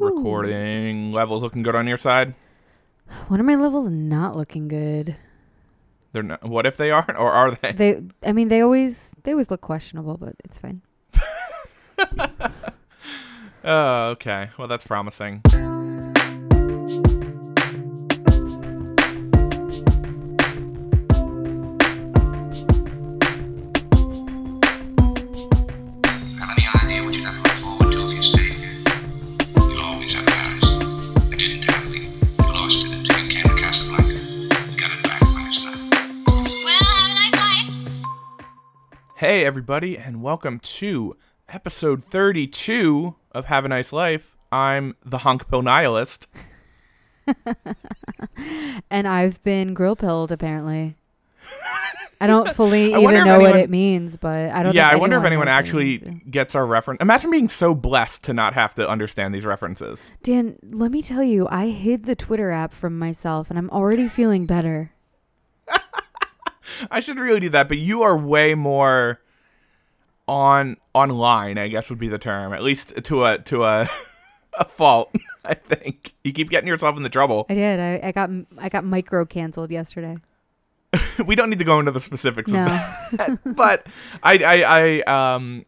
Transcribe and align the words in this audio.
Recording 0.00 1.12
levels 1.12 1.42
looking 1.42 1.62
good 1.62 1.76
on 1.76 1.86
your 1.86 1.96
side. 1.96 2.34
One 3.28 3.40
of 3.40 3.46
my 3.46 3.54
levels 3.56 3.90
not 3.90 4.36
looking 4.36 4.68
good. 4.68 5.16
They're 6.12 6.22
not. 6.22 6.42
What 6.44 6.66
if 6.66 6.76
they 6.76 6.90
aren't, 6.90 7.16
or 7.18 7.30
are 7.30 7.50
they? 7.52 7.72
They, 7.72 8.02
I 8.24 8.32
mean, 8.32 8.48
they 8.48 8.60
always 8.60 9.12
they 9.22 9.32
always 9.32 9.50
look 9.50 9.60
questionable, 9.60 10.16
but 10.16 10.34
it's 10.44 10.58
fine. 10.58 10.82
Oh, 13.62 14.08
okay. 14.12 14.48
Well, 14.58 14.68
that's 14.68 14.86
promising. 14.86 15.42
Everybody, 39.50 39.98
and 39.98 40.22
welcome 40.22 40.60
to 40.60 41.16
episode 41.48 42.04
32 42.04 43.16
of 43.32 43.46
Have 43.46 43.64
a 43.64 43.68
Nice 43.68 43.92
Life. 43.92 44.36
I'm 44.52 44.94
the 45.04 45.18
Hunk 45.18 45.48
Pill 45.48 45.60
Nihilist. 45.60 46.28
And 48.92 49.08
I've 49.08 49.42
been 49.42 49.74
grill 49.74 49.96
pilled 49.96 50.30
apparently. 50.30 50.94
I 52.20 52.28
don't 52.28 52.48
fully 52.54 52.94
I 52.94 53.00
even 53.00 53.24
know 53.24 53.40
what 53.40 53.56
it 53.56 53.70
means, 53.70 54.16
but 54.16 54.50
I 54.50 54.62
don't. 54.62 54.72
yeah, 54.72 54.88
I 54.88 54.94
wonder 54.94 55.18
if 55.18 55.24
anyone 55.24 55.46
knows 55.46 55.50
what 55.50 55.56
it 55.56 55.58
actually 55.58 56.22
gets 56.30 56.54
our 56.54 56.64
reference. 56.64 57.00
Imagine 57.00 57.32
being 57.32 57.48
so 57.48 57.74
blessed 57.74 58.22
to 58.24 58.32
not 58.32 58.54
have 58.54 58.74
to 58.74 58.88
understand 58.88 59.34
these 59.34 59.44
references. 59.44 60.12
Dan, 60.22 60.58
let 60.62 60.92
me 60.92 61.02
tell 61.02 61.24
you, 61.24 61.48
I 61.50 61.70
hid 61.70 62.04
the 62.04 62.14
Twitter 62.14 62.52
app 62.52 62.72
from 62.72 62.96
myself, 62.96 63.50
and 63.50 63.58
I'm 63.58 63.68
already 63.70 64.06
feeling 64.06 64.46
better. 64.46 64.92
I 66.90 67.00
should 67.00 67.18
really 67.18 67.40
do 67.40 67.48
that, 67.48 67.66
but 67.66 67.78
you 67.78 68.02
are 68.02 68.16
way 68.16 68.54
more 68.54 69.20
on 70.30 70.76
online, 70.94 71.58
I 71.58 71.66
guess 71.68 71.90
would 71.90 71.98
be 71.98 72.08
the 72.08 72.18
term. 72.18 72.52
At 72.52 72.62
least 72.62 72.94
to 73.04 73.24
a 73.24 73.38
to 73.38 73.64
a 73.64 73.88
a 74.58 74.64
fault, 74.64 75.14
I 75.44 75.54
think. 75.54 76.14
You 76.24 76.32
keep 76.32 76.48
getting 76.48 76.68
yourself 76.68 76.96
into 76.96 77.08
trouble. 77.08 77.46
I 77.48 77.54
did. 77.54 77.80
I, 77.80 78.08
I 78.08 78.12
got 78.12 78.30
I 78.58 78.68
got 78.68 78.84
micro 78.84 79.24
canceled 79.26 79.70
yesterday. 79.70 80.16
we 81.26 81.34
don't 81.36 81.50
need 81.50 81.58
to 81.58 81.64
go 81.64 81.78
into 81.80 81.90
the 81.90 82.00
specifics 82.00 82.50
No. 82.52 82.62
of 82.62 82.68
that. 82.68 83.38
but 83.56 83.86
I, 84.22 84.38
I, 84.38 85.02
I, 85.06 85.34
um, 85.34 85.64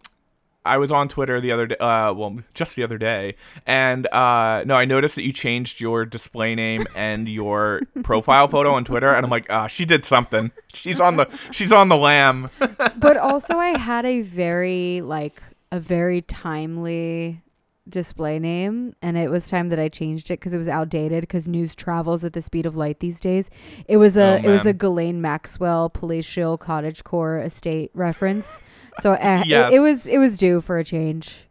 I 0.65 0.79
was 0.79 0.93
on 0.93 1.09
Twitter 1.09 1.41
the 1.41 1.53
other 1.53 1.67
day, 1.67 1.77
uh, 1.77 2.13
well, 2.13 2.39
just 2.55 2.77
the 2.77 2.85
other 2.85 2.99
day, 2.99 3.35
and 3.67 4.07
uh, 4.13 4.65
no, 4.67 4.77
I 4.77 4.85
noticed 4.85 5.17
that 5.17 5.25
you 5.25 5.33
changed 5.33 5.81
your 5.81 6.05
display 6.05 6.55
name 6.55 6.87
and 6.95 7.29
your 7.29 7.81
profile 8.03 8.49
photo 8.49 8.73
on 8.73 8.85
Twitter, 8.85 9.13
and 9.13 9.25
I'm 9.25 9.31
like, 9.31 9.47
ah, 9.51 9.67
she 9.67 9.85
did 9.85 10.05
something. 10.05 10.53
She's 10.73 11.01
on 11.01 11.17
the, 11.17 11.29
she's 11.51 11.73
on 11.73 11.89
the 11.89 11.97
lam. 11.97 12.49
but 12.97 13.17
also 13.17 13.57
I 13.59 13.79
had 13.79 14.05
a 14.05 14.23
very 14.23 15.01
like 15.01 15.43
a 15.71 15.81
very 15.81 16.23
timely 16.23 17.43
display 17.89 18.39
name 18.39 18.95
and 19.03 19.17
it 19.19 19.29
was 19.29 19.49
time 19.49 19.69
that 19.69 19.79
I 19.79 19.89
changed 19.89 20.31
it 20.31 20.39
because 20.39 20.55
it 20.55 20.59
was 20.59 20.69
outdated 20.69 21.23
because 21.23 21.49
news 21.49 21.75
travels 21.75 22.23
at 22.23 22.33
the 22.33 22.41
speed 22.41 22.65
of 22.65 22.77
light 22.77 23.01
these 23.01 23.19
days. 23.21 23.51
It 23.89 23.97
was 23.97 24.17
a 24.17 24.35
Oh, 24.35 24.37
it 24.37 24.47
was 24.47 24.67
a. 24.67 24.73
Ghislaine 24.73 25.21
Maxwell 25.21 25.91
palatial 25.91 26.57
cottagecore 26.59 27.45
estate 27.45 27.91
reference. 27.95 28.63
So 29.01 29.13
uh, 29.13 29.43
Yes. 29.47 29.73
it, 29.73 29.77
it 29.77 29.81
was 29.81 30.07
it 30.07 30.19
was 30.19 30.37
due 30.37 30.61
for 30.61 30.79
a 30.79 30.85
change. 30.85 31.47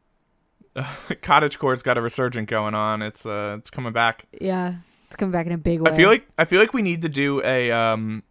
Cottage 1.21 1.59
Core's 1.59 1.83
got 1.83 1.97
a 1.97 2.01
resurgent 2.01 2.47
going 2.49 2.73
on. 2.73 3.01
It's, 3.01 3.25
uh, 3.25 3.55
it's 3.59 3.69
coming 3.69 3.91
back. 3.93 4.25
Yeah. 4.39 4.75
It's 5.07 5.15
coming 5.17 5.31
back 5.33 5.45
in 5.45 5.51
a 5.51 5.57
big 5.57 5.81
way. 5.81 5.91
I 5.91 5.95
feel 5.95 6.07
like, 6.07 6.25
I 6.37 6.45
feel 6.45 6.59
like 6.61 6.73
we 6.73 6.81
need 6.81 7.01
to 7.01 7.09
do 7.09 7.41
a, 7.43 7.69
um, 7.71 8.23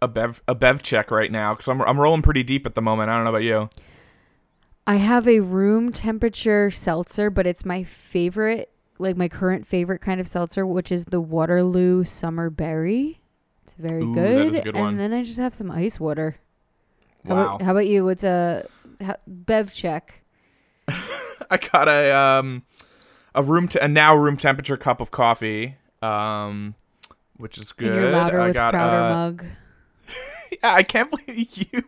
a 0.00 0.08
bev, 0.08 0.42
a 0.48 0.54
bev 0.54 0.82
check 0.82 1.10
right 1.10 1.30
now 1.30 1.52
because 1.52 1.68
I'm, 1.68 1.82
I'm 1.82 2.00
rolling 2.00 2.22
pretty 2.22 2.42
deep 2.42 2.64
at 2.64 2.74
the 2.74 2.80
moment. 2.80 3.10
I 3.10 3.14
don't 3.16 3.24
know 3.24 3.30
about 3.30 3.42
you. 3.42 3.68
I 4.86 4.96
have 4.96 5.28
a 5.28 5.40
room 5.40 5.92
temperature 5.92 6.70
seltzer, 6.70 7.28
but 7.28 7.46
it's 7.46 7.66
my 7.66 7.84
favorite, 7.84 8.70
like 8.98 9.16
my 9.18 9.28
current 9.28 9.66
favorite 9.66 10.00
kind 10.00 10.18
of 10.20 10.26
seltzer, 10.26 10.66
which 10.66 10.90
is 10.90 11.04
the 11.06 11.20
Waterloo 11.20 12.04
Summer 12.04 12.48
Berry. 12.48 13.20
It's 13.64 13.74
very 13.74 14.02
Ooh, 14.02 14.14
good. 14.14 14.52
good 14.64 14.74
and 14.74 14.84
one. 14.84 14.96
then 14.96 15.12
I 15.12 15.22
just 15.22 15.38
have 15.38 15.54
some 15.54 15.70
ice 15.70 16.00
water. 16.00 16.36
How, 17.26 17.32
about, 17.34 17.62
how 17.62 17.70
about 17.72 17.86
you? 17.86 18.04
What's 18.04 18.24
a 18.24 18.66
how, 19.00 19.16
bev 19.26 19.72
check? 19.74 20.22
I 20.88 21.56
got 21.72 21.88
a 21.88 22.14
um 22.14 22.62
a 23.34 23.42
room 23.42 23.68
to 23.68 23.84
a 23.84 23.88
now 23.88 24.14
room 24.16 24.36
temperature 24.36 24.76
cup 24.76 25.00
of 25.00 25.10
coffee, 25.10 25.76
um, 26.02 26.74
which 27.36 27.58
is 27.58 27.72
good. 27.72 27.92
And 27.92 27.96
you're 28.02 28.12
louder 28.12 28.40
I 28.40 28.46
with 28.48 28.54
got 28.54 28.72
Crowder 28.74 28.96
uh, 28.96 29.14
mug. 29.14 29.44
Yeah, 30.62 30.72
I 30.74 30.82
can't 30.82 31.10
believe 31.10 31.68
you 31.72 31.82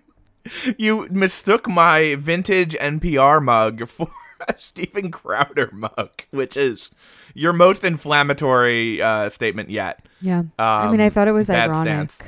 you 0.77 1.09
mistook 1.11 1.67
my 1.69 2.15
vintage 2.17 2.75
NPR 2.75 3.43
mug 3.43 3.89
for 3.89 4.09
a 4.49 4.55
Steven 4.59 5.11
Crowder 5.11 5.71
mug, 5.73 6.11
which 6.31 6.57
is 6.59 6.91
your 7.35 7.53
most 7.55 7.85
inflammatory 7.85 9.01
uh, 9.01 9.31
statement 9.31 9.71
yet. 9.71 10.07
Yeah. 10.21 10.43
I 10.59 10.89
mean, 10.91 11.01
I 11.01 11.07
Um, 11.07 11.11
thought 11.11 11.29
it 11.29 11.33
was 11.33 11.49
ironic. 11.49 12.11
stance. 12.13 12.19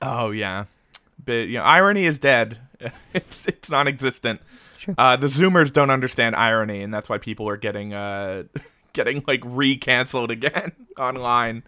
Oh 0.00 0.30
yeah, 0.30 0.64
but 1.24 1.32
you 1.32 1.58
know, 1.58 1.64
irony 1.64 2.04
is 2.04 2.18
dead. 2.18 2.58
it's 3.14 3.46
it's 3.46 3.70
non-existent. 3.70 4.40
True. 4.78 4.94
Uh, 4.98 5.16
the 5.16 5.28
Zoomers 5.28 5.72
don't 5.72 5.90
understand 5.90 6.34
irony, 6.34 6.82
and 6.82 6.92
that's 6.92 7.08
why 7.08 7.18
people 7.18 7.48
are 7.48 7.56
getting 7.56 7.94
uh 7.94 8.44
getting 8.92 9.22
like 9.26 9.42
re-canceled 9.44 10.30
again 10.30 10.72
online. 10.98 11.62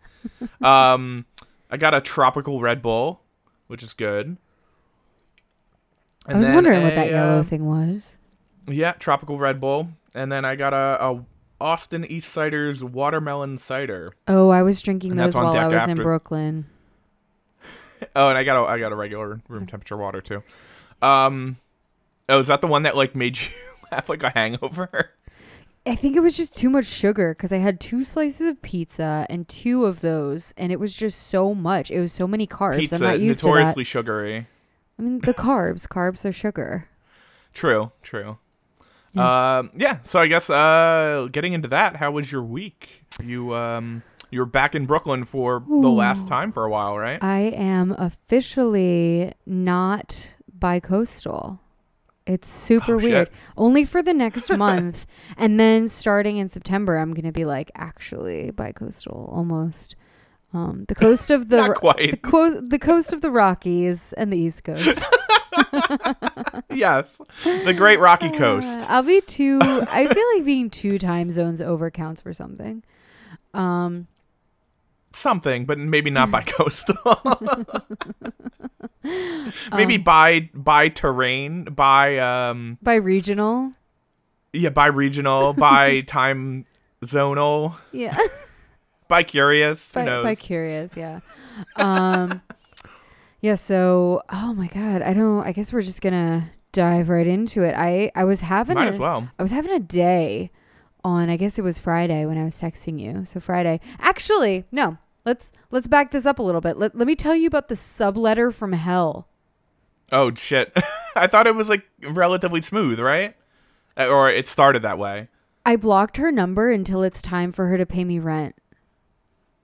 um, 0.63 1.25
I 1.71 1.77
got 1.77 1.95
a 1.95 2.01
tropical 2.01 2.61
Red 2.61 2.83
Bull, 2.83 3.21
which 3.67 3.83
is 3.83 3.93
good. 3.93 4.37
I 6.27 6.39
was 6.39 6.49
wondering 6.49 6.83
what 6.83 6.95
that 6.95 7.11
yellow 7.11 7.41
uh, 7.41 7.43
thing 7.43 7.67
was. 7.67 8.17
Yeah, 8.67 8.93
tropical 8.93 9.39
Red 9.39 9.61
Bull, 9.61 9.91
and 10.15 10.33
then 10.33 10.47
I 10.47 10.57
got 10.57 10.73
a, 10.73 11.05
a 11.05 11.25
Austin 11.61 12.05
Eastciders 12.05 12.83
watermelon 12.83 13.59
cider. 13.59 14.13
Oh, 14.27 14.49
I 14.49 14.63
was 14.63 14.81
drinking 14.81 15.13
and 15.13 15.21
those 15.21 15.35
while 15.35 15.49
I 15.49 15.67
was 15.67 15.89
in 15.89 15.97
Brooklyn. 15.97 16.67
Oh, 18.17 18.29
and 18.29 18.39
I 18.39 18.45
got 18.45 18.63
a 18.63 18.67
I 18.67 18.79
got 18.79 18.93
a 18.93 18.97
regular 18.97 19.41
room 19.49 19.67
temperature 19.67 19.97
water 19.97 20.21
too. 20.21 20.43
Um, 21.03 21.57
oh, 22.29 22.41
is 22.41 22.49
that 22.49 22.61
the 22.61 22.67
one 22.67 22.83
that 22.83 22.97
like 22.97 23.15
made 23.15 23.39
you 23.41 23.49
have 23.91 24.09
like 24.09 24.23
a 24.23 24.31
hangover? 24.31 25.11
I 25.87 25.97
think 25.97 26.17
it 26.17 26.21
was 26.21 26.37
just 26.37 26.55
too 26.55 26.71
much 26.71 26.87
sugar 26.87 27.35
because 27.35 27.53
I 27.53 27.59
had 27.59 27.79
two 27.79 28.05
slices 28.05 28.49
of 28.49 28.63
pizza 28.63 29.27
and 29.29 29.47
two 29.47 29.85
of 29.85 30.01
those, 30.01 30.55
and 30.57 30.73
it 30.73 30.81
was 30.81 30.97
just 30.97 31.27
so 31.27 31.55
much. 31.55 31.91
It 31.91 32.01
was 32.01 32.13
so 32.13 32.27
many 32.27 32.47
carbs. 32.47 32.79
Pizza 32.79 32.95
I'm 32.97 33.01
not 33.03 33.21
used 33.21 33.41
to 33.41 33.47
notoriously 33.47 33.83
that. 33.83 33.89
sugary. 33.89 34.47
I 34.99 35.03
mean, 35.03 35.19
the 35.21 35.35
carbs. 35.35 35.87
carbs 35.87 36.25
are 36.25 36.33
sugar. 36.33 36.89
True, 37.53 37.93
true. 38.03 38.39
Yeah. 39.13 39.59
Um, 39.59 39.73
yeah. 39.77 39.99
So 40.05 40.19
I 40.19 40.27
guess 40.27 40.49
uh, 40.49 41.29
getting 41.31 41.53
into 41.53 41.69
that, 41.69 41.97
how 41.97 42.11
was 42.13 42.33
your 42.33 42.43
week? 42.43 43.05
You 43.23 43.55
um, 43.55 44.03
you 44.35 44.41
were 44.41 44.47
back 44.47 44.75
in 44.75 44.85
Brooklyn 44.85 45.25
for 45.25 45.63
the 45.67 45.89
last 45.89 46.29
time 46.29 46.53
for 46.53 46.65
a 46.65 46.71
while, 46.71 46.99
right? 46.99 47.23
I 47.23 47.39
am 47.55 47.93
officially 47.97 49.33
not 49.47 50.35
bi-coastal. 50.53 51.61
It's 52.27 52.49
super 52.49 52.97
Oh, 52.97 52.99
shit. 52.99 53.11
weird. 53.11 53.31
Only 53.57 53.85
for 53.85 54.03
the 54.03 54.13
next 54.15 54.51
month, 54.57 55.07
and 55.37 55.59
then 55.61 55.89
starting 55.89 56.37
in 56.39 56.49
September, 56.49 56.97
I'm 56.97 57.15
gonna 57.15 57.33
be 57.33 57.45
like 57.45 57.71
actually 57.75 58.51
bi-coastal 58.51 59.31
almost. 59.33 59.95
Um, 60.53 60.85
the 60.89 60.95
coast 60.95 61.31
of 61.31 61.49
the 61.49 61.57
Not 61.69 61.77
quite. 61.77 62.11
the, 62.13 62.17
co- 62.17 62.61
the 62.61 62.79
coast 62.79 63.13
of 63.13 63.21
the 63.23 63.31
Rockies 63.31 64.13
and 64.15 64.33
the 64.33 64.39
East 64.39 64.63
Coast. 64.65 65.05
yes, 66.73 67.21
the 67.45 67.75
Great 67.77 67.99
Rocky 68.01 68.31
Coast. 68.31 68.81
Uh, 68.81 68.87
I'll 68.89 69.03
be 69.03 69.21
two. 69.21 69.59
I 69.63 70.07
feel 70.13 70.25
like 70.37 70.45
being 70.45 70.71
two 70.71 70.99
time 70.99 71.31
zones 71.31 71.61
over 71.61 71.91
counts 71.91 72.21
for 72.21 72.33
something. 72.33 72.83
Um, 73.53 74.07
Something, 75.15 75.65
but 75.65 75.79
maybe 75.79 76.11
not 76.11 76.31
by 76.31 76.43
coastal. 76.47 76.97
maybe 79.73 79.97
Um, 79.97 80.03
by 80.03 80.51
by 80.55 80.89
terrain, 80.89 81.65
by 81.65 82.19
um, 82.19 82.79
by 82.83 82.95
regional. 82.97 83.73
yeah, 84.53 84.71
by 84.71 84.87
regional, 84.87 85.53
by 85.53 86.01
time 86.07 86.65
zonal, 87.05 87.77
Yeah. 87.93 88.17
by 89.09 89.23
curious. 89.23 89.93
Who 89.95 90.01
by, 90.01 90.05
knows? 90.07 90.25
by 90.25 90.35
curious. 90.35 90.97
Yeah. 90.97 91.21
Um, 91.77 92.43
yeah. 93.41 93.55
So, 93.55 94.23
oh 94.31 94.55
my 94.55 94.67
God, 94.69 95.03
I 95.03 95.13
don't. 95.15 95.47
I 95.47 95.53
guess 95.53 95.73
we're 95.73 95.83
just 95.83 96.01
gonna 96.01 96.51
dive 96.73 97.09
right 97.09 97.27
into 97.27 97.63
it. 97.63 97.75
I 97.77 98.11
I 98.15 98.25
was 98.25 98.41
having 98.41 98.75
Might 98.75 98.87
a, 98.87 98.93
as 98.93 98.99
well. 98.99 99.29
I 99.39 99.43
was 99.43 99.53
having 99.53 99.73
a 99.73 99.81
day 99.81 100.51
on. 101.05 101.29
I 101.31 101.37
guess 101.37 101.59
it 101.59 101.63
was 101.63 101.79
Friday 101.79 102.27
when 102.27 102.39
I 102.39 102.45
was 102.45 102.57
texting 102.57 102.99
you. 103.01 103.25
So 103.25 103.39
Friday. 103.39 103.81
Actually, 104.01 104.65
no. 104.73 104.99
Let's 105.25 105.53
let's 105.71 105.87
back 105.89 106.11
this 106.11 106.27
up 106.27 106.39
a 106.39 106.43
little 106.43 106.61
bit. 106.61 106.77
Let, 106.77 106.95
let 106.97 107.07
me 107.07 107.17
tell 107.17 107.35
you 107.35 107.47
about 107.47 107.69
the 107.69 107.75
subletter 107.75 108.53
from 108.53 108.73
hell. 108.73 109.29
Oh 110.13 110.35
shit! 110.35 110.73
I 111.17 111.27
thought 111.27 111.47
it 111.47 111.55
was 111.55 111.71
like 111.71 111.85
relatively 112.03 112.61
smooth, 112.61 113.01
right? 113.01 113.35
Uh, 113.97 114.09
Or 114.09 114.29
it 114.29 114.47
started 114.49 114.83
that 114.83 114.99
way. 114.99 115.29
I 115.65 115.77
blocked 115.77 116.19
her 116.19 116.31
number 116.31 116.71
until 116.71 117.03
it's 117.03 117.23
time 117.23 117.53
for 117.53 117.69
her 117.69 117.79
to 117.79 117.87
pay 117.87 118.05
me 118.05 118.19
rent. 118.19 118.55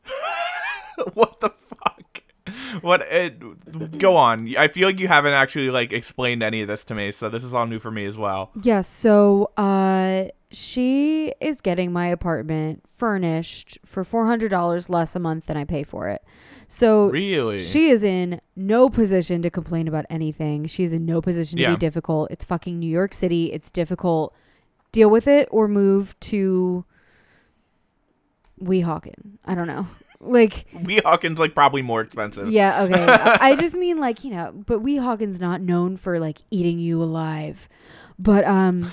what 1.14 1.40
the? 1.40 1.52
What? 2.80 3.02
It, 3.02 3.98
go 3.98 4.16
on. 4.16 4.54
I 4.56 4.68
feel 4.68 4.86
like 4.86 4.98
you 5.00 5.08
haven't 5.08 5.32
actually 5.32 5.70
like 5.70 5.92
explained 5.92 6.42
any 6.42 6.62
of 6.62 6.68
this 6.68 6.84
to 6.86 6.94
me, 6.94 7.10
so 7.12 7.28
this 7.28 7.44
is 7.44 7.52
all 7.54 7.66
new 7.66 7.78
for 7.78 7.90
me 7.90 8.04
as 8.06 8.16
well. 8.16 8.50
Yes, 8.62 8.88
so 8.88 9.50
uh 9.56 10.26
she 10.52 11.32
is 11.40 11.60
getting 11.60 11.92
my 11.92 12.06
apartment 12.08 12.82
furnished 12.88 13.78
for 13.84 14.04
$400 14.04 14.88
less 14.88 15.14
a 15.14 15.20
month 15.20 15.46
than 15.46 15.56
I 15.56 15.64
pay 15.64 15.84
for 15.84 16.08
it. 16.08 16.22
So 16.66 17.06
Really? 17.10 17.62
she 17.62 17.88
is 17.90 18.02
in 18.02 18.40
no 18.56 18.88
position 18.90 19.42
to 19.42 19.50
complain 19.50 19.86
about 19.86 20.06
anything. 20.10 20.66
She's 20.66 20.92
in 20.92 21.06
no 21.06 21.20
position 21.20 21.56
to 21.58 21.62
Yeah. 21.62 21.70
be 21.70 21.76
difficult. 21.76 22.32
It's 22.32 22.44
fucking 22.44 22.78
New 22.80 22.90
York 22.90 23.14
City. 23.14 23.52
It's 23.52 23.70
difficult. 23.70 24.34
Deal 24.90 25.08
with 25.08 25.28
it 25.28 25.46
or 25.52 25.68
move 25.68 26.18
to 26.20 26.84
Weehawken. 28.62 29.38
I 29.44 29.54
don't 29.54 29.66
know. 29.68 29.86
Like 30.22 30.66
Weehawken's 30.72 31.38
like 31.38 31.54
probably 31.54 31.80
more 31.82 32.00
expensive. 32.02 32.50
yeah, 32.50 32.82
okay. 32.82 33.04
I 33.06 33.38
I 33.52 33.56
just 33.56 33.74
mean 33.74 33.98
like, 33.98 34.22
you 34.22 34.30
know, 34.32 34.52
but 34.66 34.82
Weehawken's 34.82 35.40
not 35.40 35.60
known 35.62 35.96
for 35.96 36.18
like 36.18 36.38
eating 36.50 36.78
you 36.78 37.02
alive. 37.02 37.68
But 38.18 38.44
um 38.44 38.92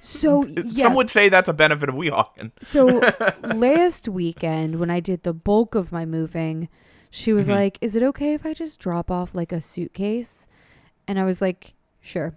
so 0.00 0.44
yeah. 0.64 0.84
Some 0.84 0.94
would 0.94 1.10
say 1.10 1.28
that's 1.28 1.48
a 1.48 1.52
benefit 1.52 1.88
of 1.88 1.96
Weehawken. 1.96 2.52
So 2.62 2.86
last 3.42 4.08
weekend 4.08 4.78
when 4.78 4.90
I 4.90 5.00
did 5.00 5.24
the 5.24 5.32
bulk 5.34 5.74
of 5.74 5.90
my 5.90 6.06
moving, 6.06 6.68
she 7.10 7.32
was 7.32 7.48
Mhm. 7.48 7.54
like, 7.54 7.78
"Is 7.80 7.96
it 7.96 8.02
okay 8.04 8.34
if 8.34 8.46
I 8.46 8.54
just 8.54 8.78
drop 8.78 9.10
off 9.10 9.34
like 9.34 9.50
a 9.50 9.60
suitcase?" 9.60 10.46
And 11.08 11.18
I 11.18 11.24
was 11.24 11.40
like, 11.42 11.74
"Sure." 12.00 12.34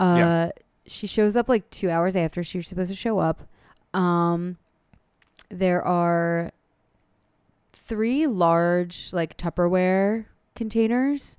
Uh 0.00 0.14
Yeah. 0.18 0.50
she 0.86 1.06
shows 1.06 1.36
up 1.36 1.48
like 1.48 1.70
2 1.70 1.88
hours 1.90 2.16
after 2.16 2.42
she 2.42 2.58
was 2.58 2.66
supposed 2.66 2.90
to 2.90 2.96
show 2.96 3.20
up. 3.20 3.46
Um 3.94 4.56
there 5.48 5.80
are 5.84 6.50
three 7.90 8.28
large 8.28 9.12
like 9.12 9.36
Tupperware 9.36 10.26
containers 10.54 11.38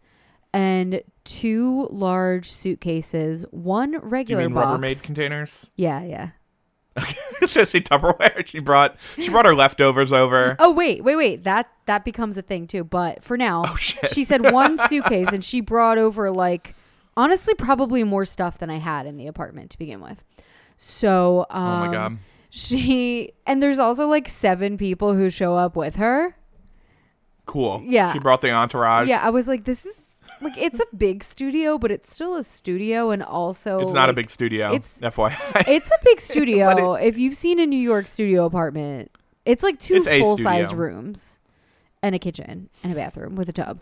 and 0.53 1.01
two 1.23 1.87
large 1.91 2.51
suitcases, 2.51 3.45
one 3.51 3.91
Do 3.91 3.97
you 3.97 4.03
regular 4.03 4.43
mean 4.43 4.53
box. 4.53 4.67
Rubbermaid 4.79 5.01
containers? 5.01 5.71
yeah, 5.77 6.03
yeah. 6.03 6.29
Should 7.47 7.61
I 7.61 7.63
say 7.63 7.79
Tupperware? 7.79 8.45
She 8.47 8.59
brought 8.59 8.97
she 9.17 9.29
brought 9.29 9.45
her 9.45 9.55
leftovers 9.55 10.11
over. 10.11 10.57
Oh 10.59 10.71
wait, 10.71 11.05
wait, 11.05 11.15
wait. 11.15 11.43
That 11.45 11.69
that 11.85 12.03
becomes 12.03 12.35
a 12.35 12.41
thing 12.41 12.67
too. 12.67 12.83
But 12.83 13.23
for 13.23 13.37
now, 13.37 13.63
Oh 13.65 13.77
she 13.77 14.25
said 14.25 14.51
one 14.51 14.77
suitcase 14.89 15.31
and 15.31 15.41
she 15.41 15.61
brought 15.61 15.97
over 15.97 16.29
like 16.31 16.75
honestly 17.15 17.53
probably 17.53 18.03
more 18.03 18.25
stuff 18.25 18.57
than 18.57 18.69
I 18.69 18.79
had 18.79 19.05
in 19.05 19.15
the 19.15 19.27
apartment 19.27 19.71
to 19.71 19.77
begin 19.77 20.01
with. 20.01 20.25
So 20.75 21.45
um, 21.49 21.65
oh 21.65 21.87
my 21.87 21.93
god. 21.93 22.17
she 22.49 23.31
and 23.47 23.63
there's 23.63 23.79
also 23.79 24.05
like 24.07 24.27
seven 24.27 24.77
people 24.77 25.13
who 25.13 25.29
show 25.29 25.55
up 25.55 25.77
with 25.77 25.95
her. 25.95 26.35
Cool. 27.51 27.81
yeah. 27.83 28.13
She 28.13 28.19
brought 28.19 28.39
the 28.41 28.51
entourage. 28.51 29.09
Yeah, 29.09 29.19
I 29.21 29.29
was 29.29 29.47
like, 29.47 29.65
this 29.65 29.85
is 29.85 29.97
like 30.41 30.57
it's 30.57 30.79
a 30.79 30.85
big 30.95 31.23
studio, 31.23 31.77
but 31.77 31.91
it's 31.91 32.13
still 32.13 32.35
a 32.37 32.43
studio 32.43 33.11
and 33.11 33.21
also 33.21 33.79
It's 33.79 33.91
not 33.93 34.09
a 34.09 34.13
big 34.13 34.29
studio. 34.29 34.73
it's- 34.73 34.97
FYI. 35.01 35.67
It's 35.67 35.89
a 35.91 35.97
big 36.03 36.21
studio. 36.31 36.93
if 36.93 37.17
you've 37.17 37.35
seen 37.35 37.59
a 37.59 37.65
New 37.65 37.75
York 37.79 38.07
studio 38.07 38.45
apartment, 38.45 39.11
it's 39.45 39.63
like 39.63 39.79
two 39.79 39.95
It's 39.95 40.07
full 40.07 40.37
size 40.37 40.73
rooms 40.73 41.39
and 42.01 42.15
a 42.15 42.19
kitchen 42.19 42.69
and 42.83 42.93
a 42.93 42.95
bathroom 42.95 43.35
with 43.35 43.49
a 43.49 43.53
tub. 43.53 43.81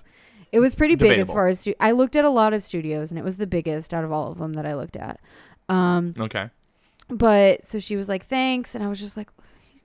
It 0.51 0.59
was 0.59 0.73
pretty 0.75 0.95
big 0.95 1.19
as 1.19 1.29
far 1.31 1.47
as 1.47 1.59
stu- 1.59 1.75
I 1.79 1.91
looked 1.91 2.15
at 2.15 2.25
a 2.25 2.29
lot 2.29 2.53
of 2.53 2.63
studios 2.63 3.11
and 3.11 3.19
it 3.19 3.23
was 3.23 3.37
the 3.37 3.45
biggest 3.45 3.93
out 3.93 4.03
of 4.03 4.11
all 4.11 4.31
of 4.31 4.39
them 4.39 4.53
that 4.53 4.65
I 4.65 4.73
looked 4.73 4.95
at. 4.95 5.19
Um, 5.69 6.15
okay. 6.19 6.49
but 7.07 7.63
so 7.65 7.79
she 7.79 7.95
was 7.95 8.09
like, 8.09 8.25
"Thanks," 8.25 8.73
and 8.73 8.83
I 8.83 8.87
was 8.87 8.99
just 8.99 9.15
like, 9.15 9.29
"What 9.35 9.38
are 9.38 9.38
you 9.38 9.38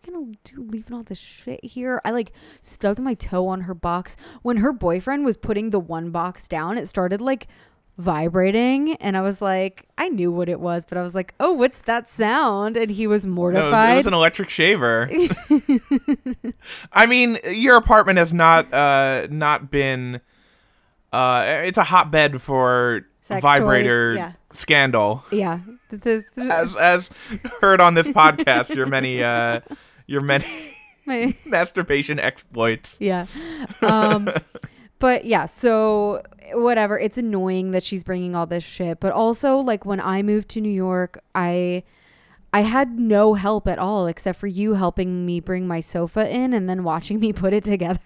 gonna 0.05 0.33
do 0.45 0.63
leaving 0.69 0.93
all 0.95 1.03
this 1.03 1.19
shit 1.19 1.65
here?" 1.65 2.01
I 2.05 2.11
like 2.11 2.33
stubbed 2.63 3.01
my 3.01 3.15
toe 3.15 3.49
on 3.49 3.63
her 3.63 3.75
box 3.75 4.17
when 4.43 4.59
her 4.59 4.73
boyfriend 4.73 5.25
was 5.25 5.37
putting 5.37 5.71
the 5.71 5.81
one 5.81 6.11
box 6.11 6.47
down. 6.49 6.79
It 6.79 6.89
started 6.89 7.21
like 7.21 7.47
vibrating, 7.97 8.95
and 8.97 9.17
I 9.17 9.23
was 9.23 9.41
like, 9.41 9.87
I 9.97 10.09
knew 10.09 10.33
what 10.33 10.49
it 10.49 10.59
was, 10.59 10.85
but 10.85 10.99
I 10.99 11.03
was 11.03 11.15
like, 11.15 11.33
"Oh, 11.39 11.53
what's 11.53 11.79
that 11.83 12.11
sound?" 12.11 12.77
And 12.77 12.91
he 12.91 13.07
was 13.07 13.25
No, 13.25 13.29
it, 13.29 13.33
was, 13.33 13.37
mortified. 13.37 13.93
it 13.93 13.97
was 13.99 14.07
an 14.07 14.15
electric 14.15 14.49
shaver. 14.49 15.09
I 16.93 17.07
mean, 17.07 17.39
your 17.51 17.77
apartment 17.77 18.19
has 18.19 18.35
not 18.35 18.73
uh 18.73 19.27
not 19.31 19.71
been 19.71 20.21
uh 21.13 21.45
it's 21.65 21.79
a 21.79 21.85
hotbed 21.85 22.43
for 22.43 23.07
Sex 23.21 23.41
vibrator 23.41 24.15
toys, 24.15 24.19
yeah. 24.19 24.33
scandal. 24.51 25.25
yeah, 25.31 25.61
this 25.89 26.05
is 26.05 26.25
As 26.51 26.77
as 26.77 27.11
heard 27.61 27.81
on 27.81 27.95
this 27.95 28.09
podcast, 28.09 28.75
your 28.75 28.87
many 28.87 29.23
uh 29.23 29.61
your 30.07 30.21
many 30.21 30.45
my- 31.07 31.35
masturbation 31.45 32.19
exploits. 32.19 32.99
yeah. 33.01 33.27
Um, 33.83 34.31
but 34.99 35.25
yeah, 35.25 35.47
so 35.47 36.23
whatever. 36.53 36.99
It's 36.99 37.19
annoying 37.19 37.71
that 37.73 37.83
she's 37.83 38.03
bringing 38.05 38.35
all 38.35 38.47
this 38.47 38.65
shit, 38.65 39.01
but 39.01 39.13
also 39.13 39.57
like 39.57 39.85
when 39.85 40.01
I 40.01 40.23
moved 40.23 40.49
to 40.51 40.61
New 40.61 40.73
York, 40.73 41.19
I 41.35 41.83
I 42.53 42.61
had 42.61 42.99
no 42.99 43.35
help 43.35 43.67
at 43.67 43.79
all 43.79 44.07
except 44.07 44.39
for 44.39 44.47
you 44.47 44.75
helping 44.75 45.27
me 45.27 45.41
bring 45.41 45.67
my 45.67 45.81
sofa 45.81 46.29
in 46.33 46.53
and 46.53 46.69
then 46.69 46.85
watching 46.85 47.19
me 47.19 47.33
put 47.33 47.53
it 47.53 47.65
together. 47.65 47.99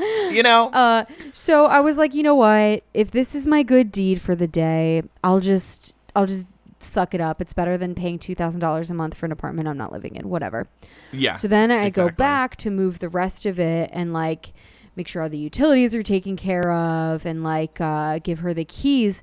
You 0.00 0.42
know? 0.42 0.70
Uh, 0.70 1.04
so 1.32 1.66
I 1.66 1.80
was 1.80 1.96
like, 1.98 2.12
you 2.14 2.22
know 2.22 2.34
what? 2.34 2.82
If 2.94 3.10
this 3.12 3.34
is 3.34 3.46
my 3.46 3.62
good 3.62 3.92
deed 3.92 4.20
for 4.20 4.34
the 4.34 4.48
day, 4.48 5.02
I'll 5.22 5.38
just 5.40 5.94
I'll 6.16 6.26
just 6.26 6.46
suck 6.82 7.14
it 7.14 7.20
up. 7.20 7.40
It's 7.40 7.52
better 7.52 7.76
than 7.78 7.94
paying 7.94 8.18
two 8.18 8.34
thousand 8.34 8.60
dollars 8.60 8.90
a 8.90 8.94
month 8.94 9.14
for 9.14 9.26
an 9.26 9.32
apartment 9.32 9.68
I'm 9.68 9.78
not 9.78 9.92
living 9.92 10.16
in. 10.16 10.28
Whatever. 10.28 10.66
yeah. 11.12 11.36
So 11.36 11.48
then 11.48 11.70
I 11.70 11.90
go 11.90 12.10
back 12.10 12.56
to 12.56 12.70
move 12.70 12.98
the 12.98 13.08
rest 13.08 13.46
of 13.46 13.58
it 13.58 13.90
and 13.92 14.12
like 14.12 14.52
make 14.96 15.08
sure 15.08 15.22
all 15.22 15.28
the 15.28 15.38
utilities 15.38 15.94
are 15.94 16.02
taken 16.02 16.36
care 16.36 16.70
of 16.70 17.24
and 17.24 17.42
like 17.42 17.80
uh, 17.80 18.18
give 18.22 18.40
her 18.40 18.52
the 18.52 18.64
keys 18.64 19.22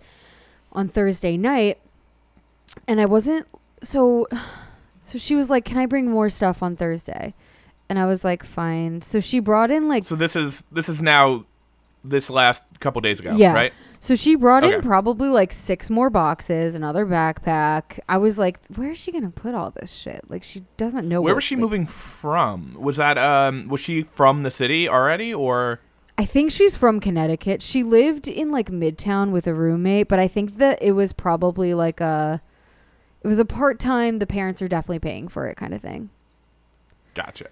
on 0.71 0.87
Thursday 0.87 1.37
night. 1.37 1.79
And 2.87 2.99
I 3.01 3.05
wasn't 3.05 3.47
so 3.83 4.27
so 5.01 5.17
she 5.17 5.35
was 5.35 5.49
like, 5.49 5.65
"Can 5.65 5.77
I 5.77 5.85
bring 5.85 6.09
more 6.09 6.29
stuff 6.29 6.61
on 6.61 6.75
Thursday?" 6.75 7.33
And 7.87 7.97
I 7.97 8.05
was 8.05 8.23
like, 8.23 8.43
"Fine." 8.43 9.01
So 9.01 9.19
she 9.19 9.39
brought 9.39 9.71
in 9.71 9.87
like 9.87 10.03
So 10.03 10.15
this 10.15 10.35
is 10.35 10.63
this 10.71 10.87
is 10.87 11.01
now 11.01 11.45
this 12.03 12.29
last 12.29 12.63
couple 12.79 13.01
days 13.01 13.19
ago, 13.19 13.33
Yeah. 13.35 13.53
right? 13.53 13.73
so 14.01 14.15
she 14.15 14.35
brought 14.35 14.63
in 14.63 14.79
probably 14.81 15.27
like 15.27 15.51
six 15.51 15.89
more 15.89 16.09
boxes, 16.09 16.73
another 16.73 17.05
backpack. 17.05 17.99
I 18.07 18.17
was 18.17 18.37
like, 18.37 18.59
"Where 18.75 18.91
is 18.91 18.97
she 18.97 19.11
going 19.11 19.25
to 19.25 19.29
put 19.29 19.53
all 19.53 19.71
this 19.71 19.91
shit?" 19.91 20.21
Like 20.29 20.41
she 20.43 20.63
doesn't 20.77 21.07
know 21.09 21.21
Where 21.21 21.35
was 21.35 21.43
she 21.43 21.55
like- 21.55 21.61
moving 21.61 21.85
from? 21.85 22.75
Was 22.79 22.95
that 22.97 23.17
um 23.17 23.67
was 23.67 23.81
she 23.81 24.03
from 24.03 24.43
the 24.43 24.51
city 24.51 24.87
already 24.87 25.33
or 25.33 25.81
I 26.17 26.25
think 26.25 26.51
she's 26.51 26.75
from 26.77 26.99
Connecticut. 26.99 27.61
She 27.61 27.81
lived 27.83 28.27
in 28.27 28.51
like 28.51 28.69
Midtown 28.69 29.31
with 29.31 29.47
a 29.47 29.53
roommate, 29.53 30.07
but 30.09 30.19
I 30.19 30.27
think 30.27 30.57
that 30.57 30.81
it 30.81 30.91
was 30.93 31.11
probably 31.13 31.73
like 31.73 31.99
a 32.01 32.41
it 33.21 33.27
was 33.27 33.39
a 33.39 33.45
part-time 33.45 34.19
the 34.19 34.27
parents 34.27 34.61
are 34.61 34.67
definitely 34.69 34.99
paying 34.99 35.27
for 35.27 35.47
it 35.47 35.55
kind 35.57 35.73
of 35.73 35.81
thing. 35.81 36.09
gotcha. 37.13 37.47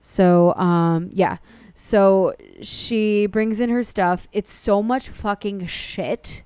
So, 0.00 0.54
um 0.54 1.10
yeah. 1.12 1.38
So 1.80 2.34
she 2.60 3.26
brings 3.26 3.60
in 3.60 3.70
her 3.70 3.84
stuff. 3.84 4.26
It's 4.32 4.52
so 4.52 4.82
much 4.82 5.10
fucking 5.10 5.68
shit. 5.68 6.42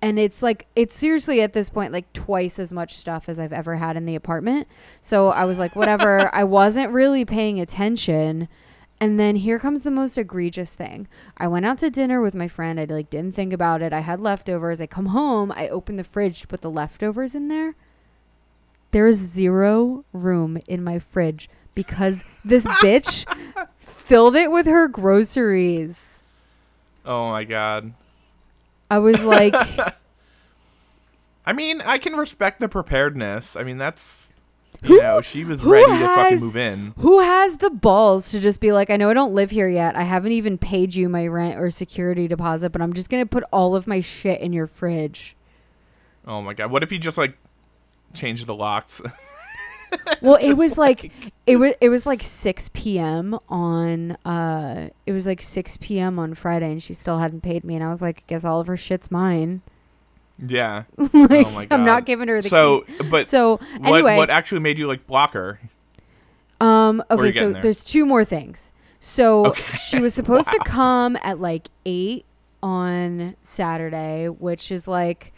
And 0.00 0.16
it's 0.16 0.44
like 0.44 0.68
it's 0.76 0.94
seriously 0.94 1.42
at 1.42 1.54
this 1.54 1.70
point 1.70 1.92
like 1.92 2.10
twice 2.12 2.56
as 2.56 2.70
much 2.70 2.94
stuff 2.94 3.28
as 3.28 3.40
I've 3.40 3.52
ever 3.52 3.76
had 3.76 3.96
in 3.96 4.06
the 4.06 4.14
apartment. 4.14 4.68
So 5.00 5.30
I 5.30 5.44
was 5.44 5.58
like 5.58 5.74
whatever. 5.74 6.30
I 6.34 6.44
wasn't 6.44 6.92
really 6.92 7.24
paying 7.24 7.58
attention. 7.58 8.46
And 9.00 9.18
then 9.18 9.34
here 9.34 9.58
comes 9.58 9.82
the 9.82 9.90
most 9.90 10.16
egregious 10.16 10.76
thing. 10.76 11.08
I 11.36 11.48
went 11.48 11.66
out 11.66 11.78
to 11.78 11.90
dinner 11.90 12.20
with 12.20 12.36
my 12.36 12.46
friend. 12.46 12.78
I 12.78 12.84
like 12.84 13.10
didn't 13.10 13.34
think 13.34 13.52
about 13.52 13.82
it. 13.82 13.92
I 13.92 14.00
had 14.00 14.20
leftovers. 14.20 14.80
I 14.80 14.86
come 14.86 15.06
home, 15.06 15.50
I 15.50 15.68
open 15.68 15.96
the 15.96 16.04
fridge 16.04 16.42
to 16.42 16.46
put 16.46 16.60
the 16.60 16.70
leftovers 16.70 17.34
in 17.34 17.48
there. 17.48 17.74
There's 18.92 19.16
zero 19.16 20.04
room 20.12 20.60
in 20.68 20.84
my 20.84 21.00
fridge 21.00 21.48
because 21.74 22.24
this 22.44 22.66
bitch 22.66 23.24
filled 23.78 24.36
it 24.36 24.50
with 24.50 24.66
her 24.66 24.88
groceries. 24.88 26.22
Oh 27.04 27.30
my 27.30 27.44
god. 27.44 27.92
I 28.90 28.98
was 28.98 29.22
like, 29.24 29.54
I 31.46 31.52
mean, 31.52 31.80
I 31.80 31.98
can 31.98 32.14
respect 32.16 32.60
the 32.60 32.68
preparedness. 32.68 33.56
I 33.56 33.62
mean, 33.62 33.78
that's 33.78 34.34
Who- 34.82 34.94
you 34.94 35.00
know, 35.02 35.20
she 35.20 35.44
was 35.44 35.60
who 35.62 35.72
ready 35.72 35.86
to 35.92 36.06
fucking 36.06 36.40
move 36.40 36.56
in. 36.56 36.94
who 36.98 37.20
has 37.20 37.58
the 37.58 37.70
balls 37.70 38.30
to 38.32 38.40
just 38.40 38.60
be 38.60 38.72
like, 38.72 38.90
I 38.90 38.96
know 38.96 39.10
I 39.10 39.14
don't 39.14 39.34
live 39.34 39.50
here 39.50 39.68
yet. 39.68 39.96
I 39.96 40.02
haven't 40.02 40.32
even 40.32 40.58
paid 40.58 40.94
you 40.94 41.08
my 41.08 41.26
rent 41.26 41.58
or 41.58 41.70
security 41.70 42.28
deposit, 42.28 42.70
but 42.70 42.82
I'm 42.82 42.92
just 42.92 43.08
going 43.10 43.22
to 43.24 43.28
put 43.28 43.44
all 43.52 43.74
of 43.74 43.86
my 43.86 44.00
shit 44.00 44.40
in 44.40 44.52
your 44.52 44.66
fridge. 44.66 45.36
Oh 46.26 46.42
my 46.42 46.52
god. 46.54 46.70
What 46.70 46.82
if 46.82 46.92
you 46.92 46.98
just 46.98 47.16
like 47.18 47.36
changed 48.12 48.46
the 48.46 48.54
locks? 48.54 49.00
Well, 50.22 50.38
it 50.40 50.52
was 50.54 50.76
like 50.76 51.12
it 51.46 51.56
was 51.56 51.72
it 51.80 51.88
was 51.88 52.04
like 52.04 52.22
6 52.22 52.70
p.m. 52.74 53.38
on 53.48 54.12
uh 54.26 54.90
it 55.06 55.12
was 55.12 55.26
like 55.26 55.40
6 55.40 55.78
p.m. 55.80 56.18
on 56.18 56.34
Friday 56.34 56.70
and 56.72 56.82
she 56.82 56.92
still 56.94 57.18
hadn't 57.18 57.40
paid 57.42 57.64
me 57.64 57.74
and 57.74 57.82
I 57.84 57.88
was 57.88 58.02
like, 58.02 58.18
I 58.18 58.22
guess 58.26 58.44
all 58.44 58.60
of 58.60 58.66
her 58.66 58.76
shit's 58.76 59.10
mine. 59.10 59.62
Yeah. 60.38 60.84
like, 60.96 61.12
Oh 61.46 61.50
my 61.52 61.66
I'm 61.70 61.84
not 61.84 62.04
giving 62.06 62.28
her 62.28 62.40
the 62.42 62.48
So, 62.48 62.82
keys. 62.82 63.08
but 63.10 63.28
So 63.28 63.56
what 63.78 63.94
anyway, 63.94 64.16
what 64.16 64.28
actually 64.30 64.60
made 64.60 64.78
you 64.78 64.86
like 64.86 65.06
block 65.06 65.32
her? 65.32 65.58
Um. 66.60 67.02
Okay. 67.10 67.30
So 67.32 67.52
there? 67.52 67.62
there's 67.62 67.82
two 67.84 68.04
more 68.04 68.24
things. 68.24 68.72
So 68.98 69.46
Okay. 69.46 69.76
she 69.78 70.00
was 70.00 70.12
supposed 70.12 70.48
to 70.48 70.58
come 70.64 71.16
at 71.22 71.40
like 71.40 71.68
eight 71.86 72.26
on 72.62 73.36
Saturday, 73.42 74.28
which 74.28 74.70
is 74.70 74.86
like 74.86 75.32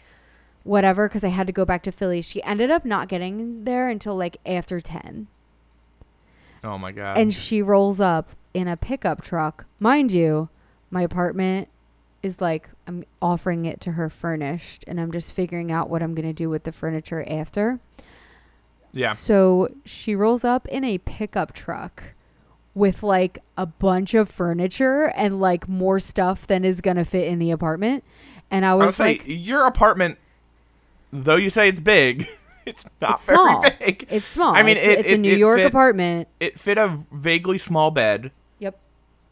whatever 0.63 1.07
because 1.07 1.23
I 1.23 1.29
had 1.29 1.47
to 1.47 1.53
go 1.53 1.65
back 1.65 1.83
to 1.83 1.91
Philly. 1.91 2.21
She 2.21 2.41
ended 2.43 2.71
up 2.71 2.85
not 2.85 3.07
getting 3.07 3.63
there 3.65 3.89
until 3.89 4.15
like 4.15 4.37
after 4.45 4.79
10. 4.79 5.27
Oh 6.63 6.77
my 6.77 6.91
god. 6.93 7.17
and 7.17 7.33
she 7.33 7.61
rolls 7.61 7.99
up 7.99 8.29
in 8.53 8.67
a 8.67 8.77
pickup 8.77 9.21
truck. 9.21 9.65
Mind 9.79 10.11
you, 10.13 10.47
my 10.89 11.01
apartment 11.01 11.67
is 12.21 12.39
like 12.39 12.69
I'm 12.87 13.03
offering 13.21 13.65
it 13.65 13.81
to 13.81 13.93
her 13.93 14.09
furnished, 14.09 14.85
and 14.87 14.99
I'm 14.99 15.11
just 15.11 15.33
figuring 15.33 15.71
out 15.71 15.89
what 15.89 16.01
I'm 16.01 16.15
gonna 16.15 16.31
do 16.33 16.49
with 16.49 16.63
the 16.63 16.71
furniture 16.71 17.25
after. 17.27 17.79
yeah. 18.93 19.11
So 19.13 19.73
she 19.83 20.15
rolls 20.15 20.43
up 20.45 20.67
in 20.69 20.83
a 20.85 20.99
pickup 20.99 21.53
truck 21.53 22.13
with 22.75 23.03
like 23.03 23.39
a 23.57 23.65
bunch 23.65 24.13
of 24.13 24.29
furniture 24.29 25.11
and 25.15 25.39
like 25.41 25.67
more 25.67 25.99
stuff 25.99 26.47
than 26.47 26.63
is 26.63 26.79
gonna 26.79 27.03
fit 27.05 27.27
in 27.27 27.39
the 27.39 27.51
apartment. 27.51 28.03
And 28.49 28.65
I 28.65 28.71
I 28.71 28.73
was 28.75 28.95
say 28.95 29.03
like, 29.03 29.23
your 29.25 29.65
apartment, 29.65 30.17
though 31.13 31.35
you 31.35 31.49
say 31.49 31.69
it's 31.69 31.79
big, 31.79 32.25
it's 32.65 32.85
not 33.01 33.13
it's 33.15 33.25
very 33.27 33.37
small. 33.37 33.65
big. 33.79 34.07
It's 34.09 34.25
small. 34.27 34.55
I 34.55 34.63
mean, 34.63 34.77
it's, 34.77 34.85
it- 34.85 34.99
it's 34.99 35.11
a 35.13 35.17
New 35.17 35.31
it 35.33 35.37
York 35.37 35.59
fit- 35.59 35.67
apartment. 35.67 36.27
It 36.39 36.59
fit 36.59 36.77
a 36.77 36.99
vaguely 37.11 37.57
small 37.57 37.91
bed. 37.91 38.31
Yep. 38.59 38.79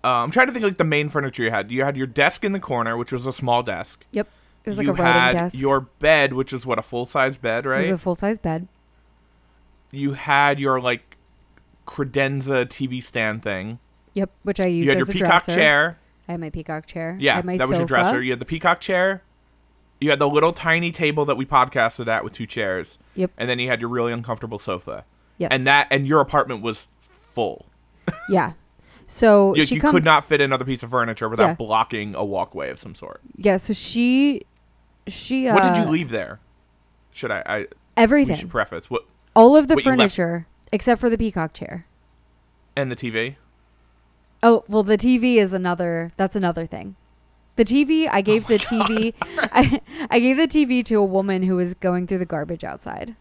Uh, 0.03 0.07
I'm 0.07 0.31
trying 0.31 0.47
to 0.47 0.53
think 0.53 0.63
like 0.63 0.77
the 0.77 0.83
main 0.83 1.09
furniture 1.09 1.43
you 1.43 1.51
had. 1.51 1.71
You 1.71 1.83
had 1.83 1.97
your 1.97 2.07
desk 2.07 2.43
in 2.43 2.51
the 2.53 2.59
corner, 2.59 2.95
which 2.97 3.11
was 3.11 3.25
a 3.25 3.33
small 3.33 3.63
desk. 3.63 4.05
Yep. 4.11 4.27
It 4.63 4.69
was 4.69 4.77
like 4.77 4.85
you 4.85 4.91
a 4.91 4.95
writing 4.95 5.13
had 5.21 5.31
desk. 5.33 5.55
your 5.57 5.79
bed, 5.81 6.33
which 6.33 6.53
is 6.53 6.65
what 6.67 6.77
a 6.77 6.83
full 6.83 7.05
size 7.07 7.35
bed, 7.37 7.65
right? 7.65 7.83
It 7.85 7.91
was 7.91 7.95
a 7.95 7.97
full 8.03 8.15
size 8.15 8.37
bed. 8.37 8.67
you 9.89 10.13
had 10.13 10.59
your 10.59 10.79
like 10.79 11.17
credenza 11.87 12.65
TV 12.65 13.03
stand 13.03 13.41
thing. 13.43 13.79
Yep. 14.13 14.29
Which 14.43 14.59
I 14.59 14.65
used 14.67 14.85
You 14.85 14.91
had 14.91 15.01
as 15.01 15.07
your 15.07 15.09
a 15.09 15.13
peacock 15.13 15.45
dresser. 15.45 15.59
chair. 15.59 15.97
I 16.27 16.33
had 16.33 16.39
my 16.41 16.49
peacock 16.49 16.85
chair. 16.85 17.15
I 17.19 17.21
Yeah, 17.23 17.35
had 17.37 17.45
my 17.45 17.57
that 17.57 17.67
was 17.67 17.77
your 17.77 17.87
dresser. 17.87 18.21
You 18.21 18.31
had 18.31 18.39
the 18.39 18.45
peacock 18.45 18.81
chair. 18.81 19.23
You 20.01 20.09
had 20.09 20.19
the 20.19 20.27
little 20.27 20.51
tiny 20.51 20.91
table 20.91 21.25
that 21.25 21.35
we 21.37 21.45
podcasted 21.45 22.07
at 22.07 22.23
with 22.23 22.33
two 22.33 22.47
chairs. 22.47 22.97
Yep. 23.15 23.31
And 23.37 23.47
then 23.49 23.59
you 23.59 23.67
had 23.69 23.79
your 23.79 23.89
really 23.89 24.11
uncomfortable 24.11 24.57
sofa. 24.59 25.05
Yes. 25.37 25.49
And 25.53 25.65
that 25.67 25.87
and 25.91 26.07
your 26.07 26.19
apartment 26.21 26.61
was 26.61 26.87
full. 27.09 27.65
Yeah. 28.29 28.53
So 29.07 29.53
You, 29.55 29.65
she 29.65 29.75
you 29.75 29.81
comes. 29.81 29.91
could 29.93 30.03
not 30.05 30.23
fit 30.25 30.39
another 30.41 30.63
piece 30.65 30.83
of 30.83 30.89
furniture 30.89 31.27
without 31.29 31.45
Yeah. 31.47 31.53
blocking 31.55 32.15
a 32.15 32.23
walkway 32.25 32.69
of 32.71 32.79
some 32.79 32.95
sort. 32.95 33.21
yeah. 33.37 33.57
So 33.57 33.73
she. 33.73 34.43
She. 35.07 35.47
Uh, 35.47 35.53
what 35.55 35.63
did 35.73 35.83
you 35.83 35.89
leave 35.89 36.09
there? 36.09 36.39
Should 37.11 37.29
I? 37.31 37.43
I 37.45 37.57
we 37.59 37.65
Everything. 37.97 38.35
should 38.37 38.49
preface 38.49 38.89
what 38.89 39.03
All 39.35 39.55
of 39.57 39.67
the 39.67 39.75
what 39.75 39.83
you 39.85 39.91
left- 39.91 40.15
furniture 40.15 40.47
except 40.71 40.99
for 41.01 41.09
the 41.09 41.17
peacock 41.17 41.53
chair. 41.53 41.85
and 42.75 42.89
the 42.91 42.95
TV. 42.95 43.35
Oh 44.41 44.63
well, 44.67 44.83
the 44.83 44.97
TV 44.97 45.35
is 45.35 45.53
another. 45.53 46.11
That's 46.17 46.35
another 46.35 46.65
thing. 46.65 46.95
The 47.61 47.85
TV, 47.85 48.07
I 48.11 48.21
oh 48.21 48.23
gave 48.23 48.47
the 48.47 48.57
TV, 48.57 49.13
I, 49.21 49.81
I 50.09 50.19
gave 50.19 50.37
the 50.37 50.47
TV 50.47 50.83
to 50.85 50.95
a 50.95 51.05
woman 51.05 51.43
who 51.43 51.57
was 51.57 51.75
going 51.75 52.07
through 52.07 52.17
the 52.17 52.25
garbage 52.25 52.63
outside. 52.63 53.15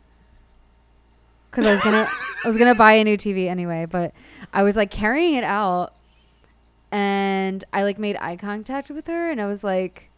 Because 1.51 1.67
I 1.67 1.73
was 1.73 1.83
gonna, 1.83 2.09
I 2.43 2.49
was 2.49 2.57
gonna 2.57 2.75
buy 2.75 2.93
a 2.93 3.05
new 3.05 3.19
TV 3.19 3.51
anyway, 3.51 3.85
but 3.85 4.15
I 4.51 4.63
was 4.63 4.77
like 4.77 4.91
carrying 4.91 5.35
it 5.35 5.45
out, 5.45 5.93
and 6.91 7.63
I 7.75 7.83
like 7.83 7.99
made 7.99 8.17
eye 8.17 8.37
contact 8.37 8.89
with 8.89 9.09
her, 9.09 9.31
and 9.31 9.43
I 9.43 9.47
was 9.47 9.63
like, 9.63 10.09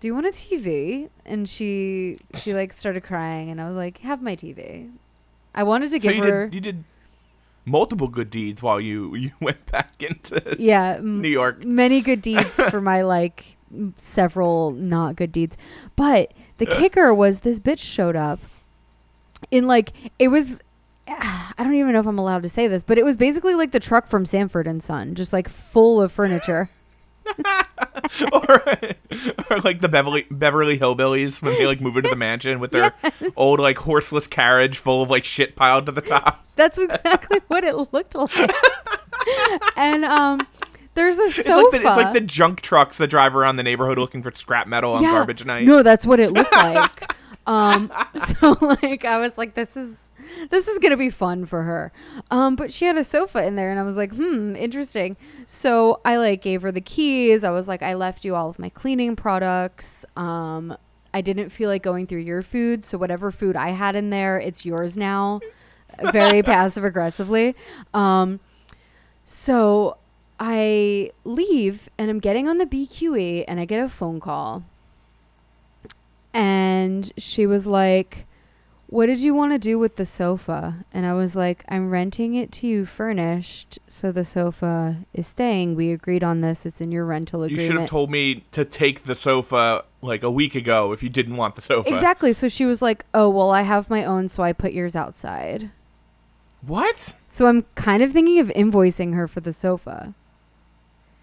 "Do 0.00 0.08
you 0.08 0.14
want 0.14 0.24
a 0.24 0.30
TV?" 0.30 1.10
And 1.26 1.46
she, 1.46 2.16
she 2.36 2.54
like 2.54 2.72
started 2.72 3.02
crying, 3.02 3.50
and 3.50 3.60
I 3.60 3.66
was 3.66 3.76
like, 3.76 3.98
"Have 3.98 4.22
my 4.22 4.34
TV." 4.34 4.90
I 5.54 5.64
wanted 5.64 5.90
to 5.90 6.00
So 6.00 6.08
give 6.08 6.16
you 6.16 6.22
her, 6.22 6.48
did 6.48 6.54
you 6.54 6.60
did 6.62 6.84
multiple 7.64 8.08
good 8.08 8.30
deeds 8.30 8.62
while 8.62 8.80
you 8.80 9.14
you 9.14 9.30
went 9.40 9.64
back 9.66 10.02
into 10.02 10.56
yeah, 10.58 10.98
New 11.02 11.28
York. 11.28 11.64
many 11.64 12.00
good 12.00 12.22
deeds 12.30 12.54
for 12.70 12.80
my 12.80 13.02
like 13.02 13.44
several 13.96 14.72
not 14.72 15.16
good 15.16 15.32
deeds. 15.32 15.56
But 15.96 16.32
the 16.58 16.68
uh. 16.68 16.78
kicker 16.78 17.14
was 17.14 17.40
this 17.40 17.60
bitch 17.60 17.80
showed 17.80 18.16
up 18.16 18.40
in 19.50 19.66
like 19.66 19.92
it 20.18 20.28
was 20.28 20.60
I 21.08 21.54
don't 21.58 21.74
even 21.74 21.92
know 21.92 22.00
if 22.00 22.06
I'm 22.06 22.18
allowed 22.18 22.42
to 22.42 22.48
say 22.48 22.68
this, 22.68 22.84
but 22.84 22.98
it 22.98 23.04
was 23.04 23.16
basically 23.16 23.54
like 23.54 23.72
the 23.72 23.80
truck 23.80 24.06
from 24.06 24.24
Sanford 24.26 24.66
and 24.66 24.82
Son, 24.82 25.14
just 25.14 25.32
like 25.32 25.48
full 25.48 26.00
of 26.00 26.12
furniture. 26.12 26.70
or, 28.32 28.62
or 29.50 29.58
like 29.60 29.80
the 29.80 29.88
Beverly 29.88 30.26
Beverly 30.30 30.78
Hillbillies 30.78 31.42
when 31.42 31.54
they 31.54 31.66
like 31.66 31.80
move 31.80 31.96
into 31.96 32.10
the 32.10 32.16
mansion 32.16 32.60
with 32.60 32.72
their 32.72 32.92
old 33.36 33.60
like 33.60 33.78
horseless 33.78 34.26
carriage 34.26 34.78
full 34.78 35.02
of 35.02 35.10
like 35.10 35.24
shit 35.24 35.56
piled 35.56 35.86
to 35.86 35.92
the 35.92 36.00
top. 36.00 36.44
That's 36.56 36.78
exactly 36.78 37.40
what 37.48 37.64
it 37.64 37.74
looked 37.92 38.14
like. 38.14 38.50
and 39.76 40.04
um 40.04 40.46
there's 40.94 41.18
a 41.18 41.22
It's 41.22 41.46
sofa. 41.46 41.60
like 41.62 41.70
the 41.82 41.88
it's 41.88 41.96
like 41.96 42.12
the 42.14 42.20
junk 42.20 42.60
trucks 42.60 42.98
that 42.98 43.08
drive 43.08 43.34
around 43.34 43.56
the 43.56 43.62
neighborhood 43.62 43.98
looking 43.98 44.22
for 44.22 44.30
scrap 44.34 44.66
metal 44.66 44.92
on 44.94 45.02
Yeah. 45.02 45.12
garbage 45.12 45.44
night. 45.46 45.64
No, 45.64 45.82
that's 45.82 46.04
what 46.04 46.20
it 46.20 46.32
looked 46.32 46.52
like. 46.52 47.14
Um, 47.46 47.92
so 48.16 48.56
like 48.60 49.04
I 49.04 49.18
was 49.18 49.38
like, 49.38 49.54
this 49.54 49.76
is 49.76 50.10
this 50.50 50.68
is 50.68 50.78
gonna 50.78 50.96
be 50.96 51.10
fun 51.10 51.46
for 51.46 51.62
her. 51.62 51.92
Um, 52.30 52.56
but 52.56 52.72
she 52.72 52.84
had 52.84 52.96
a 52.96 53.04
sofa 53.04 53.44
in 53.44 53.56
there, 53.56 53.70
and 53.70 53.78
I 53.78 53.82
was 53.82 53.96
like, 53.96 54.14
hmm, 54.14 54.54
interesting. 54.56 55.16
So 55.46 56.00
I 56.04 56.16
like 56.16 56.42
gave 56.42 56.62
her 56.62 56.72
the 56.72 56.80
keys. 56.80 57.44
I 57.44 57.50
was 57.50 57.68
like, 57.68 57.82
I 57.82 57.94
left 57.94 58.24
you 58.24 58.34
all 58.34 58.48
of 58.48 58.58
my 58.58 58.68
cleaning 58.68 59.16
products. 59.16 60.04
Um, 60.16 60.76
I 61.14 61.20
didn't 61.20 61.50
feel 61.50 61.68
like 61.68 61.82
going 61.82 62.06
through 62.06 62.20
your 62.20 62.42
food, 62.42 62.86
so 62.86 62.96
whatever 62.96 63.30
food 63.30 63.56
I 63.56 63.70
had 63.70 63.94
in 63.94 64.10
there, 64.10 64.38
it's 64.38 64.64
yours 64.64 64.96
now. 64.96 65.40
Very 66.12 66.42
passive 66.42 66.84
aggressively. 66.84 67.54
Um, 67.92 68.40
so 69.24 69.98
I 70.40 71.12
leave 71.24 71.90
and 71.98 72.10
I'm 72.10 72.18
getting 72.18 72.48
on 72.48 72.58
the 72.58 72.66
BQE 72.66 73.44
and 73.46 73.60
I 73.60 73.64
get 73.64 73.78
a 73.78 73.88
phone 73.88 74.20
call. 74.20 74.64
And 76.34 77.12
she 77.16 77.46
was 77.46 77.66
like, 77.66 78.26
What 78.86 79.06
did 79.06 79.20
you 79.20 79.34
want 79.34 79.52
to 79.52 79.58
do 79.58 79.78
with 79.78 79.96
the 79.96 80.06
sofa? 80.06 80.84
And 80.92 81.06
I 81.06 81.12
was 81.14 81.36
like, 81.36 81.64
I'm 81.68 81.90
renting 81.90 82.34
it 82.34 82.50
to 82.52 82.66
you 82.66 82.86
furnished. 82.86 83.78
So 83.86 84.12
the 84.12 84.24
sofa 84.24 84.98
is 85.12 85.26
staying. 85.26 85.74
We 85.74 85.92
agreed 85.92 86.24
on 86.24 86.40
this. 86.40 86.64
It's 86.66 86.80
in 86.80 86.92
your 86.92 87.04
rental 87.04 87.42
agreement. 87.42 87.60
you 87.62 87.66
should 87.66 87.80
have 87.80 87.88
told 87.90 88.10
me 88.10 88.44
to 88.52 88.64
take 88.64 89.04
the 89.04 89.14
sofa 89.14 89.84
like 90.00 90.22
a 90.22 90.30
week 90.30 90.54
ago 90.54 90.92
if 90.92 91.02
you 91.02 91.08
didn't 91.08 91.36
want 91.36 91.54
the 91.56 91.62
sofa. 91.62 91.88
Exactly. 91.88 92.32
So 92.32 92.48
she 92.48 92.64
was 92.66 92.80
like, 92.82 93.04
Oh, 93.12 93.28
well, 93.28 93.50
I 93.50 93.62
have 93.62 93.90
my 93.90 94.04
own. 94.04 94.28
So 94.28 94.42
I 94.42 94.52
put 94.52 94.72
yours 94.72 94.96
outside. 94.96 95.70
What? 96.62 97.14
So 97.28 97.46
I'm 97.46 97.64
kind 97.74 98.02
of 98.02 98.12
thinking 98.12 98.38
of 98.38 98.48
invoicing 98.48 99.14
her 99.14 99.26
for 99.26 99.40
the 99.40 99.52
sofa. 99.52 100.14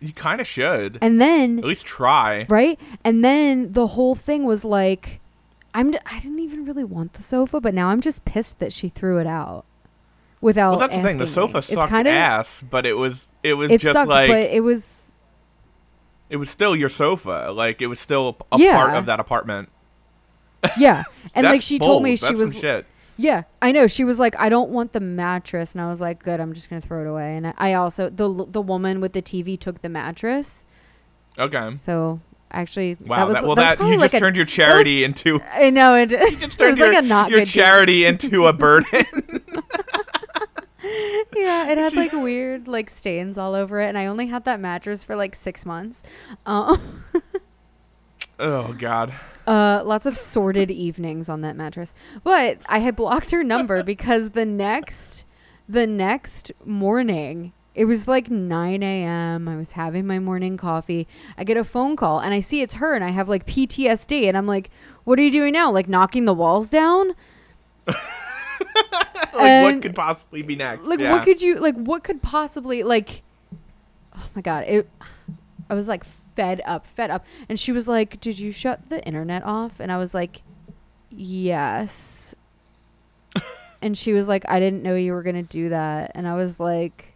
You 0.01 0.13
kind 0.13 0.39
of 0.39 0.48
should. 0.48 0.98
And 1.01 1.20
then 1.20 1.60
At 1.60 1.65
least 1.65 1.86
try. 1.86 2.46
right? 2.50 2.79
And 3.03 3.24
then 3.24 3.74
the 3.74 3.88
whole 3.88 4.15
thing 4.15 4.46
was 4.46 4.63
like, 4.63 5.20
I'm 5.74 5.91
d- 5.91 6.00
I 6.06 6.20
didn't 6.20 6.39
even 6.39 6.65
really 6.65 6.84
want 6.86 7.13
the 7.13 7.24
sofa, 7.24 7.60
but 7.60 7.74
now 7.74 7.89
I'm 7.89 8.01
just 8.01 8.24
pissed 8.25 8.60
that 8.60 8.72
she 8.74 8.88
threw 8.89 9.18
it 9.20 9.27
out 9.27 9.65
without. 10.41 10.72
Well, 10.72 10.79
that's 10.79 10.96
the 10.98 11.03
thing. 11.03 11.18
The 11.18 11.27
sofa 11.27 11.58
me. 11.58 11.62
Sucked 11.62 11.91
kinda- 11.91 12.10
ass, 12.12 12.63
but 12.70 12.86
it 12.86 12.94
was 12.94 13.32
it 13.44 13.56
was 13.56 13.72
It 13.72 13.82
just 13.82 13.94
sucked, 13.96 14.10
like 14.10 14.29
but 14.29 14.39
it 14.51 14.62
was 14.63 15.12
it 16.29 16.38
was 16.38 16.50
still 16.50 16.75
your 16.75 16.89
sofa. 16.89 17.51
Like 17.53 17.82
it 17.82 17.88
was 17.88 18.00
still 18.00 18.38
a 18.51 18.58
Yeah. 18.58 18.75
part 18.75 18.94
of 18.96 19.06
that 19.08 19.20
apartment. 19.20 19.70
yeah. 20.77 21.03
And 21.36 21.46
like 21.46 21.62
she 21.70 21.77
told 21.77 22.03
me 22.03 22.15
she 22.15 22.25
That's 22.25 22.39
was 22.39 22.51
some 22.53 22.62
shit. 22.62 22.86
Yeah, 23.22 23.44
I 23.62 23.74
know 23.74 23.86
she 23.86 24.06
was 24.06 24.18
like 24.18 24.34
I 24.40 24.48
don't 24.48 24.70
want 24.70 24.94
the 24.94 25.02
mattress, 25.02 25.74
and 25.74 25.82
I 25.82 25.90
was 25.90 26.00
like 26.00 26.24
good, 26.24 26.40
I'm 26.40 26.54
just 26.54 26.70
gonna 26.70 26.82
throw 26.82 27.02
it 27.02 27.08
away. 27.08 27.36
And 27.36 27.48
I- 27.48 27.54
I 27.58 27.74
also 27.74 28.10
the 28.10 28.46
the 28.50 28.62
woman 28.62 29.02
with 29.02 29.12
the 29.14 29.22
TV 29.22 29.60
took 29.60 29.82
the 29.82 29.90
mattress, 29.90 30.64
Okay. 31.38 31.76
so 31.78 32.22
actually 32.52 32.96
Wow. 33.06 33.18
that 33.18 33.28
was 33.28 33.34
that, 33.36 33.44
well, 33.46 33.56
that, 33.58 33.78
that 33.80 33.86
you 33.86 33.92
like 33.92 34.00
just 34.06 34.14
a- 34.16 34.20
turned 34.20 34.36
your 34.38 34.46
charity 34.46 35.04
into 35.04 35.42
I 35.54 35.70
know 35.70 35.96
it, 35.96 36.12
it 36.14 36.40
just 36.40 36.44
was 36.44 36.56
turned 36.56 36.80
like 36.80 36.98
a 36.98 37.02
not 37.06 37.30
your 37.30 37.44
charity 37.46 38.06
into 38.06 38.48
a 38.48 38.54
burden. 38.54 39.06
Yeah, 41.36 41.70
it 41.70 41.78
had 41.78 41.94
like 41.94 42.12
weird 42.14 42.68
like 42.68 42.90
stains 42.90 43.38
all 43.38 43.54
over 43.54 43.80
it, 43.82 43.88
and 43.90 43.98
I 43.98 44.06
only 44.08 44.28
had 44.28 44.46
that 44.46 44.60
mattress 44.60 45.04
for 45.04 45.16
like 45.16 45.36
six 45.36 45.66
months. 45.66 46.02
Um, 46.46 47.04
oh 48.39 48.74
God. 48.77 49.13
uh, 49.48 49.81
lots 49.86 50.05
of 50.05 50.17
sordid 50.17 50.72
evenings 50.72 51.29
on 51.29 51.41
that 51.41 51.55
mattress, 51.55 51.93
but 52.24 52.60
I 52.67 52.79
had 52.79 52.96
blocked 52.96 53.31
her 53.31 53.43
number 53.43 53.84
because 53.93 54.31
the 54.31 54.46
next, 54.46 55.25
the 55.67 55.86
next 55.88 56.51
morning. 56.65 57.53
It 57.75 57.86
was 57.86 58.08
like 58.10 58.29
9 58.29 58.84
a.m. 58.84 59.48
I 59.48 59.55
was 59.55 59.74
having 59.74 60.05
my 60.05 60.19
morning 60.19 60.58
coffee. 60.58 61.08
I 61.38 61.46
get 61.46 61.55
a 61.55 61.63
phone 61.63 61.96
call 61.96 62.19
and 62.19 62.34
I 62.34 62.41
see 62.41 62.62
it's 62.62 62.74
her, 62.74 62.93
and 62.93 63.05
I 63.05 63.10
have 63.12 63.29
like 63.29 63.46
PTSD. 63.46 64.24
And 64.27 64.36
I'm 64.36 64.48
like, 64.48 64.69
What 65.05 65.17
are 65.17 65.22
you 65.22 65.31
doing 65.31 65.53
now? 65.53 65.72
Like 65.72 65.88
knocking 65.88 66.25
the 66.25 66.34
walls 66.34 66.67
down? 66.67 67.12
Like 69.34 69.41
And- 69.41 69.75
what 69.75 69.81
could 69.81 69.96
possibly 69.96 70.41
be 70.41 70.55
next? 70.55 70.88
like 70.88 71.00
yeah. 71.00 71.13
what 71.13 71.24
could 71.24 71.41
you 71.41 71.55
like 71.55 71.75
what 71.75 72.03
could 72.03 72.22
possibly 72.22 72.84
like 72.84 73.22
oh 74.17 74.25
my 74.36 74.41
god 74.41 74.65
it 74.67 74.89
i 75.69 75.74
was 75.74 75.88
like 75.88 76.03
fed 76.39 76.62
up, 76.65 76.88
fed 76.88 77.12
up. 77.12 77.25
And 77.50 77.60
she 77.60 77.72
was 77.74 77.88
like, 77.88 78.22
"Did 78.22 78.39
you 78.39 78.51
shut 78.51 78.88
the 78.89 79.05
internet 79.05 79.43
off?" 79.43 79.79
And 79.79 79.91
I 79.91 79.98
was 79.98 80.13
like, 80.13 80.41
"Yes." 81.10 82.34
and 83.81 83.98
she 83.98 84.13
was 84.13 84.27
like, 84.27 84.46
"I 84.48 84.60
didn't 84.60 84.81
know 84.84 84.96
you 84.96 85.12
were 85.13 85.24
gonna 85.24 85.43
do 85.43 85.69
that." 85.69 86.12
And 86.15 86.27
I 86.27 86.36
was 86.36 86.60
like, 86.60 87.13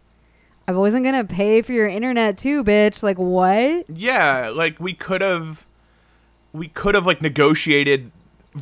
"I 0.68 0.72
wasn't 0.72 1.04
gonna 1.04 1.24
pay 1.24 1.62
for 1.62 1.72
your 1.72 1.88
internet 1.88 2.36
too, 2.36 2.62
bitch. 2.62 3.02
Like 3.02 3.18
what?" 3.18 3.86
Yeah, 3.88 4.50
like 4.54 4.78
we 4.78 4.92
could 4.94 5.22
have, 5.22 5.66
we 6.52 6.68
could 6.68 6.94
have 6.94 7.06
like 7.06 7.22
negotiated 7.22 8.10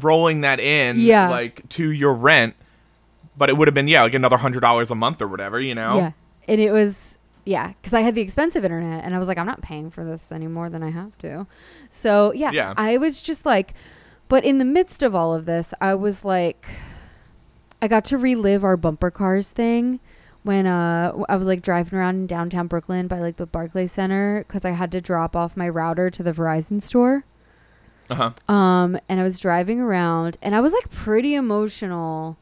rolling 0.01 0.41
that 0.43 0.61
in, 0.61 0.99
Yeah. 1.01 1.29
like 1.29 1.69
to 1.71 1.91
your 1.91 2.15
rent, 2.15 2.55
but 3.37 3.51
it 3.51 3.57
would 3.57 3.69
have 3.69 3.75
been 3.75 3.89
yeah, 3.89 4.03
like 4.03 4.15
another 4.15 4.37
hundred 4.39 4.61
dollars 4.61 4.91
a 4.91 4.95
month 4.95 5.21
or 5.21 5.27
whatever, 5.27 5.61
you 5.61 5.75
know. 5.75 5.97
Yeah. 5.97 6.13
And 6.49 6.61
it 6.61 6.71
was, 6.73 7.19
yeah, 7.45 7.69
because 7.69 7.93
I 7.93 8.03
had 8.03 8.15
the 8.15 8.21
expensive 8.21 8.65
internet 8.65 9.05
and 9.05 9.15
I 9.15 9.19
was 9.19 9.29
like, 9.29 9.39
I'm 9.39 9.47
not 9.47 9.63
paying 9.63 9.91
for 9.91 10.05
this 10.05 10.31
any 10.31 10.47
more 10.47 10.71
than 10.71 10.83
I 10.83 10.91
have 10.91 11.17
to. 11.19 11.47
So, 11.91 12.33
yeah, 12.33 12.51
Yeah. 12.53 12.75
I 12.77 12.97
was 12.99 13.21
just 13.21 13.45
like, 13.45 13.75
but 14.29 14.45
in 14.45 14.59
the 14.59 14.65
midst 14.65 15.03
of 15.03 15.15
all 15.15 15.35
of 15.35 15.45
this, 15.45 15.75
I 15.81 15.95
was 15.95 16.25
like, 16.25 16.67
I 17.81 17.89
got 17.89 18.05
to 18.07 18.19
relive 18.19 18.63
our 18.65 18.77
bumper 18.77 19.11
cars 19.11 19.49
thing 19.49 19.99
when 20.45 20.67
uh, 20.67 21.13
I 21.29 21.37
was 21.37 21.47
like 21.47 21.63
driving 21.63 21.99
around 21.99 22.15
in 22.17 22.27
downtown 22.27 22.67
Brooklyn 22.67 23.09
by 23.09 23.19
like 23.19 23.37
the 23.37 23.47
Barclay 23.47 23.87
Center 23.89 24.45
because 24.47 24.65
I 24.65 24.71
had 24.71 24.91
to 24.93 25.01
drop 25.01 25.35
off 25.37 25.57
my 25.57 25.69
router 25.69 26.11
to 26.11 26.23
the 26.23 26.33
Verizon 26.33 26.81
store. 26.81 27.25
Uh 28.11 28.33
huh. 28.49 28.53
Um, 28.53 28.99
and 29.09 29.21
I 29.21 29.23
was 29.23 29.39
driving 29.39 29.81
around, 29.81 30.37
and 30.43 30.55
I 30.55 30.61
was 30.61 30.73
like 30.73 30.91
pretty 30.91 31.35
emotional 31.35 32.37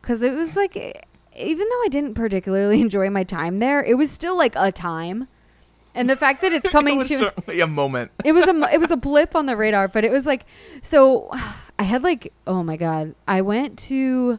because 0.00 0.22
it 0.22 0.34
was 0.34 0.56
like, 0.56 1.06
even 1.36 1.68
though 1.68 1.82
I 1.84 1.88
didn't 1.88 2.14
particularly 2.14 2.80
enjoy 2.82 3.10
my 3.10 3.24
time 3.24 3.58
there, 3.58 3.82
it 3.82 3.94
was 3.94 4.10
still 4.10 4.36
like 4.36 4.54
a 4.56 4.72
time. 4.72 5.28
And 5.94 6.08
the 6.08 6.16
fact 6.16 6.40
that 6.40 6.52
it's 6.52 6.66
it 6.68 6.72
coming 6.72 6.98
was 6.98 7.08
to 7.08 7.18
certainly 7.18 7.60
a 7.60 7.66
moment. 7.66 8.12
it 8.24 8.32
was 8.32 8.46
a 8.46 8.74
it 8.74 8.80
was 8.80 8.90
a 8.90 8.96
blip 8.96 9.36
on 9.36 9.46
the 9.46 9.56
radar, 9.56 9.88
but 9.88 10.04
it 10.04 10.10
was 10.10 10.26
like 10.26 10.44
so. 10.82 11.30
I 11.78 11.84
had 11.84 12.04
like 12.04 12.32
oh 12.46 12.62
my 12.62 12.76
god, 12.76 13.14
I 13.26 13.40
went 13.40 13.78
to 13.80 14.38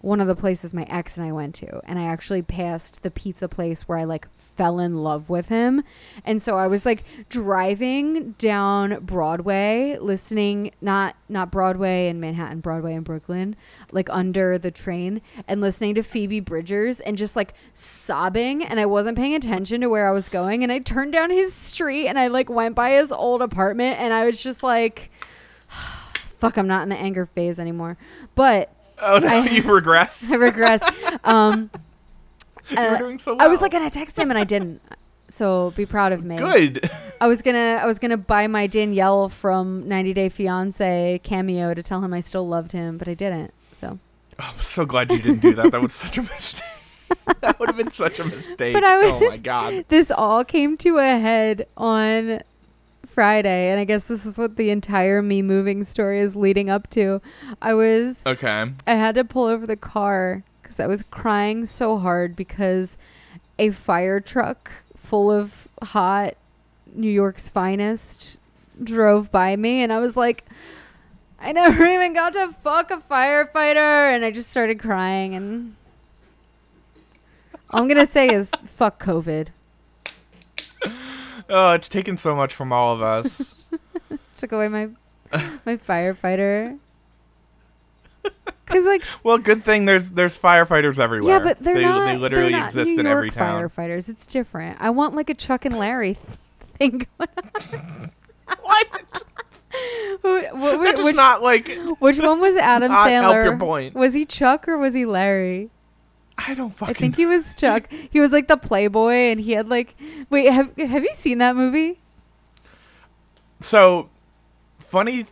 one 0.00 0.20
of 0.20 0.28
the 0.28 0.36
places 0.36 0.72
my 0.72 0.84
ex 0.84 1.16
and 1.16 1.26
I 1.26 1.32
went 1.32 1.54
to, 1.56 1.80
and 1.84 1.98
I 1.98 2.04
actually 2.04 2.42
passed 2.42 3.02
the 3.02 3.10
pizza 3.10 3.48
place 3.48 3.88
where 3.88 3.98
I 3.98 4.04
like 4.04 4.28
fell 4.56 4.78
in 4.78 4.96
love 4.98 5.28
with 5.28 5.48
him, 5.48 5.82
and 6.24 6.40
so 6.40 6.56
I 6.56 6.66
was 6.66 6.84
like 6.86 7.04
driving 7.28 8.32
down 8.38 9.00
Broadway, 9.04 9.96
listening 10.00 10.70
not 10.80 11.16
not 11.28 11.50
Broadway 11.50 12.08
in 12.08 12.20
Manhattan, 12.20 12.60
Broadway 12.60 12.94
in 12.94 13.02
Brooklyn, 13.02 13.56
like 13.92 14.08
under 14.10 14.58
the 14.58 14.70
train, 14.70 15.20
and 15.48 15.60
listening 15.60 15.94
to 15.96 16.02
Phoebe 16.02 16.40
Bridgers 16.40 17.00
and 17.00 17.16
just 17.16 17.36
like 17.36 17.54
sobbing, 17.74 18.64
and 18.64 18.78
I 18.80 18.86
wasn't 18.86 19.16
paying 19.18 19.34
attention 19.34 19.80
to 19.82 19.88
where 19.88 20.08
I 20.08 20.12
was 20.12 20.28
going, 20.28 20.62
and 20.62 20.70
I 20.72 20.78
turned 20.78 21.12
down 21.12 21.30
his 21.30 21.52
street 21.54 22.06
and 22.08 22.18
I 22.18 22.28
like 22.28 22.48
went 22.48 22.74
by 22.74 22.90
his 22.92 23.10
old 23.12 23.42
apartment, 23.42 23.98
and 24.00 24.12
I 24.14 24.26
was 24.26 24.42
just 24.42 24.62
like. 24.62 25.10
Fuck, 26.38 26.56
I'm 26.58 26.66
not 26.68 26.82
in 26.82 26.88
the 26.90 26.96
anger 26.96 27.24
phase 27.24 27.58
anymore. 27.58 27.96
But 28.34 28.70
Oh 28.98 29.18
no, 29.18 29.28
I- 29.28 29.46
you've 29.50 29.64
regressed. 29.64 30.30
I 30.32 30.34
regress. 30.36 30.82
um, 31.24 31.70
you 32.70 32.76
uh, 32.78 32.92
were 32.92 32.98
doing 32.98 33.18
so 33.18 33.36
I 33.38 33.48
was 33.48 33.60
like 33.60 33.72
gonna 33.72 33.90
text 33.90 34.18
him 34.18 34.30
and 34.30 34.38
I 34.38 34.44
didn't. 34.44 34.80
So 35.26 35.72
be 35.74 35.84
proud 35.84 36.12
of 36.12 36.22
me. 36.22 36.36
good. 36.36 36.88
I 37.20 37.26
was 37.26 37.42
gonna 37.42 37.80
I 37.82 37.86
was 37.86 37.98
gonna 37.98 38.18
buy 38.18 38.46
my 38.46 38.68
Danielle 38.68 39.28
from 39.28 39.88
90 39.88 40.12
Day 40.12 40.28
Fiance 40.28 41.20
cameo 41.24 41.74
to 41.74 41.82
tell 41.82 42.04
him 42.04 42.12
I 42.14 42.20
still 42.20 42.46
loved 42.46 42.70
him, 42.70 42.98
but 42.98 43.08
I 43.08 43.14
didn't. 43.14 43.52
So, 43.72 43.98
I'm 44.38 44.60
so 44.60 44.84
glad 44.84 45.10
you 45.10 45.18
didn't 45.18 45.40
do 45.40 45.54
that. 45.54 45.72
That 45.72 45.80
was 45.80 45.92
such 45.92 46.18
a 46.18 46.22
mistake. 46.22 46.68
that 47.40 47.58
would 47.58 47.68
have 47.68 47.76
been 47.76 47.90
such 47.90 48.20
a 48.20 48.24
mistake. 48.24 48.74
But 48.74 48.84
I 48.84 48.98
was, 48.98 49.22
oh 49.22 49.28
my 49.30 49.38
god. 49.38 49.86
this 49.88 50.12
all 50.12 50.44
came 50.44 50.76
to 50.78 50.98
a 50.98 51.18
head 51.18 51.66
on 51.76 52.42
Friday, 53.14 53.70
and 53.70 53.80
I 53.80 53.84
guess 53.84 54.04
this 54.04 54.26
is 54.26 54.36
what 54.38 54.56
the 54.56 54.70
entire 54.70 55.22
me 55.22 55.40
moving 55.42 55.84
story 55.84 56.20
is 56.20 56.36
leading 56.36 56.68
up 56.68 56.90
to. 56.90 57.20
I 57.62 57.74
was 57.74 58.24
Okay. 58.26 58.72
I 58.86 58.94
had 58.94 59.14
to 59.16 59.24
pull 59.24 59.44
over 59.44 59.66
the 59.66 59.76
car 59.76 60.44
because 60.74 60.84
I 60.84 60.88
was 60.88 61.04
crying 61.04 61.66
so 61.66 61.98
hard 61.98 62.34
because 62.34 62.98
a 63.58 63.70
fire 63.70 64.18
truck 64.18 64.70
full 64.96 65.30
of 65.30 65.68
hot 65.82 66.34
New 66.92 67.10
York's 67.10 67.48
finest 67.48 68.38
drove 68.82 69.30
by 69.30 69.54
me, 69.54 69.82
and 69.82 69.92
I 69.92 69.98
was 69.98 70.16
like, 70.16 70.44
I 71.38 71.52
never 71.52 71.86
even 71.94 72.12
got 72.12 72.32
to 72.32 72.52
fuck 72.52 72.90
a 72.90 72.96
firefighter, 72.96 74.12
and 74.14 74.24
I 74.24 74.32
just 74.32 74.50
started 74.50 74.80
crying. 74.80 75.34
And 75.34 75.76
all 77.70 77.82
I'm 77.82 77.88
gonna 77.88 78.06
say 78.06 78.28
is 78.28 78.50
fuck 78.64 79.02
COVID. 79.02 79.48
Oh, 81.48 81.72
it's 81.72 81.88
taken 81.88 82.16
so 82.16 82.34
much 82.34 82.52
from 82.54 82.72
all 82.72 82.94
of 82.94 83.00
us. 83.02 83.66
Took 84.36 84.52
away 84.52 84.68
my 84.68 84.88
my 85.64 85.76
firefighter. 85.76 86.78
Cause 88.74 88.84
like 88.84 89.02
well, 89.22 89.38
good 89.38 89.62
thing 89.62 89.84
there's 89.84 90.10
there's 90.10 90.38
firefighters 90.38 90.98
everywhere. 90.98 91.38
Yeah, 91.38 91.44
but 91.44 91.58
they're 91.60 91.74
they, 91.74 91.82
not. 91.82 92.06
They 92.06 92.16
literally 92.16 92.52
not 92.52 92.66
exist 92.66 92.90
New 92.92 93.00
in 93.00 93.06
York 93.06 93.16
every 93.16 93.30
town. 93.30 93.68
Firefighters, 93.70 94.08
it's 94.08 94.26
different. 94.26 94.78
I 94.80 94.90
want 94.90 95.14
like 95.14 95.30
a 95.30 95.34
Chuck 95.34 95.64
and 95.64 95.78
Larry 95.78 96.18
thing. 96.78 97.06
going 97.18 97.28
What? 98.62 98.86
on. 98.92 99.00
Who- 100.22 100.40
wh- 100.40 100.50
That 100.52 100.78
wh- 100.86 100.96
does 100.96 101.04
which, 101.04 101.16
not 101.16 101.42
like. 101.42 101.68
which 101.98 102.18
one 102.18 102.40
was 102.40 102.56
Adam 102.58 102.90
Sandler? 102.92 103.44
your 103.44 103.58
point. 103.58 103.94
Was 103.94 104.14
he 104.14 104.24
Chuck 104.24 104.66
or 104.68 104.76
was 104.78 104.94
he 104.94 105.04
Larry? 105.06 105.70
I 106.36 106.54
don't 106.54 106.74
fucking. 106.74 106.94
I 106.96 106.98
think 106.98 107.16
he 107.16 107.26
was 107.26 107.54
Chuck. 107.54 107.84
he 108.10 108.18
was 108.20 108.32
like 108.32 108.48
the 108.48 108.56
Playboy, 108.56 109.12
and 109.12 109.40
he 109.40 109.52
had 109.52 109.68
like. 109.68 109.94
Wait, 110.30 110.46
have 110.52 110.76
have 110.76 111.02
you 111.04 111.12
seen 111.12 111.38
that 111.38 111.54
movie? 111.56 112.00
so 113.60 114.10
funny 114.78 115.24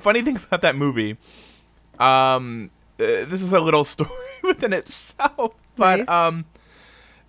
funny 0.00 0.20
thing 0.22 0.36
about 0.36 0.62
that 0.62 0.74
movie 0.74 1.16
um 2.02 2.70
uh, 3.00 3.24
this 3.26 3.40
is 3.42 3.52
a 3.52 3.60
little 3.60 3.84
story 3.94 4.10
within 4.42 4.72
itself 4.72 5.54
but 5.76 5.98
Nice. 6.00 6.08
um 6.08 6.44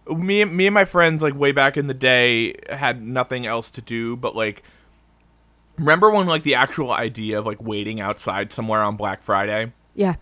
me 0.08 0.42
and 0.42 0.54
me 0.54 0.68
and 0.68 0.74
my 0.74 0.86
friends 0.86 1.24
like 1.24 1.36
way 1.36 1.52
back 1.52 1.78
in 1.78 1.88
the 1.88 1.94
day 1.94 2.56
had 2.70 3.02
nothing 3.02 3.46
else 3.46 3.72
to 3.72 3.82
do 3.82 4.16
but 4.18 4.36
like 4.36 4.64
remember 5.78 6.10
when 6.12 6.28
like 6.28 6.44
the 6.44 6.56
actual 6.56 6.92
idea 6.92 7.40
of 7.40 7.46
like 7.46 7.62
waiting 7.62 8.02
outside 8.02 8.52
somewhere 8.52 8.82
on 8.82 8.96
black 8.98 9.22
friday 9.24 9.72
Yeah. 9.96 10.16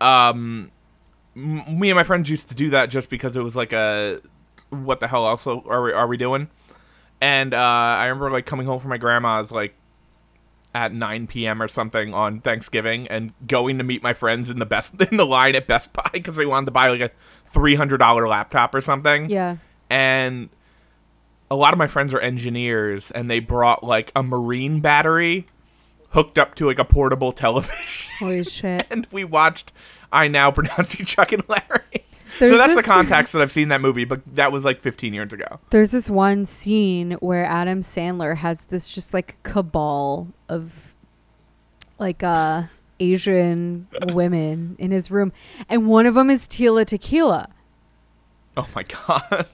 um 0.00 0.70
m- 1.36 1.78
me 1.78 1.90
and 1.90 1.96
my 1.96 2.04
friends 2.04 2.30
used 2.30 2.48
to 2.48 2.54
do 2.54 2.70
that 2.70 2.90
just 2.90 3.08
because 3.10 3.36
it 3.36 3.42
was 3.42 3.56
like 3.56 3.72
a 3.72 4.20
what 4.70 5.00
the 5.00 5.08
hell 5.08 5.26
else 5.28 5.46
are 5.46 5.82
we, 5.82 5.92
are 5.92 6.06
we 6.06 6.16
doing 6.16 6.48
and 7.20 7.54
uh 7.54 7.58
i 7.58 8.06
remember 8.06 8.30
like 8.30 8.46
coming 8.46 8.66
home 8.66 8.80
from 8.80 8.90
my 8.90 8.98
grandma's 8.98 9.52
like 9.52 9.74
at 10.76 10.92
9 10.92 11.26
p.m 11.26 11.62
or 11.62 11.68
something 11.68 12.12
on 12.12 12.40
thanksgiving 12.40 13.08
and 13.08 13.32
going 13.48 13.78
to 13.78 13.84
meet 13.84 14.02
my 14.02 14.12
friends 14.12 14.50
in 14.50 14.58
the 14.58 14.66
best 14.66 15.00
in 15.10 15.16
the 15.16 15.24
line 15.26 15.54
at 15.56 15.66
best 15.66 15.92
buy 15.92 16.08
because 16.12 16.36
they 16.36 16.44
wanted 16.46 16.66
to 16.66 16.72
buy 16.72 16.88
like 16.88 17.00
a 17.00 17.10
$300 17.50 18.28
laptop 18.28 18.74
or 18.74 18.80
something 18.82 19.30
Yeah. 19.30 19.56
and 19.88 20.50
a 21.50 21.56
lot 21.56 21.72
of 21.72 21.78
my 21.78 21.86
friends 21.86 22.12
are 22.12 22.20
engineers 22.20 23.10
and 23.10 23.30
they 23.30 23.40
brought 23.40 23.82
like 23.84 24.12
a 24.14 24.22
marine 24.22 24.80
battery 24.80 25.46
hooked 26.10 26.38
up 26.38 26.54
to 26.56 26.66
like 26.66 26.78
a 26.78 26.84
portable 26.84 27.32
television 27.44 28.12
Holy 28.18 28.44
shit. 28.44 28.86
and 28.90 29.06
we 29.12 29.24
watched 29.24 29.72
I 30.12 30.28
now 30.28 30.50
pronounce 30.52 30.98
you 30.98 31.04
Chuck 31.04 31.32
and 31.32 31.42
Larry. 31.48 32.04
So 32.38 32.58
that's 32.58 32.74
the 32.74 32.82
context 32.82 33.32
that 33.32 33.42
I've 33.42 33.52
seen 33.52 33.68
that 33.68 33.80
movie, 33.80 34.04
but 34.04 34.20
that 34.34 34.52
was 34.52 34.64
like 34.64 34.82
15 34.82 35.14
years 35.14 35.32
ago. 35.32 35.60
There's 35.70 35.90
this 35.90 36.10
one 36.10 36.44
scene 36.46 37.12
where 37.12 37.44
Adam 37.44 37.80
Sandler 37.80 38.36
has 38.36 38.66
this 38.66 38.90
just 38.90 39.14
like 39.14 39.42
cabal 39.42 40.28
of 40.48 40.94
like 41.98 42.22
uh 42.22 42.64
Asian 43.00 43.88
women 44.12 44.76
in 44.78 44.90
his 44.90 45.10
room, 45.10 45.32
and 45.68 45.86
one 45.86 46.06
of 46.06 46.14
them 46.14 46.30
is 46.30 46.46
Tila 46.46 46.84
Tequila. 46.86 47.48
Oh 48.56 48.68
my 48.74 48.82
god. 48.84 49.48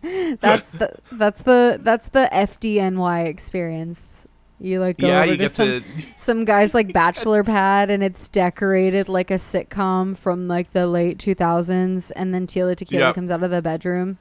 That's 0.40 0.70
the 0.70 0.94
that's 1.10 1.42
the 1.42 1.80
that's 1.82 2.08
the 2.10 2.28
FDNY 2.32 3.26
experience. 3.26 4.17
You 4.60 4.80
like 4.80 4.98
go 4.98 5.06
yeah, 5.06 5.22
over 5.22 5.36
to 5.36 5.48
some 5.48 5.66
to 5.68 5.82
some 6.18 6.44
guy's 6.44 6.74
like 6.74 6.92
bachelor 6.92 7.44
pad, 7.44 7.90
and 7.90 8.02
it's 8.02 8.28
decorated 8.28 9.08
like 9.08 9.30
a 9.30 9.34
sitcom 9.34 10.16
from 10.16 10.48
like 10.48 10.72
the 10.72 10.86
late 10.88 11.18
2000s, 11.18 12.10
and 12.16 12.34
then 12.34 12.46
Tila 12.46 12.74
Tequila 12.76 13.06
Yep. 13.06 13.14
comes 13.14 13.30
out 13.30 13.42
of 13.42 13.50
the 13.50 13.62
bedroom. 13.62 14.18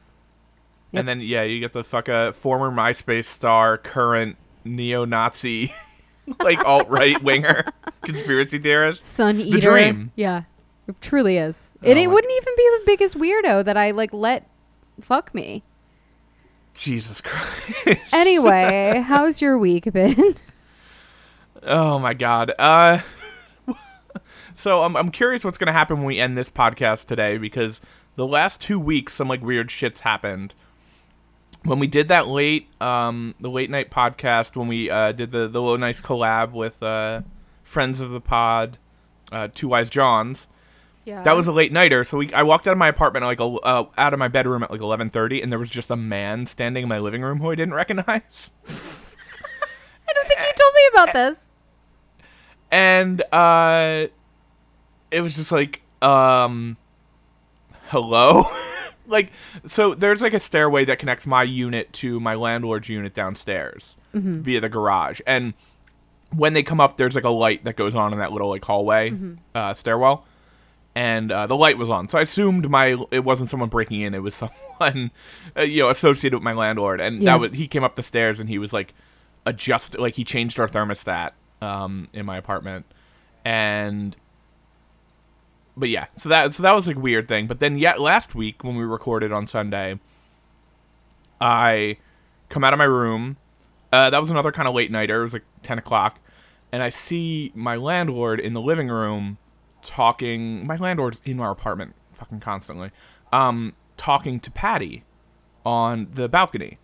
Yep. 0.92 1.00
and 1.02 1.08
then 1.08 1.20
yeah, 1.22 1.44
you 1.44 1.60
get 1.60 1.74
the 1.74 1.84
fuck 1.84 2.08
a 2.08 2.32
former 2.34 2.70
MySpace 2.72 3.26
star, 3.26 3.78
current 3.78 4.38
neo-Nazi 4.64 5.74
like 6.44 6.64
alt-right 6.64 7.22
winger 7.24 7.66
conspiracy 8.04 8.58
theorist. 8.60 9.02
Sun 9.04 9.40
Eater. 9.42 9.52
The 9.56 9.60
dream. 9.62 10.12
Yeah. 10.16 10.44
It 10.88 11.02
truly 11.02 11.38
is. 11.38 11.70
Oh 11.84 11.90
and 11.90 11.98
Oh 12.00 12.02
it 12.02 12.08
my- 12.08 12.14
wouldn't 12.14 12.34
even 12.42 12.54
be 12.56 12.70
the 12.78 12.84
biggest 12.86 13.18
weirdo 13.18 13.66
that 13.66 13.76
I 13.76 13.92
like 13.92 14.14
let 14.14 14.48
fuck 15.02 15.34
me. 15.36 15.64
Jesus 16.78 17.22
Christ. 17.22 18.14
Anyway, 18.14 19.04
how's 19.06 19.42
your 19.42 19.58
week 19.58 19.92
been? 19.92 20.36
Oh 21.64 22.00
my 22.00 22.14
god. 22.14 22.54
Uh 22.58 23.00
So 24.54 24.82
I'm 24.84 24.96
I'm 24.96 25.12
curious 25.12 25.44
what's 25.44 25.58
going 25.58 25.68
to 25.68 25.74
happen 25.74 25.98
when 25.98 26.06
we 26.06 26.20
end 26.20 26.38
this 26.38 26.50
podcast 26.50 27.06
today 27.06 27.38
because 27.38 27.82
the 28.16 28.26
last 28.26 28.62
2 28.62 28.80
weeks 28.80 29.14
some 29.14 29.28
like 29.28 29.42
weird 29.44 29.70
shit's 29.70 30.02
happened. 30.02 30.54
when 31.64 31.80
we 31.80 31.88
did 31.88 32.08
that 32.08 32.28
late 32.28 32.68
um 32.82 33.36
the 33.40 33.50
late 33.50 33.70
night 33.70 33.92
podcast 33.92 34.56
when 34.56 34.68
we 34.68 34.90
uh 34.90 35.12
did 35.12 35.32
the 35.32 35.48
the 35.48 35.62
little 35.62 35.78
nice 35.78 36.02
collab 36.02 36.52
with 36.54 36.82
uh 36.82 37.22
friends 37.64 38.00
of 38.02 38.10
the 38.12 38.22
pod 38.22 38.78
uh 39.32 39.48
two 39.54 39.68
wise 39.68 39.90
johns 39.90 40.48
Yeah. 41.08 41.24
that 41.24 41.38
was 41.38 41.48
a 41.48 41.54
late 41.54 41.72
nighter 41.72 42.04
so 42.04 42.18
we 42.18 42.34
i 42.34 42.44
walked 42.44 42.68
out 42.68 42.74
of 42.74 42.78
my 42.78 42.90
apartment 42.90 43.24
like 43.24 43.40
uh, 43.40 43.86
out 43.98 44.12
of 44.12 44.20
my 44.20 44.28
bedroom 44.28 44.62
at 44.62 44.70
like 44.70 44.82
11:30 44.82 45.42
and 45.42 45.50
there 45.50 45.58
was 45.58 45.70
just 45.70 45.90
a 45.90 45.96
man 45.96 46.46
standing 46.46 46.84
in 46.84 46.90
my 46.90 47.00
living 47.00 47.22
room 47.22 47.40
who 47.40 47.50
i 47.50 47.56
didn't 47.56 47.74
recognize. 47.84 48.52
I 48.68 50.14
don't 50.14 50.28
think 50.28 50.40
you 50.40 50.54
told 50.60 50.74
me 50.76 50.82
about 50.94 51.14
this. 51.14 51.38
and 52.72 53.22
uh 53.32 54.08
it 55.12 55.22
was 55.22 55.34
just 55.36 55.52
like 55.52 55.82
um 56.02 56.76
hello? 57.88 58.44
Like 59.10 59.32
so 59.66 59.94
there's 59.96 60.22
like 60.22 60.34
a 60.34 60.40
stairway 60.40 60.84
that 60.84 61.00
connects 61.00 61.26
my 61.26 61.42
unit 61.44 61.94
to 61.94 62.20
my 62.20 62.36
landlord's 62.36 62.90
unit 62.90 63.14
downstairs 63.14 63.96
via 64.14 64.60
the 64.60 64.68
garage. 64.68 65.22
And 65.26 65.54
when 66.36 66.54
they 66.54 66.62
come 66.62 66.82
up 66.82 66.98
there's 66.98 67.16
like 67.16 67.24
a 67.24 67.30
light 67.30 67.64
that 67.64 67.78
goes 67.78 67.96
on 67.96 68.12
in 68.12 68.20
that 68.20 68.34
little 68.34 68.50
like 68.50 68.66
hallway 68.66 69.14
uh 69.56 69.74
stairwell 69.74 70.26
and 70.98 71.32
uh, 71.32 71.46
the 71.46 71.56
light 71.56 71.78
was 71.78 71.92
on. 71.92 72.10
So 72.10 72.18
i 72.18 72.22
assumed 72.22 72.68
my 72.72 72.98
it 73.12 73.24
wasn't 73.24 73.52
someone 73.52 73.70
breaking 73.70 74.02
in 74.02 74.16
it 74.16 74.24
was 74.24 74.34
someone 74.44 75.12
uh, 75.56 75.62
you 75.62 75.84
know 75.84 75.90
associated 75.90 76.36
with 76.38 76.44
my 76.44 76.54
landlord. 76.54 77.00
And 77.00 77.22
Yeah. 77.22 77.34
that 77.34 77.40
was 77.40 77.52
he 77.54 77.68
came 77.68 77.84
up 77.84 77.96
the 77.96 78.04
stairs 78.04 78.40
and 78.40 78.50
he 78.50 78.58
was 78.58 78.74
like 78.74 78.94
adjust 79.46 79.98
like 80.00 80.16
he 80.16 80.24
changed 80.24 80.60
our 80.60 80.68
thermostat 80.68 81.32
um 81.62 82.08
in 82.14 82.26
my 82.26 82.36
apartment. 82.38 82.86
And 83.46 84.16
but 85.78 85.90
yeah 85.90 86.08
so 86.16 86.30
that 86.30 86.54
so 86.54 86.64
that 86.64 86.72
was 86.74 86.88
like 86.88 86.98
a 86.98 87.00
weird 87.00 87.28
thing. 87.28 87.46
But 87.46 87.60
then 87.60 87.78
yet 87.78 88.02
last 88.02 88.34
week 88.34 88.64
when 88.64 88.76
we 88.76 88.84
recorded 88.84 89.32
on 89.32 89.46
sunday 89.46 90.00
i 91.40 91.98
come 92.50 92.64
out 92.64 92.74
of 92.74 92.80
my 92.80 92.86
room. 92.86 93.38
Uh, 93.94 94.10
that 94.10 94.20
was 94.20 94.30
another 94.32 94.52
kind 94.52 94.68
of 94.68 94.74
late 94.76 94.92
nighter. 94.92 95.20
It 95.20 95.24
was 95.24 95.34
like 95.34 95.46
10 95.64 95.78
o'clock. 95.78 96.20
And 96.72 96.82
i 96.82 96.90
see 96.90 97.52
my 97.54 97.76
landlord 97.76 98.40
in 98.40 98.54
the 98.54 98.62
living 98.62 98.88
room 98.90 99.38
talking 99.88 100.68
my 100.68 100.76
landlord's 100.76 101.20
in 101.26 101.40
our 101.40 101.50
apartment 101.52 101.96
fucking 102.14 102.40
constantly 102.40 102.92
um 103.34 103.74
talking 103.96 104.40
to 104.40 104.52
patty 104.52 105.04
on 105.66 106.08
the 106.14 106.28
balcony 106.30 106.78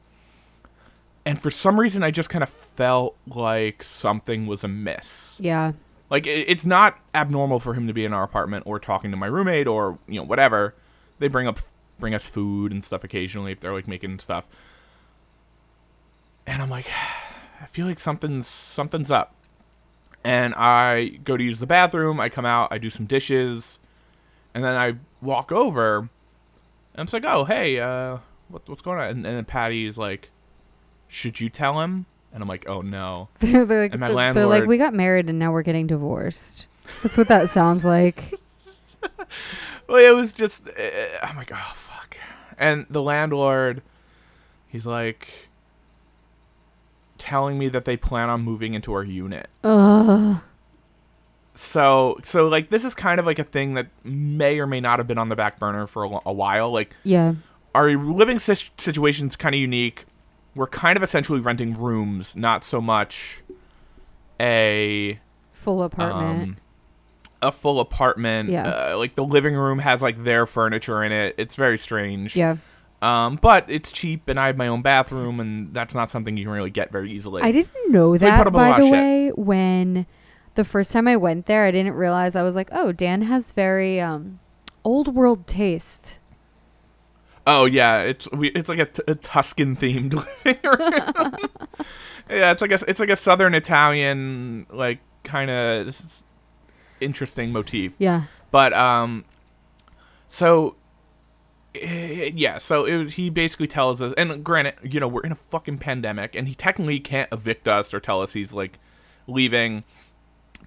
and 1.26 1.40
for 1.40 1.52
some 1.52 1.80
reason 1.80 2.02
i 2.04 2.10
just 2.10 2.30
kind 2.30 2.42
of 2.44 2.50
felt 2.50 3.16
like 3.28 3.84
something 3.84 4.48
was 4.48 4.64
amiss 4.64 5.38
Yeah. 5.40 5.74
like 6.10 6.26
it, 6.26 6.46
it's 6.50 6.66
not 6.66 6.98
abnormal 7.14 7.60
for 7.60 7.74
him 7.74 7.88
to 7.88 7.94
be 7.94 8.06
in 8.06 8.14
our 8.14 8.24
apartment 8.24 8.64
or 8.66 8.80
talking 8.80 9.12
to 9.12 9.18
my 9.18 9.28
roommate 9.28 9.68
or 9.68 10.00
you 10.08 10.16
know 10.20 10.24
whatever. 10.26 10.74
They 11.20 11.28
bring 11.28 11.48
up 11.48 11.60
bring 12.00 12.14
us 12.16 12.26
food 12.26 12.72
and 12.72 12.84
stuff 12.84 13.04
occasionally 13.04 13.52
if 13.52 13.60
they're 13.60 13.74
like 13.74 13.88
making 13.88 14.20
stuff. 14.20 14.46
And 16.48 16.62
I'm 16.62 16.70
like, 16.70 16.88
I 17.62 17.66
feel 17.68 17.86
like 17.86 18.00
something's 18.00 18.48
something's 18.48 19.12
up. 19.12 19.36
And 20.24 20.54
I 20.56 21.08
go 21.24 21.36
to 21.36 21.44
use 21.44 21.60
the 21.60 21.68
bathroom. 21.68 22.20
I 22.20 22.30
come 22.30 22.46
out. 22.46 22.70
I 22.72 22.78
do 22.78 22.90
some 22.90 23.06
dishes, 23.06 23.80
and 24.54 24.64
then 24.64 24.76
I 24.76 24.96
walk 25.22 25.52
over. 25.52 25.98
And 26.00 26.10
I'm 26.96 27.06
just 27.06 27.14
like, 27.14 27.26
oh 27.26 27.44
hey, 27.44 27.80
uh, 27.80 28.18
what, 28.48 28.68
what's 28.70 28.82
going 28.82 29.00
on? 29.00 29.06
And, 29.06 29.26
and 29.26 29.38
then 29.38 29.46
Patty's 29.46 29.98
like, 29.98 30.30
should 31.08 31.40
you 31.40 31.50
tell 31.50 31.82
him? 31.82 32.06
And 32.34 32.42
I'm 32.42 32.48
like, 32.48 32.68
oh 32.68 32.82
no. 32.82 33.30
they're 33.40 33.66
like, 33.66 33.92
And 33.92 34.00
my 34.00 34.34
they're 34.34 34.46
like, 34.46 34.66
we 34.66 34.78
got 34.78 34.94
married 34.94 35.30
and 35.30 35.38
now 35.40 35.52
we're 35.52 35.64
getting 35.64 35.88
divorced. 35.88 36.68
That's 37.02 37.18
what 37.18 37.28
that 37.28 37.50
sounds 37.50 37.84
like. 37.84 38.40
Well, 39.88 39.98
it 39.98 40.16
was 40.16 40.34
just. 40.34 40.68
Uh, 40.68 40.72
I'm 41.22 41.36
like, 41.36 41.52
oh 41.54 41.74
fuck. 41.76 42.18
And 42.58 42.86
the 42.90 43.02
landlord, 43.02 43.82
he's 44.68 44.86
like, 44.86 45.28
telling 47.24 47.58
me 47.58 47.70
that 47.70 47.86
they 47.86 47.96
plan 47.96 48.30
on 48.30 48.42
moving 48.42 48.74
into 48.74 48.92
our 48.94 49.04
unit. 49.04 49.48
Ugh. 49.64 50.42
So, 51.56 52.20
so 52.24 52.48
like 52.48 52.70
this 52.70 52.84
is 52.84 52.94
kind 52.96 53.20
of 53.20 53.26
like 53.26 53.40
a 53.40 53.44
thing 53.44 53.76
that 53.76 53.88
may 54.04 54.60
or 54.60 54.68
may 54.68 54.82
not 54.82 55.00
have 55.00 55.08
been 55.08 55.18
on 55.18 55.30
the 55.30 55.36
back 55.36 55.60
burner 55.60 55.88
for 55.88 56.04
a, 56.04 56.20
a 56.26 56.34
while. 56.34 56.72
Like 56.72 56.94
Yeah. 57.04 57.36
our 57.76 57.92
living 57.92 58.40
sis- 58.40 58.72
situation's 58.78 59.36
kind 59.36 59.54
of 59.56 59.62
unique. 59.62 60.06
We're 60.56 60.68
kind 60.68 60.98
of 60.98 61.04
essentially 61.04 61.40
renting 61.40 61.78
rooms, 61.80 62.36
not 62.36 62.64
so 62.64 62.82
much 62.82 63.42
a 64.40 65.20
Full 65.54 65.84
apartment. 65.84 66.44
um, 66.44 66.58
a 67.42 67.52
full 67.52 67.80
apartment. 67.80 68.50
Yeah. 68.50 68.68
Uh, 68.94 68.98
like 68.98 69.16
the 69.16 69.24
living 69.24 69.56
room 69.56 69.80
has 69.80 70.02
like 70.02 70.24
their 70.24 70.46
furniture 70.46 71.04
in 71.04 71.12
it. 71.12 71.36
It's 71.38 71.56
very 71.56 71.78
strange. 71.78 72.36
yeah. 72.36 72.58
Um, 73.04 73.36
but 73.42 73.66
it's 73.68 73.92
cheap, 73.92 74.30
and 74.30 74.40
I 74.40 74.48
have 74.48 74.56
my 74.56 74.68
own 74.68 74.82
bathroom, 74.82 75.40
and 75.42 75.74
that's 75.74 75.94
not 75.94 76.10
something 76.10 76.38
you 76.38 76.46
can 76.46 76.54
really 76.54 76.70
get 76.72 76.90
very 76.92 77.12
easily. 77.12 77.42
I 77.42 77.52
didn't 77.52 77.92
know 77.92 78.16
So 78.16 78.26
that 78.26 78.52
by 78.54 78.70
the 78.70 78.76
of 78.78 78.84
shit. 78.84 78.92
way 78.94 79.32
when 79.36 80.06
the 80.56 80.64
first 80.64 80.92
time 80.92 81.08
I 81.08 81.18
went 81.18 81.46
there 81.48 81.66
I 81.66 81.72
didn't 81.72 81.94
realize 81.94 82.36
I 82.36 82.44
was 82.44 82.56
like, 82.56 82.70
"Oh, 82.72 82.92
Dan 82.94 83.24
has 83.24 83.52
very 83.52 84.00
um 84.00 84.40
old 84.86 85.14
world 85.14 85.48
taste." 85.48 86.20
Oh 87.46 87.66
yeah, 87.66 88.04
it's 88.04 88.32
we, 88.32 88.50
it's 88.52 88.70
like 88.70 88.80
a, 88.80 88.86
t- 88.86 89.04
a 89.06 89.16
Tuscan 89.16 89.76
themed 89.76 90.14
living 90.46 90.62
room. 90.64 91.36
yeah, 92.30 92.52
it's 92.54 92.62
like 92.62 92.72
a 92.72 92.80
it's 92.88 93.02
like 93.02 93.10
a 93.10 93.18
Southern 93.18 93.54
Italian 93.54 94.66
like 94.70 95.00
kind 95.24 95.52
of 95.52 95.94
interesting 97.02 97.52
motif. 97.52 97.92
Yeah. 97.98 98.24
But 98.52 98.72
um, 98.72 99.26
so 100.30 100.78
yeah, 101.76 102.58
so 102.60 102.86
it, 102.86 103.12
he 103.12 103.30
basically 103.30 103.68
tells 103.68 104.02
us, 104.02 104.14
and 104.18 104.44
granted, 104.44 104.76
you 104.84 105.00
know, 105.00 105.08
we're 105.08 105.22
in 105.24 105.32
a 105.32 105.38
fucking 105.50 105.80
pandemic, 105.80 106.36
and 106.36 106.48
he 106.48 106.56
technically 106.56 107.00
can't 107.00 107.32
evict 107.32 107.68
us 107.68 107.94
or 107.94 108.00
tell 108.00 108.22
us 108.22 108.34
he's 108.34 108.54
like 108.54 108.78
leaving. 109.28 109.84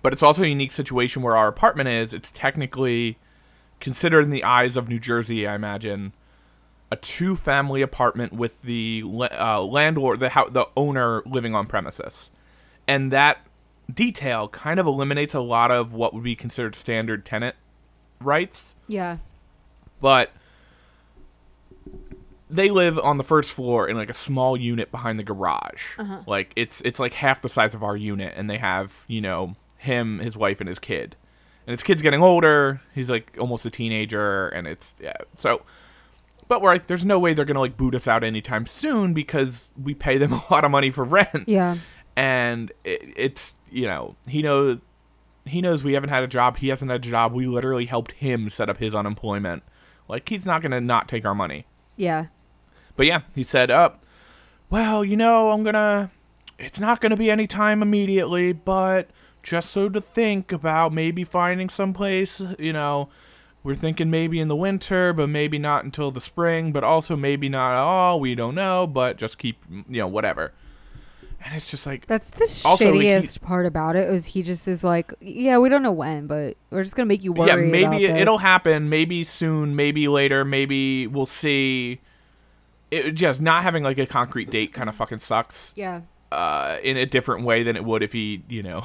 But 0.02 0.12
it's 0.12 0.22
also 0.22 0.42
a 0.42 0.46
unique 0.46 0.72
situation 0.72 1.22
where 1.22 1.36
our 1.36 1.48
apartment 1.48 1.88
is. 1.88 2.12
It's 2.14 2.30
technically 2.32 3.18
considered 3.80 4.24
in 4.24 4.30
the 4.30 4.44
eyes 4.44 4.76
of 4.76 4.88
New 4.88 4.98
Jersey, 5.00 5.46
I 5.46 5.54
imagine, 5.54 6.12
a 6.90 6.96
two-family 6.96 7.82
apartment 7.82 8.32
with 8.32 8.62
the 8.62 9.02
uh, 9.04 9.62
landlord, 9.62 10.20
the 10.20 10.30
hou- 10.30 10.50
the 10.50 10.66
owner 10.76 11.22
living 11.26 11.54
on 11.54 11.66
premises, 11.66 12.30
and 12.86 13.12
that 13.12 13.38
detail 13.92 14.48
kind 14.48 14.80
of 14.80 14.86
eliminates 14.86 15.34
a 15.34 15.40
lot 15.40 15.70
of 15.70 15.92
what 15.92 16.12
would 16.14 16.24
be 16.24 16.34
considered 16.34 16.74
standard 16.74 17.24
tenant 17.24 17.54
rights 18.20 18.74
Yeah. 18.88 19.18
but 20.00 20.32
they 22.48 22.70
live 22.70 22.98
on 22.98 23.18
the 23.18 23.24
first 23.24 23.50
floor 23.52 23.88
in 23.88 23.96
like 23.96 24.10
a 24.10 24.14
small 24.14 24.56
unit 24.56 24.90
behind 24.90 25.18
the 25.18 25.24
garage. 25.24 25.82
Uh-huh. 25.98 26.20
Like 26.26 26.52
it's 26.56 26.80
it's 26.82 27.00
like 27.00 27.14
half 27.14 27.42
the 27.42 27.48
size 27.48 27.74
of 27.74 27.82
our 27.82 27.96
unit, 27.96 28.34
and 28.36 28.48
they 28.48 28.58
have 28.58 29.04
you 29.08 29.20
know 29.20 29.56
him, 29.78 30.18
his 30.20 30.36
wife, 30.36 30.60
and 30.60 30.68
his 30.68 30.78
kid. 30.78 31.16
And 31.66 31.72
his 31.72 31.82
kid's 31.82 32.02
getting 32.02 32.22
older. 32.22 32.80
He's 32.94 33.10
like 33.10 33.36
almost 33.40 33.66
a 33.66 33.70
teenager, 33.70 34.48
and 34.48 34.66
it's 34.68 34.94
yeah. 35.00 35.16
So, 35.36 35.62
but 36.46 36.62
we're 36.62 36.70
like, 36.72 36.86
there's 36.86 37.04
no 37.04 37.18
way 37.18 37.34
they're 37.34 37.44
gonna 37.44 37.58
like 37.60 37.76
boot 37.76 37.94
us 37.96 38.06
out 38.06 38.22
anytime 38.22 38.66
soon 38.66 39.12
because 39.14 39.72
we 39.80 39.92
pay 39.94 40.16
them 40.16 40.32
a 40.32 40.44
lot 40.50 40.64
of 40.64 40.70
money 40.70 40.92
for 40.92 41.02
rent 41.04 41.48
Yeah. 41.48 41.78
and 42.14 42.70
it, 42.84 43.02
it's 43.16 43.56
you 43.72 43.86
know 43.86 44.14
he 44.28 44.42
knows 44.42 44.78
he 45.44 45.60
knows 45.60 45.82
we 45.82 45.94
haven't 45.94 46.10
had 46.10 46.22
a 46.22 46.28
job 46.28 46.58
he 46.58 46.68
hasn't 46.68 46.90
had 46.90 47.04
a 47.04 47.08
job 47.10 47.32
we 47.32 47.46
literally 47.46 47.86
helped 47.86 48.12
him 48.12 48.48
set 48.48 48.68
up 48.70 48.78
his 48.78 48.94
unemployment 48.94 49.62
like 50.08 50.28
he's 50.28 50.46
not 50.46 50.62
gonna 50.62 50.80
not 50.80 51.08
take 51.08 51.24
our 51.26 51.34
money 51.34 51.66
Yeah. 51.96 52.26
but 52.96 53.06
yeah 53.06 53.22
he 53.34 53.42
said 53.42 53.70
up 53.70 54.02
well 54.70 55.04
you 55.04 55.16
know 55.16 55.50
i'm 55.50 55.62
gonna 55.64 56.10
it's 56.58 56.80
not 56.80 57.00
gonna 57.00 57.16
be 57.16 57.30
any 57.30 57.46
time 57.46 57.82
immediately 57.82 58.52
but 58.52 59.10
just 59.42 59.70
so 59.70 59.88
to 59.88 60.00
think 60.00 60.52
about 60.52 60.92
maybe 60.92 61.24
finding 61.24 61.68
someplace 61.68 62.42
you 62.58 62.72
know 62.72 63.08
we're 63.62 63.74
thinking 63.74 64.10
maybe 64.10 64.40
in 64.40 64.48
the 64.48 64.56
winter 64.56 65.12
but 65.12 65.28
maybe 65.28 65.58
not 65.58 65.84
until 65.84 66.10
the 66.10 66.20
spring 66.20 66.72
but 66.72 66.84
also 66.84 67.16
maybe 67.16 67.48
not 67.48 67.72
at 67.72 67.78
all 67.78 68.20
we 68.20 68.34
don't 68.34 68.54
know 68.54 68.86
but 68.86 69.16
just 69.16 69.38
keep 69.38 69.62
you 69.70 70.00
know 70.00 70.06
whatever 70.08 70.52
and 71.46 71.54
it's 71.54 71.66
just 71.68 71.86
like 71.86 72.06
That's 72.06 72.28
the 72.30 72.68
Also, 72.68 72.92
shittiest 72.92 73.40
part 73.40 73.64
about 73.66 73.94
it. 73.96 74.10
Was 74.10 74.26
he 74.26 74.42
just 74.42 74.66
is 74.68 74.82
like, 74.84 75.14
yeah, 75.20 75.58
we 75.58 75.68
don't 75.68 75.82
know 75.82 75.92
when, 75.92 76.26
but 76.26 76.56
we're 76.70 76.82
just 76.82 76.96
gonna 76.96 77.06
make 77.06 77.22
you 77.24 77.32
worry. 77.32 77.48
yeah, 77.48 77.56
maybe 77.56 78.04
it- 78.04 78.16
it'll 78.16 78.38
happen. 78.38 78.88
Maybe 78.88 79.22
soon. 79.24 79.76
Maybe 79.76 80.08
later. 80.08 80.44
Maybe 80.44 81.06
we'll 81.06 81.24
see. 81.26 82.00
It 82.90 83.12
just 83.12 83.40
not 83.40 83.62
having 83.62 83.82
like 83.82 83.98
a 83.98 84.06
concrete 84.06 84.50
date 84.50 84.72
kind 84.72 84.88
of 84.88 84.94
fucking 84.96 85.20
sucks. 85.20 85.72
Yeah. 85.76 86.02
Uh, 86.32 86.78
in 86.82 86.96
a 86.96 87.06
different 87.06 87.44
way 87.44 87.62
than 87.62 87.76
it 87.76 87.84
would 87.84 88.02
if 88.02 88.12
he, 88.12 88.42
you 88.48 88.62
know, 88.62 88.84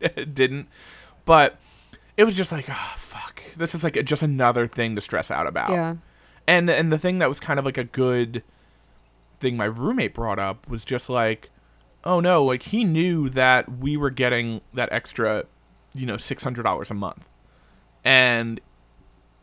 didn't. 0.32 0.68
But 1.24 1.58
it 2.16 2.24
was 2.24 2.36
just 2.36 2.52
like, 2.52 2.66
oh 2.68 2.94
fuck, 2.96 3.42
this 3.56 3.74
is 3.74 3.84
like 3.84 4.02
just 4.04 4.22
another 4.22 4.66
thing 4.66 4.94
to 4.94 5.00
stress 5.00 5.30
out 5.30 5.46
about. 5.46 5.70
Yeah. 5.70 5.96
And 6.46 6.70
and 6.70 6.90
the 6.92 6.98
thing 6.98 7.18
that 7.18 7.28
was 7.28 7.40
kind 7.40 7.58
of 7.58 7.64
like 7.64 7.76
a 7.78 7.84
good 7.84 8.42
thing 9.40 9.56
my 9.56 9.66
roommate 9.66 10.14
brought 10.14 10.38
up 10.38 10.68
was 10.68 10.84
just 10.84 11.08
like, 11.10 11.50
oh 12.04 12.20
no, 12.20 12.44
like 12.44 12.62
he 12.64 12.84
knew 12.84 13.28
that 13.30 13.78
we 13.78 13.96
were 13.96 14.10
getting 14.10 14.60
that 14.74 14.88
extra, 14.92 15.44
you 15.94 16.06
know, 16.06 16.16
six 16.16 16.42
hundred 16.42 16.62
dollars 16.62 16.90
a 16.90 16.94
month, 16.94 17.28
and 18.04 18.60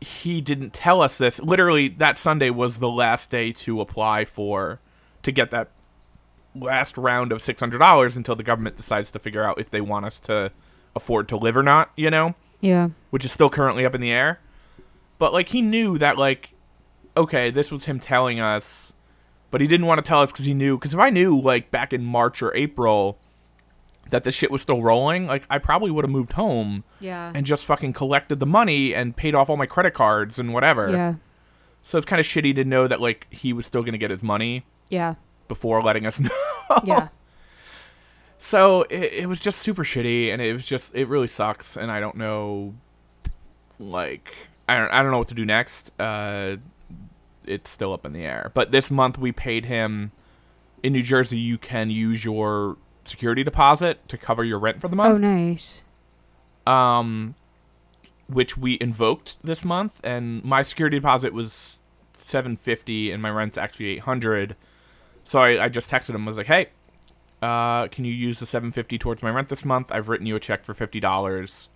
he 0.00 0.40
didn't 0.40 0.72
tell 0.72 1.00
us 1.00 1.18
this. 1.18 1.40
Literally, 1.40 1.88
that 1.88 2.18
Sunday 2.18 2.50
was 2.50 2.78
the 2.78 2.88
last 2.90 3.30
day 3.30 3.52
to 3.52 3.80
apply 3.80 4.24
for 4.24 4.80
to 5.22 5.32
get 5.32 5.50
that 5.50 5.70
last 6.54 6.96
round 6.96 7.32
of 7.32 7.42
six 7.42 7.60
hundred 7.60 7.78
dollars 7.78 8.16
until 8.16 8.34
the 8.34 8.42
government 8.42 8.76
decides 8.76 9.10
to 9.12 9.18
figure 9.18 9.42
out 9.44 9.60
if 9.60 9.70
they 9.70 9.80
want 9.80 10.06
us 10.06 10.18
to 10.20 10.50
afford 10.94 11.28
to 11.28 11.36
live 11.36 11.56
or 11.56 11.62
not. 11.62 11.90
You 11.96 12.10
know, 12.10 12.34
Yeah. 12.60 12.88
which 13.10 13.24
is 13.24 13.32
still 13.32 13.50
currently 13.50 13.84
up 13.84 13.94
in 13.94 14.00
the 14.00 14.12
air. 14.12 14.40
But 15.18 15.32
like 15.32 15.48
he 15.48 15.62
knew 15.62 15.98
that 15.98 16.18
like, 16.18 16.50
okay, 17.16 17.50
this 17.50 17.70
was 17.70 17.86
him 17.86 17.98
telling 17.98 18.38
us, 18.40 18.92
but 19.50 19.60
he 19.60 19.66
didn't 19.66 19.86
want 19.86 20.02
to 20.02 20.06
tell 20.06 20.20
us 20.20 20.32
because 20.32 20.44
he 20.44 20.54
knew. 20.54 20.76
Because 20.76 20.94
if 20.94 21.00
I 21.00 21.10
knew 21.10 21.40
like 21.40 21.70
back 21.70 21.92
in 21.92 22.04
March 22.04 22.42
or 22.42 22.54
April 22.54 23.18
that 24.10 24.22
the 24.24 24.30
shit 24.32 24.50
was 24.50 24.62
still 24.62 24.82
rolling, 24.82 25.26
like 25.26 25.44
I 25.50 25.58
probably 25.58 25.90
would 25.90 26.04
have 26.04 26.10
moved 26.10 26.32
home 26.34 26.84
Yeah. 27.00 27.32
and 27.34 27.44
just 27.44 27.64
fucking 27.64 27.92
collected 27.92 28.38
the 28.40 28.46
money 28.46 28.94
and 28.94 29.16
paid 29.16 29.34
off 29.34 29.50
all 29.50 29.56
my 29.56 29.66
credit 29.66 29.94
cards 29.94 30.38
and 30.38 30.52
whatever. 30.54 30.90
yeah. 30.90 31.14
So 31.82 31.96
it's 31.98 32.06
kind 32.06 32.18
of 32.20 32.26
shitty 32.26 32.54
to 32.56 32.64
know 32.64 32.86
that 32.88 33.00
like 33.00 33.26
he 33.32 33.52
was 33.52 33.66
still 33.66 33.82
gonna 33.82 33.98
get 33.98 34.10
his 34.10 34.22
money 34.22 34.64
Yeah. 34.90 35.14
before 35.48 35.82
letting 35.82 36.06
us 36.06 36.20
know. 36.20 36.30
Yeah. 36.84 37.08
So 38.38 38.82
it, 38.82 39.12
it 39.12 39.28
was 39.28 39.40
just 39.40 39.60
super 39.60 39.82
shitty, 39.82 40.28
and 40.32 40.42
it 40.42 40.52
was 40.52 40.64
just 40.66 40.94
it 40.94 41.08
really 41.08 41.28
sucks, 41.28 41.76
and 41.76 41.90
I 41.90 42.00
don't 42.00 42.16
know, 42.16 42.74
like 43.78 44.34
I 44.68 44.76
don't 44.76 44.90
I 44.92 45.02
don't 45.02 45.10
know 45.10 45.18
what 45.18 45.28
to 45.28 45.34
do 45.34 45.44
next. 45.46 45.90
Uh, 45.98 46.56
it's 47.46 47.70
still 47.70 47.92
up 47.92 48.04
in 48.04 48.12
the 48.12 48.24
air. 48.24 48.50
But 48.54 48.70
this 48.70 48.90
month 48.90 49.18
we 49.18 49.32
paid 49.32 49.64
him 49.64 50.12
in 50.82 50.92
New 50.92 51.02
Jersey. 51.02 51.38
You 51.38 51.58
can 51.58 51.90
use 51.90 52.24
your 52.24 52.76
security 53.04 53.44
deposit 53.44 54.08
to 54.08 54.18
cover 54.18 54.44
your 54.44 54.58
rent 54.58 54.80
for 54.80 54.88
the 54.88 54.96
month. 54.96 55.14
Oh, 55.14 55.18
nice. 55.18 55.82
Um, 56.66 57.34
which 58.28 58.56
we 58.56 58.78
invoked 58.80 59.36
this 59.42 59.64
month, 59.64 60.00
and 60.02 60.42
my 60.44 60.62
security 60.62 60.98
deposit 60.98 61.32
was 61.32 61.80
seven 62.12 62.56
fifty, 62.56 63.12
and 63.12 63.22
my 63.22 63.30
rent's 63.30 63.56
actually 63.56 63.86
eight 63.86 64.00
hundred. 64.00 64.56
So 65.24 65.38
I, 65.38 65.64
I 65.64 65.68
just 65.68 65.90
texted 65.90 66.14
him. 66.14 66.26
I 66.26 66.30
was 66.30 66.38
like, 66.38 66.48
"Hey, 66.48 66.70
uh, 67.42 67.86
can 67.88 68.04
you 68.04 68.12
use 68.12 68.40
the 68.40 68.46
seven 68.46 68.72
fifty 68.72 68.98
towards 68.98 69.22
my 69.22 69.30
rent 69.30 69.48
this 69.48 69.64
month? 69.64 69.92
I've 69.92 70.08
written 70.08 70.26
you 70.26 70.34
a 70.36 70.40
check 70.40 70.64
for 70.64 70.74
fifty 70.74 71.00
dollars." 71.00 71.68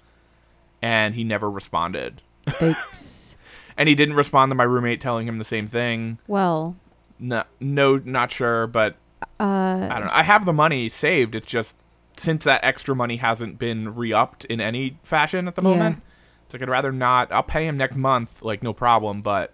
And 0.83 1.15
he 1.15 1.25
never 1.25 1.51
responded. 1.51 2.23
And 3.81 3.89
he 3.89 3.95
didn't 3.95 4.15
respond 4.15 4.51
to 4.51 4.55
my 4.55 4.65
roommate 4.65 5.01
telling 5.01 5.27
him 5.27 5.39
the 5.39 5.45
same 5.45 5.67
thing. 5.67 6.19
well, 6.29 6.77
No, 7.19 7.45
no, 7.61 7.97
not 7.97 8.31
sure, 8.31 8.67
but 8.67 8.97
uh, 9.41 9.43
I 9.91 9.97
don't 9.99 10.05
know. 10.09 10.13
I 10.13 10.23
have 10.23 10.45
the 10.45 10.53
money 10.53 10.91
saved. 10.91 11.35
It's 11.35 11.47
just 11.47 11.77
since 12.17 12.45
that 12.45 12.63
extra 12.63 12.95
money 12.95 13.17
hasn't 13.17 13.59
been 13.59 13.95
re-upped 13.95 14.45
in 14.45 14.61
any 14.61 14.99
fashion 15.03 15.49
at 15.49 15.55
the 15.55 15.63
Yeah. 15.63 15.69
moment. 15.69 16.03
It's 16.45 16.53
like 16.53 16.63
I'd 16.63 16.69
rather 16.69 16.93
not. 16.93 17.33
I'll 17.33 17.43
pay 17.43 17.67
him 17.67 17.79
next 17.79 17.97
month, 17.97 18.43
like 18.43 18.63
no 18.63 18.73
problem. 18.75 19.23
But 19.23 19.53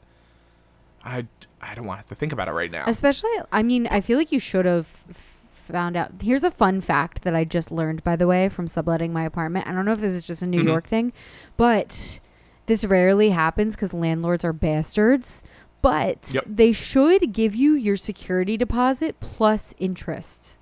I, 1.05 1.27
I 1.63 1.75
don't 1.77 1.87
want 1.87 1.99
to 1.99 2.01
have 2.03 2.07
to 2.07 2.15
think 2.17 2.33
about 2.33 2.49
it 2.49 2.53
right 2.53 2.71
now. 2.71 2.83
Especially, 2.89 3.31
I 3.53 3.63
mean, 3.63 3.87
I 3.89 4.01
feel 4.01 4.19
like 4.19 4.33
you 4.33 4.41
should 4.41 4.65
have 4.65 5.05
f- 5.09 5.37
found 5.71 5.97
out. 5.97 6.11
Here's 6.21 6.43
a 6.43 6.51
fun 6.51 6.81
fact 6.81 7.23
that 7.23 7.35
I 7.37 7.45
just 7.45 7.71
learned, 7.71 8.03
by 8.03 8.17
the 8.17 8.27
way, 8.27 8.49
from 8.49 8.67
subletting 8.67 9.13
my 9.13 9.25
apartment. 9.25 9.69
I 9.69 9.73
don't 9.73 9.85
know 9.85 9.93
if 9.93 10.01
this 10.01 10.15
is 10.15 10.25
just 10.25 10.43
a 10.43 10.47
New 10.47 10.63
Mhm. 10.65 10.67
York 10.67 10.87
thing, 10.89 11.13
but 11.57 12.19
this 12.67 12.85
rarely 12.85 13.31
happens 13.31 13.75
because 13.75 13.93
landlords 13.93 14.45
are 14.45 14.53
bastards. 14.53 15.43
But 15.83 16.33
Yep. 16.35 16.45
they 16.49 16.73
should 16.73 17.33
give 17.33 17.55
you 17.55 17.75
your 17.75 17.97
security 17.97 18.57
deposit 18.57 19.21
plus 19.21 19.75
interest. 19.79 20.57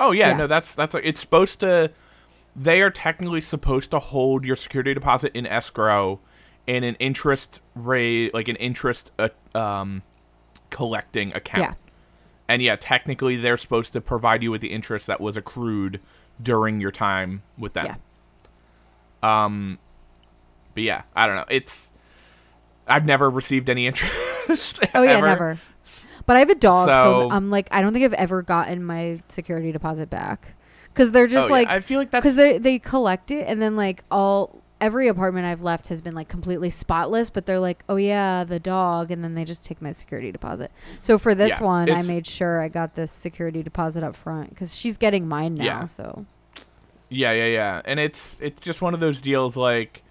Oh 0.00 0.10
yeah, 0.10 0.30
Yeah. 0.30 0.36
no, 0.38 0.46
that's 0.48 0.74
that's 0.74 0.94
it's 0.96 1.20
supposed 1.20 1.60
to. 1.60 1.92
They 2.56 2.82
are 2.82 2.90
technically 2.90 3.40
supposed 3.40 3.90
to 3.92 3.98
hold 3.98 4.44
your 4.44 4.56
security 4.56 4.92
deposit 4.94 5.32
in 5.34 5.46
escrow, 5.46 6.20
in 6.66 6.82
an 6.84 6.96
interest 6.96 7.60
rate, 7.74 8.32
like 8.34 8.48
an 8.48 8.56
interest 8.56 9.12
uh, 9.18 9.28
um, 9.56 10.02
collecting 10.70 11.32
account. 11.34 11.62
Yeah. 11.62 11.74
And 12.48 12.60
yeah, 12.62 12.76
technically 12.76 13.36
they're 13.36 13.56
supposed 13.56 13.92
to 13.92 14.00
provide 14.00 14.42
you 14.42 14.50
with 14.50 14.60
the 14.60 14.72
interest 14.72 15.06
that 15.06 15.20
was 15.20 15.36
accrued 15.36 16.00
during 16.42 16.80
your 16.80 16.90
time 16.92 17.42
with 17.56 17.74
them. 17.74 17.86
Yeah. 17.86 19.44
Um, 19.44 19.78
but 20.74 20.82
yeah, 20.82 21.02
I 21.14 21.26
don't 21.26 21.36
know. 21.36 21.44
It's 21.48 21.90
I've 22.86 23.06
never 23.06 23.30
received 23.30 23.68
any 23.70 23.86
interest. 23.88 24.80
Oh 24.94 25.02
yeah, 25.02 25.12
ever. 25.18 25.26
never. 25.26 25.60
But 26.26 26.36
I 26.36 26.38
have 26.40 26.50
a 26.50 26.54
dog, 26.54 26.88
so, 26.88 27.02
So- 27.02 27.30
I'm 27.30 27.50
like, 27.50 27.68
I 27.70 27.82
don't 27.82 27.92
think 27.92 28.04
I've 28.04 28.14
ever 28.14 28.42
gotten 28.42 28.82
my 28.84 29.22
security 29.28 29.72
deposit 29.72 30.08
back 30.10 30.54
because 30.92 31.10
they're 31.10 31.26
just 31.26 31.44
Oh, 31.44 31.48
yeah, 31.48 31.52
like, 31.52 31.68
I 31.68 31.80
feel 31.80 31.98
like 31.98 32.10
that's 32.10 32.22
because 32.22 32.36
they 32.36 32.58
they 32.58 32.78
collect 32.78 33.30
it 33.30 33.46
and 33.46 33.60
then 33.60 33.76
like 33.76 34.04
all 34.10 34.62
every 34.80 35.08
apartment 35.08 35.46
I've 35.46 35.62
left 35.62 35.88
has 35.88 36.00
been 36.02 36.14
like 36.14 36.28
completely 36.28 36.68
spotless, 36.70 37.30
but 37.30 37.46
they're 37.46 37.58
like, 37.60 37.84
oh 37.88 37.96
yeah, 37.96 38.44
the 38.44 38.58
dog, 38.60 39.10
and 39.10 39.22
then 39.24 39.34
they 39.34 39.44
just 39.44 39.64
take 39.64 39.80
my 39.80 39.92
security 39.92 40.30
deposit. 40.32 40.70
So 41.00 41.16
for 41.18 41.34
this 41.34 41.50
Yeah, 41.58 41.62
one, 41.64 41.90
I 41.90 42.02
made 42.02 42.26
sure 42.26 42.60
I 42.62 42.68
got 42.68 42.94
this 42.94 43.10
security 43.12 43.62
deposit 43.62 44.02
up 44.02 44.14
front 44.16 44.50
because 44.50 44.74
she's 44.76 44.96
getting 44.98 45.26
mine 45.28 45.54
now. 45.54 45.64
Yeah. 45.64 45.84
So 45.86 46.26
Yeah, 47.08 47.32
yeah, 47.32 47.46
yeah. 47.46 47.82
And 47.84 47.98
it's 48.00 48.36
it's 48.40 48.60
just 48.60 48.80
one 48.82 48.94
of 48.94 49.00
those 49.00 49.20
deals 49.20 49.56
like 49.56 50.02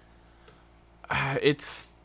it's 1.42 1.98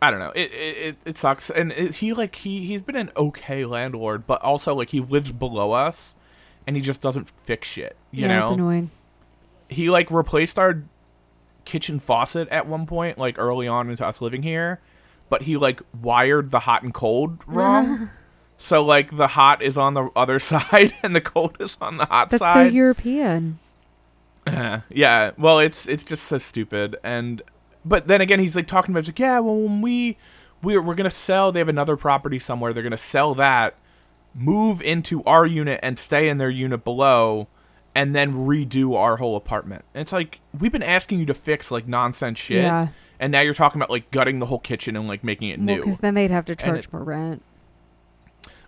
I 0.00 0.10
don't 0.10 0.20
know. 0.20 0.32
It 0.34 0.52
it, 0.52 0.96
it, 1.04 1.18
sucks. 1.18 1.50
And 1.50 1.72
it, 1.72 1.96
he 1.96 2.12
like 2.12 2.36
he 2.36 2.64
he's 2.64 2.82
been 2.82 2.96
an 2.96 3.10
okay 3.16 3.64
landlord, 3.64 4.26
but 4.26 4.40
also 4.42 4.74
like 4.74 4.90
he 4.90 5.00
lives 5.00 5.32
below 5.32 5.72
us 5.72 6.14
and 6.68 6.76
he 6.76 6.82
just 6.82 7.00
doesn't 7.00 7.30
fix 7.44 7.66
shit, 7.66 7.96
you 8.10 8.26
yeah, 8.26 8.42
it's 8.42 8.52
annoying. 8.52 8.90
He 9.70 9.88
like 9.88 10.10
replaced 10.10 10.58
our 10.58 10.82
kitchen 11.64 11.98
faucet 11.98 12.46
at 12.50 12.66
one 12.66 12.86
point 12.86 13.16
like 13.18 13.38
early 13.38 13.66
on 13.66 13.90
into 13.90 14.06
us 14.06 14.20
living 14.20 14.42
here, 14.42 14.78
but 15.30 15.42
he 15.42 15.56
like 15.56 15.80
wired 16.00 16.50
the 16.50 16.60
hot 16.60 16.82
and 16.82 16.92
cold 16.92 17.42
wrong. 17.46 18.10
so 18.58 18.84
like 18.84 19.16
the 19.16 19.28
hot 19.28 19.62
is 19.62 19.78
on 19.78 19.94
the 19.94 20.10
other 20.14 20.38
side 20.38 20.92
and 21.02 21.16
the 21.16 21.22
cold 21.22 21.56
is 21.58 21.76
on 21.80 21.96
the 21.96 22.04
hot 22.04 22.30
That's 22.30 22.40
so 22.40 22.44
side. 22.44 22.72
European. 22.72 23.58
yeah 24.46 25.32
well 25.36 25.58
it's 25.58 25.86
it's 25.88 26.04
just 26.04 26.24
so 26.24 26.38
stupid 26.38 26.96
and 27.04 27.42
but 27.84 28.06
then 28.08 28.20
again 28.20 28.38
he's 28.40 28.56
like 28.56 28.66
talking 28.66 28.92
about 28.94 29.06
like 29.06 29.18
yeah 29.18 29.38
well 29.38 29.56
when 29.56 29.80
we 29.80 30.16
we're, 30.62 30.82
we're 30.82 30.94
gonna 30.94 31.10
sell 31.10 31.52
they 31.52 31.60
have 31.60 31.68
another 31.68 31.96
property 31.96 32.38
somewhere. 32.38 32.72
They're 32.72 32.82
gonna 32.82 32.98
sell 32.98 33.34
that 33.36 33.74
move 34.34 34.82
into 34.82 35.22
our 35.24 35.46
unit 35.46 35.80
and 35.82 35.98
stay 35.98 36.28
in 36.28 36.38
their 36.38 36.50
unit 36.50 36.84
below 36.84 37.48
and 37.94 38.14
then 38.14 38.32
redo 38.34 38.94
our 38.96 39.16
whole 39.16 39.36
apartment. 39.36 39.84
And 39.94 40.02
it's 40.02 40.12
like 40.12 40.40
we've 40.58 40.72
been 40.72 40.82
asking 40.82 41.18
you 41.20 41.26
to 41.26 41.34
fix 41.34 41.70
like 41.70 41.86
nonsense 41.88 42.38
shit 42.38 42.62
Yeah. 42.62 42.88
and 43.20 43.30
now 43.32 43.40
you're 43.40 43.54
talking 43.54 43.80
about 43.80 43.90
like 43.90 44.10
gutting 44.10 44.38
the 44.40 44.46
whole 44.46 44.58
kitchen 44.58 44.96
and 44.96 45.06
like 45.08 45.22
making 45.24 45.50
it 45.50 45.58
Well, 45.58 45.66
new. 45.66 45.76
because 45.76 45.98
then 45.98 46.14
they'd 46.14 46.30
have 46.30 46.44
to 46.46 46.56
charge 46.56 46.86
it- 46.86 46.92
more 46.92 47.04
rent. 47.04 47.42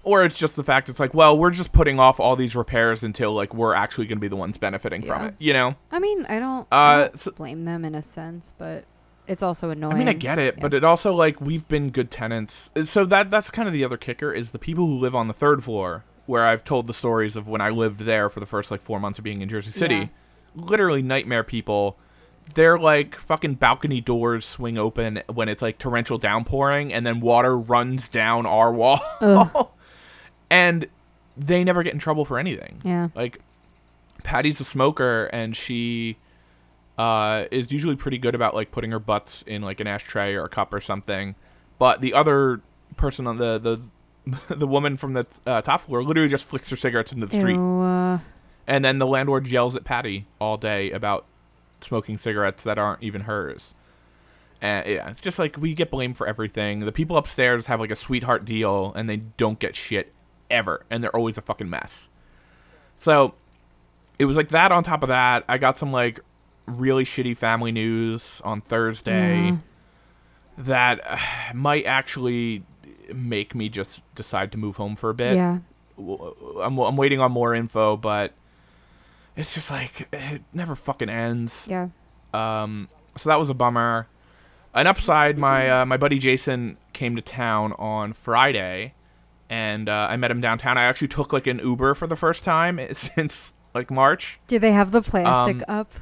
or 0.03 0.25
it's 0.25 0.39
just 0.39 0.57
the 0.57 0.65
fact 0.65 0.89
it's 0.89 0.99
like 1.01 1.13
well 1.15 1.37
we're 1.37 1.51
just 1.51 1.73
putting 1.73 2.01
off 2.01 2.19
all 2.21 2.37
these 2.37 2.57
repairs 2.57 3.03
until 3.03 3.33
like 3.35 3.53
we're 3.55 3.75
actually 3.75 4.07
gonna 4.07 4.21
be 4.21 4.29
the 4.29 4.37
ones 4.37 4.57
benefiting 4.59 5.03
from 5.03 5.25
it 5.27 5.35
you 5.39 5.53
know? 5.53 5.75
I 5.93 5.99
mean, 5.99 6.25
I 6.29 6.39
don't, 6.39 6.67
I 6.73 6.95
Uh, 6.95 6.99
don't 7.09 7.19
so- 7.19 7.33
blame 7.33 7.65
them 7.65 7.85
in 7.85 7.95
a 7.95 8.03
sense, 8.03 8.55
but 8.59 8.85
it's 9.31 9.43
also 9.43 9.71
annoying. 9.71 9.95
I 9.95 9.99
mean, 9.99 10.09
I 10.09 10.13
get 10.13 10.39
it, 10.39 10.57
Yeah. 10.57 10.63
but 10.63 10.75
it 10.75 10.85
also 10.85 11.15
like 11.15 11.41
we've 11.41 11.67
been 11.69 11.91
good 11.91 12.11
tenants. 12.11 12.71
So 12.85 13.05
that 13.07 13.31
that's 13.31 13.51
kind 13.51 13.67
of 13.69 13.73
the 13.73 13.85
other 13.85 13.97
kicker 13.97 14.33
is 14.33 14.53
the 14.53 14.59
people 14.59 14.87
who 14.87 14.99
live 14.99 15.15
on 15.15 15.29
the 15.29 15.35
third 15.35 15.63
floor, 15.65 16.05
where 16.27 16.45
I've 16.47 16.65
told 16.65 16.87
the 16.87 16.95
stories 16.95 17.37
of 17.37 17.49
when 17.49 17.61
I 17.61 17.71
lived 17.71 18.01
there 18.01 18.29
for 18.29 18.41
the 18.41 18.47
first 18.47 18.71
like 18.71 18.83
four 18.83 19.01
months 19.01 19.19
of 19.19 19.25
being 19.25 19.41
in 19.41 19.49
Jersey 19.49 19.71
City. 19.71 19.95
Yeah. 19.95 20.07
Literally 20.55 21.01
nightmare 21.03 21.45
people. 21.45 21.97
Their 22.55 22.79
like 22.79 23.15
fucking 23.15 23.55
balcony 23.55 24.01
doors 24.01 24.45
swing 24.45 24.77
open 24.77 25.23
when 25.33 25.49
it's 25.49 25.63
like 25.63 25.79
torrential 25.79 26.19
downpouring, 26.19 26.93
and 26.93 27.07
then 27.07 27.21
water 27.21 27.57
runs 27.57 28.09
down 28.09 28.45
our 28.47 28.73
wall, 28.73 28.99
and 30.51 30.87
they 31.37 31.63
never 31.65 31.83
get 31.83 31.93
in 31.93 31.99
trouble 32.01 32.25
for 32.25 32.39
anything. 32.39 32.81
Yeah. 32.85 33.09
Like 33.15 33.41
Patty's 34.25 34.61
a 34.61 34.65
smoker 34.65 35.27
and 35.33 35.57
she 35.57 36.17
uh, 37.01 37.47
is 37.51 37.73
usually 37.73 37.97
pretty 37.97 38.19
good 38.19 38.35
about 38.35 38.55
like 38.55 38.71
putting 38.73 38.91
her 38.91 38.99
butts 38.99 39.43
in 39.47 39.63
like 39.63 39.81
an 39.81 39.87
ashtray 39.87 40.35
or 40.35 40.45
a 40.45 40.49
cup 40.51 40.75
or 40.75 40.83
something. 40.83 41.35
But 41.79 42.03
the 42.03 42.13
other 42.13 42.61
person 42.99 43.27
on 43.27 43.39
the 43.39 43.59
the 44.29 44.55
the 44.55 44.67
woman 44.67 44.99
from 44.99 45.15
the 45.15 45.27
uh, 45.47 45.63
top 45.63 45.81
floor 45.81 46.03
literally 46.03 46.29
just 46.29 46.45
flicks 46.45 46.69
her 46.69 46.77
cigarettes 46.77 47.11
into 47.11 47.25
the 47.25 47.39
street, 47.39 47.55
Ew, 47.55 47.81
uh, 47.81 48.19
and 48.67 48.85
then 48.85 48.99
the 48.99 49.07
landlord 49.07 49.49
yells 49.49 49.75
at 49.75 49.83
Patty 49.83 50.27
all 50.39 50.59
day 50.59 50.91
about 50.91 51.25
smoking 51.81 52.19
cigarettes 52.19 52.65
that 52.65 52.77
aren't 52.77 53.03
even 53.03 53.23
hers. 53.23 53.75
And 54.61 54.87
yeah, 54.87 55.09
it's 55.09 55.23
just 55.23 55.39
like 55.39 55.57
we 55.57 55.73
get 55.73 55.91
blamed 55.91 56.19
for 56.19 56.27
everything. 56.27 56.81
The 56.81 56.93
people 56.93 57.17
upstairs 57.17 57.65
have 57.65 57.81
like 57.81 57.91
a 57.91 57.97
sweetheart 57.97 58.45
deal, 58.45 58.93
and 58.95 59.09
they 59.09 59.17
don't 59.17 59.59
get 59.59 59.75
shit 59.75 60.13
ever, 60.51 60.85
and 60.91 61.03
they're 61.03 61.17
always 61.17 61.39
a 61.39 61.43
fucking 61.43 61.71
mess. 61.71 62.11
So 62.95 63.33
it 64.19 64.27
was 64.27 64.37
like 64.37 64.51
that. 64.51 64.71
On 64.71 64.83
top 64.83 65.03
of 65.03 65.09
that, 65.09 65.47
I 65.49 65.57
got 65.57 65.79
some 65.79 65.93
like 65.93 66.21
really 66.71 67.05
shitty 67.05 67.37
family 67.37 67.73
news 67.73 68.41
on 68.45 68.61
Thursday 68.61 69.47
Yeah. 69.47 69.57
that 70.59 71.01
uh, 71.05 71.19
might 71.55 71.85
actually 71.87 72.65
make 73.15 73.55
me 73.55 73.69
just 73.69 74.03
decide 74.15 74.53
to 74.53 74.59
move 74.59 74.77
home 74.77 74.97
for 74.97 75.11
a 75.11 75.15
bit. 75.15 75.35
yeah. 75.35 75.59
W- 75.99 76.35
I'm, 76.63 76.79
I'm 76.79 76.97
waiting 76.97 77.21
on 77.21 77.33
more 77.33 77.55
info, 77.55 77.97
but 77.97 78.33
it's 79.37 79.53
just 79.55 79.71
like 79.71 80.09
it 80.13 80.43
never 80.53 80.75
fucking 80.77 81.09
ends. 81.11 81.67
Yeah. 81.71 81.89
Um, 82.33 82.89
so 83.17 83.29
that 83.29 83.39
was 83.39 83.51
a 83.51 83.55
bummer. 83.55 84.07
an 84.75 84.87
upside, 84.87 85.37
my 85.39 85.69
uh, 85.83 85.85
my 85.87 85.97
buddy 85.97 86.19
Jason 86.19 86.77
came 86.93 87.17
to 87.17 87.23
town 87.23 87.73
on 87.75 88.13
Friday, 88.13 88.95
and 89.49 89.89
uh, 89.89 90.07
I 90.11 90.17
met 90.17 90.31
him 90.31 90.41
downtown. 90.41 90.79
I 90.79 90.85
actually 90.85 91.09
took 91.09 91.33
like 91.33 91.47
an 91.49 91.59
Uber 91.59 91.95
for 91.95 92.07
the 92.07 92.17
first 92.17 92.45
time 92.45 92.81
since 92.93 93.53
like 93.75 93.91
March. 93.91 94.39
Do 94.47 94.59
they 94.59 94.73
have 94.73 94.93
the 94.93 95.03
plastic 95.03 95.57
Um, 95.57 95.65
up? 95.69 95.93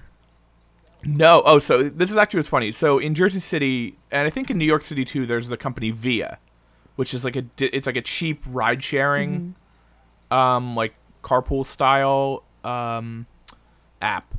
No, 1.04 1.42
oh, 1.44 1.58
so 1.58 1.88
this 1.88 2.10
is 2.10 2.16
actually 2.16 2.38
what's 2.38 2.48
funny. 2.48 2.72
So 2.72 2.98
in 2.98 3.14
Jersey 3.14 3.40
City, 3.40 3.96
and 4.10 4.26
I 4.26 4.30
think 4.30 4.50
in 4.50 4.58
New 4.58 4.64
York 4.64 4.82
City 4.82 5.04
too, 5.04 5.26
there's 5.26 5.48
the 5.48 5.56
company 5.56 5.90
Via, 5.90 6.38
which 6.96 7.14
is 7.14 7.24
like 7.24 7.36
a 7.36 7.44
it's 7.58 7.86
like 7.86 7.96
a 7.96 8.02
cheap 8.02 8.42
ride 8.48 8.82
sharing, 8.82 9.54
um, 10.30 10.74
like 10.74 10.94
carpool 11.22 11.64
style 11.64 12.44
um 12.64 13.26
app, 14.02 14.34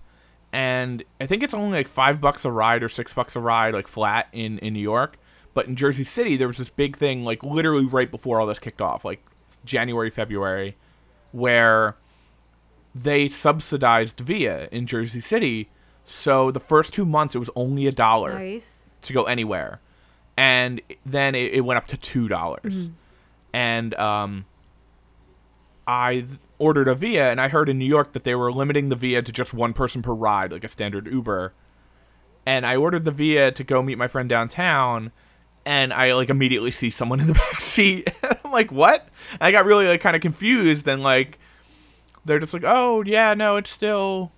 and 0.52 1.04
I 1.22 1.26
think 1.26 1.44
it's 1.44 1.54
only 1.54 1.78
like 1.78 1.88
five 1.88 2.20
bucks 2.20 2.44
a 2.44 2.52
ride 2.52 2.84
or 2.84 2.90
six 2.90 3.14
bucks 3.14 3.36
a 3.36 3.40
ride, 3.40 3.74
like 3.74 3.88
flat 3.88 4.28
in 4.34 4.60
in 4.60 4.74
New 4.74 4.82
York. 4.82 5.18
But 5.54 5.68
in 5.68 5.76
Jersey 5.76 6.04
City, 6.04 6.36
there 6.38 6.48
was 6.48 6.58
this 6.58 6.70
big 6.70 6.98
thing, 6.98 7.24
like 7.24 7.42
literally 7.42 7.86
right 7.86 8.12
before 8.12 8.40
all 8.40 8.48
this 8.48 8.60
kicked 8.60 8.82
off, 8.82 9.06
like 9.06 9.26
January, 9.66 10.10
February, 10.10 10.76
where 11.32 11.96
they 12.94 13.30
subsidized 13.30 14.20
Via 14.20 14.68
in 14.72 14.86
Jersey 14.86 15.22
City. 15.22 15.70
So 16.12 16.50
the 16.50 16.60
first 16.60 16.92
two 16.92 17.06
months, 17.06 17.36
it 17.36 17.38
was 17.38 17.52
only 17.56 17.86
a 17.86 17.92
dollar 17.92 18.34
Nice. 18.34 18.96
to 19.04 19.14
go 19.14 19.26
anywhere, 19.26 19.80
and 20.36 20.82
then 21.06 21.36
it, 21.36 21.54
it 21.54 21.62
went 21.62 21.78
up 21.78 21.86
to 21.88 21.98
two 21.98 22.28
dollars. 22.28 22.90
And 23.54 23.94
um, 23.94 24.46
I 25.88 26.14
th- 26.22 26.40
ordered 26.58 26.88
a 26.88 26.96
Via, 26.96 27.30
and 27.30 27.40
I 27.40 27.48
heard 27.48 27.70
in 27.70 27.78
New 27.78 27.86
York 27.86 28.14
that 28.14 28.24
they 28.24 28.34
were 28.34 28.52
limiting 28.52 28.90
the 28.90 28.96
Via 28.96 29.22
to 29.22 29.32
just 29.32 29.54
one 29.54 29.72
person 29.72 30.02
per 30.02 30.12
ride, 30.14 30.52
like 30.52 30.64
a 30.64 30.68
standard 30.68 31.06
Uber. 31.06 31.54
And 32.44 32.66
I 32.66 32.76
ordered 32.76 33.06
the 33.06 33.12
Via 33.12 33.52
to 33.52 33.64
go 33.64 33.84
meet 33.84 34.00
my 34.00 34.08
friend 34.08 34.28
downtown, 34.28 35.12
and 35.64 35.94
I 35.94 36.14
like 36.16 36.30
immediately 36.32 36.72
see 36.72 36.90
someone 36.90 37.20
in 37.20 37.28
the 37.28 37.34
back 37.52 37.62
seat. 37.62 38.10
I'm 38.44 38.52
like, 38.52 38.72
what? 38.72 39.08
And 39.34 39.42
I 39.44 39.52
got 39.52 39.66
really 39.66 39.88
like 39.88 40.02
kind 40.02 40.16
of 40.16 40.24
confused, 40.24 40.88
and 40.88 41.04
like 41.04 41.38
they're 42.26 42.40
just 42.40 42.54
like, 42.56 42.64
oh 42.66 43.04
yeah, 43.04 43.36
no, 43.36 43.58
it's 43.58 43.70
still 43.70 44.32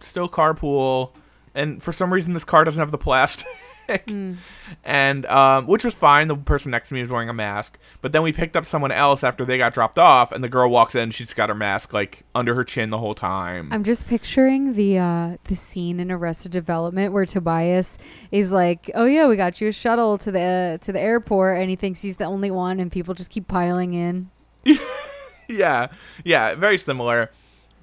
still 0.00 0.28
carpool, 0.28 1.12
and 1.54 1.82
for 1.82 1.92
some 1.92 2.12
reason 2.12 2.34
this 2.34 2.44
car 2.44 2.64
doesn't 2.64 2.80
have 2.80 2.90
the 2.90 2.98
plastic. 2.98 3.46
And 4.84 5.26
um, 5.26 5.66
which 5.66 5.84
was 5.84 5.94
fine. 5.94 6.28
The 6.28 6.36
person 6.36 6.70
next 6.70 6.88
to 6.88 6.94
me 6.94 7.02
was 7.02 7.10
wearing 7.10 7.28
a 7.28 7.32
mask, 7.32 7.78
but 8.00 8.12
then 8.12 8.22
we 8.22 8.32
picked 8.32 8.56
up 8.56 8.66
someone 8.66 8.92
else 8.92 9.22
after 9.22 9.44
they 9.44 9.58
got 9.58 9.72
dropped 9.74 9.98
off, 9.98 10.32
and 10.32 10.42
the 10.42 10.48
girl 10.48 10.70
walks 10.70 10.94
in. 10.94 11.10
She's 11.10 11.32
got 11.32 11.48
her 11.48 11.54
mask 11.54 11.92
like 11.92 12.24
under 12.34 12.54
her 12.54 12.64
chin 12.64 12.90
the 12.90 12.98
whole 12.98 13.14
time. 13.14 13.72
I'm 13.72 13.84
just 13.84 14.06
picturing 14.06 14.74
the 14.74 14.98
uh, 14.98 15.36
the 15.44 15.54
scene 15.54 16.00
in 16.00 16.10
Arrested 16.10 16.52
Development 16.52 17.12
where 17.12 17.26
Tobias 17.26 17.98
is 18.30 18.50
like, 18.52 18.90
"Oh 18.94 19.04
yeah, 19.04 19.26
we 19.26 19.36
got 19.36 19.60
you 19.60 19.68
a 19.68 19.72
shuttle 19.72 20.18
to 20.18 20.32
the 20.32 20.78
to 20.82 20.92
the 20.92 21.00
airport," 21.00 21.58
and 21.60 21.70
he 21.70 21.76
thinks 21.76 22.02
he's 22.02 22.16
the 22.16 22.24
only 22.24 22.50
one, 22.50 22.80
and 22.80 22.90
people 22.90 23.14
just 23.14 23.30
keep 23.30 23.48
piling 23.48 23.94
in. 23.94 24.30
yeah, 25.48 25.88
yeah, 26.24 26.54
very 26.54 26.78
similar. 26.78 27.30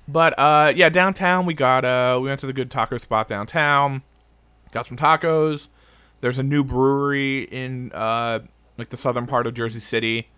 But 0.07 0.37
uh, 0.37 0.73
yeah, 0.75 0.89
downtown 0.89 1.45
we 1.45 1.53
got 1.53 1.85
uh, 1.85 2.19
we 2.21 2.27
went 2.27 2.39
to 2.41 2.47
the 2.47 2.53
good 2.53 2.69
taco 2.69 2.97
spot 2.97 3.27
downtown, 3.27 4.03
got 4.71 4.85
some 4.85 4.97
tacos. 4.97 5.67
There's 6.21 6.37
a 6.37 6.43
new 6.43 6.63
brewery 6.63 7.43
in 7.43 7.91
uh, 7.93 8.39
like 8.77 8.89
the 8.89 8.97
southern 8.97 9.27
part 9.27 9.47
of 9.47 9.53
Jersey 9.53 9.79
City, 9.79 10.29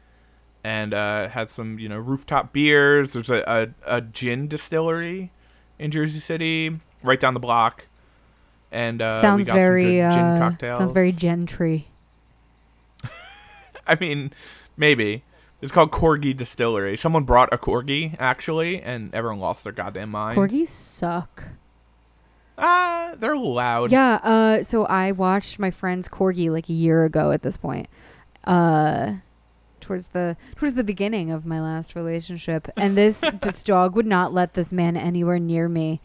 and 0.64 0.94
uh, 0.94 1.30
had 1.30 1.50
some 1.50 1.80
you 1.80 1.90
know 1.90 1.98
rooftop 1.98 2.54
beers. 2.54 3.14
There's 3.14 3.30
a, 3.30 3.74
a, 3.86 3.98
a 3.98 4.02
gin 4.02 4.48
distillery 4.48 5.32
in 5.80 5.92
Jersey 5.92 6.20
City 6.20 6.80
right 7.04 7.20
down 7.20 7.34
the 7.34 7.40
block, 7.40 7.88
and 8.72 9.02
uh, 9.02 9.20
we 9.20 9.28
sounds 9.28 9.48
got 9.48 9.54
some 9.54 9.60
very 9.60 9.84
good 9.84 10.12
gin 10.12 10.20
uh, 10.20 10.38
cocktails. 10.38 10.78
sounds 10.78 10.92
very 10.92 11.12
gentry. 11.12 11.88
I 13.88 13.96
mean, 14.00 14.32
maybe. 14.78 15.24
It's 15.66 15.72
called 15.72 15.90
Corgi 15.90 16.38
Distillery. 16.38 16.96
Someone 16.96 17.24
brought 17.24 17.52
a 17.52 17.58
corgi 17.58 18.16
actually, 18.20 18.84
and 18.84 19.12
everyone 19.16 19.40
lost 19.40 19.64
their 19.64 19.74
goddamn 19.74 20.12
mind. 20.12 20.38
Corgis 20.38 20.68
suck. 20.68 21.44
Ah, 22.56 23.16
they're 23.18 23.36
loud. 23.36 23.92
Yeah. 23.92 24.20
Uh. 24.22 24.62
So 24.62 24.86
I 24.86 25.12
watched 25.12 25.58
my 25.58 25.72
friend's 25.72 26.08
corgi 26.08 26.52
like 26.52 26.70
a 26.70 26.74
year 26.74 27.04
ago. 27.04 27.32
At 27.32 27.42
this 27.42 27.58
point, 27.58 27.88
uh, 28.44 29.14
towards 29.82 30.10
the 30.10 30.38
towards 30.56 30.76
the 30.76 30.84
beginning 30.84 31.32
of 31.32 31.48
my 31.48 31.60
last 31.60 31.96
relationship, 31.96 32.68
and 32.78 32.96
this 32.96 33.22
this 33.42 33.64
dog 33.64 33.96
would 33.96 34.06
not 34.06 34.32
let 34.32 34.54
this 34.54 34.72
man 34.72 34.96
anywhere 34.96 35.40
near 35.40 35.68
me. 35.68 36.00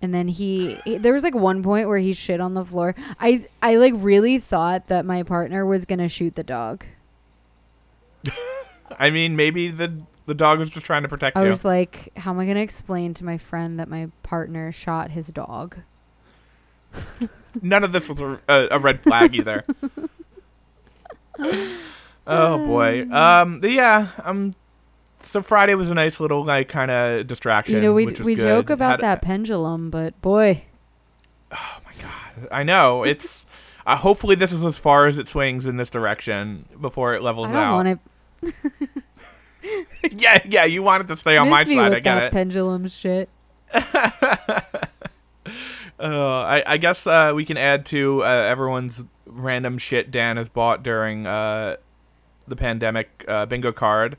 And 0.00 0.12
then 0.12 0.26
he, 0.26 0.74
he, 0.84 0.98
there 0.98 1.12
was 1.12 1.22
like 1.22 1.36
one 1.36 1.62
point 1.62 1.86
where 1.86 1.98
he 1.98 2.12
shit 2.12 2.40
on 2.40 2.54
the 2.54 2.64
floor. 2.64 2.96
I 3.20 3.46
I 3.62 3.76
like 3.76 3.92
really 3.94 4.40
thought 4.40 4.88
that 4.88 5.06
my 5.06 5.22
partner 5.22 5.64
was 5.64 5.84
gonna 5.84 6.08
shoot 6.08 6.34
the 6.34 6.42
dog. 6.42 6.84
I 8.98 9.10
mean, 9.10 9.36
maybe 9.36 9.70
the 9.70 9.92
the 10.26 10.34
dog 10.34 10.58
was 10.58 10.70
just 10.70 10.86
trying 10.86 11.02
to 11.02 11.08
protect 11.08 11.36
I 11.36 11.40
you. 11.40 11.46
I 11.46 11.50
was 11.50 11.64
like, 11.64 12.16
how 12.16 12.30
am 12.30 12.38
I 12.38 12.46
gonna 12.46 12.60
explain 12.60 13.14
to 13.14 13.24
my 13.24 13.38
friend 13.38 13.78
that 13.78 13.88
my 13.88 14.10
partner 14.22 14.72
shot 14.72 15.10
his 15.10 15.28
dog? 15.28 15.78
None 17.62 17.84
of 17.84 17.92
this 17.92 18.08
was 18.08 18.20
a, 18.20 18.40
a, 18.48 18.68
a 18.72 18.78
red 18.78 19.00
flag 19.00 19.34
either. 19.34 19.64
oh 22.26 22.64
boy. 22.64 23.08
Um. 23.10 23.60
yeah. 23.62 24.08
Um. 24.24 24.54
So 25.20 25.40
Friday 25.40 25.74
was 25.74 25.90
a 25.90 25.94
nice 25.94 26.18
little 26.20 26.44
like 26.44 26.68
kind 26.68 26.90
of 26.90 27.26
distraction. 27.26 27.76
you 27.76 27.80
know, 27.82 27.92
we 27.92 28.06
we 28.06 28.34
good. 28.34 28.38
joke 28.38 28.70
about 28.70 29.00
Had- 29.00 29.00
that 29.00 29.22
pendulum, 29.22 29.90
but 29.90 30.20
boy, 30.20 30.64
Oh 31.52 31.78
my 31.84 31.92
god. 32.02 32.48
I 32.50 32.62
know 32.62 33.04
it's. 33.04 33.46
Uh, 33.84 33.96
hopefully, 33.96 34.36
this 34.36 34.52
is 34.52 34.64
as 34.64 34.78
far 34.78 35.06
as 35.06 35.18
it 35.18 35.26
swings 35.28 35.66
in 35.66 35.76
this 35.76 35.90
direction 35.90 36.66
before 36.80 37.14
it 37.14 37.22
levels 37.22 37.50
I 37.50 37.54
don't 37.54 37.62
out. 37.62 37.74
want 37.74 37.88
it. 37.88 37.98
yeah, 40.10 40.42
yeah. 40.44 40.64
You 40.64 40.82
wanted 40.82 41.08
to 41.08 41.16
stay 41.16 41.36
on 41.36 41.48
my 41.48 41.60
Miss 41.60 41.68
me 41.70 41.74
side. 41.76 41.92
I 41.94 42.00
get 42.00 42.14
that 42.14 42.24
it. 42.24 42.32
pendulum 42.32 42.86
shit. 42.88 43.28
Uh, 46.00 46.40
I, 46.42 46.64
I 46.66 46.76
guess 46.78 47.06
uh, 47.06 47.32
we 47.32 47.44
can 47.44 47.56
add 47.56 47.86
to 47.86 48.24
uh, 48.24 48.26
everyone's 48.26 49.04
random 49.24 49.78
shit 49.78 50.10
Dan 50.10 50.36
has 50.36 50.48
bought 50.48 50.82
during 50.82 51.28
uh, 51.28 51.76
the 52.48 52.56
pandemic 52.56 53.24
uh, 53.28 53.46
bingo 53.46 53.70
card. 53.70 54.16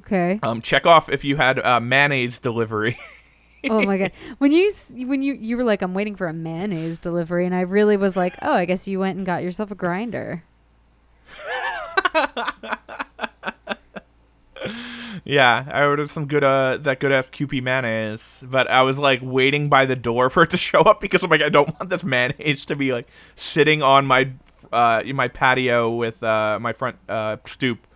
Okay. 0.00 0.40
Um, 0.42 0.60
check 0.60 0.86
off 0.86 1.08
if 1.08 1.22
you 1.22 1.36
had 1.36 1.60
uh, 1.60 1.78
mayonnaise 1.78 2.40
delivery. 2.40 2.98
oh 3.70 3.82
my 3.84 3.96
god. 3.96 4.12
When 4.38 4.50
you 4.50 4.68
s- 4.68 4.92
when 4.94 5.22
you 5.22 5.34
you 5.34 5.56
were 5.56 5.62
like, 5.62 5.82
I'm 5.82 5.94
waiting 5.94 6.16
for 6.16 6.26
a 6.26 6.32
mayonnaise 6.32 6.98
delivery, 6.98 7.46
and 7.46 7.54
I 7.54 7.60
really 7.60 7.96
was 7.96 8.16
like, 8.16 8.34
oh, 8.42 8.52
I 8.52 8.64
guess 8.64 8.88
you 8.88 8.98
went 8.98 9.16
and 9.16 9.24
got 9.24 9.44
yourself 9.44 9.70
a 9.70 9.76
grinder. 9.76 10.42
Yeah, 15.24 15.64
I 15.70 15.84
ordered 15.84 16.10
some 16.10 16.26
good 16.26 16.44
uh 16.44 16.78
that 16.78 17.00
good 17.00 17.12
ass 17.12 17.28
Kewpie 17.28 17.62
mayonnaise, 17.62 18.44
but 18.46 18.68
I 18.68 18.82
was 18.82 18.98
like 18.98 19.20
waiting 19.22 19.68
by 19.68 19.86
the 19.86 19.96
door 19.96 20.28
for 20.34 20.42
it 20.42 20.50
to 20.50 20.56
show 20.56 20.80
up 20.80 21.00
because 21.00 21.22
I'm 21.22 21.30
like 21.30 21.42
I 21.42 21.48
don't 21.48 21.68
want 21.78 21.88
this 21.90 22.04
mayonnaise 22.04 22.66
to 22.66 22.76
be 22.76 22.92
like 22.92 23.06
sitting 23.34 23.82
on 23.82 24.06
my 24.06 24.30
uh 24.72 25.02
in 25.04 25.16
my 25.16 25.28
patio 25.28 25.90
with 25.94 26.22
uh 26.22 26.58
my 26.60 26.72
front 26.72 26.96
uh 27.08 27.36
stoop 27.46 27.86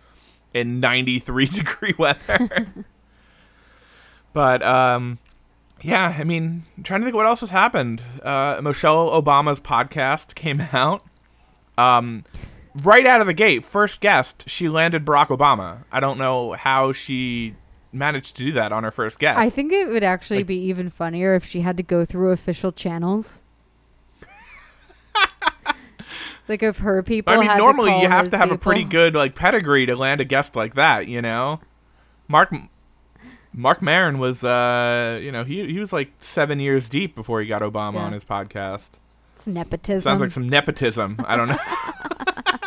in 0.53 0.79
93 0.79 1.45
degree 1.47 1.93
weather. 1.97 2.67
but 4.33 4.63
um 4.63 5.19
yeah, 5.81 6.13
I 6.17 6.25
mean, 6.25 6.63
I'm 6.75 6.83
trying 6.83 6.99
to 7.01 7.05
think 7.05 7.15
what 7.15 7.25
else 7.25 7.39
has 7.41 7.51
happened. 7.51 8.01
Uh 8.23 8.59
Michelle 8.63 9.09
Obama's 9.11 9.59
podcast 9.59 10.35
came 10.35 10.61
out. 10.73 11.05
Um 11.77 12.23
right 12.83 13.05
out 13.05 13.21
of 13.21 13.27
the 13.27 13.33
gate, 13.33 13.65
first 13.65 14.01
guest, 14.01 14.49
she 14.49 14.69
landed 14.69 15.05
Barack 15.05 15.27
Obama. 15.27 15.83
I 15.91 15.99
don't 15.99 16.17
know 16.17 16.53
how 16.53 16.91
she 16.91 17.55
managed 17.91 18.35
to 18.37 18.45
do 18.45 18.51
that 18.53 18.71
on 18.71 18.83
her 18.83 18.91
first 18.91 19.19
guest. 19.19 19.39
I 19.39 19.49
think 19.49 19.71
it 19.71 19.89
would 19.89 20.03
actually 20.03 20.39
Like- 20.39 20.47
be 20.47 20.59
even 20.65 20.89
funnier 20.89 21.35
if 21.35 21.45
she 21.45 21.61
had 21.61 21.77
to 21.77 21.83
go 21.83 22.05
through 22.05 22.31
official 22.31 22.71
channels. 22.71 23.43
like 26.47 26.63
if 26.63 26.79
her 26.79 27.03
people. 27.03 27.33
I 27.33 27.37
mean, 27.47 27.57
normally 27.57 27.99
you 28.01 28.07
have 28.07 28.29
to 28.31 28.37
have 28.37 28.51
a 28.51 28.57
pretty 28.57 28.83
good 28.83 29.15
like 29.15 29.35
pedigree 29.35 29.85
to 29.85 29.95
land 29.95 30.21
a 30.21 30.25
guest 30.25 30.55
like 30.55 30.75
that, 30.75 31.07
you 31.07 31.21
know. 31.21 31.59
Marc 32.27 32.53
Marc 33.53 33.81
Maron 33.81 34.19
was, 34.19 34.43
uh, 34.43 35.19
you 35.21 35.31
know, 35.31 35.43
he 35.43 35.65
he 35.71 35.79
was 35.79 35.91
like 35.93 36.11
seven 36.19 36.59
years 36.59 36.89
deep 36.89 37.15
before 37.15 37.41
he 37.41 37.47
got 37.47 37.61
Obama 37.61 37.95
Yeah. 37.95 37.99
on 38.01 38.13
his 38.13 38.23
podcast. 38.23 38.91
It's 39.35 39.47
nepotism. 39.47 40.01
Sounds 40.01 40.21
like 40.21 40.31
some 40.31 40.49
nepotism. 40.49 41.17
I 41.25 41.35
don't 41.35 41.47
know. 41.47 41.57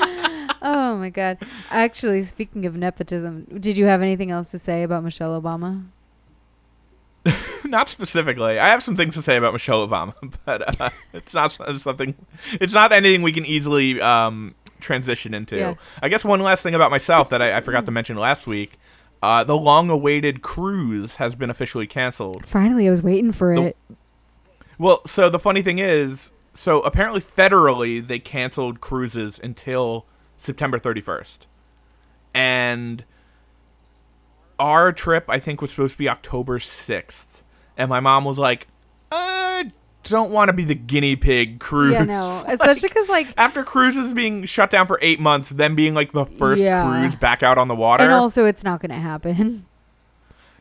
oh 0.62 0.96
my 0.98 1.10
god! 1.10 1.38
Actually, 1.70 2.22
speaking 2.24 2.66
of 2.66 2.76
nepotism, 2.76 3.46
did 3.58 3.76
you 3.76 3.86
have 3.86 4.02
anything 4.02 4.30
else 4.30 4.50
to 4.50 4.58
say 4.58 4.82
about 4.82 5.04
Michelle 5.04 5.40
Obama? 5.40 5.86
not 7.64 7.88
specifically. 7.88 8.58
I 8.58 8.68
have 8.68 8.82
some 8.82 8.96
things 8.96 9.14
to 9.14 9.22
say 9.22 9.36
about 9.36 9.52
Michelle 9.52 9.86
Obama, 9.86 10.14
but 10.44 10.80
uh, 10.80 10.90
it's 11.12 11.34
not 11.34 11.52
something. 11.52 12.14
It's 12.54 12.72
not 12.72 12.92
anything 12.92 13.22
we 13.22 13.32
can 13.32 13.44
easily 13.44 14.00
um, 14.00 14.54
transition 14.80 15.34
into. 15.34 15.56
Yeah. 15.56 15.74
I 16.02 16.08
guess 16.08 16.24
one 16.24 16.40
last 16.40 16.62
thing 16.62 16.74
about 16.74 16.90
myself 16.90 17.28
that 17.30 17.42
I, 17.42 17.58
I 17.58 17.60
forgot 17.60 17.86
to 17.86 17.92
mention 17.92 18.16
last 18.16 18.46
week: 18.46 18.78
uh, 19.22 19.44
the 19.44 19.56
long-awaited 19.56 20.42
cruise 20.42 21.16
has 21.16 21.34
been 21.34 21.50
officially 21.50 21.86
canceled. 21.86 22.46
Finally, 22.46 22.86
I 22.86 22.90
was 22.90 23.02
waiting 23.02 23.32
for 23.32 23.54
The- 23.54 23.62
it. 23.62 23.76
Well, 24.78 25.02
so 25.06 25.28
the 25.28 25.38
funny 25.38 25.60
thing 25.60 25.78
is, 25.78 26.30
so 26.60 26.82
apparently 26.82 27.22
federally 27.22 28.06
they 28.06 28.18
canceled 28.18 28.82
cruises 28.82 29.40
until 29.42 30.04
September 30.36 30.78
31st. 30.78 31.46
And 32.34 33.02
our 34.58 34.92
trip 34.92 35.24
I 35.28 35.38
think 35.38 35.62
was 35.62 35.70
supposed 35.70 35.92
to 35.92 35.98
be 35.98 36.06
October 36.06 36.58
6th. 36.58 37.42
And 37.78 37.88
my 37.88 38.00
mom 38.00 38.26
was 38.26 38.38
like, 38.38 38.66
"I 39.10 39.72
don't 40.02 40.30
want 40.30 40.50
to 40.50 40.52
be 40.52 40.64
the 40.64 40.74
guinea 40.74 41.16
pig 41.16 41.60
cruise." 41.60 41.92
Yeah, 41.94 42.04
no. 42.04 42.42
Like, 42.46 42.54
Especially 42.60 42.90
because 42.90 43.08
like 43.08 43.28
after 43.38 43.64
cruises 43.64 44.12
being 44.12 44.44
shut 44.44 44.68
down 44.68 44.86
for 44.86 44.98
8 45.00 45.18
months, 45.18 45.48
then 45.48 45.74
being 45.74 45.94
like 45.94 46.12
the 46.12 46.26
first 46.26 46.62
Yeah. 46.62 46.82
cruise 46.84 47.14
back 47.14 47.42
out 47.42 47.56
on 47.56 47.68
the 47.68 47.74
water. 47.74 48.04
and 48.04 48.12
also 48.12 48.44
it's 48.44 48.64
not 48.64 48.82
gonna 48.82 49.00
happen. 49.00 49.64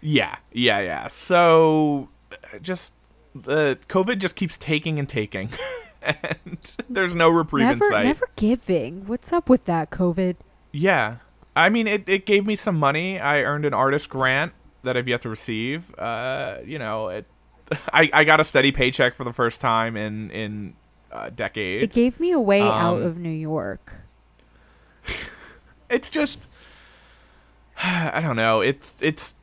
Yeah, 0.01 0.37
yeah, 0.53 0.79
yeah. 0.79 1.07
So 1.07 2.07
uh, 2.31 2.59
just 2.61 2.93
the 3.35 3.77
COVID 3.89 4.19
just 4.19 4.37
keeps 4.37 4.57
taking 4.57 4.97
and 4.97 5.09
taking, 5.09 5.49
and 6.01 6.75
there's 6.89 7.15
no 7.15 7.29
reprieve 7.29 7.65
never 7.67 7.85
in 7.85 7.91
sight. 7.91 8.03
never 8.05 8.29
giving. 8.35 9.05
What's 9.07 9.31
up 9.33 9.49
with 9.49 9.65
that, 9.65 9.89
COVID? 9.89 10.35
Yeah, 10.71 11.17
I 11.55 11.69
mean, 11.69 11.87
it, 11.87 12.07
it 12.07 12.25
gave 12.25 12.45
me 12.45 12.55
some 12.55 12.77
money. 12.77 13.19
I 13.19 13.41
earned 13.41 13.65
an 13.65 13.73
artist 13.73 14.09
grant 14.09 14.53
that 14.83 14.95
I've 14.95 15.07
yet 15.07 15.21
to 15.21 15.29
receive. 15.29 15.93
Uh, 15.97 16.57
you 16.65 16.79
know, 16.79 17.09
it. 17.09 17.25
I, 17.93 18.09
I 18.13 18.23
got 18.23 18.39
a 18.39 18.43
steady 18.43 18.71
paycheck 18.71 19.13
for 19.15 19.23
the 19.23 19.33
first 19.33 19.59
time 19.61 19.97
in 19.97 20.31
in 20.31 20.73
a 21.11 21.29
decade. 21.31 21.83
It 21.83 21.91
gave 21.91 22.19
me 22.19 22.31
a 22.31 22.39
way 22.39 22.61
out 22.61 22.97
Um, 22.97 23.03
of 23.03 23.17
New 23.17 23.29
York. 23.29 23.95
it's 25.89 26.09
just 26.09 26.47
I 27.83 28.21
don't 28.21 28.35
know. 28.35 28.61
It's 28.61 29.01
it's 29.01 29.35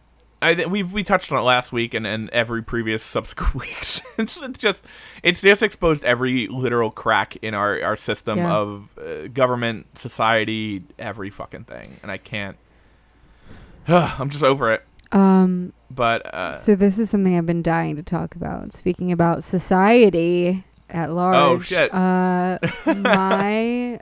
I 0.42 0.54
th- 0.54 0.68
we 0.68 0.82
we 0.82 1.02
touched 1.02 1.32
on 1.32 1.38
it 1.38 1.42
last 1.42 1.72
week 1.72 1.94
and, 1.94 2.06
and 2.06 2.28
every 2.30 2.62
previous 2.62 3.02
subsequent 3.02 3.54
weeks. 3.66 4.00
it's, 4.18 4.36
it's 4.40 4.58
just 4.58 4.84
it's 5.22 5.40
just 5.40 5.62
exposed 5.62 6.04
every 6.04 6.46
literal 6.48 6.90
crack 6.90 7.36
in 7.36 7.54
our 7.54 7.82
our 7.82 7.96
system 7.96 8.38
Yeah. 8.38 8.54
of 8.54 8.88
uh, 8.98 9.28
government, 9.28 9.98
society, 9.98 10.82
every 10.98 11.30
fucking 11.30 11.64
thing, 11.64 11.96
and 12.02 12.10
I 12.12 12.18
can't. 12.18 12.56
I'm 13.88 14.30
just 14.30 14.44
over 14.44 14.72
it. 14.72 14.84
Um, 15.12 15.72
But 15.90 16.26
uh, 16.34 16.58
so 16.60 16.74
this 16.74 16.98
is 16.98 17.08
something 17.10 17.36
I've 17.38 17.46
been 17.46 17.62
dying 17.62 17.96
to 17.96 18.02
talk 18.02 18.34
about. 18.34 18.72
Speaking 18.72 19.12
about 19.12 19.44
society 19.44 20.64
at 20.90 21.12
large. 21.12 21.36
Oh, 21.36 21.58
shit. 21.60 21.92
Uh, 21.94 22.58
my, 22.86 24.00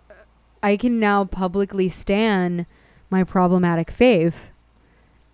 I 0.62 0.76
can 0.76 0.98
now 0.98 1.24
publicly 1.26 1.88
stan 1.90 2.66
my 3.10 3.22
problematic 3.24 3.92
fave, 3.92 4.32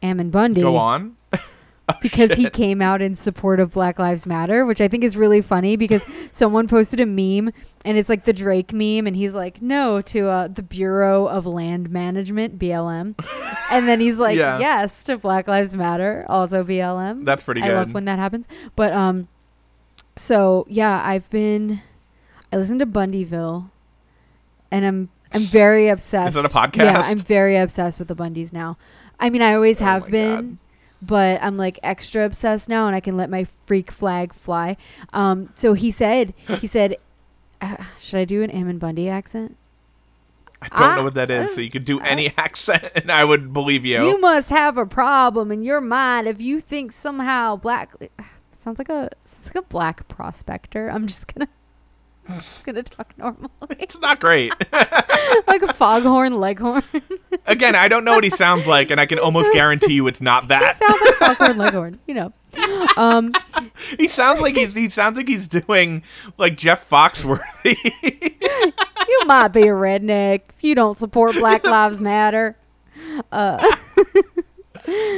Ammon 0.02 0.30
Bundy. 0.30 0.62
go 0.62 0.76
on. 0.76 1.16
because 2.02 2.36
he 2.36 2.48
came 2.48 2.80
out 2.80 3.02
in 3.02 3.16
support 3.16 3.58
of 3.58 3.72
Black 3.72 3.98
Lives 3.98 4.24
Matter, 4.24 4.64
which 4.64 4.80
I 4.80 4.86
think 4.86 5.02
is 5.02 5.16
really 5.16 5.42
funny 5.42 5.76
because 5.76 6.02
someone 6.32 6.68
posted 6.68 7.00
a 7.00 7.06
meme 7.06 7.52
and 7.84 7.98
it's 7.98 8.08
like 8.08 8.24
the 8.26 8.32
Drake 8.32 8.72
meme 8.72 9.06
and 9.08 9.16
he's 9.16 9.32
like, 9.32 9.60
no 9.60 10.00
to 10.02 10.28
uh, 10.28 10.48
the 10.48 10.62
Bureau 10.62 11.26
of 11.26 11.46
Land 11.46 11.90
Management, 11.90 12.58
BLM. 12.60 13.14
and 13.72 13.88
then 13.88 13.98
he's 14.00 14.18
like, 14.18 14.36
Yeah. 14.36 14.58
yes 14.60 15.02
to 15.04 15.18
Black 15.18 15.48
Lives 15.48 15.74
Matter, 15.74 16.24
also 16.28 16.62
BLM. 16.62 17.24
That's 17.24 17.42
pretty 17.42 17.60
good. 17.60 17.70
I 17.70 17.74
love 17.74 17.92
when 17.92 18.04
that 18.04 18.18
happens. 18.20 18.46
But, 18.76 18.92
um, 18.92 19.26
so 20.16 20.66
yeah, 20.68 21.02
I've 21.04 21.28
been, 21.30 21.82
I 22.52 22.56
listened 22.56 22.78
to 22.80 22.86
Bundyville 22.86 23.70
and 24.70 24.84
I'm, 24.84 25.08
I'm 25.32 25.42
very 25.42 25.88
obsessed. 25.88 26.36
Is 26.36 26.42
that 26.42 26.44
a 26.44 26.70
Yeah, 26.76 26.94
podcast? 26.94 27.10
I'm 27.10 27.18
very 27.18 27.56
obsessed 27.56 27.98
with 27.98 28.08
the 28.08 28.16
Bundys 28.16 28.52
now. 28.52 28.76
I 29.20 29.30
mean, 29.30 29.42
I 29.42 29.54
always 29.54 29.80
Oh 29.80 29.84
have 29.84 30.10
been 30.10 30.36
God. 30.36 30.58
but 31.02 31.42
I'm 31.42 31.56
like 31.56 31.78
extra 31.82 32.24
obsessed 32.24 32.68
now, 32.68 32.86
and 32.86 32.96
I 32.96 33.00
can 33.00 33.16
let 33.16 33.30
my 33.30 33.46
freak 33.66 33.92
flag 33.92 34.32
fly. 34.34 34.76
Um, 35.12 35.50
so 35.54 35.74
he 35.74 35.90
said, 35.90 36.34
he 36.60 36.66
said, 36.76 36.96
uh, 37.60 37.76
should 38.00 38.18
I 38.18 38.24
do 38.24 38.42
an 38.42 38.50
Ammon 38.50 38.78
Bundy 38.78 39.08
accent? 39.08 39.56
I 40.62 40.68
don't 40.68 40.94
know 40.96 41.00
Ah, 41.00 41.04
what 41.04 41.14
that 41.14 41.30
is, 41.30 41.54
so 41.54 41.60
you 41.62 41.70
could 41.70 41.86
do 41.86 42.00
uh, 42.00 42.04
any 42.04 42.34
accent, 42.36 42.84
and 42.94 43.10
I 43.10 43.24
would 43.24 43.52
believe 43.52 43.84
you. 43.84 44.04
You 44.06 44.20
must 44.20 44.50
have 44.50 44.76
a 44.76 44.84
problem 44.84 45.50
in 45.50 45.62
your 45.62 45.80
mind 45.80 46.28
if 46.28 46.38
you 46.40 46.60
think 46.60 46.92
somehow 46.92 47.56
black. 47.56 47.92
Sounds 48.52 48.76
like 48.78 48.90
a 48.90 49.08
sounds 49.24 49.46
like 49.54 49.64
a 49.64 49.68
black 49.68 50.06
prospector. 50.08 50.88
I'm 50.88 51.06
just 51.06 51.32
gonna. 51.32 51.48
I'm 52.30 52.40
just 52.40 52.64
gonna 52.64 52.82
talk 52.82 53.12
normally, 53.18 53.48
it's 53.78 53.98
not 53.98 54.20
great. 54.20 54.52
like 55.46 55.62
a 55.62 55.72
foghorn 55.72 56.38
leghorn. 56.40 56.82
Again, 57.46 57.74
I 57.74 57.88
don't 57.88 58.04
know 58.04 58.12
what 58.12 58.24
he 58.24 58.30
sounds 58.30 58.66
like, 58.66 58.90
and 58.90 59.00
I 59.00 59.06
can 59.06 59.18
almost 59.18 59.52
guarantee 59.52 59.94
you 59.94 60.06
it's 60.06 60.20
not 60.20 60.44
He 60.44 60.48
that. 60.48 60.76
sounds 60.76 61.00
like 61.04 61.14
foghorn 61.14 61.58
leghorn, 61.58 61.98
you 62.06 62.14
know. 62.14 62.32
Um, 62.96 63.32
He 63.98 64.08
sounds 64.08 64.40
like 64.40 64.56
he's 64.56 64.74
he 64.74 64.88
sounds 64.88 65.16
like 65.16 65.28
he's 65.28 65.48
doing 65.48 66.02
like 66.38 66.56
Jeff 66.56 66.88
Foxworthy. 66.88 67.76
you 69.08 69.26
might 69.26 69.48
be 69.48 69.62
a 69.62 69.66
redneck 69.72 70.42
if 70.56 70.62
you 70.64 70.74
don't 70.74 70.98
support 70.98 71.34
Black 71.36 71.64
Lives 71.64 72.00
Matter. 72.00 72.56
Uh, 73.32 73.56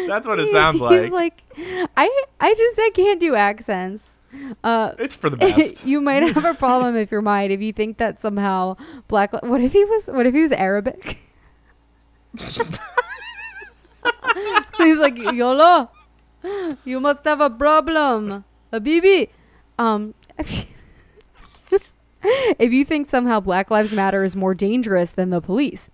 That's 0.06 0.26
what 0.26 0.40
it 0.40 0.50
sounds 0.50 0.78
He's 0.80 1.10
like. 1.10 1.12
like, 1.12 1.42
I, 1.96 2.24
I 2.40 2.54
just, 2.54 2.78
I 2.78 2.90
can't 2.94 3.20
do 3.20 3.34
accents. 3.34 4.08
Uh, 4.64 4.94
It's 4.98 5.14
for 5.14 5.28
the 5.28 5.36
best. 5.38 5.84
you 5.84 6.00
might 6.00 6.22
have 6.22 6.44
a 6.44 6.54
problem 6.54 6.96
if 6.96 7.10
you're 7.10 7.20
mine 7.22 7.50
if 7.50 7.60
you 7.60 7.72
think 7.72 7.98
that 7.98 8.18
somehow 8.20 8.76
black. 9.08 9.32
What 9.42 9.60
if 9.60 9.72
he 9.72 9.84
was? 9.84 10.06
What 10.06 10.24
if 10.26 10.34
he 10.34 10.40
was 10.40 10.52
Arabic? 10.52 11.18
He's 14.78 14.98
like, 14.98 15.16
Yolo, 15.18 15.90
you 16.84 16.98
must 16.98 17.24
have 17.24 17.40
a 17.40 17.50
problem, 17.50 18.44
Habibi. 18.72 19.28
Um, 19.78 20.14
if 22.58 22.72
you 22.72 22.84
think 22.84 23.08
somehow 23.10 23.38
Black 23.40 23.70
Lives 23.70 23.92
Matter 23.92 24.24
is 24.24 24.34
more 24.34 24.54
dangerous 24.54 25.10
than 25.12 25.30
the 25.30 25.40
police, 25.40 25.90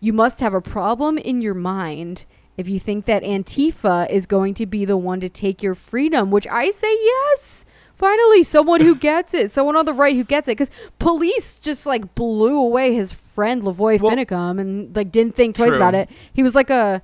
you 0.00 0.12
must 0.12 0.40
have 0.40 0.54
a 0.54 0.60
problem 0.60 1.18
in 1.18 1.40
your 1.40 1.54
mind 1.54 2.24
if 2.56 2.68
you 2.68 2.78
think 2.80 3.04
that 3.06 3.22
Antifa 3.22 4.08
is 4.10 4.26
going 4.26 4.54
to 4.54 4.66
be 4.66 4.84
the 4.84 4.96
one 4.96 5.20
to 5.20 5.28
take 5.28 5.62
your 5.62 5.74
freedom, 5.74 6.30
which 6.30 6.46
I 6.48 6.70
say 6.70 6.92
yes. 6.92 7.64
Finally, 8.02 8.42
someone 8.42 8.80
who 8.80 8.96
gets 8.96 9.32
it, 9.32 9.52
someone 9.52 9.76
on 9.76 9.84
the 9.84 9.92
right 9.92 10.16
who 10.16 10.24
gets 10.24 10.48
it, 10.48 10.58
because 10.58 10.72
police 10.98 11.60
just 11.60 11.86
like 11.86 12.16
blew 12.16 12.58
away 12.58 12.92
his 12.92 13.12
friend 13.12 13.62
Lavoy 13.62 14.00
Well- 14.00 14.10
Finicum 14.10 14.60
and 14.60 14.96
like 14.96 15.12
didn't 15.12 15.36
think 15.36 15.54
twice 15.54 15.68
True. 15.68 15.76
about 15.76 15.94
it. 15.94 16.10
He 16.32 16.42
was 16.42 16.52
like 16.52 16.68
a, 16.68 17.00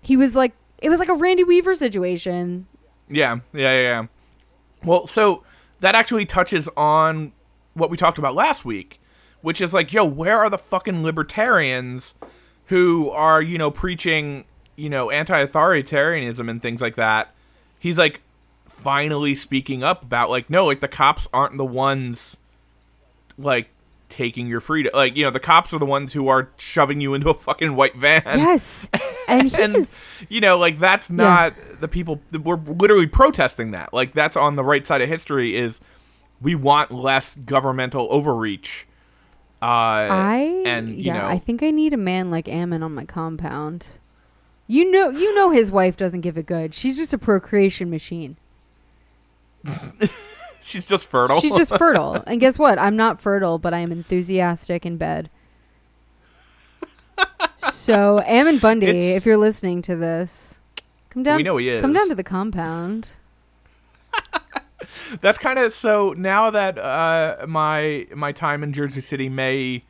he 0.00 0.16
was 0.16 0.34
like 0.34 0.52
it 0.78 0.88
was 0.88 0.98
like 0.98 1.10
a 1.10 1.14
Randy 1.14 1.44
Weaver 1.44 1.74
situation. 1.74 2.66
Yeah, 3.10 3.40
yeah, 3.52 3.76
yeah, 3.76 3.80
yeah. 3.82 4.06
Well, 4.82 5.06
so 5.06 5.42
that 5.80 5.94
actually 5.94 6.24
touches 6.24 6.70
on 6.74 7.32
what 7.74 7.90
we 7.90 7.98
talked 7.98 8.16
about 8.16 8.34
last 8.34 8.64
week, 8.64 9.02
which 9.42 9.60
is 9.60 9.74
like, 9.74 9.92
yo, 9.92 10.06
where 10.06 10.38
are 10.38 10.48
the 10.48 10.56
fucking 10.56 11.02
libertarians 11.02 12.14
who 12.68 13.10
are, 13.10 13.42
you 13.42 13.58
know, 13.58 13.70
preaching, 13.70 14.46
you 14.76 14.88
know, 14.88 15.10
anti-authoritarianism 15.10 16.48
and 16.48 16.62
things 16.62 16.80
like 16.80 16.94
that? 16.94 17.34
He's 17.78 17.98
like 17.98 18.22
finally 18.74 19.34
speaking 19.34 19.82
up 19.82 20.02
about 20.02 20.30
like, 20.30 20.50
no, 20.50 20.66
like 20.66 20.80
the 20.80 20.88
cops 20.88 21.26
aren't 21.32 21.56
the 21.56 21.64
ones 21.64 22.36
like 23.38 23.68
taking 24.08 24.46
your 24.46 24.60
freedom. 24.60 24.92
Like, 24.94 25.16
you 25.16 25.24
know, 25.24 25.30
the 25.30 25.40
cops 25.40 25.72
are 25.72 25.78
the 25.78 25.86
ones 25.86 26.12
who 26.12 26.28
are 26.28 26.50
shoving 26.56 27.00
you 27.00 27.14
into 27.14 27.30
a 27.30 27.34
fucking 27.34 27.74
white 27.76 27.96
van. 27.96 28.22
yes, 28.24 28.88
and 29.28 29.54
and 29.58 29.76
is. 29.76 29.94
you 30.28 30.40
know 30.40 30.58
like 30.58 30.78
that's 30.78 31.10
not 31.10 31.54
the 31.80 31.88
people 31.88 32.20
we're 32.32 32.56
literally 32.56 33.06
protesting 33.06 33.72
that 33.72 33.92
like 33.92 34.12
that's 34.12 34.36
on 34.36 34.56
the 34.56 34.64
right 34.64 34.86
side 34.86 35.00
of 35.00 35.08
history 35.08 35.56
is 35.56 35.80
we 36.40 36.54
want 36.54 36.90
less 36.90 37.34
governmental 37.36 38.06
overreach 38.10 38.86
uh 39.62 39.64
I 39.64 40.62
and 40.66 40.90
you 40.90 41.04
yeah, 41.04 41.14
know 41.20 41.26
I 41.26 41.38
think 41.38 41.62
I 41.62 41.70
need 41.70 41.92
a 41.92 41.98
man 41.98 42.30
like 42.30 42.48
Ammon 42.48 42.82
on 42.82 42.94
my 42.94 43.04
compound. 43.04 43.88
You 44.66 44.90
know, 44.90 45.10
you 45.10 45.34
know, 45.34 45.50
his 45.50 45.70
wife 45.70 45.94
doesn't 45.94 46.22
give 46.22 46.38
it 46.38 46.46
good. 46.46 46.72
She's 46.72 46.96
just 46.96 47.12
a 47.12 47.18
procreation 47.18 47.90
machine. 47.90 48.38
she's 50.60 50.86
just 50.86 51.06
fertile 51.06 51.40
She's 51.40 51.54
just 51.56 51.76
fertile. 51.76 52.22
And 52.26 52.40
guess 52.40 52.58
what? 52.58 52.78
I'm 52.78 52.96
not 52.96 53.20
fertile, 53.20 53.58
but 53.58 53.72
I 53.74 53.78
am 53.80 53.92
enthusiastic 53.92 54.84
in 54.86 54.96
bed. 54.96 55.30
So, 57.70 58.20
Ammon 58.26 58.58
Bundy, 58.58 58.86
It's- 58.88 59.16
if 59.18 59.26
you're 59.26 59.36
listening 59.36 59.82
to 59.82 59.96
this, 59.96 60.58
come 61.10 61.22
down. 61.22 61.36
we 61.36 61.42
know 61.42 61.56
he 61.56 61.68
is 61.68 61.80
Come 61.80 61.92
down 61.92 62.08
to 62.08 62.14
the 62.14 62.24
compound. 62.24 63.12
that's 65.20 65.38
kind 65.38 65.58
of 65.58 65.72
so 65.72 66.12
now 66.16 66.50
that 66.50 66.78
uh 66.78 67.44
my 67.48 68.06
my 68.14 68.30
time 68.32 68.62
in 68.62 68.72
jersey 68.72 69.00
city 69.00 69.28
may 69.28 69.82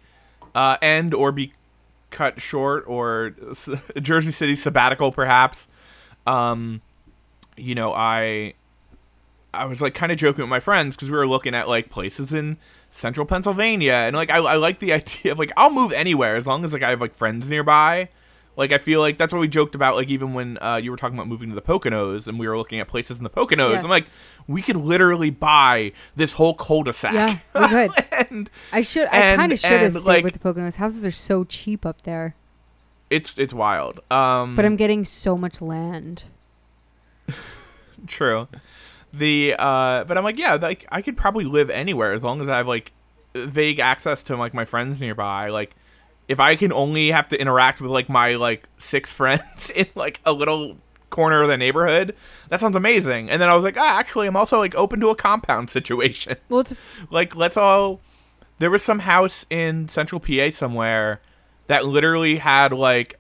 uh 0.55 0.77
end 0.81 1.12
or 1.12 1.31
be 1.33 1.53
cut 2.11 2.41
short 2.41 2.85
or 2.87 3.35
s- 3.51 3.68
jersey 4.01 4.31
city 4.33 4.55
sabbatical 4.57 5.12
perhaps 5.12 5.66
um 6.27 6.81
you 7.57 7.75
know 7.75 7.93
i 7.93 8.55
i 9.57 9.65
was 9.65 9.81
like 9.83 9.95
kind 9.95 10.11
of 10.13 10.19
joking 10.19 10.43
with 10.43 10.51
my 10.51 10.61
friends 10.61 10.97
because 10.97 11.11
we 11.11 11.17
were 11.17 11.27
looking 11.27 11.55
at 11.55 11.69
like 11.69 11.91
places 11.91 12.33
in 12.33 12.57
central 12.91 13.27
pennsylvania 13.27 13.93
and 13.93 14.15
like 14.17 14.31
I, 14.31 14.39
I 14.39 14.55
like 14.57 14.79
the 14.79 14.93
idea 15.01 15.33
of 15.33 15.39
like 15.39 15.53
i'll 15.57 15.71
move 15.73 15.93
anywhere 15.93 16.37
as 16.37 16.47
long 16.47 16.65
as 16.65 16.73
like 16.73 16.83
i 16.83 16.91
have 16.91 17.01
like 17.01 17.15
friends 17.15 17.49
nearby 17.49 18.09
Like 18.57 18.71
I 18.71 18.79
feel 18.79 19.01
like 19.01 19.19
that's 19.19 19.33
what 19.33 19.41
we 19.41 19.49
joked 19.49 19.75
about. 19.75 19.97
Like 19.97 20.09
even 20.11 20.33
when 20.33 20.59
uh, 20.63 20.77
you 20.77 20.93
were 20.93 20.97
talking 20.97 21.17
about 21.19 21.27
moving 21.27 21.49
to 21.49 21.57
the 21.57 21.61
Poconos 21.71 22.29
and 22.29 22.39
we 22.39 22.47
were 22.47 22.57
looking 22.57 22.79
at 22.79 22.87
places 22.87 23.19
in 23.19 23.25
the 23.25 23.29
Poconos, 23.39 23.73
Yeah. 23.73 23.83
I'm 23.83 23.91
like, 23.91 24.07
we 24.47 24.63
could 24.63 24.77
literally 24.77 25.31
buy 25.31 25.91
this 26.15 26.35
whole 26.35 26.55
cul-de-sac. 26.55 27.15
Yeah, 27.15 27.39
we 27.53 27.67
could. 27.75 27.91
and 28.31 28.49
I 28.71 28.83
should. 28.83 29.09
I 29.11 29.35
kind 29.35 29.51
of 29.51 29.59
should 29.59 29.71
have 29.73 29.91
stayed 29.91 30.05
like- 30.07 30.23
with 30.25 30.35
the 30.35 30.39
Poconos. 30.39 30.77
Houses 30.77 31.05
are 31.05 31.11
so 31.11 31.43
cheap 31.43 31.85
up 31.85 32.03
there, 32.03 32.37
it's 33.11 33.37
it's 33.39 33.53
wild. 33.53 33.99
Um, 34.09 34.55
but 34.55 34.65
I'm 34.65 34.77
getting 34.77 35.05
so 35.05 35.37
much 35.37 35.61
land. 35.61 36.23
True. 38.07 38.47
The 39.17 39.55
uh 39.59 40.05
but 40.05 40.19
I'm 40.19 40.25
like, 40.25 40.39
yeah, 40.39 40.55
like 40.55 40.87
I 40.91 41.03
could 41.03 41.17
probably 41.17 41.45
live 41.45 41.71
anywhere 41.71 42.12
as 42.12 42.25
long 42.25 42.41
as 42.41 42.49
I 42.49 42.57
have 42.57 42.69
like 42.69 42.93
vague 43.35 43.79
access 43.79 44.23
to 44.25 44.37
like 44.37 44.55
my 44.55 44.65
friends 44.65 45.01
nearby. 45.01 45.49
Like 45.49 45.77
if 46.29 46.41
I 46.41 46.57
can 46.57 46.73
only 46.73 47.11
have 47.11 47.29
to 47.29 47.41
interact 47.41 47.81
with 47.81 47.91
like 47.91 48.09
my 48.09 48.35
like 48.35 48.69
six 48.79 49.11
friends 49.19 49.71
in 49.71 49.87
like 49.95 50.21
a 50.25 50.33
little 50.33 50.77
corner 51.11 51.43
of 51.43 51.49
the 51.49 51.57
neighborhood, 51.57 52.17
that 52.49 52.61
sounds 52.61 52.77
amazing. 52.77 53.31
And 53.31 53.41
then 53.41 53.49
I 53.49 53.55
was 53.55 53.65
like, 53.65 53.77
ah, 53.77 53.99
actually 53.99 54.27
I'm 54.27 54.37
also 54.37 54.59
like 54.59 54.75
open 54.75 55.01
to 55.01 55.09
a 55.09 55.15
compound 55.15 55.71
situation. 55.79 56.37
Well, 56.49 56.61
it's 56.61 56.75
like 57.11 57.37
let's 57.37 57.57
all 57.57 58.01
there 58.59 58.71
was 58.71 58.83
some 58.83 59.01
house 59.01 59.45
in 59.51 59.89
central 59.89 60.21
PA 60.21 60.51
somewhere 60.51 61.21
that 61.67 61.87
literally 61.87 62.37
had 62.37 62.73
like 62.73 63.19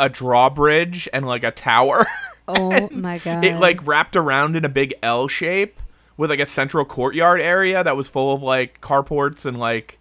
a 0.00 0.08
drawbridge 0.08 1.08
and 1.12 1.26
like 1.26 1.44
a 1.44 1.50
tower. 1.50 2.06
oh 2.48 2.88
my 2.92 3.18
god. 3.18 3.44
it 3.44 3.56
like 3.58 3.86
wrapped 3.86 4.16
around 4.16 4.56
in 4.56 4.64
a 4.64 4.68
big 4.68 4.94
L 5.02 5.28
shape 5.28 5.80
with 6.16 6.30
like 6.30 6.40
a 6.40 6.46
central 6.46 6.84
courtyard 6.84 7.40
area 7.40 7.84
that 7.84 7.96
was 7.96 8.08
full 8.08 8.34
of 8.34 8.42
like 8.42 8.80
carports 8.80 9.46
and 9.46 9.58
like 9.58 9.98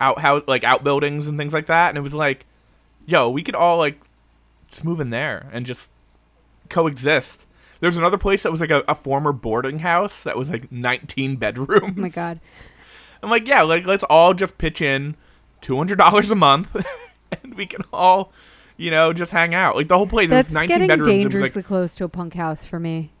outhouse 0.00 0.42
like 0.48 0.64
outbuildings 0.64 1.28
and 1.28 1.38
things 1.38 1.52
like 1.52 1.66
that 1.66 1.90
and 1.90 1.98
it 1.98 2.00
was 2.00 2.14
like 2.14 2.46
yo 3.06 3.28
we 3.30 3.42
could 3.42 3.54
all 3.54 3.76
like 3.76 4.00
just 4.68 4.84
move 4.84 4.98
in 5.00 5.10
there 5.10 5.48
and 5.52 5.66
just 5.66 5.92
coexist 6.68 7.46
there's 7.80 7.96
another 7.96 8.18
place 8.18 8.42
that 8.42 8.50
was 8.52 8.60
like 8.60 8.70
a, 8.70 8.82
a 8.88 8.94
former 8.94 9.32
boarding 9.32 9.80
house 9.80 10.22
that 10.24 10.36
was 10.36 10.50
like 10.50 10.70
19 10.72 11.36
bedrooms 11.36 11.94
Oh 11.96 12.00
my 12.00 12.08
god. 12.08 12.40
i'm 13.22 13.30
like 13.30 13.46
yeah 13.46 13.62
like 13.62 13.84
let's 13.84 14.04
all 14.04 14.32
just 14.34 14.56
pitch 14.58 14.80
in 14.80 15.16
$200 15.62 16.30
a 16.30 16.34
month 16.34 16.74
and 17.42 17.54
we 17.54 17.66
can 17.66 17.82
all 17.92 18.32
you 18.80 18.90
know 18.90 19.12
just 19.12 19.30
hang 19.30 19.54
out 19.54 19.76
like 19.76 19.88
the 19.88 19.96
whole 19.96 20.06
place 20.06 20.30
That's 20.30 20.48
is 20.48 20.54
19 20.54 20.68
getting 20.68 20.88
bedrooms 20.88 21.08
dangerously 21.08 21.60
like 21.60 21.66
close 21.66 21.94
to 21.96 22.04
a 22.04 22.08
punk 22.08 22.34
house 22.34 22.64
for 22.64 22.80
me. 22.80 23.12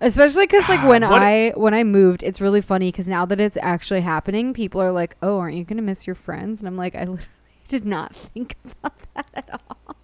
Especially 0.00 0.46
because 0.46 0.68
like 0.68 0.82
when 0.84 1.04
I 1.04 1.50
when 1.50 1.72
I 1.72 1.84
moved, 1.84 2.22
it's 2.22 2.40
really 2.40 2.60
funny 2.60 2.90
because 2.90 3.06
now 3.06 3.24
that 3.26 3.38
it's 3.38 3.56
actually 3.60 4.00
happening, 4.00 4.52
people 4.52 4.80
are 4.80 4.90
like, 4.90 5.16
"Oh, 5.22 5.38
aren't 5.38 5.56
you 5.56 5.62
gonna 5.62 5.82
miss 5.82 6.06
your 6.06 6.16
friends?" 6.16 6.60
And 6.60 6.66
I'm 6.66 6.76
like, 6.76 6.96
I 6.96 7.00
literally 7.04 7.28
did 7.68 7.84
not 7.84 8.14
think 8.16 8.56
about 8.64 8.98
that 9.14 9.30
at 9.34 9.50
all. 9.52 9.96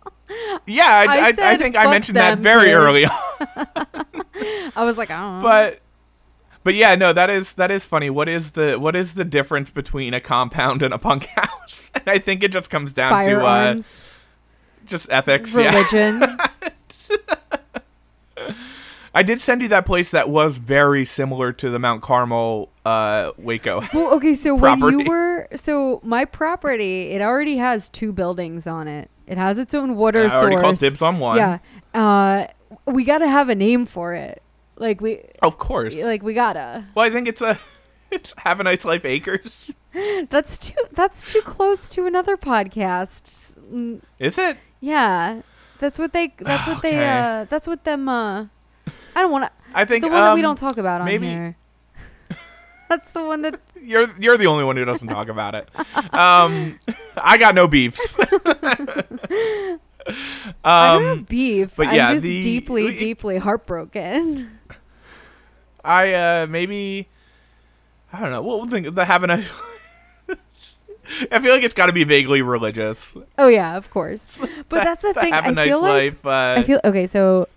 Yeah, 0.67 0.85
I, 0.87 1.05
I 1.05 1.27
I, 1.27 1.53
I, 1.53 1.57
think 1.57 1.75
I 1.75 1.85
"Fuck 1.85 1.91
mentioned 1.91 2.17
that 2.17 2.39
very 2.39 2.67
kids." 2.67 2.75
early 2.77 3.05
on. 3.05 3.13
I 4.77 4.85
was 4.85 4.97
like, 4.97 5.11
I 5.11 5.21
don't 5.21 5.39
know. 5.39 5.43
But 5.43 5.81
but 6.63 6.75
yeah, 6.75 6.95
no, 6.95 7.13
that 7.13 7.31
is 7.31 7.55
that 7.55 7.71
is 7.71 7.85
funny. 7.85 8.11
What 8.11 8.29
is 8.29 8.53
the 8.53 8.77
what 8.77 8.95
is 8.95 9.15
the 9.15 9.25
difference 9.25 9.71
between 9.71 10.15
a 10.15 10.21
compound 10.21 10.83
and 10.83 10.95
a 10.95 10.99
punk 10.99 11.27
house? 11.27 11.91
And 11.95 12.05
I 12.07 12.19
think 12.19 12.45
it 12.45 12.53
just 12.53 12.71
comes 12.71 12.93
down 12.93 13.11
to 13.25 13.37
uh, 13.37 13.41
firearms, 13.41 14.07
just 14.91 15.11
ethics. 15.11 15.57
Yeah. 15.57 15.75
religion. 15.75 16.39
I 19.13 19.25
did 19.25 19.41
send 19.41 19.61
you 19.63 19.69
that 19.69 19.87
place 19.87 20.11
that 20.11 20.29
was 20.29 20.59
very 20.59 21.05
similar 21.05 21.53
to 21.55 21.71
the 21.71 21.81
Mount 21.81 22.01
Carmel 22.01 22.71
uh, 22.85 23.33
Waco. 23.39 23.83
well, 23.95 24.15
okay, 24.15 24.35
so 24.35 24.55
when 24.55 24.79
you 24.79 25.05
were 25.05 25.49
so 25.57 26.01
my 26.05 26.25
property, 26.25 27.11
it 27.11 27.21
already 27.21 27.57
has 27.57 27.89
two 27.89 28.13
buildings 28.13 28.67
on 28.69 28.87
it. 28.87 29.11
It 29.27 29.37
has 29.37 29.59
its 29.59 29.75
own 29.75 29.97
water 29.97 30.21
I 30.21 30.29
already 30.31 30.55
source. 30.57 30.63
called 30.63 30.79
dibs 30.79 31.03
on 31.03 31.19
one. 31.19 31.39
Yeah. 31.39 31.59
Uh, 31.93 32.47
we 32.87 33.05
gotta 33.05 33.27
have 33.27 33.49
a 33.49 33.55
name 33.55 33.85
for 33.87 34.15
it. 34.15 34.43
Like 34.77 35.01
we, 35.01 35.23
Of 35.43 35.59
course. 35.59 36.01
like 36.03 36.23
we 36.23 36.33
gotta. 36.33 36.85
well, 36.95 37.05
I 37.05 37.11
think 37.11 37.27
it's 37.27 37.43
a 37.43 37.59
it's 38.13 38.33
Have 38.39 38.61
a 38.61 38.63
Nice 38.65 38.85
Life 38.85 39.05
Acres. 39.05 39.73
That's 40.31 40.57
too. 40.57 40.85
That's 40.93 41.25
too 41.25 41.43
close 41.43 41.89
to 41.91 42.07
another 42.07 42.37
podcast. 42.37 43.57
Is 44.21 44.39
it? 44.39 44.57
Yeah, 44.81 45.43
that's 45.79 45.99
what 45.99 46.13
they. 46.13 46.35
That's 46.39 46.67
what 46.67 46.83
they. 46.83 46.97
Uh, 47.11 47.45
that's 47.49 47.67
what 47.69 47.85
them. 47.85 48.09
Uh, 48.09 48.47
I 49.15 49.23
don't 49.23 49.31
want 49.31 49.45
to. 49.45 49.51
I 49.75 49.85
think 49.85 50.05
The 50.05 50.11
one 50.11 50.21
that 50.21 50.35
we 50.35 50.41
um, 50.41 50.45
don't 50.45 50.59
talk 50.59 50.79
about 50.79 51.01
on 51.01 51.07
maybe- 51.07 51.29
here. 51.29 51.57
that's 52.89 53.11
the 53.13 53.23
one 53.25 53.43
that. 53.43 53.61
You're 53.83 54.09
you're 54.19 54.37
the 54.37 54.47
only 54.47 54.63
one 54.65 54.77
who 54.77 54.85
doesn't 54.85 55.09
talk 55.09 55.29
about 55.29 55.55
it. 55.55 55.67
Um, 56.15 56.79
I 57.17 57.39
got 57.39 57.55
no 57.55 57.67
beefs. 57.67 58.19
I 58.21 58.37
don't 59.39 59.81
um, 60.65 61.05
have 61.19 61.27
beef. 61.29 61.77
but 61.77 61.87
I'm 61.89 61.95
yeah, 61.95 62.11
just 62.13 62.23
the- 62.23 62.43
deeply, 62.43 62.85
we- 62.85 62.97
deeply 62.97 63.39
heartbroken. 63.39 64.59
I 65.83 66.13
uh 66.13 66.47
maybe 66.47 67.09
I 68.13 68.21
don't 68.21 68.33
know. 68.33 68.43
What 68.43 68.61
would 68.61 68.71
think 68.71 68.95
the 68.95 69.05
have 69.07 69.25
a. 69.25 69.43
I 71.33 71.41
feel 71.41 71.53
like 71.53 71.63
it's 71.63 71.75
got 71.75 71.87
to 71.87 71.93
be 71.93 72.05
vaguely 72.05 72.43
religious. 72.43 73.17
Oh 73.39 73.49
yeah, 73.49 73.77
of 73.77 73.91
course. 73.91 74.41
But 74.69 74.85
that's 74.85 75.03
the 75.03 75.15
thing. 75.15 75.33
have 75.33 75.47
a 75.47 75.49
I 75.49 75.51
nice 75.51 75.69
feel 75.69 75.83
like 75.83 76.25
life. 76.25 76.27
Uh, 76.27 76.61
I 76.61 76.63
feel 76.63 76.81
okay. 76.85 77.07
So 77.07 77.49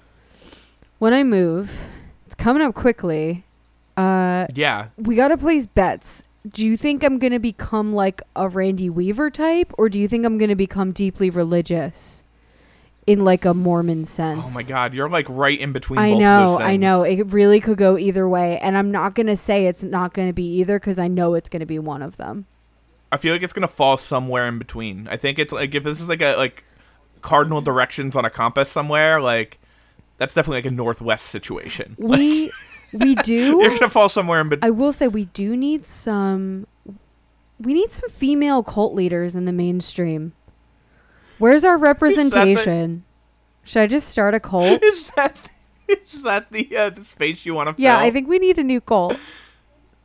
when 0.98 1.14
I 1.14 1.24
move, 1.24 1.72
it's 2.26 2.36
coming 2.36 2.64
up 2.64 2.74
quickly. 2.74 3.44
Uh, 3.96 4.48
yeah. 4.56 4.88
we 4.98 5.16
gotta 5.16 5.38
place 5.38 5.68
bets. 5.68 6.24
Do 6.48 6.66
you 6.66 6.76
think 6.76 7.04
I'm 7.04 7.20
gonna 7.20 7.40
become 7.40 7.94
like 7.94 8.22
a 8.36 8.50
Randy 8.50 8.90
Weaver 8.90 9.30
type, 9.30 9.72
or 9.78 9.90
do 9.90 10.00
you 10.00 10.08
think 10.08 10.26
I'm 10.26 10.38
gonna 10.40 10.56
become 10.56 10.92
deeply 10.92 11.30
religious, 11.30 12.24
in 13.06 13.24
like 13.24 13.46
a 13.46 13.54
Mormon 13.54 14.04
sense? 14.06 14.50
Oh 14.50 14.54
my 14.56 14.64
God, 14.64 14.94
you're 14.94 15.10
like 15.10 15.28
right 15.30 15.60
in 15.60 15.72
between. 15.72 16.00
I 16.00 16.14
know, 16.14 16.58
I 16.60 16.76
know. 16.78 17.04
It 17.04 17.32
really 17.32 17.60
could 17.60 17.78
go 17.78 17.98
either 17.98 18.28
way, 18.28 18.58
and 18.60 18.76
I'm 18.76 18.90
not 18.92 19.14
gonna 19.14 19.36
say 19.36 19.68
it's 19.68 19.84
not 19.84 20.14
gonna 20.14 20.34
be 20.34 20.46
either 20.58 20.80
because 20.80 20.98
I 20.98 21.08
know 21.08 21.36
it's 21.36 21.50
gonna 21.50 21.68
be 21.68 21.80
one 21.80 22.02
of 22.02 22.18
them. 22.18 22.48
I 23.14 23.18
feel 23.18 23.32
like 23.32 23.44
it's 23.44 23.54
gonna 23.54 23.68
fall 23.68 23.96
somewhere 23.96 24.48
in 24.48 24.58
between. 24.58 25.08
I 25.08 25.18
think 25.18 25.38
it's 25.38 25.54
like 25.54 25.76
if 25.76 25.84
this 25.84 26.02
is 26.02 26.10
like 26.10 26.22
a 26.22 26.36
like 26.36 26.64
cardinal 27.22 27.62
directions 27.62 28.16
on 28.16 28.26
a 28.26 28.30
compass 28.30 28.70
somewhere, 28.70 29.22
like 29.22 29.60
that's 30.18 30.34
definitely 30.34 30.58
like 30.58 30.66
a 30.66 30.76
northwest 30.76 31.28
situation. 31.28 31.96
We 32.00 32.52
we 32.92 33.16
do. 33.16 33.60
You're 33.62 33.78
gonna 33.78 33.90
fall 33.90 34.10
somewhere 34.10 34.42
in 34.42 34.50
between. 34.50 34.68
I 34.68 34.72
will 34.72 34.92
say 34.92 35.08
we 35.08 35.26
do 35.26 35.56
need 35.56 35.86
some 35.86 36.66
we 37.60 37.74
need 37.74 37.92
some 37.92 38.10
female 38.10 38.64
cult 38.64 38.96
leaders 38.96 39.36
in 39.36 39.46
the 39.46 39.54
mainstream. 39.54 40.34
Where's 41.38 41.64
our 41.64 41.78
representation? 41.78 43.04
Should 43.64 43.82
I 43.84 43.88
just 43.88 44.10
start 44.10 44.34
a 44.34 44.40
cult? 44.40 44.84
Is 44.84 45.08
that 45.16 45.36
is 45.88 46.24
that 46.24 46.52
the 46.52 46.76
uh, 46.76 46.90
the 46.90 47.04
space 47.04 47.46
you 47.46 47.54
want 47.54 47.68
to 47.68 47.74
fill? 47.74 47.84
Yeah, 47.84 48.00
I 48.00 48.10
think 48.10 48.28
we 48.28 48.40
need 48.40 48.58
a 48.58 48.64
new 48.64 48.82
cult. 48.82 49.18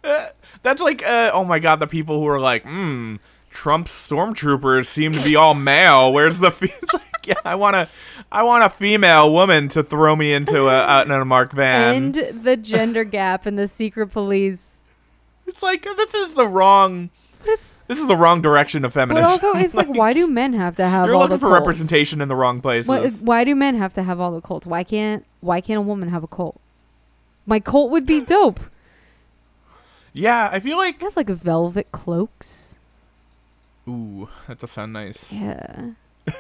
That's 0.63 0.83
like, 0.83 1.03
uh, 1.05 1.31
oh 1.33 1.45
my 1.45 1.59
god, 1.59 1.77
the 1.81 1.87
people 1.87 2.19
who 2.21 2.27
are 2.27 2.41
like, 2.41 2.65
hmm, 2.65 3.17
Trump's 3.51 3.93
stormtroopers 3.93 4.87
seem 4.87 5.13
to 5.13 5.23
be 5.23 5.37
all 5.37 5.55
male. 5.55 6.13
Where's 6.13 6.39
the? 6.39 6.51
Fe-? 6.51 6.73
It's 6.83 6.95
like, 6.95 7.03
yeah, 7.27 7.35
I 7.45 7.55
want 7.57 7.75
to, 7.75 7.89
I 8.33 8.43
want 8.43 8.65
a 8.65 8.71
female 8.71 9.31
woman 9.33 9.69
to 9.69 9.83
throw 9.83 10.17
me 10.17 10.33
into 10.33 10.69
a 10.69 10.79
out 10.81 11.07
in 11.07 11.13
a 11.13 11.25
marked 11.25 11.53
van. 11.53 11.95
End 11.95 12.15
the 12.43 12.57
gender 12.57 13.05
gap 13.05 13.47
in 13.47 13.57
the 13.57 13.69
secret 13.69 14.09
police. 14.09 14.81
it's 15.47 15.63
like 15.63 15.83
this 15.83 16.15
is 16.15 16.35
the 16.35 16.47
wrong. 16.47 17.11
This 17.45 17.99
is 17.99 18.07
the 18.07 18.17
wrong 18.17 18.43
direction 18.43 18.85
of 18.85 18.93
feminism. 18.93 19.25
but 19.25 19.31
also, 19.31 19.59
it's 19.59 19.75
like, 19.75 19.89
why 20.01 20.13
do 20.13 20.27
men 20.27 20.53
have 20.53 20.77
to 20.77 20.87
have 20.89 21.07
You're 21.07 21.15
all 21.15 21.23
looking 21.23 21.37
the 21.37 21.41
for 21.41 21.49
cults? 21.49 21.61
representation 21.61 22.21
in 22.21 22.29
the 22.29 22.37
wrong 22.37 22.61
places. 22.61 22.91
Is- 22.91 23.21
why 23.23 23.45
do 23.45 23.55
men 23.55 23.77
have 23.77 23.95
to 23.95 24.03
have 24.03 24.21
all 24.21 24.31
the 24.33 24.41
cults? 24.43 24.67
Why 24.67 24.85
can't 24.85 25.25
Why 25.41 25.61
can't 25.61 25.79
a 25.79 25.83
woman 25.83 26.09
have 26.11 26.23
a 26.23 26.27
cult? 26.27 26.61
My 27.47 27.61
cult 27.61 27.91
would 27.91 28.05
be 28.07 28.21
dope. 28.21 28.61
Yeah, 30.13 30.49
I 30.53 30.61
feel 30.61 30.77
like. 30.77 31.01
I 31.03 31.07
have 31.07 31.17
like 31.17 31.29
velvet 31.29 31.93
cloaks. 31.93 32.79
Ooh, 33.89 34.29
that 34.47 34.59
does 34.59 34.71
sound 34.71 34.93
nice. 34.93 35.33
Yeah. 35.33 35.91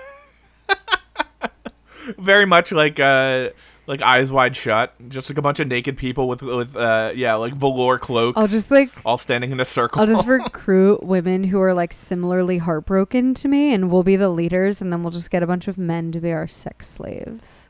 Very 2.18 2.46
much 2.46 2.72
like 2.72 3.00
uh, 3.00 3.50
like 3.86 4.02
eyes 4.02 4.30
wide 4.30 4.54
shut. 4.54 4.94
Just 5.08 5.30
like 5.30 5.38
a 5.38 5.42
bunch 5.42 5.60
of 5.60 5.68
naked 5.68 5.96
people 5.96 6.28
with 6.28 6.42
with 6.42 6.76
uh, 6.76 7.12
yeah, 7.14 7.34
like 7.34 7.54
velour 7.54 7.98
cloaks. 7.98 8.38
I'll 8.38 8.46
just 8.46 8.70
like 8.70 8.90
all 9.04 9.18
standing 9.18 9.50
in 9.50 9.60
a 9.60 9.64
circle. 9.64 10.00
I'll 10.00 10.06
just 10.06 10.26
recruit 10.28 11.02
women 11.02 11.44
who 11.44 11.60
are 11.60 11.74
like 11.74 11.92
similarly 11.92 12.58
heartbroken 12.58 13.34
to 13.34 13.48
me, 13.48 13.72
and 13.72 13.90
we'll 13.90 14.02
be 14.02 14.16
the 14.16 14.30
leaders, 14.30 14.80
and 14.80 14.92
then 14.92 15.02
we'll 15.02 15.12
just 15.12 15.30
get 15.30 15.42
a 15.42 15.46
bunch 15.46 15.68
of 15.68 15.78
men 15.78 16.12
to 16.12 16.20
be 16.20 16.32
our 16.32 16.46
sex 16.46 16.86
slaves 16.86 17.68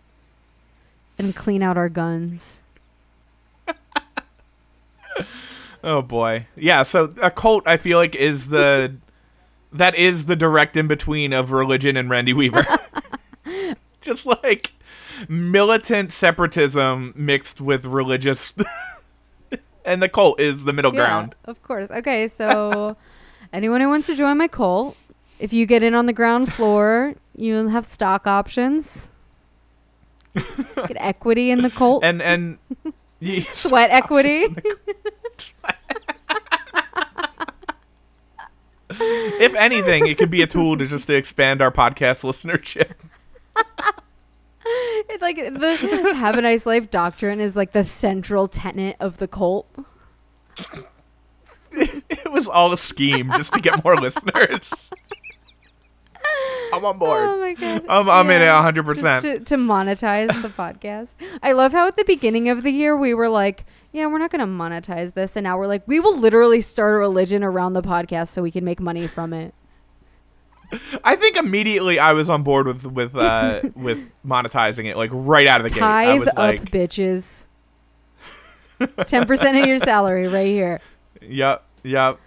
and 1.19 1.35
clean 1.35 1.63
out 1.63 1.77
our 1.77 1.89
guns. 1.89 2.63
Oh 5.85 6.03
boy. 6.03 6.47
Yeah, 6.57 6.83
so 6.83 7.15
a 7.23 7.31
cult 7.31 7.67
I 7.67 7.77
feel 7.77 7.99
like 7.99 8.15
is 8.15 8.49
the 8.49 8.97
that 9.73 9.95
is 9.95 10.27
the 10.27 10.37
direct 10.37 10.77
in 10.77 10.89
between 10.89 11.33
of 11.33 11.51
religion 11.53 11.97
and 11.97 12.11
Randy 12.11 12.33
Weaver. 12.33 12.65
Just 14.01 14.27
like 14.27 14.73
militant 15.29 16.13
separatism 16.13 17.13
mixed 17.17 17.61
with 17.61 17.85
religious 17.87 18.53
and 19.85 20.03
the 20.03 20.09
cult 20.09 20.41
is 20.41 20.65
the 20.65 20.73
middle 20.73 20.93
ground. 20.93 21.35
Of 21.45 21.63
course. 21.63 21.91
Okay, 21.91 22.29
so 22.29 22.97
anyone 23.53 23.81
who 23.81 23.89
wants 23.89 24.07
to 24.09 24.15
join 24.15 24.39
my 24.39 24.49
cult, 24.49 24.97
if 25.39 25.53
you 25.53 25.67
get 25.67 25.83
in 25.83 25.95
on 25.95 26.07
the 26.07 26.13
ground 26.13 26.53
floor, 26.53 27.15
You 27.35 27.55
will 27.55 27.69
have 27.69 27.87
stock 27.87 28.27
options. 28.27 29.11
Get 30.35 30.97
equity 30.99 31.51
in 31.51 31.63
the 31.63 31.71
cult. 31.71 32.05
and 32.05 32.21
and 32.23 32.59
Sweat 33.49 33.91
equity. 33.91 34.47
if 38.91 39.55
anything, 39.55 40.07
it 40.07 40.19
could 40.19 40.31
be 40.31 40.43
a 40.43 40.47
tool 40.47 40.77
to 40.77 40.87
just 40.87 41.07
to 41.07 41.15
expand 41.15 41.63
our 41.63 41.71
podcast 41.71 42.25
listenership. 42.25 42.93
It's 45.11 45.23
like 45.23 45.37
the 45.37 46.13
have 46.15 46.37
a 46.37 46.43
nice 46.43 46.67
life 46.67 46.91
doctrine 46.91 47.41
is 47.41 47.57
like 47.57 47.73
the 47.73 47.85
central 47.85 48.49
tenet 48.49 48.97
of 49.01 49.17
the 49.17 49.27
cult. 49.27 49.67
It 51.71 52.33
was 52.33 52.49
all 52.49 52.73
a 52.73 52.79
scheme 52.79 53.31
just 53.37 53.53
to 53.55 53.61
get 53.61 53.85
more 53.85 53.97
listeners. 53.97 54.91
I'm 56.73 56.85
on 56.85 56.99
board. 56.99 57.29
Oh 57.29 57.41
my 57.41 57.55
god. 57.55 57.85
I'm, 57.89 58.09
I'm 58.09 58.31
in 58.31 58.43
it 58.43 58.49
100. 58.49 58.85
percent 58.85 59.23
to, 59.23 59.41
to 59.41 59.57
monetize 59.57 60.29
the 60.43 60.49
podcast. 60.49 61.11
I 61.43 61.53
love 61.53 61.73
how 61.73 61.87
at 61.89 61.97
the 61.97 62.05
beginning 62.05 62.49
of 62.49 62.63
the 62.63 62.71
year 62.71 62.97
we 62.97 63.15
were 63.15 63.29
like, 63.29 63.65
yeah, 63.93 64.07
we're 64.07 64.19
not 64.19 64.31
going 64.31 64.41
to 64.41 64.47
monetize 64.47 65.15
this. 65.15 65.35
And 65.37 65.45
now 65.45 65.59
we're 65.59 65.67
like, 65.67 65.87
we 65.87 65.99
will 65.99 66.17
literally 66.17 66.61
start 66.61 66.95
a 66.95 66.99
religion 66.99 67.43
around 67.43 67.73
the 67.73 67.83
podcast 67.83 68.29
so 68.29 68.43
we 68.43 68.51
can 68.51 68.65
make 68.65 68.81
money 68.81 69.07
from 69.07 69.33
it. 69.33 69.55
I 71.03 71.17
think 71.17 71.37
immediately 71.37 71.99
I 71.99 72.13
was 72.13 72.29
on 72.29 72.43
board 72.43 72.67
with 72.67 72.85
with 72.85 73.17
uh, 73.17 73.63
with 73.75 74.07
monetizing 74.25 74.85
it, 74.85 74.99
like 74.99 75.11
right 75.13 75.47
out 75.47 75.63
of 75.63 75.65
the 75.65 75.71
gate. 75.71 75.83
I 75.83 76.05
Tithe 76.05 76.21
was 76.21 76.29
up, 76.29 76.37
like, 76.37 76.71
bitches. 76.71 77.47
10% 78.79 79.61
of 79.61 79.67
your 79.67 79.79
salary 79.79 80.29
right 80.29 80.47
here. 80.47 80.81
Yep, 81.23 81.65
yep. 81.83 82.21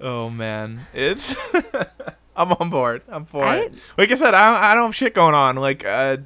Oh 0.00 0.28
man, 0.28 0.86
it's. 0.92 1.34
I'm 2.36 2.52
on 2.52 2.70
board. 2.70 3.02
I'm 3.08 3.24
for 3.24 3.44
I- 3.44 3.56
it. 3.58 3.74
Like 3.98 4.10
I 4.10 4.14
said, 4.14 4.34
I 4.34 4.52
don't, 4.52 4.62
I 4.64 4.74
don't 4.74 4.84
have 4.84 4.94
shit 4.96 5.14
going 5.14 5.34
on. 5.34 5.56
Like, 5.56 5.84
uh, 5.84 6.16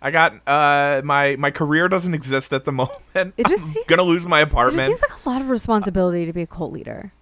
I 0.00 0.10
got 0.10 0.34
uh, 0.46 1.02
my 1.04 1.36
my 1.36 1.50
career 1.50 1.88
doesn't 1.88 2.14
exist 2.14 2.52
at 2.52 2.64
the 2.64 2.72
moment. 2.82 3.34
It 3.36 3.46
just 3.46 3.62
I'm 3.64 3.68
seems- 3.70 3.86
gonna 3.86 4.02
lose 4.02 4.26
my 4.26 4.40
It 4.40 4.48
apartment. 4.48 4.90
just 4.90 5.02
seems 5.02 5.10
like 5.12 5.26
a 5.26 5.28
lot 5.28 5.40
of 5.40 5.48
responsibility 5.48 6.26
to 6.26 6.32
be 6.32 6.42
a 6.42 6.46
cult 6.46 6.72
leader. 6.72 7.12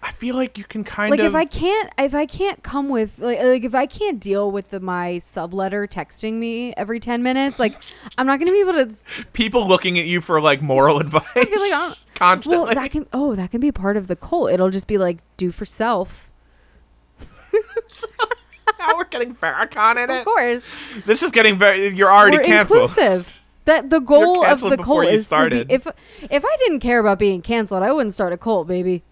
I 0.00 0.12
feel 0.12 0.36
like 0.36 0.56
you 0.56 0.62
can 0.64 0.84
kind 0.84 1.10
like 1.10 1.18
of. 1.18 1.32
Like 1.32 1.48
if 1.48 1.56
I 1.56 1.58
can't 1.58 1.92
if 1.98 2.14
I 2.14 2.24
can't 2.26 2.62
come 2.62 2.88
with 2.88 3.18
like, 3.18 3.40
like 3.40 3.64
if 3.64 3.74
I 3.74 3.86
can't 3.86 4.20
deal 4.20 4.50
with 4.50 4.70
the, 4.70 4.78
my 4.78 5.14
subletter 5.20 5.88
texting 5.88 6.34
me 6.34 6.72
every 6.76 7.00
10 7.00 7.20
minutes, 7.20 7.58
like 7.58 7.74
I'm 8.16 8.24
not 8.26 8.38
going 8.38 8.46
to 8.46 8.52
be 8.52 8.60
able 8.60 8.94
to 8.94 9.26
people 9.32 9.66
looking 9.66 9.98
at 9.98 10.06
you 10.06 10.20
for 10.20 10.40
like 10.40 10.62
moral 10.62 10.98
advice 11.00 11.24
like, 11.34 11.46
I'm- 11.46 11.94
constantly. 12.14 12.64
Well, 12.64 12.74
that 12.74 12.90
can 12.92 13.06
oh, 13.12 13.34
that 13.34 13.50
can 13.50 13.60
be 13.60 13.72
part 13.72 13.96
of 13.96 14.06
the 14.06 14.14
cult. 14.14 14.52
It'll 14.52 14.70
just 14.70 14.86
be 14.86 14.98
like 14.98 15.18
do 15.36 15.50
for 15.50 15.64
self. 15.66 16.27
now 18.78 18.96
we're 18.96 19.04
getting 19.04 19.34
Farrakhan 19.34 20.02
in 20.04 20.10
it. 20.10 20.18
Of 20.20 20.24
course. 20.24 20.64
This 21.06 21.22
is 21.22 21.30
getting 21.30 21.58
very. 21.58 21.88
You're 21.94 22.10
already 22.12 22.38
We're 22.38 22.44
canceled. 22.44 22.88
inclusive. 22.88 23.40
That 23.64 23.90
the 23.90 24.00
goal 24.00 24.44
of 24.46 24.60
the 24.60 24.78
cult 24.78 25.06
is 25.06 25.24
started. 25.24 25.58
to 25.60 25.64
be 25.66 25.74
if 25.74 25.86
if 26.30 26.44
I 26.44 26.56
didn't 26.60 26.80
care 26.80 26.98
about 27.00 27.18
being 27.18 27.42
canceled, 27.42 27.82
I 27.82 27.92
wouldn't 27.92 28.14
start 28.14 28.32
a 28.32 28.38
cult, 28.38 28.66
baby. 28.66 29.02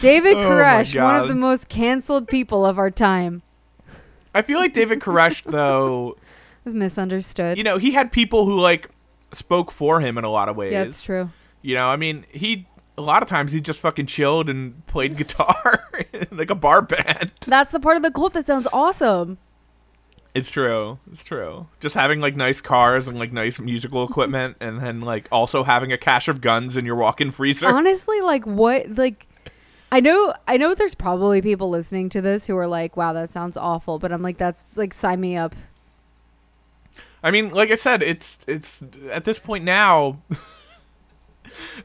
David 0.00 0.34
Oh 0.36 0.48
Koresh, 0.50 1.00
one 1.02 1.16
of 1.16 1.28
the 1.28 1.34
most 1.34 1.68
canceled 1.68 2.28
people 2.28 2.64
of 2.66 2.78
our 2.78 2.90
time, 2.90 3.42
I 4.34 4.42
feel 4.42 4.58
like 4.58 4.72
David 4.72 5.00
Koresh, 5.00 5.42
though, 5.50 6.16
is 6.64 6.74
misunderstood. 6.74 7.56
you 7.56 7.64
know, 7.64 7.78
he 7.78 7.92
had 7.92 8.12
people 8.12 8.44
who 8.44 8.60
like 8.60 8.90
spoke 9.32 9.70
for 9.70 10.00
him 10.00 10.18
in 10.18 10.24
a 10.24 10.30
lot 10.30 10.48
of 10.48 10.56
ways. 10.56 10.72
yeah, 10.72 10.82
it's 10.82 11.02
true. 11.02 11.30
You 11.62 11.74
know, 11.74 11.88
I 11.88 11.96
mean, 11.96 12.24
he 12.30 12.66
a 12.98 13.02
lot 13.02 13.22
of 13.22 13.28
times 13.28 13.52
he 13.52 13.60
just 13.60 13.80
fucking 13.80 14.06
chilled 14.06 14.48
and 14.48 14.84
played 14.86 15.16
guitar 15.18 15.84
in 16.12 16.28
like 16.36 16.50
a 16.50 16.54
bar 16.54 16.82
band. 16.82 17.32
That's 17.46 17.72
the 17.72 17.80
part 17.80 17.96
of 17.96 18.02
the 18.02 18.10
cult 18.10 18.34
that 18.34 18.46
sounds 18.46 18.66
awesome. 18.72 19.38
It's 20.34 20.50
true. 20.50 20.98
It's 21.10 21.24
true. 21.24 21.66
Just 21.80 21.94
having 21.94 22.20
like 22.20 22.36
nice 22.36 22.60
cars 22.60 23.08
and 23.08 23.18
like 23.18 23.32
nice 23.32 23.58
musical 23.58 24.04
equipment, 24.08 24.58
and 24.60 24.80
then 24.80 25.00
like 25.00 25.28
also 25.32 25.64
having 25.64 25.92
a 25.92 25.98
cache 25.98 26.28
of 26.28 26.42
guns 26.42 26.76
in 26.76 26.84
your 26.84 26.96
walk-in 26.96 27.30
freezer. 27.30 27.66
Honestly, 27.68 28.20
like 28.20 28.44
what 28.44 28.96
like 28.96 29.26
I 29.90 30.00
know 30.00 30.34
I 30.46 30.58
know 30.58 30.74
there's 30.74 30.94
probably 30.94 31.40
people 31.40 31.70
listening 31.70 32.10
to 32.10 32.20
this 32.20 32.46
who 32.46 32.56
are 32.58 32.66
like, 32.66 32.98
wow, 32.98 33.14
that 33.14 33.30
sounds 33.30 33.56
awful, 33.56 33.98
but 33.98 34.12
I'm 34.12 34.20
like 34.20 34.36
that's 34.36 34.76
like 34.76 34.92
sign 34.92 35.20
me 35.20 35.38
up. 35.38 35.54
I 37.22 37.30
mean, 37.30 37.50
like 37.50 37.70
I 37.70 37.74
said, 37.76 38.02
it's 38.02 38.44
it's 38.46 38.84
at 39.10 39.24
this 39.24 39.38
point 39.38 39.64
now. 39.64 40.20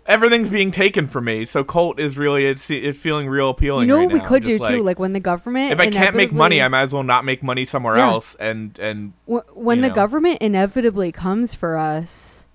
Everything's 0.05 0.49
being 0.49 0.71
taken 0.71 1.07
from 1.07 1.25
me, 1.25 1.45
so 1.45 1.63
cult 1.63 1.99
is 1.99 2.17
really 2.17 2.45
it's 2.45 2.69
it's 2.71 2.99
feeling 2.99 3.27
real 3.27 3.49
appealing. 3.49 3.81
You 3.89 3.95
know 3.95 3.97
right 3.97 4.05
what 4.05 4.13
we 4.13 4.19
now. 4.19 4.27
could 4.27 4.43
do 4.43 4.57
Just, 4.57 4.69
too, 4.69 4.77
like, 4.77 4.85
like 4.85 4.99
when 4.99 5.13
the 5.13 5.19
government 5.19 5.71
if 5.71 5.79
I 5.79 5.89
can't 5.89 6.15
make 6.15 6.31
money, 6.33 6.61
I 6.61 6.67
might 6.67 6.81
as 6.81 6.93
well 6.93 7.03
not 7.03 7.25
make 7.25 7.41
money 7.43 7.65
somewhere 7.65 7.97
Yeah. 7.97 8.07
else. 8.09 8.35
And 8.39 8.77
and 8.79 9.13
Wh- 9.27 9.45
when 9.55 9.81
the 9.81 9.87
know. 9.89 9.93
government 9.95 10.39
inevitably 10.41 11.11
comes 11.11 11.53
for 11.53 11.77
us, 11.77 12.45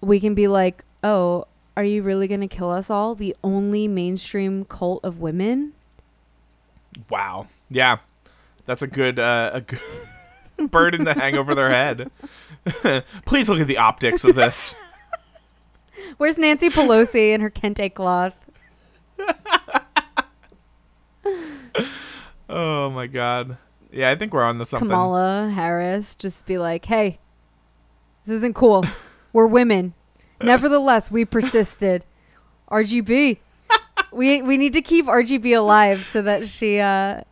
we 0.00 0.20
can 0.20 0.34
be 0.34 0.46
like, 0.48 0.84
"Oh, 1.02 1.46
are 1.76 1.84
you 1.84 2.02
really 2.02 2.28
going 2.28 2.40
to 2.40 2.46
kill 2.48 2.70
us 2.70 2.90
all? 2.90 3.14
The 3.14 3.34
only 3.42 3.88
mainstream 3.88 4.64
cult 4.64 5.04
of 5.04 5.20
women?" 5.20 5.72
wow, 7.10 7.48
yeah, 7.68 7.98
that's 8.66 8.82
a 8.82 8.86
good 8.86 9.18
uh, 9.18 9.50
a 9.54 9.60
good 9.62 9.80
burden 10.70 11.04
to 11.06 11.14
hang 11.14 11.36
over 11.36 11.54
their 11.54 11.70
head. 11.70 12.10
Please 13.26 13.48
look 13.48 13.60
at 13.60 13.66
the 13.66 13.78
optics 13.78 14.24
of 14.24 14.34
this. 14.36 14.74
Where's 16.16 16.38
Nancy 16.38 16.68
Pelosi 16.70 17.32
and 17.32 17.42
her 17.42 17.50
kente 17.50 17.92
cloth? 17.92 18.34
Oh 22.46 22.90
my 22.90 23.06
god. 23.06 23.56
Yeah, 23.90 24.10
I 24.10 24.16
think 24.16 24.32
we're 24.32 24.44
on 24.44 24.58
to 24.58 24.66
something. 24.66 24.88
Kamala 24.88 25.50
Harris 25.54 26.14
just 26.14 26.46
be 26.46 26.58
like, 26.58 26.84
"Hey, 26.84 27.18
this 28.26 28.36
isn't 28.36 28.54
cool. 28.54 28.84
We're 29.32 29.46
women. 29.46 29.94
Nevertheless, 30.40 31.10
we 31.10 31.24
persisted. 31.24 32.04
RGB. 32.70 33.38
we 34.12 34.42
we 34.42 34.56
need 34.56 34.72
to 34.74 34.82
keep 34.82 35.06
RGB 35.06 35.56
alive 35.56 36.04
so 36.04 36.22
that 36.22 36.48
she 36.48 36.78
uh 36.78 37.22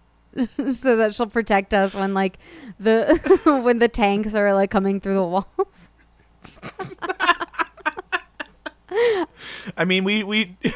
so 0.73 0.97
that 0.97 1.15
she'll 1.15 1.27
protect 1.27 1.75
us 1.75 1.95
when 1.95 2.15
like 2.15 2.39
the 2.81 3.21
when 3.63 3.79
the 3.79 3.89
tanks 3.89 4.35
are 4.35 4.55
like 4.55 4.71
coming 4.71 4.99
through 5.01 5.15
the 5.15 5.23
walls." 5.25 5.91
I 9.77 9.85
mean, 9.87 10.05
we 10.05 10.23
we 10.23 10.57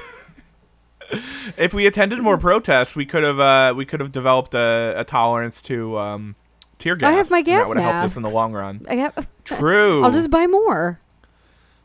if 1.57 1.73
we 1.75 1.87
attended 1.87 2.21
more 2.21 2.39
protests, 2.39 2.97
we 2.97 3.07
could 3.07 3.23
have 3.23 3.39
uh, 3.41 3.75
we 3.77 3.85
could 3.85 4.01
have 4.01 4.12
developed 4.12 4.55
a, 4.55 4.95
a 4.97 5.05
tolerance 5.05 5.62
to 5.62 5.99
um, 5.99 6.37
tear 6.79 6.97
gas. 6.97 7.09
I 7.09 7.12
have 7.12 7.31
my 7.31 7.43
gas 7.43 7.62
That 7.62 7.69
would 7.69 7.77
have 7.79 7.93
helped 7.93 8.07
us 8.07 8.17
in 8.17 8.23
the 8.23 8.31
long 8.31 8.53
run. 8.53 8.87
I 8.89 8.97
have, 8.97 9.29
True. 9.45 10.03
I'll 10.05 10.12
just 10.12 10.31
buy 10.31 10.47
more. 10.47 10.99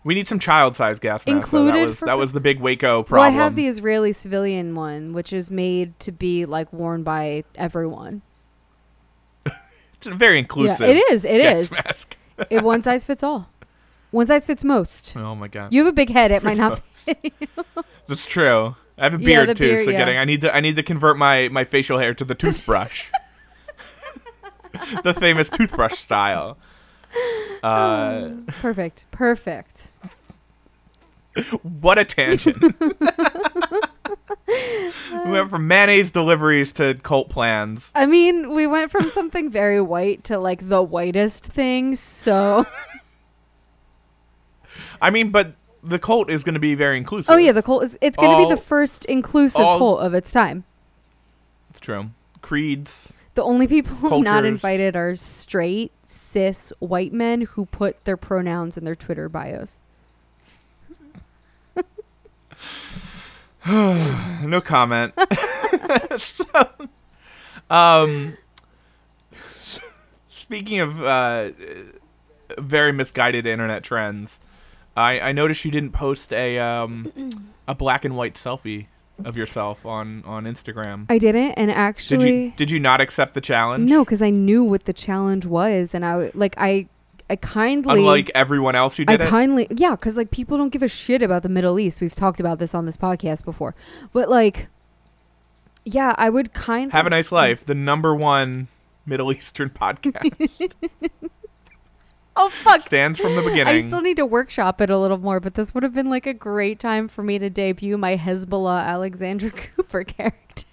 we 0.04 0.14
need 0.16 0.28
some 0.28 0.40
child-sized 0.40 1.02
gas 1.02 1.26
masks. 1.26 1.52
though. 1.52 1.66
That 1.66 1.76
Included 1.76 1.88
was 1.88 2.00
that 2.02 2.18
was 2.18 2.32
the 2.34 2.40
big 2.42 2.60
Waco 2.60 3.04
problem. 3.04 3.34
Well. 3.34 3.42
I 3.42 3.44
have 3.44 3.56
the 3.56 3.68
Israeli 3.68 4.14
civilian 4.14 4.76
one, 4.76 5.14
which 5.14 5.32
is 5.32 5.52
made 5.52 6.00
to 6.02 6.12
be 6.12 6.46
like 6.46 6.72
worn 6.74 7.04
by 7.04 7.44
everyone. 7.56 8.22
It's 10.04 10.08
very 10.08 10.40
inclusive. 10.40 10.88
Yeah, 10.88 10.96
it 10.96 11.12
is. 11.12 11.24
It 11.24 11.38
gas 11.38 11.62
is. 11.62 11.72
mask. 11.72 12.18
it 12.50 12.64
one 12.64 12.82
size 12.82 13.06
fits 13.06 13.22
all. 13.22 13.50
One 14.12 14.28
size 14.28 14.46
fits 14.46 14.64
most. 14.64 15.14
Oh 15.16 15.36
my 15.36 15.48
god. 15.48 15.74
You 15.74 15.86
have 15.86 15.92
a 15.92 15.96
big 15.96 16.10
head. 16.10 16.32
It 16.32 16.44
might 16.44 16.58
not. 16.58 16.80
Fit 16.94 17.34
That's 18.08 18.26
true. 18.26 18.76
I 18.98 19.06
have 19.06 19.14
a 19.14 19.18
beard 19.18 19.50
the 19.50 19.54
too, 19.56 19.68
beard, 19.68 19.86
so 19.86 19.92
yeah. 19.92 19.98
getting 19.98 20.18
I 20.18 20.26
need 20.26 20.42
to 20.42 20.54
I 20.54 20.60
need 20.60 20.76
to 20.76 20.84
convert 20.84 21.18
my 21.18 21.50
my 21.50 21.64
facial 21.64 21.98
hair 21.98 22.14
to 22.14 22.26
the 22.26 22.36
toothbrush. 22.36 23.10
the 25.04 25.14
famous 25.14 25.50
toothbrush 25.50 25.94
style. 25.94 26.58
Uh, 27.62 28.30
Perfect. 28.48 29.06
Perfect. 29.12 29.90
what 31.62 32.00
a 32.00 32.06
tangent. 32.06 32.58
we 34.48 35.30
went 35.30 35.52
from 35.52 35.68
mayonnaise 35.68 36.10
deliveries 36.10 36.74
to 36.74 36.96
cult 37.04 37.30
plans. 37.30 37.92
I 37.94 38.08
mean, 38.08 38.56
we 38.56 38.66
went 38.66 38.90
from 38.90 39.10
something 39.12 39.52
very 39.52 39.80
white 39.80 40.24
to 40.24 40.40
like 40.40 40.70
the 40.70 40.82
whitest 40.82 41.46
thing. 41.46 41.96
So, 41.96 42.66
I 45.02 45.10
mean, 45.10 45.32
but 45.32 45.54
the 45.84 46.00
cult 46.00 46.30
is 46.30 46.44
going 46.44 46.54
to 46.54 46.60
be 46.60 46.76
very 46.76 46.98
inclusive. 46.98 47.34
oh 47.34 47.38
yeah, 47.38 47.52
the 47.52 47.64
cult 47.64 47.84
is. 47.84 47.98
It's 48.02 48.18
going 48.18 48.32
to 48.38 48.48
be 48.48 48.54
the 48.54 48.62
first 48.62 49.04
inclusive 49.06 49.62
all- 49.62 49.78
cult 49.78 50.02
of 50.02 50.14
its 50.14 50.32
time. 50.32 50.64
it's 51.70 51.80
true. 51.80 52.12
Creeds. 52.42 53.14
The 53.34 53.44
only 53.44 53.66
people 53.68 53.96
not 54.10 54.26
Cultures. 54.26 54.46
invited 54.48 54.96
are 54.96 55.16
straight 55.16 55.92
cis 56.06 56.74
white 56.80 57.14
men 57.14 57.42
who 57.42 57.66
put 57.66 58.04
their 58.06 58.18
pronouns 58.18 58.78
in 58.78 58.84
their 58.84 58.96
Twitter 58.96 59.30
bios. 59.30 59.80
no 63.68 64.60
comment. 64.62 65.14
so, 66.18 66.44
um, 67.70 68.38
speaking 70.30 70.80
of 70.80 71.02
uh, 71.02 71.52
very 72.58 72.92
misguided 72.92 73.46
internet 73.46 73.84
trends, 73.84 74.40
I 74.96 75.20
I 75.20 75.32
noticed 75.32 75.64
you 75.66 75.72
didn't 75.72 75.92
post 75.92 76.34
a 76.34 76.60
um 76.60 77.12
a 77.68 77.76
black 77.76 78.06
and 78.06 78.16
white 78.16 78.36
selfie 78.36 78.88
of 79.24 79.38
yourself 79.38 79.86
on 79.86 80.24
on 80.26 80.46
Instagram. 80.46 81.06
I 81.10 81.18
didn't, 81.20 81.52
and 81.52 81.70
actually, 81.72 82.18
Did 82.18 82.28
you 82.28 82.54
did 82.58 82.72
you 82.72 82.80
not 82.80 83.02
accept 83.02 83.34
the 83.36 83.42
challenge? 83.42 83.90
no, 83.90 84.04
because 84.04 84.22
I 84.22 84.30
knew 84.32 84.64
what 84.64 84.86
the 84.86 84.94
challenge 84.94 85.46
was, 85.46 85.94
and 85.94 86.04
I 86.04 86.32
like 86.34 86.56
I, 86.58 86.88
I 87.30 87.36
kindly, 87.36 88.00
Unlike 88.00 88.32
everyone 88.34 88.74
else 88.76 88.98
who 88.98 89.04
I 89.08 89.18
did 89.18 89.22
it. 89.28 89.30
kindly, 89.30 89.68
yeah, 89.70 89.92
because 89.92 90.18
like 90.18 90.32
people 90.32 90.58
don't 90.58 90.70
give 90.72 90.82
a 90.82 90.88
shit 90.88 91.22
about 91.22 91.44
the 91.44 91.50
Middle 91.50 91.80
East. 91.80 92.02
We've 92.02 92.16
talked 92.16 92.40
about 92.40 92.58
this 92.60 92.74
on 92.74 92.86
this 92.88 92.98
podcast 92.98 93.46
before, 93.46 93.76
but 94.12 94.28
like, 94.28 94.68
yeah, 95.86 96.16
I 96.18 96.30
would 96.32 96.54
kind 96.54 96.92
Have 96.92 97.06
a 97.06 97.12
nice 97.12 97.32
life. 97.32 97.64
The 97.64 97.76
number 97.76 98.16
one 98.16 98.70
Middle 99.06 99.32
Eastern 99.32 99.70
podcast 99.82 100.74
Oh 102.36 102.50
fuck! 102.50 102.82
stands 102.82 103.20
from 103.20 103.36
the 103.36 103.42
beginning. 103.50 103.68
I 103.68 103.88
still 103.88 104.02
need 104.02 104.18
to 104.18 104.26
workshop 104.26 104.82
it 104.82 104.90
a 104.90 104.98
little 104.98 105.18
more, 105.18 105.40
but 105.40 105.56
this 105.56 105.74
would 105.74 105.84
have 105.84 105.94
been 105.94 106.10
like 106.10 106.26
a 106.26 106.34
great 106.34 106.80
time 106.80 107.08
for 107.08 107.24
me 107.24 107.40
to 107.40 107.50
debut 107.50 107.98
my 107.98 108.18
Hezbollah 108.18 108.86
Alexandra 108.86 109.52
Cooper 109.76 110.04
character. 110.04 110.66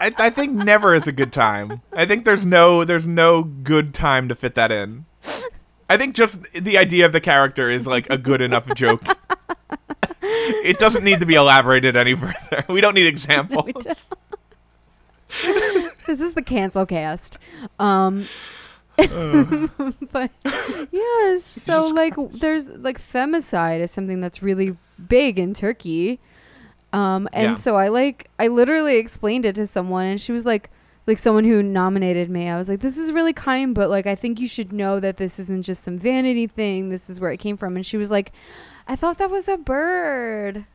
I, 0.00 0.12
I 0.18 0.30
think 0.30 0.52
never 0.52 0.94
is 0.94 1.06
a 1.06 1.12
good 1.12 1.32
time. 1.32 1.82
I 1.92 2.06
think 2.06 2.24
there's 2.24 2.46
no 2.46 2.84
there's 2.84 3.06
no 3.06 3.44
good 3.44 3.94
time 3.94 4.28
to 4.28 4.34
fit 4.34 4.54
that 4.54 4.72
in. 4.72 5.04
I 5.88 5.96
think 5.96 6.14
just 6.14 6.42
the 6.54 6.78
idea 6.78 7.04
of 7.04 7.12
the 7.12 7.20
character 7.20 7.70
is 7.70 7.86
like 7.86 8.08
a 8.08 8.16
good 8.16 8.40
enough 8.40 8.72
joke. 8.74 9.02
it 10.22 10.78
doesn't 10.78 11.04
need 11.04 11.20
to 11.20 11.26
be 11.26 11.34
elaborated 11.34 11.96
any 11.96 12.14
further. 12.14 12.64
We 12.68 12.80
don't 12.80 12.94
need 12.94 13.06
examples. 13.14 13.66
We 13.66 13.72
don't. 13.74 13.98
this 16.06 16.20
is 16.20 16.34
the 16.34 16.42
cancel 16.42 16.86
cast. 16.86 17.38
Um, 17.78 18.26
but 20.12 20.30
yeah, 20.90 21.36
so 21.38 21.86
like 21.88 22.14
Christ. 22.14 22.40
there's 22.40 22.68
like 22.68 23.00
femicide 23.00 23.80
is 23.80 23.90
something 23.90 24.20
that's 24.20 24.42
really 24.42 24.76
big 25.08 25.38
in 25.38 25.54
Turkey. 25.54 26.20
Um, 26.92 27.26
and 27.32 27.42
Yeah. 27.52 27.54
so 27.54 27.76
I 27.76 27.88
like 27.88 28.28
I 28.38 28.48
literally 28.48 28.96
explained 28.96 29.46
it 29.46 29.54
to 29.56 29.66
someone, 29.66 30.04
and 30.06 30.20
she 30.20 30.30
was 30.32 30.44
like, 30.44 30.68
like 31.06 31.18
someone 31.18 31.44
who 31.44 31.62
nominated 31.62 32.28
me. 32.28 32.48
I 32.48 32.56
was 32.56 32.68
like, 32.68 32.80
this 32.80 32.98
is 32.98 33.12
really 33.12 33.32
kind, 33.32 33.74
but 33.74 33.88
like 33.88 34.06
I 34.06 34.14
think 34.14 34.38
you 34.38 34.46
should 34.46 34.72
know 34.72 35.00
that 35.00 35.16
this 35.16 35.38
isn't 35.38 35.62
just 35.62 35.82
some 35.82 35.98
vanity 35.98 36.46
thing. 36.46 36.90
This 36.90 37.08
is 37.08 37.18
where 37.18 37.32
it 37.32 37.38
came 37.38 37.56
from. 37.56 37.76
And 37.76 37.86
she 37.86 37.96
was 37.96 38.10
like, 38.10 38.30
I 38.86 38.94
thought 38.96 39.16
that 39.18 39.30
was 39.30 39.48
a 39.48 39.56
bird. 39.56 40.66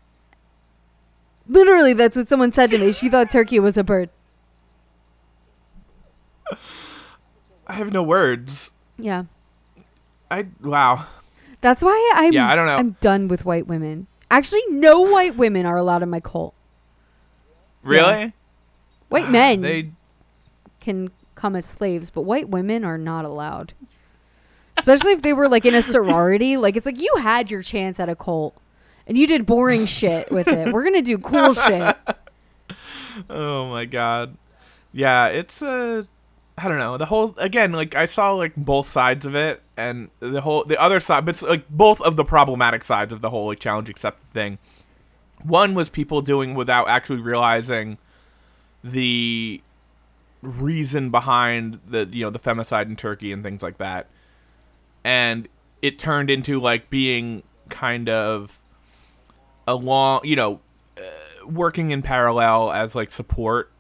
Literally, 1.47 1.93
that's 1.93 2.18
what 2.18 2.28
someone 2.28 2.51
said 2.51 2.72
to 2.72 2.78
me. 2.80 2.91
She 2.91 3.09
thought 3.09 3.30
turkey 3.32 3.59
was 3.59 3.78
a 3.78 3.84
bird. 3.84 4.09
I 7.68 7.74
have 7.74 7.91
no 7.91 8.01
words. 8.01 8.72
Yeah. 8.97 9.26
I 10.32 10.47
wow. 10.61 11.05
That's 11.61 11.84
why 11.84 12.11
I'm 12.15 12.34
Yeah, 12.34 12.49
I 12.49 12.55
don't 12.55 12.65
know. 12.65 12.76
I'm 12.76 12.95
done 13.01 13.28
with 13.28 13.45
white 13.45 13.68
women. 13.68 14.07
Actually, 14.32 14.63
no 14.70 15.01
white 15.01 15.36
women 15.36 15.65
are 15.65 15.78
allowed 15.78 16.03
in 16.03 16.09
my 16.09 16.20
cult. 16.20 16.53
Really? 17.84 18.34
White 19.09 19.30
men 19.30 19.61
They 19.61 19.91
can 20.82 21.11
come 21.36 21.55
as 21.55 21.65
slaves, 21.65 22.09
but 22.09 22.22
white 22.22 22.49
women 22.49 22.84
are 22.84 22.97
not 22.97 23.24
allowed. 23.24 23.74
Especially 24.78 25.11
if 25.11 25.22
they 25.22 25.34
were 25.34 25.47
like 25.47 25.65
in 25.65 25.76
a 25.76 25.82
sorority. 25.82 26.57
Like 26.57 26.76
it's 26.76 26.86
like 26.86 26.99
you 26.99 27.15
had 27.20 27.49
your 27.49 27.61
chance 27.61 27.99
at 27.99 28.09
a 28.09 28.15
cult 28.15 28.55
and 29.05 29.18
you 29.18 29.26
did 29.28 29.45
boring 29.45 29.86
shit 29.86 30.30
with 30.32 30.47
it. 30.47 30.74
We're 30.74 30.84
gonna 30.84 31.01
do 31.01 31.18
cool 31.18 31.53
shit. 31.53 31.95
Oh 33.32 33.68
my 33.72 33.86
god. 33.86 34.38
Yeah, 34.93 35.30
it's 35.30 35.63
uh 35.63 36.03
I 36.58 36.68
don't 36.68 36.80
know. 36.80 36.97
The 36.97 37.05
whole 37.05 37.36
again, 37.38 37.72
like 37.72 37.95
I 37.95 38.05
saw 38.05 38.32
like 38.32 38.55
both 38.55 38.88
sides 38.88 39.26
of 39.26 39.36
it 39.36 39.62
and 39.76 40.10
the 40.20 40.41
whole 40.41 40.64
the 40.64 40.80
other 40.82 40.99
side 40.99 41.26
but 41.26 41.36
it's 41.36 41.43
like 41.43 41.70
both 41.70 42.01
of 42.01 42.16
the 42.16 42.26
problematic 42.26 42.84
sides 42.84 43.14
of 43.14 43.22
the 43.22 43.30
whole 43.30 43.47
like 43.47 43.60
challenge 43.60 43.89
accepted 43.89 44.28
thing. 44.34 44.58
One 45.43 45.76
was 45.76 45.88
people 45.88 46.22
doing 46.22 46.55
without 46.55 46.89
actually 46.89 47.22
realizing 47.22 47.99
the 48.84 49.62
reason 50.41 51.12
behind 51.12 51.80
the 51.86 52.10
you 52.12 52.24
know 52.24 52.32
the 52.32 52.39
femicide 52.39 52.88
in 52.88 52.95
Turkey 52.95 53.32
and 53.32 53.43
things 53.43 53.62
like 53.62 53.78
that. 53.78 54.08
And 55.03 55.47
it 55.82 55.99
turned 55.99 56.32
into 56.32 56.60
like 56.60 56.89
being 56.89 57.43
kind 57.70 58.10
of 58.10 58.60
a 59.68 59.76
long, 59.76 60.22
you 60.24 60.36
know, 60.36 60.60
uh, 60.97 61.47
working 61.47 61.91
in 61.91 62.01
parallel 62.01 62.72
as 62.72 62.95
like 62.95 63.12
support 63.12 63.72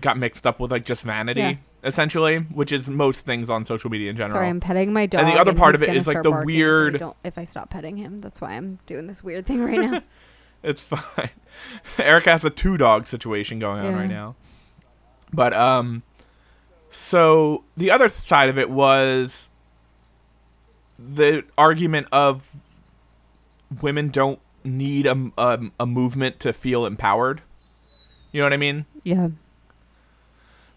got 0.00 0.16
mixed 0.16 0.46
up 0.46 0.58
with 0.60 0.70
like 0.70 0.84
just 0.84 1.02
vanity 1.04 1.40
Yeah. 1.40 1.54
essentially, 1.84 2.38
which 2.38 2.72
is 2.72 2.88
most 2.88 3.24
things 3.26 3.50
on 3.50 3.64
social 3.64 3.90
media 3.90 4.10
in 4.10 4.16
general. 4.16 4.36
Sorry, 4.38 4.48
I'm 4.48 4.60
petting 4.60 4.92
my 4.92 5.06
dog. 5.06 5.20
And 5.22 5.30
the 5.30 5.38
other 5.40 5.54
part 5.54 5.74
of 5.74 5.82
it 5.82 5.94
is 5.94 6.06
like, 6.06 6.22
the 6.22 6.30
barking 6.30 6.48
if 6.50 6.54
I 6.54 6.58
weird- 6.58 6.98
don't- 6.98 7.16
If 7.24 7.36
I 7.38 7.44
stop 7.44 7.70
petting 7.70 7.96
him, 7.98 8.18
that's 8.18 8.40
why 8.40 8.52
I'm 8.52 8.78
doing 8.86 9.06
this 9.06 9.22
weird 9.22 9.46
thing 9.46 9.62
right 9.64 9.78
now. 9.78 10.02
It's 10.64 10.84
fine. 10.84 11.30
Eric 11.98 12.26
has 12.26 12.44
a 12.44 12.50
two 12.50 12.76
dog 12.76 13.08
situation 13.08 13.58
going 13.58 13.80
on 13.84 13.92
Yeah. 13.92 13.98
right 13.98 14.08
now. 14.08 14.36
But 15.32 15.52
um 15.54 16.04
so 16.92 17.64
the 17.76 17.90
other 17.90 18.08
side 18.08 18.48
of 18.48 18.58
it 18.58 18.70
was 18.70 19.50
the 20.98 21.44
argument 21.58 22.06
of 22.12 22.56
women 23.80 24.08
don't 24.10 24.38
need 24.64 25.06
a, 25.06 25.32
a, 25.36 25.58
a 25.80 25.86
movement 25.86 26.38
to 26.40 26.52
feel 26.52 26.86
empowered. 26.86 27.42
You 28.30 28.40
know 28.40 28.46
what 28.46 28.52
I 28.52 28.58
mean? 28.58 28.86
yeah. 29.02 29.28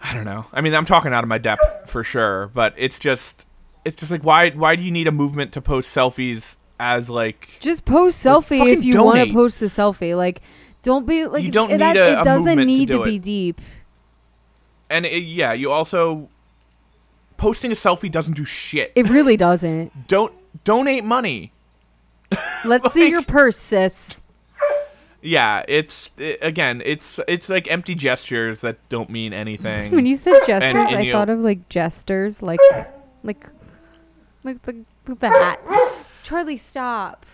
I 0.08 0.14
don't 0.14 0.26
know. 0.26 0.46
I 0.54 0.62
mean, 0.62 0.76
I'm 0.76 0.86
talking 0.86 1.14
out 1.14 1.24
of 1.24 1.28
my 1.28 1.38
depth 1.40 1.90
for 1.90 2.04
sure, 2.04 2.52
but 2.54 2.74
it's 2.78 3.00
just 3.00 3.48
it's 3.84 3.96
just 3.96 4.12
like 4.12 4.24
why 4.24 4.52
why 4.52 4.76
do 4.76 4.84
you 4.84 4.92
need 4.92 5.08
a 5.08 5.12
movement 5.12 5.52
to 5.54 5.62
post 5.62 5.96
selfies 5.96 6.58
as 6.80 7.10
like 7.10 7.50
Just 7.60 7.86
post 7.86 8.24
selfie 8.24 8.60
fucking 8.60 8.68
if 8.70 8.84
you 8.84 9.04
want 9.04 9.28
to 9.28 9.34
post 9.34 9.62
a 9.62 9.66
selfie. 9.66 10.16
Like, 10.16 10.42
don't 10.84 11.08
be 11.08 11.26
like 11.26 11.44
You 11.44 11.50
don't 11.52 11.70
it, 11.72 11.74
need 11.74 11.80
that- 11.80 11.98
a- 11.98 12.22
it 12.22 12.24
doesn't 12.24 12.46
movement 12.46 12.60
to 12.60 12.66
need 12.66 12.88
do 12.88 12.98
to 13.00 13.04
be 13.04 13.16
it. 13.16 13.22
deep. 13.24 13.62
and 14.92 15.06
it, 15.06 15.24
yeah, 15.24 15.54
you 15.54 15.72
also 15.72 16.30
posting 17.38 17.72
a 17.72 17.76
selfie 17.76 18.12
doesn't 18.12 18.36
do 18.36 18.46
shit. 18.46 18.92
It 18.96 19.10
really 19.10 19.38
doesn't. 19.38 20.08
don't 20.08 20.34
donate 20.64 21.04
money. 21.04 21.52
Let's 22.64 22.94
see 22.94 23.10
your 23.10 23.24
purse, 23.38 23.58
sis. 23.58 24.22
Yeah, 25.26 25.66
it's 25.68 26.12
i 26.20 26.38
again, 26.42 26.84
it's 26.86 27.20
it's 27.28 27.50
like 27.50 27.70
empty 27.70 27.96
gestures 27.96 28.62
that 28.62 28.78
don't 28.90 29.10
mean 29.10 29.34
anything. 29.34 29.92
When 29.92 30.06
you 30.06 30.16
said 30.16 30.40
gestures, 30.48 30.62
and 30.62 30.78
I 30.78 31.02
you- 31.02 31.12
thought 31.12 31.30
of 31.30 31.40
like 31.40 31.68
jesters, 31.68 32.44
like, 32.44 32.60
like, 33.24 33.48
like 34.44 34.62
the, 34.62 34.86
like 35.08 35.20
the 35.20 35.30
hat. 35.30 35.60
Charlie, 36.22 36.58
stop. 36.58 37.26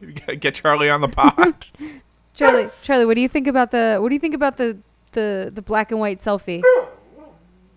Get 0.40 0.54
Charlie 0.54 0.88
on 0.88 1.00
the 1.00 1.08
pod. 1.08 1.66
Charlie, 2.34 2.70
Charlie, 2.82 3.04
what 3.04 3.14
do 3.14 3.20
you 3.20 3.28
think 3.28 3.48
about 3.48 3.72
the? 3.72 3.98
What 4.00 4.08
do 4.08 4.14
you 4.14 4.20
think 4.20 4.34
about 4.34 4.56
the 4.58 4.78
the 5.12 5.50
the 5.52 5.62
black 5.62 5.90
and 5.90 5.98
white 5.98 6.20
selfie? 6.20 6.62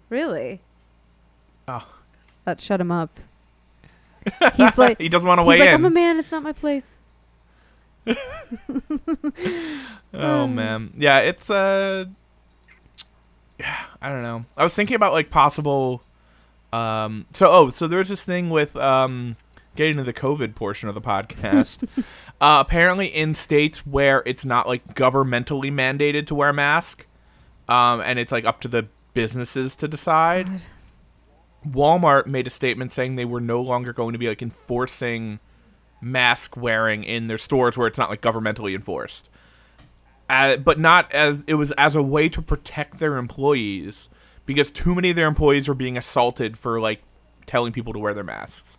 Really? 0.09 0.61
oh. 1.67 1.87
That 2.45 2.61
shut 2.61 2.79
him 2.79 2.91
up. 2.91 3.19
He's 4.55 4.77
like, 4.77 5.01
he 5.01 5.09
doesn't 5.09 5.27
want 5.27 5.39
to 5.39 5.43
he's 5.43 5.49
weigh 5.49 5.59
like, 5.61 5.69
in. 5.69 5.75
I'm 5.75 5.85
a 5.85 5.89
man. 5.89 6.19
It's 6.19 6.31
not 6.31 6.43
my 6.43 6.53
place. 6.53 6.99
Oh 10.17 10.47
man, 10.47 10.93
yeah, 10.97 11.19
it's 11.19 11.49
uh, 11.49 12.05
yeah, 13.59 13.85
I 14.01 14.09
don't 14.09 14.21
know. 14.21 14.45
I 14.55 14.63
was 14.63 14.73
thinking 14.73 14.95
about 14.95 15.13
like 15.13 15.29
possible, 15.29 16.01
um. 16.71 17.25
So 17.33 17.51
oh, 17.51 17.69
so 17.69 17.87
there's 17.87 18.09
this 18.09 18.23
thing 18.23 18.49
with 18.49 18.75
um, 18.77 19.35
getting 19.75 19.97
to 19.97 20.03
the 20.03 20.13
COVID 20.13 20.55
portion 20.55 20.87
of 20.87 20.95
the 20.95 21.01
podcast. 21.01 21.87
uh, 22.41 22.63
apparently, 22.65 23.07
in 23.07 23.33
states 23.33 23.85
where 23.85 24.23
it's 24.25 24.45
not 24.45 24.67
like 24.67 24.95
governmentally 24.95 25.71
mandated 25.71 26.27
to 26.27 26.35
wear 26.35 26.49
a 26.49 26.53
mask, 26.53 27.05
um, 27.67 28.01
and 28.01 28.17
it's 28.17 28.31
like 28.31 28.45
up 28.45 28.61
to 28.61 28.67
the 28.67 28.87
businesses 29.13 29.75
to 29.77 29.87
decide. 29.87 30.47
Walmart 31.67 32.27
made 32.27 32.45
a 32.47 32.51
statement 32.51 32.91
saying 32.91 33.15
they 33.15 33.25
were 33.25 33.41
no 33.41 33.61
longer 33.61 33.91
going 33.91 34.13
to 34.13 34.19
be 34.19 34.27
like 34.27 34.41
enforcing 34.41 35.39
mask 36.05 36.55
wearing 36.55 37.03
in 37.03 37.27
their 37.27 37.37
stores 37.37 37.77
where 37.77 37.87
it's 37.87 37.97
not 37.97 38.09
like 38.09 38.21
governmentally 38.21 38.75
enforced. 38.75 39.27
Uh, 40.29 40.57
but 40.57 40.79
not 40.79 41.11
as 41.11 41.43
it 41.47 41.55
was 41.55 41.71
as 41.73 41.95
a 41.95 42.01
way 42.01 42.29
to 42.29 42.41
protect 42.41 42.99
their 42.99 43.17
employees 43.17 44.09
because 44.45 44.71
too 44.71 44.95
many 44.95 45.09
of 45.11 45.15
their 45.15 45.27
employees 45.27 45.67
were 45.67 45.73
being 45.75 45.97
assaulted 45.97 46.57
for 46.57 46.79
like 46.79 47.01
telling 47.45 47.71
people 47.71 47.93
to 47.93 47.99
wear 47.99 48.13
their 48.13 48.23
masks. 48.23 48.77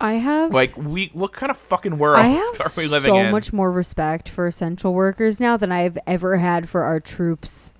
I 0.00 0.14
have 0.14 0.52
Like 0.52 0.76
we, 0.76 1.10
what 1.12 1.32
kind 1.32 1.50
of 1.50 1.56
fucking 1.56 1.98
world 1.98 2.18
I 2.18 2.28
have 2.28 2.60
are 2.60 2.70
we 2.76 2.86
living 2.88 3.12
so 3.12 3.18
in? 3.18 3.30
much 3.30 3.52
more 3.52 3.70
respect 3.70 4.28
for 4.28 4.46
essential 4.46 4.94
workers 4.94 5.38
now 5.38 5.56
than 5.56 5.70
I've 5.70 5.98
ever 6.06 6.38
had 6.38 6.68
for 6.68 6.82
our 6.82 6.98
troops. 6.98 7.72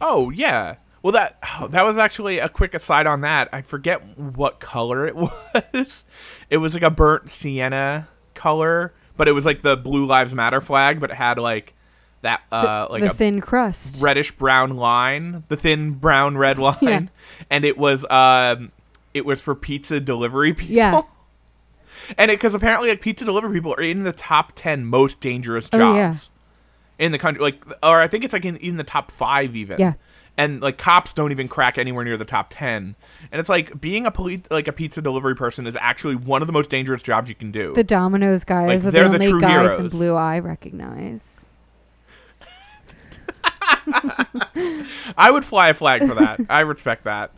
Oh 0.00 0.30
yeah. 0.30 0.76
Well, 1.04 1.12
that 1.12 1.38
oh, 1.60 1.68
that 1.68 1.82
was 1.84 1.98
actually 1.98 2.38
a 2.38 2.48
quick 2.48 2.72
aside 2.72 3.06
on 3.06 3.20
that. 3.20 3.50
I 3.52 3.60
forget 3.60 4.16
what 4.18 4.58
color 4.58 5.06
it 5.06 5.14
was. 5.74 6.06
It 6.48 6.56
was 6.56 6.72
like 6.72 6.82
a 6.82 6.88
burnt 6.90 7.30
sienna 7.30 8.08
color, 8.32 8.94
but 9.18 9.28
it 9.28 9.32
was 9.32 9.44
like 9.44 9.60
the 9.60 9.76
Blue 9.76 10.06
Lives 10.06 10.32
Matter 10.34 10.62
flag, 10.62 11.00
but 11.00 11.10
it 11.10 11.16
had 11.16 11.38
like 11.38 11.74
that 12.22 12.40
uh 12.50 12.86
like 12.88 13.02
the 13.02 13.10
a 13.10 13.12
thin 13.12 13.42
crust. 13.42 14.02
reddish 14.02 14.32
brown 14.32 14.76
line, 14.78 15.44
the 15.48 15.56
thin 15.58 15.92
brown 15.92 16.38
red 16.38 16.58
line, 16.70 16.78
Yeah. 16.80 17.00
and 17.50 17.66
it 17.66 17.76
was 17.76 18.06
um 18.10 18.72
it 19.12 19.26
was 19.26 19.42
for 19.42 19.54
pizza 19.54 20.00
delivery 20.00 20.54
people. 20.54 20.74
Yeah. 20.74 21.02
And 22.16 22.30
it 22.30 22.38
because 22.38 22.54
apparently 22.54 22.88
like 22.88 23.02
pizza 23.02 23.26
delivery 23.26 23.52
people 23.54 23.74
are 23.74 23.82
in 23.82 24.04
the 24.04 24.12
top 24.12 24.52
ten 24.54 24.86
most 24.86 25.20
dangerous 25.20 25.68
Oh, 25.70 25.78
jobs 25.78 26.30
yeah. 26.98 27.04
in 27.06 27.12
the 27.12 27.18
country. 27.18 27.42
Like, 27.42 27.62
or 27.82 28.00
I 28.00 28.08
think 28.08 28.24
it's 28.24 28.32
like 28.32 28.46
in, 28.46 28.56
in 28.56 28.78
the 28.78 28.84
top 28.84 29.10
five 29.10 29.54
even. 29.54 29.78
Yeah. 29.78 29.92
And 30.36 30.60
like 30.60 30.78
cops 30.78 31.12
don't 31.12 31.30
even 31.30 31.46
crack 31.46 31.78
anywhere 31.78 32.04
near 32.04 32.16
the 32.16 32.24
top 32.24 32.48
ten. 32.50 32.96
And 33.30 33.38
it's 33.40 33.48
like 33.48 33.80
being 33.80 34.04
a 34.04 34.10
police 34.10 34.42
like 34.50 34.66
a 34.66 34.72
pizza 34.72 35.00
delivery 35.00 35.36
person 35.36 35.66
is 35.66 35.76
actually 35.80 36.16
one 36.16 36.42
of 36.42 36.46
the 36.48 36.52
most 36.52 36.70
dangerous 36.70 37.02
jobs 37.04 37.28
you 37.28 37.36
can 37.36 37.52
do. 37.52 37.72
The 37.74 37.84
Domino's 37.84 38.42
guys 38.44 38.66
Like, 38.68 38.78
are 38.78 38.80
the 38.82 38.90
they're 38.90 39.08
the 39.08 39.14
only 39.14 39.28
true 39.30 39.40
guys 39.40 39.78
in 39.78 39.88
blue 39.88 40.14
I 40.16 40.40
recognize. 40.40 41.46
I 45.16 45.30
would 45.30 45.44
fly 45.44 45.68
a 45.68 45.74
flag 45.74 46.06
for 46.06 46.14
that. 46.14 46.40
I 46.48 46.60
respect 46.60 47.04
that. 47.04 47.32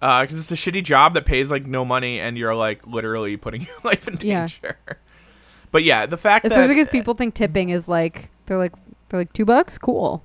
Uh, 0.00 0.22
because 0.22 0.38
it's 0.38 0.50
a 0.50 0.56
shitty 0.56 0.82
job 0.82 1.14
that 1.14 1.24
pays 1.24 1.50
like 1.50 1.64
no 1.64 1.84
money, 1.84 2.18
and 2.18 2.36
you're 2.36 2.54
like 2.56 2.84
literally 2.86 3.36
putting 3.36 3.62
your 3.66 3.76
life 3.84 4.08
in 4.08 4.18
Yeah. 4.20 4.40
danger. 4.48 4.76
But 5.70 5.84
yeah, 5.84 6.06
the 6.06 6.16
fact 6.16 6.44
Especially 6.44 6.66
that 6.68 6.74
because 6.74 6.88
people 6.88 7.14
think 7.14 7.34
tipping 7.34 7.68
is 7.70 7.86
like 7.88 8.30
they're 8.46 8.58
like 8.58 8.72
they're 9.08 9.20
like 9.20 9.32
two 9.32 9.44
bucks, 9.44 9.78
cool. 9.78 10.24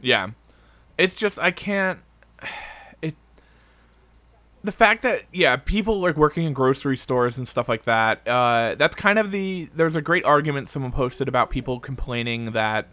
yeah, 0.00 0.28
it's 0.98 1.14
just 1.14 1.38
I 1.38 1.50
can't. 1.50 2.00
It 3.00 3.14
the 4.64 4.72
fact 4.72 5.02
that 5.02 5.22
yeah, 5.32 5.56
people 5.56 6.00
like 6.00 6.16
working 6.16 6.44
in 6.44 6.52
grocery 6.52 6.96
stores 6.96 7.38
and 7.38 7.46
stuff 7.46 7.68
like 7.68 7.84
that. 7.84 8.26
Uh, 8.26 8.74
that's 8.76 8.96
kind 8.96 9.18
of 9.18 9.30
the 9.30 9.68
there's 9.74 9.94
a 9.96 10.02
great 10.02 10.24
argument 10.24 10.68
someone 10.68 10.90
posted 10.92 11.28
about 11.28 11.48
people 11.50 11.78
complaining 11.80 12.52
that 12.52 12.88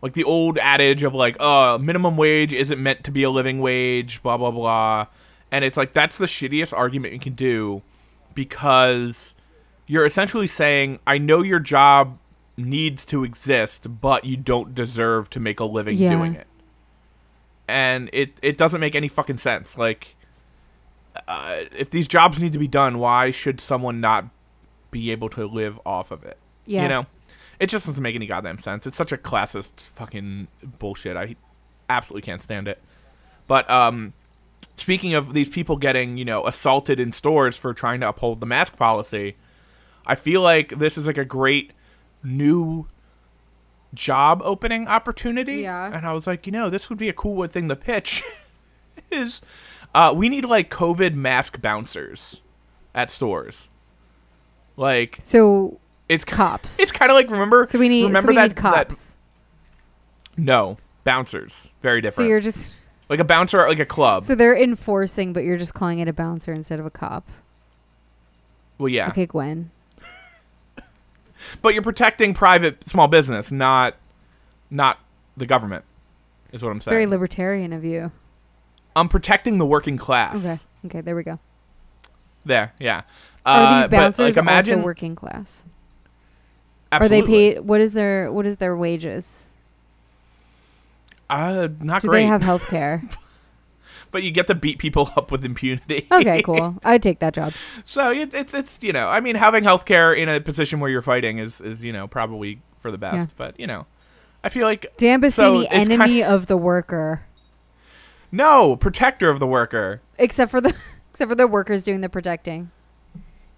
like 0.00 0.12
the 0.14 0.24
old 0.24 0.58
adage 0.58 1.02
of 1.02 1.14
like, 1.14 1.36
uh, 1.40 1.78
minimum 1.78 2.16
wage 2.16 2.52
isn't 2.52 2.82
meant 2.82 3.04
to 3.04 3.10
be 3.10 3.22
a 3.24 3.30
living 3.30 3.60
wage, 3.60 4.22
blah 4.22 4.36
blah 4.36 4.50
blah. 4.52 5.06
And 5.50 5.64
it's 5.64 5.76
like 5.76 5.92
that's 5.92 6.18
the 6.18 6.26
shittiest 6.26 6.72
argument 6.72 7.12
you 7.14 7.20
can 7.20 7.34
do 7.34 7.82
because 8.34 9.34
you're 9.86 10.06
essentially 10.06 10.46
saying, 10.48 10.98
I 11.06 11.18
know 11.18 11.42
your 11.42 11.60
job 11.60 12.18
needs 12.56 13.04
to 13.06 13.24
exist, 13.24 14.00
but 14.00 14.24
you 14.24 14.36
don't 14.36 14.74
deserve 14.74 15.28
to 15.30 15.40
make 15.40 15.60
a 15.60 15.64
living 15.64 15.98
Yeah. 15.98 16.10
doing 16.10 16.34
it. 16.36 16.46
And 17.68 18.10
it 18.12 18.38
it 18.42 18.58
doesn't 18.58 18.80
make 18.80 18.94
any 18.94 19.08
fucking 19.08 19.38
sense. 19.38 19.78
Like 19.78 20.16
uh, 21.28 21.62
if 21.76 21.90
these 21.90 22.08
jobs 22.08 22.40
need 22.40 22.52
to 22.52 22.58
be 22.58 22.68
done, 22.68 22.98
why 22.98 23.30
should 23.30 23.60
someone 23.60 24.00
not 24.00 24.26
be 24.90 25.10
able 25.10 25.28
to 25.30 25.46
live 25.46 25.80
off 25.86 26.10
of 26.10 26.24
it? 26.24 26.38
Yeah. 26.66 26.82
You 26.82 26.88
know? 26.88 27.06
It 27.58 27.68
just 27.68 27.86
doesn't 27.86 28.02
make 28.02 28.14
any 28.16 28.26
goddamn 28.26 28.58
sense. 28.58 28.86
It's 28.86 28.96
such 28.96 29.12
a 29.12 29.16
classist 29.16 29.88
fucking 29.88 30.48
bullshit. 30.78 31.16
I 31.16 31.36
absolutely 31.88 32.22
can't 32.22 32.42
stand 32.42 32.68
it. 32.68 32.80
But 33.46 33.70
um 33.70 34.12
speaking 34.76 35.14
of 35.14 35.34
these 35.34 35.48
people 35.48 35.76
getting, 35.76 36.16
you 36.16 36.24
know, 36.24 36.46
assaulted 36.46 36.98
in 36.98 37.12
stores 37.12 37.56
for 37.56 37.72
trying 37.74 38.00
to 38.00 38.08
uphold 38.08 38.40
the 38.40 38.46
mask 38.46 38.76
policy, 38.76 39.36
I 40.06 40.14
feel 40.14 40.40
like 40.40 40.78
this 40.78 40.98
is 40.98 41.06
like 41.06 41.18
a 41.18 41.24
great 41.24 41.72
new 42.24 42.86
job 43.94 44.40
opening 44.44 44.88
opportunity. 44.88 45.56
Yeah. 45.62 45.90
And 45.92 46.06
I 46.06 46.12
was 46.12 46.26
like, 46.26 46.46
you 46.46 46.52
know, 46.52 46.70
this 46.70 46.88
would 46.88 46.98
be 46.98 47.08
a 47.08 47.12
cool 47.12 47.46
thing 47.46 47.68
to 47.68 47.76
pitch. 47.76 48.22
is 49.10 49.42
uh 49.94 50.12
we 50.16 50.28
need 50.28 50.44
like 50.44 50.70
COVID 50.70 51.14
mask 51.14 51.60
bouncers 51.60 52.40
at 52.94 53.10
stores. 53.10 53.68
Like 54.76 55.18
So 55.20 55.78
it's 56.08 56.24
cops. 56.24 56.78
It's 56.78 56.92
kind 56.92 57.10
of 57.10 57.14
like 57.14 57.30
remember. 57.30 57.66
so 57.68 57.78
we 57.78 57.88
need 57.88 58.04
remember 58.04 58.28
so 58.28 58.32
we 58.32 58.36
that 58.36 58.48
need 58.48 58.56
cops. 58.56 59.16
That, 60.36 60.40
no 60.42 60.78
bouncers, 61.04 61.68
very 61.82 62.00
different. 62.00 62.26
so 62.26 62.28
you're 62.28 62.40
just 62.40 62.72
like 63.08 63.20
a 63.20 63.24
bouncer 63.24 63.60
at 63.60 63.68
like 63.68 63.78
a 63.78 63.84
club. 63.86 64.24
so 64.24 64.34
they're 64.34 64.56
enforcing, 64.56 65.32
but 65.34 65.44
you're 65.44 65.58
just 65.58 65.74
calling 65.74 65.98
it 65.98 66.08
a 66.08 66.12
bouncer 66.12 66.52
instead 66.52 66.80
of 66.80 66.86
a 66.86 66.90
cop. 66.90 67.28
well, 68.78 68.88
yeah, 68.88 69.08
Okay, 69.08 69.26
Gwen. 69.26 69.70
But 71.62 71.74
you're 71.74 71.82
protecting 71.82 72.34
private 72.34 72.86
small 72.88 73.08
business, 73.08 73.50
not 73.52 73.96
not 74.70 74.98
the 75.36 75.46
government. 75.46 75.84
Is 76.52 76.62
what 76.62 76.70
I'm 76.70 76.80
saying. 76.80 76.92
Very 76.92 77.06
libertarian 77.06 77.72
of 77.72 77.84
you. 77.84 78.12
I'm 78.94 79.08
protecting 79.08 79.56
the 79.58 79.64
working 79.66 79.96
class. 79.96 80.44
Okay. 80.44 80.56
Okay, 80.86 81.00
there 81.00 81.16
we 81.16 81.22
go. 81.22 81.38
There, 82.44 82.72
yeah. 82.78 83.02
Are 83.46 83.62
Uh, 83.62 83.80
these 83.80 83.88
but, 83.88 83.96
bouncers 83.96 84.36
like, 84.36 84.42
imagine, 84.42 84.78
also 84.80 84.84
working 84.84 85.14
class? 85.16 85.62
absolutely. 86.90 87.16
Are 87.18 87.22
they 87.22 87.26
paid? 87.54 87.60
What 87.60 87.80
is 87.80 87.92
their 87.94 88.30
what 88.30 88.44
is 88.46 88.56
their 88.58 88.76
wages? 88.76 89.46
Uh, 91.30 91.68
not 91.80 92.02
Do 92.02 92.08
great. 92.08 92.22
they 92.22 92.26
have 92.26 92.42
health 92.50 92.66
care? 92.66 93.02
But 94.12 94.22
you 94.22 94.30
get 94.30 94.46
to 94.46 94.54
beat 94.54 94.78
people 94.78 95.10
up 95.16 95.32
with 95.32 95.44
impunity. 95.44 96.06
okay, 96.12 96.40
cool. 96.42 96.76
I'd 96.84 97.02
take 97.02 97.18
that 97.18 97.34
job. 97.34 97.52
So 97.84 98.10
it, 98.12 98.32
it's 98.32 98.54
it's 98.54 98.80
you 98.82 98.92
know 98.92 99.08
I 99.08 99.18
mean 99.20 99.34
having 99.34 99.64
healthcare 99.64 100.16
in 100.16 100.28
a 100.28 100.40
position 100.40 100.78
where 100.78 100.90
you're 100.90 101.02
fighting 101.02 101.38
is 101.38 101.60
is 101.60 101.82
you 101.82 101.92
know 101.92 102.06
probably 102.06 102.60
for 102.78 102.90
the 102.92 102.98
best. 102.98 103.30
Yeah. 103.30 103.34
But 103.36 103.58
you 103.58 103.66
know, 103.66 103.86
I 104.44 104.48
feel 104.48 104.64
like 104.66 104.96
Dan 104.96 105.28
So 105.30 105.62
enemy 105.62 106.20
kind- 106.20 106.32
of 106.32 106.46
the 106.46 106.56
worker, 106.56 107.24
no 108.30 108.76
protector 108.76 109.28
of 109.30 109.40
the 109.40 109.46
worker. 109.46 110.00
except 110.18 110.50
for 110.52 110.60
the 110.60 110.68
except 111.10 111.28
for 111.28 111.34
the 111.34 111.46
workers 111.48 111.82
doing 111.82 112.00
the 112.02 112.08
protecting. 112.08 112.70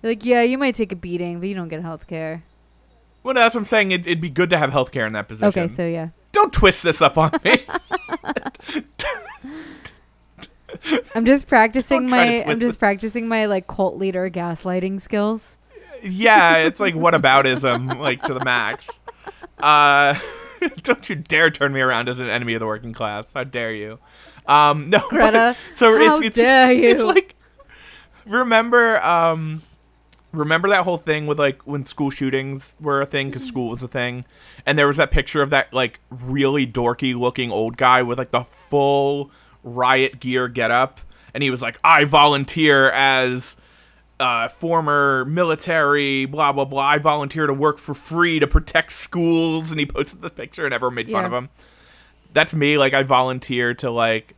You're 0.03 0.13
like, 0.13 0.25
yeah, 0.25 0.43
you 0.43 0.59
might 0.59 0.75
take 0.75 0.93
a 0.93 0.97
beating, 0.97 1.41
but 1.41 1.49
you 1.49 1.55
don't 1.55 1.69
get 1.69 1.81
health 1.81 2.07
care. 2.07 2.43
Well, 3.23 3.33
that's 3.35 3.55
what 3.55 3.63
I'm 3.63 3.65
saying. 3.65 3.91
It, 3.93 4.07
it'd 4.07 4.21
be 4.21 4.29
good 4.29 4.51
to 4.51 4.59
have 4.59 4.71
healthcare 4.71 5.07
in 5.07 5.15
that 5.15 5.29
position. 5.29 5.63
Okay, 5.63 5.73
so 5.73 5.87
yeah. 5.87 6.11
don't 6.33 6.53
twist 6.53 6.83
this 6.83 7.01
up 7.01 7.17
on 7.17 7.31
me. 7.43 7.57
I'm 11.14 11.25
just 11.27 11.47
practicing 11.47 12.03
Don't 12.03 12.09
try 12.11 12.39
to 12.39 12.45
my 12.45 12.53
I'm 12.53 12.61
just 12.61 12.77
it. 12.77 12.79
practicing 12.79 13.29
my 13.29 13.47
like 13.47 13.66
cult 13.66 13.97
leader 13.99 14.29
gaslighting 14.31 15.01
skills. 15.01 15.57
yeah, 16.03 16.57
it's 16.66 16.81
like 16.81 16.95
whataboutism, 16.95 17.99
like 17.99 18.22
to 18.25 18.35
the 18.35 18.45
max. 18.45 19.01
Uh, 19.59 20.14
don't 20.83 21.09
you 21.09 21.16
dare 21.16 21.51
turn 21.51 21.72
me 21.72 21.81
around 21.81 22.09
as 22.09 22.20
an 22.20 22.29
enemy 22.29 22.55
of 22.55 22.61
the 22.61 22.66
working 22.66 22.93
class. 22.93 23.33
How 23.35 23.45
dare 23.45 23.72
you? 23.75 23.99
Um, 24.47 24.91
no, 24.91 24.99
but- 24.99 25.11
Greta, 25.11 25.57
so 25.75 25.97
how 25.97 26.16
it's 26.16 26.27
it's 26.27 26.37
dare 26.37 26.70
it's 26.72 27.03
like 27.03 27.35
remember 28.27 29.03
um 29.05 29.62
remember 30.33 30.68
that 30.68 30.85
whole 30.85 30.97
thing 30.97 31.27
with 31.27 31.39
like 31.39 31.66
when 31.66 31.85
school 31.85 32.11
shootings 32.11 32.75
were 32.81 33.01
a 33.01 33.07
thing 33.07 33.29
because 33.29 33.47
school 33.47 33.70
was 33.70 33.83
a 33.83 33.89
thing 33.89 34.25
and 34.66 34.79
there 34.79 34.87
was 34.87 34.97
that 34.97 35.11
picture 35.11 35.43
of 35.43 35.51
that 35.51 35.72
like 35.72 36.01
really 36.11 36.66
dorky 36.66 37.14
looking 37.14 37.51
old 37.51 37.77
guy 37.77 38.03
with 38.03 38.18
like 38.18 38.31
the 38.33 38.43
full 38.43 39.31
riot 39.65 40.21
gear 40.21 40.47
getup 40.47 41.01
and 41.35 41.43
he 41.43 41.51
was 41.51 41.61
like 41.62 41.81
i 41.83 42.05
volunteer 42.05 42.91
as 42.91 43.57
uh, 44.21 44.47
former 44.47 45.25
military, 45.25 46.25
blah 46.27 46.53
blah 46.53 46.65
blah. 46.65 46.81
I 46.83 46.99
volunteer 46.99 47.49
to 47.49 47.53
work 47.53 47.79
for 47.79 47.95
free 47.95 48.39
to 48.39 48.47
protect 48.47 48.93
schools, 48.93 49.73
and 49.73 49.81
he 49.81 49.87
posted 49.87 50.23
the 50.23 50.31
picture, 50.31 50.65
and 50.65 50.73
everyone 50.73 50.95
made 50.95 51.11
fun 51.11 51.23
Yeah. 51.23 51.27
of 51.27 51.33
him. 51.33 51.49
That's 52.33 52.55
me. 52.55 52.79
Like 52.79 52.95
I 52.95 53.03
volunteer 53.03 53.75
to 53.75 53.91
like 53.91 54.35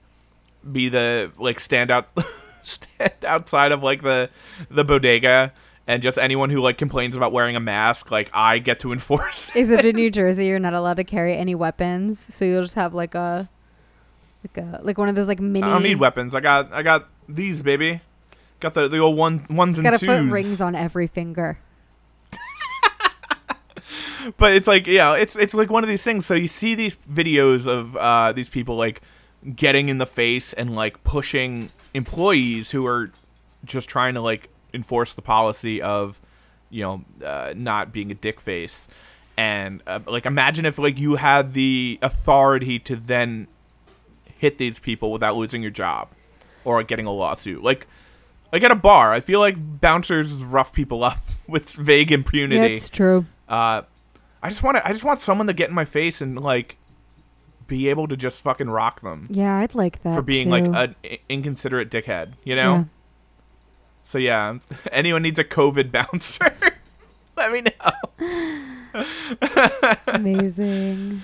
be 0.73 0.89
the 0.89 1.31
like 1.39 1.61
stand 1.61 1.91
out, 1.91 2.09
stand 2.63 3.13
outside 3.25 3.71
of 3.71 3.83
like 3.83 4.03
the 4.03 4.31
the 4.71 4.83
bodega, 4.83 5.53
and 5.87 6.03
just 6.03 6.17
anyone 6.17 6.49
who 6.49 6.63
like 6.63 6.79
complains 6.79 7.15
about 7.15 7.33
wearing 7.33 7.55
a 7.55 7.61
mask, 7.61 8.11
like 8.11 8.31
I 8.33 8.59
get 8.59 8.81
to 8.81 8.93
enforce. 8.95 9.51
Is 9.55 9.69
it. 9.69 9.75
Except 9.75 9.85
in 9.89 9.97
New 9.97 10.11
Jersey, 10.11 10.47
you're 10.47 10.59
not 10.59 10.73
allowed 10.73 10.97
to 10.97 11.05
carry 11.05 11.37
any 11.37 11.55
weapons, 11.55 12.19
so 12.19 12.47
you'll 12.47 12.63
just 12.63 12.75
have 12.77 12.95
like 12.95 13.15
a 13.15 13.51
like 14.55 14.65
a 14.65 14.81
like 14.83 14.99
one 14.99 15.09
of 15.09 15.15
those 15.15 15.29
like 15.29 15.41
mini. 15.41 15.67
I 15.67 15.71
don't 15.71 15.83
need 15.83 15.99
weapons. 15.99 16.35
I 16.35 16.41
got 16.41 16.73
I 16.73 16.83
got 16.83 17.09
these, 17.29 17.63
baby. 17.63 18.01
Got 18.61 18.75
the 18.75 18.89
the 18.89 18.99
old 18.99 19.17
one 19.17 19.47
ones 19.51 19.79
and 19.79 19.85
Gotta 19.85 19.99
twos. 19.99 20.09
put 20.09 20.33
rings 20.33 20.61
on 20.61 20.75
every 20.75 21.07
finger. 21.07 21.59
but 24.37 24.53
it's 24.53 24.67
like 24.67 24.87
yeah 24.87 25.15
it's 25.15 25.37
it's 25.37 25.55
like 25.55 25.71
one 25.71 25.85
of 25.85 25.89
these 25.89 26.03
things 26.03 26.27
so 26.27 26.35
you 26.35 26.49
see 26.49 26.75
these 26.75 26.97
videos 26.97 27.69
of 27.69 27.97
uh 27.97 28.33
these 28.33 28.49
people 28.49 28.77
like 28.77 29.01
getting 29.55 29.89
in 29.89 29.99
the 29.99 30.07
face 30.07 30.53
and 30.53 30.75
like 30.75 31.03
pushing 31.05 31.71
employees 31.95 32.73
who 32.73 32.85
are 32.85 33.13
just 33.65 33.89
trying 33.89 34.15
to 34.15 34.21
like 34.21 34.49
enforce 34.75 35.15
the 35.15 35.23
policy 35.23 35.81
of 35.81 36.21
you 36.71 36.83
know 36.83 37.05
uh, 37.25 37.55
not 37.57 37.93
being 37.93 38.11
a 38.11 38.15
dick 38.15 38.41
face 38.41 38.89
and 39.37 39.83
uh, 39.87 40.01
like 40.07 40.27
imagine 40.27 40.65
if 40.67 40.79
like 40.79 40.99
you 40.99 41.15
had 41.17 41.53
the 41.53 41.99
authority 42.03 42.79
to 42.81 42.97
then 42.97 43.47
hit 44.39 44.59
these 44.59 44.79
people 44.79 45.11
without 45.11 45.37
losing 45.37 45.63
your 45.63 45.71
job 45.71 46.09
or 46.65 46.83
getting 46.83 47.07
a 47.07 47.13
lawsuit 47.13 47.63
like 47.63 47.87
like 48.53 48.63
at 48.63 48.71
a 48.71 48.77
bar 48.77 49.13
i 49.13 49.21
feel 49.21 49.41
like 49.41 49.57
bouncers 49.81 50.43
rough 50.45 50.73
people 50.73 51.03
up 51.05 51.19
with 51.49 51.73
vague 51.73 52.11
impunity 52.13 52.57
Yeah, 52.57 52.63
it's 52.77 52.89
true. 52.89 53.25
uh, 53.49 53.83
I 54.43 54.49
just 54.51 54.63
want 54.63 54.77
to. 54.77 54.87
I 54.87 54.91
just 54.93 55.03
want 55.03 55.19
someone 55.19 55.47
to 55.49 55.53
get 55.53 55.71
in 55.71 55.75
my 55.75 55.85
face 55.87 56.21
and 56.21 56.39
like 56.39 56.77
be 57.67 57.89
able 57.89 58.07
to 58.07 58.17
just 58.17 58.43
fucking 58.43 58.69
rock 58.71 59.01
them 59.01 59.27
Yeah, 59.31 59.57
I'd 59.57 59.75
like 59.75 60.03
that 60.05 60.15
for 60.15 60.23
being 60.23 60.47
too. 60.49 60.71
like 60.71 60.95
an 61.03 61.19
inconsiderate 61.29 61.91
dickhead. 61.91 62.35
You 62.45 62.55
know. 62.55 62.73
Yeah. 62.75 62.85
So 64.05 64.19
yeah, 64.19 64.59
anyone 64.93 65.23
needs 65.23 65.39
a 65.41 65.45
COVID 65.45 65.91
bouncer? 65.97 66.55
Let 67.37 67.51
me 67.51 67.63
know. 67.63 69.03
Amazing. 70.07 71.23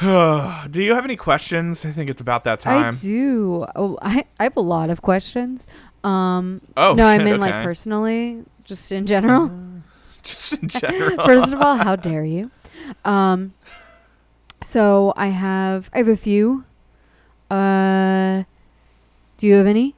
Do 0.70 0.82
you 0.82 0.94
have 0.94 1.04
any 1.04 1.16
questions? 1.16 1.84
I 1.84 1.90
think 1.90 2.10
it's 2.10 2.20
about 2.20 2.44
that 2.44 2.60
time. 2.60 2.94
I 2.94 2.98
do. 2.98 3.64
Oh, 3.74 3.98
I, 4.02 4.24
I 4.38 4.44
have 4.44 4.56
a 4.56 4.60
lot 4.60 4.90
of 4.90 5.00
questions. 5.02 5.66
Um, 6.04 6.60
Oh, 6.76 6.94
no, 6.94 7.04
I 7.04 7.18
mean 7.18 7.40
like 7.40 7.64
personally, 7.64 8.44
just 8.64 8.92
in 8.92 9.06
general. 9.06 9.50
Just 10.22 10.54
in 10.54 10.68
general. 10.68 11.24
First 11.24 11.52
of 11.54 11.60
all, 11.62 11.76
how 11.76 11.94
dare 11.94 12.24
you? 12.24 12.50
Um, 13.04 13.54
so 14.60 15.12
I 15.16 15.28
have 15.28 15.88
I 15.94 15.98
have 15.98 16.08
a 16.08 16.16
few. 16.16 16.64
Uh, 17.48 18.42
do 19.38 19.46
you 19.46 19.54
have 19.54 19.66
any? 19.68 19.94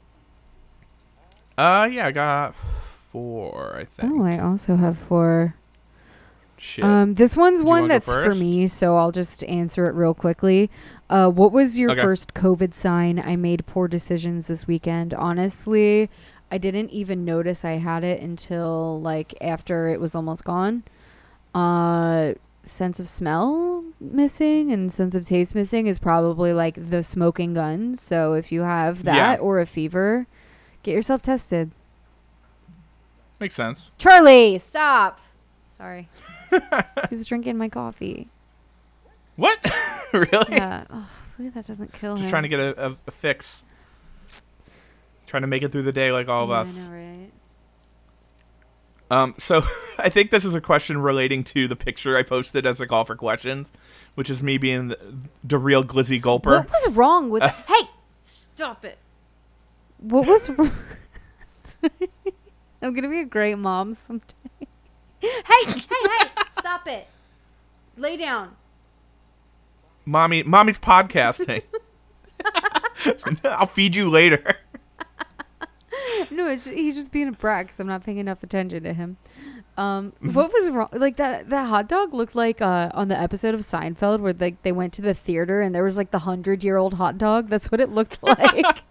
uh, 1.57 1.89
yeah, 1.91 2.07
I 2.09 2.13
got 2.13 2.55
four. 3.11 3.75
I 3.77 3.85
think. 3.85 4.13
Oh, 4.13 4.23
I 4.23 4.39
also 4.39 4.77
have 4.77 4.99
four. 4.99 5.55
Shit. 6.61 6.85
Um, 6.85 7.13
this 7.13 7.37
one's 7.37 7.63
one 7.63 7.89
that's 7.89 8.07
for 8.07 8.35
me, 8.35 8.67
so 8.69 8.97
I'll 8.97 9.13
just 9.13 9.45
answer 9.45 9.87
it 9.89 9.95
real 9.95 10.15
quickly. 10.15 10.71
Uh, 11.09 11.29
what 11.31 11.53
was 11.53 11.79
your 11.79 11.93
Okay. 11.93 12.03
first 12.03 12.35
COVID 12.35 12.75
sign? 12.75 13.19
I 13.19 13.37
made 13.37 13.67
poor 13.67 13.89
decisions 13.89 14.49
this 14.49 14.67
weekend. 14.67 15.15
Honestly, 15.15 16.11
I 16.51 16.59
didn't 16.59 16.91
even 16.91 17.25
notice 17.25 17.65
I 17.65 17.73
had 17.73 18.03
it 18.05 18.21
until 18.21 19.01
like 19.01 19.35
after 19.41 19.89
it 19.89 20.01
was 20.01 20.15
almost 20.15 20.45
gone. 20.45 20.83
Uh, 21.55 22.33
sense 22.65 23.01
of 23.01 23.09
smell 23.09 23.83
missing 23.99 24.71
and 24.71 24.93
sense 24.93 25.15
of 25.15 25.27
taste 25.27 25.55
missing 25.55 25.87
is 25.87 25.99
probably 25.99 26.53
like 26.53 26.91
the 26.91 27.03
smoking 27.03 27.55
gun. 27.55 27.95
So 27.95 28.35
if 28.35 28.53
you 28.53 28.63
have 28.63 29.05
that 29.05 29.39
Yeah. 29.39 29.43
or 29.43 29.59
a 29.61 29.67
fever, 29.67 30.27
get 30.83 30.95
yourself 30.95 31.23
tested. 31.23 31.71
Makes 33.41 33.55
sense. 33.55 33.91
Charlie, 33.99 34.59
stop. 34.59 35.21
Sorry. 35.79 36.09
He's 37.11 37.27
drinking 37.27 37.57
my 37.59 37.69
coffee. 37.69 38.29
What? 39.37 39.59
really? 40.13 40.47
Yeah. 40.51 40.85
Oh, 40.91 41.09
hopefully 41.27 41.49
that 41.51 41.67
doesn't 41.67 41.93
kill 41.93 42.17
Just 42.17 42.25
him. 42.25 42.31
trying 42.31 42.43
to 42.45 42.49
get 42.49 42.61
a, 42.61 42.87
a, 42.91 42.97
a 43.07 43.11
fix. 43.11 43.65
Trying 45.27 45.43
to 45.43 45.47
make 45.47 45.63
it 45.63 45.71
through 45.73 45.83
the 45.83 45.93
day 45.93 46.11
like 46.13 46.29
all 46.29 46.45
of 46.45 46.51
Yeah, 46.51 46.61
us. 46.61 46.89
I 46.89 46.91
know, 46.91 46.97
right? 46.97 47.31
Um, 49.11 49.35
so 49.39 49.63
I 49.99 50.09
think 50.09 50.31
this 50.31 50.45
is 50.45 50.55
a 50.55 50.61
question 50.61 50.99
relating 50.99 51.45
to 51.45 51.67
the 51.69 51.77
picture 51.77 52.17
I 52.17 52.23
posted 52.23 52.67
as 52.67 52.81
a 52.81 52.87
call 52.87 53.05
for 53.05 53.17
questions, 53.17 53.73
which 54.15 54.29
is 54.31 54.43
me 54.43 54.59
being 54.59 54.89
the, 54.89 54.99
the 55.45 55.59
real 55.59 55.83
glizzy 55.85 56.21
gulper. 56.21 56.57
What 56.65 56.71
was 56.71 56.89
wrong 56.95 57.31
with? 57.31 57.43
hey, 57.43 57.89
stop 58.25 58.85
it. 58.85 58.99
What 59.99 60.27
was? 60.27 60.49
wrong? 60.51 60.71
I'm 62.83 62.95
gonna 62.95 63.09
be 63.09 63.21
a 63.21 63.25
great 63.25 63.57
mom 63.57 63.95
someday. 63.95 64.68
Hey, 65.21 65.43
hey, 65.65 65.65
hey! 65.67 66.29
Stop 66.59 66.87
it. 66.87 67.07
Lay 67.97 68.17
down. 68.17 68.57
Mommy, 70.05 70.43
mommy's 70.43 70.79
podcasting. 70.79 71.63
I'll 73.45 73.67
feed 73.67 73.95
you 73.95 74.09
later. 74.09 74.57
No, 76.31 76.49
it's, 76.49 76.67
he's 76.67 76.95
just 76.97 77.11
being 77.11 77.29
a 77.29 77.33
brat 77.33 77.67
because 77.67 77.81
I'm 77.81 77.87
not 77.87 78.05
paying 78.05 78.19
enough 78.19 78.43
attention 78.43 78.83
to 78.85 78.93
him. 78.93 79.17
Um, 79.77 80.13
what 80.21 80.53
was 80.53 80.71
wrong? 80.71 80.89
Like 80.93 81.17
that 81.17 81.51
that 81.51 81.69
hot 81.69 81.89
dog 81.89 82.13
looked 82.13 82.35
like 82.35 82.61
uh, 82.61 82.91
on 82.95 83.09
the 83.09 83.19
episode 83.19 83.55
of 83.55 83.61
Seinfeld 83.61 84.21
where 84.21 84.33
like 84.33 84.63
they 84.63 84.73
went 84.73 84.93
to 84.95 85.03
the 85.03 85.15
theater 85.15 85.61
and 85.61 85.73
there 85.75 85.85
was 85.85 85.97
like 85.97 86.11
the 86.11 86.21
hundred 86.21 86.65
year 86.65 86.77
old 86.77 86.95
hot 86.95 87.17
dog. 87.17 87.49
That's 87.49 87.71
what 87.71 87.81
it 87.81 87.91
looked 87.91 88.19
like. 88.23 88.83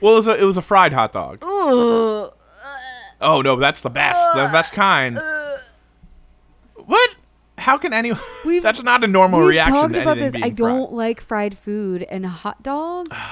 Well, 0.00 0.12
it 0.12 0.16
was 0.16 0.28
a, 0.28 0.36
it 0.38 0.44
was 0.44 0.56
a 0.58 0.62
fried 0.62 0.92
hot 0.92 1.12
dog. 1.12 1.42
Ooh. 1.42 2.30
Oh 3.20 3.40
no, 3.40 3.56
that's 3.56 3.80
the 3.80 3.90
best, 3.90 4.20
the 4.34 4.50
best 4.52 4.72
kind. 4.72 5.16
What? 5.16 5.41
How 7.62 7.78
can 7.78 7.92
anyone? 7.92 8.20
We've- 8.44 8.60
That's 8.62 8.82
not 8.82 9.02
a 9.04 9.06
normal 9.06 9.40
We've 9.40 9.50
reaction 9.50 9.74
talked 9.74 9.92
to 9.94 10.02
about 10.02 10.18
anything 10.18 10.40
this. 10.40 10.46
I 10.46 10.50
don't 10.50 10.92
like 10.92 11.20
fried 11.20 11.56
food 11.56 12.02
and 12.02 12.24
a 12.26 12.28
hot 12.28 12.62
dog. 12.62 13.08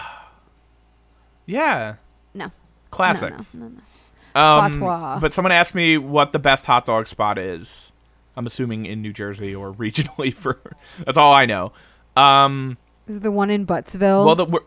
Yeah, 1.47 1.97
No, 2.33 2.53
classics. 2.91 3.55
No, 3.55 3.67
no, 3.67 3.73
no. 4.35 4.41
Um, 4.41 5.21
but 5.21 5.35
someone 5.35 5.51
asked 5.51 5.75
me 5.75 5.99
what 5.99 6.31
the 6.33 6.39
best 6.39 6.65
hot 6.67 6.87
dog 6.87 7.09
spot 7.09 7.39
is. 7.39 7.91
I'm 8.37 8.47
assuming 8.47 8.87
in 8.87 9.03
New 9.03 9.13
Jersey 9.13 9.53
or 9.55 9.73
regionally 9.75 10.33
for. 10.33 10.61
That's 11.05 11.19
all 11.19 11.33
I 11.33 11.47
know. 11.47 11.73
Um, 12.17 12.79
Is 13.09 13.17
it 13.17 13.23
the 13.25 13.33
one 13.33 13.51
in 13.51 13.67
Buttzville? 13.67 14.25
well, 14.25 14.37
the 14.37 14.61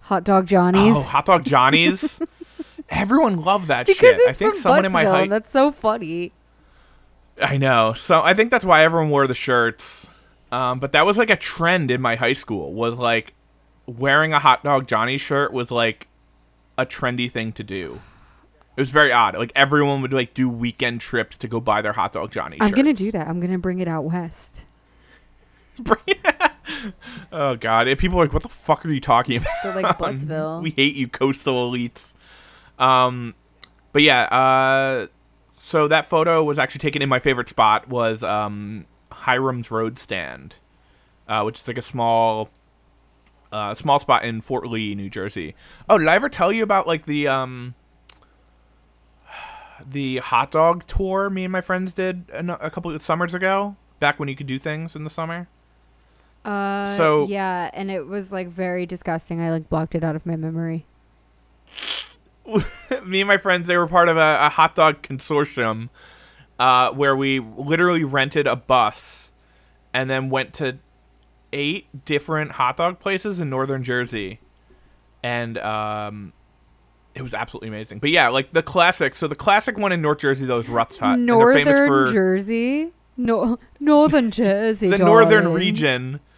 hot 0.00 0.24
dog 0.24 0.46
Johnny's. 0.46 0.96
oh, 0.96 1.02
hot 1.02 1.26
dog 1.26 1.44
Johnny's. 1.44 2.20
Everyone 2.88 3.42
loved 3.42 3.68
that 3.68 3.84
because 3.86 3.98
shit. 3.98 4.18
it's 4.20 4.28
I 4.30 4.32
think 4.32 4.54
from 4.54 4.62
someone 4.62 4.86
in 4.86 4.92
my 4.92 5.04
Buttzville. 5.04 5.10
height. 5.10 5.30
That's 5.30 5.50
so 5.50 5.70
funny. 5.70 6.32
I 7.40 7.56
know. 7.56 7.92
So 7.92 8.22
I 8.22 8.34
think 8.34 8.50
that's 8.50 8.64
why 8.64 8.82
everyone 8.82 9.10
wore 9.10 9.26
the 9.26 9.34
shirts. 9.34 10.08
Um, 10.50 10.78
but 10.80 10.92
that 10.92 11.04
was 11.04 11.18
like 11.18 11.30
a 11.30 11.36
trend 11.36 11.90
in 11.90 12.00
my 12.00 12.16
high 12.16 12.32
school. 12.32 12.72
Was 12.72 12.98
like 12.98 13.34
wearing 13.86 14.32
a 14.32 14.38
hot 14.38 14.64
dog 14.64 14.86
Johnny 14.86 15.18
shirt 15.18 15.52
was 15.52 15.70
like 15.70 16.08
a 16.76 16.86
trendy 16.86 17.30
thing 17.30 17.52
to 17.52 17.62
do. 17.62 18.00
It 18.76 18.80
was 18.80 18.90
very 18.90 19.12
odd. 19.12 19.36
Like 19.36 19.52
everyone 19.56 20.02
would 20.02 20.12
like 20.12 20.34
do 20.34 20.48
weekend 20.48 21.00
trips 21.00 21.36
to 21.38 21.48
go 21.48 21.60
buy 21.60 21.82
their 21.82 21.92
hot 21.92 22.12
dog 22.12 22.30
Johnny. 22.30 22.58
I'm 22.60 22.70
gonna 22.70 22.94
do 22.94 23.10
that. 23.12 23.26
I'm 23.26 23.40
gonna 23.40 23.58
bring 23.58 23.80
it 23.80 23.88
out 23.88 24.04
west. 24.04 24.64
oh 27.32 27.56
god, 27.56 27.88
if 27.88 27.98
people 27.98 28.18
are 28.18 28.24
like, 28.24 28.32
what 28.32 28.42
the 28.42 28.48
fuck 28.48 28.84
are 28.84 28.90
you 28.90 29.00
talking 29.00 29.36
about? 29.36 29.52
So 29.62 29.70
like 29.80 29.98
Buttzville. 29.98 30.62
we 30.62 30.70
hate 30.70 30.94
you, 30.94 31.08
coastal 31.08 31.70
elites. 31.70 32.14
Um, 32.78 33.34
but 33.92 34.02
yeah, 34.02 34.22
uh, 34.24 35.06
so 35.68 35.86
that 35.86 36.06
photo 36.06 36.42
was 36.42 36.58
actually 36.58 36.78
taken 36.78 37.02
in 37.02 37.10
my 37.10 37.18
favorite 37.18 37.48
spot 37.48 37.88
was 37.88 38.22
um 38.22 38.86
Hiram's 39.12 39.70
Road 39.70 39.98
Stand, 39.98 40.56
uh, 41.28 41.42
which 41.42 41.60
is 41.60 41.68
like 41.68 41.76
a 41.76 41.82
small, 41.82 42.48
uh, 43.52 43.74
small 43.74 43.98
spot 43.98 44.24
in 44.24 44.40
Fort 44.40 44.66
Lee, 44.66 44.94
New 44.94 45.10
Jersey. 45.10 45.54
Oh, 45.88 45.98
did 45.98 46.08
I 46.08 46.14
ever 46.14 46.28
tell 46.30 46.52
you 46.52 46.62
about 46.62 46.86
like 46.86 47.04
the 47.06 47.28
um. 47.28 47.74
The 49.86 50.16
hot 50.18 50.50
dog 50.50 50.86
tour 50.86 51.30
me 51.30 51.44
and 51.44 51.52
my 51.52 51.60
friends 51.60 51.94
did 51.94 52.24
a, 52.32 52.68
couple 52.68 52.92
of 52.92 53.00
summers 53.00 53.32
ago, 53.32 53.76
back 54.00 54.18
when 54.18 54.28
you 54.28 54.34
could 54.34 54.48
do 54.48 54.58
things 54.58 54.96
in 54.96 55.04
the 55.04 55.10
summer. 55.10 55.48
uh, 56.44 56.96
so- 56.96 57.26
yeah, 57.28 57.70
and 57.72 57.90
it 57.90 58.06
was 58.06 58.32
like 58.32 58.48
very 58.48 58.86
disgusting. 58.86 59.40
I 59.40 59.50
like 59.50 59.68
blocked 59.68 59.94
it 59.94 60.02
out 60.02 60.16
of 60.16 60.26
my 60.26 60.34
memory. 60.34 60.84
me 63.04 63.20
and 63.20 63.28
my 63.28 63.36
friends 63.36 63.66
they 63.66 63.76
were 63.76 63.86
part 63.86 64.08
of 64.08 64.16
a, 64.16 64.38
a 64.46 64.48
hot 64.48 64.74
dog 64.74 65.02
consortium 65.02 65.88
uh, 66.58 66.90
where 66.92 67.16
we 67.16 67.40
literally 67.40 68.04
rented 68.04 68.46
a 68.46 68.56
bus 68.56 69.32
and 69.92 70.10
then 70.10 70.30
went 70.30 70.54
to 70.54 70.78
eight 71.52 72.04
different 72.04 72.52
hot 72.52 72.76
dog 72.76 72.98
places 72.98 73.40
in 73.40 73.50
northern 73.50 73.82
jersey. 73.82 74.40
And 75.22 75.58
um, 75.58 76.32
it 77.14 77.22
was 77.22 77.34
absolutely 77.34 77.68
amazing. 77.68 77.98
But 77.98 78.10
yeah 78.10 78.28
like 78.28 78.52
the 78.52 78.62
classic 78.62 79.14
so 79.14 79.28
the 79.28 79.36
classic 79.36 79.76
one 79.76 79.92
in 79.92 80.00
north 80.00 80.18
jersey 80.18 80.46
though 80.46 80.58
is 80.58 80.68
Rutt's 80.68 80.98
Hut. 80.98 81.18
Northern 81.18 81.64
famous 81.64 81.78
for 81.86 82.06
Jersey, 82.12 82.92
no, 83.16 83.58
Northern 83.80 84.30
Jersey, 84.30 84.90
the 84.90 84.98
northern 84.98 85.52
region. 85.52 86.20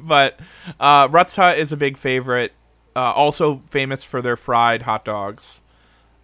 But 0.00 0.38
uh, 0.78 1.08
Rutt's 1.10 1.34
Hut 1.34 1.58
is 1.58 1.72
a 1.72 1.76
big 1.76 1.98
favorite 1.98 2.52
uh, 2.96 3.12
also 3.12 3.62
famous 3.70 4.02
for 4.02 4.20
their 4.22 4.34
fried 4.36 4.82
hot 4.82 5.04
dogs 5.04 5.60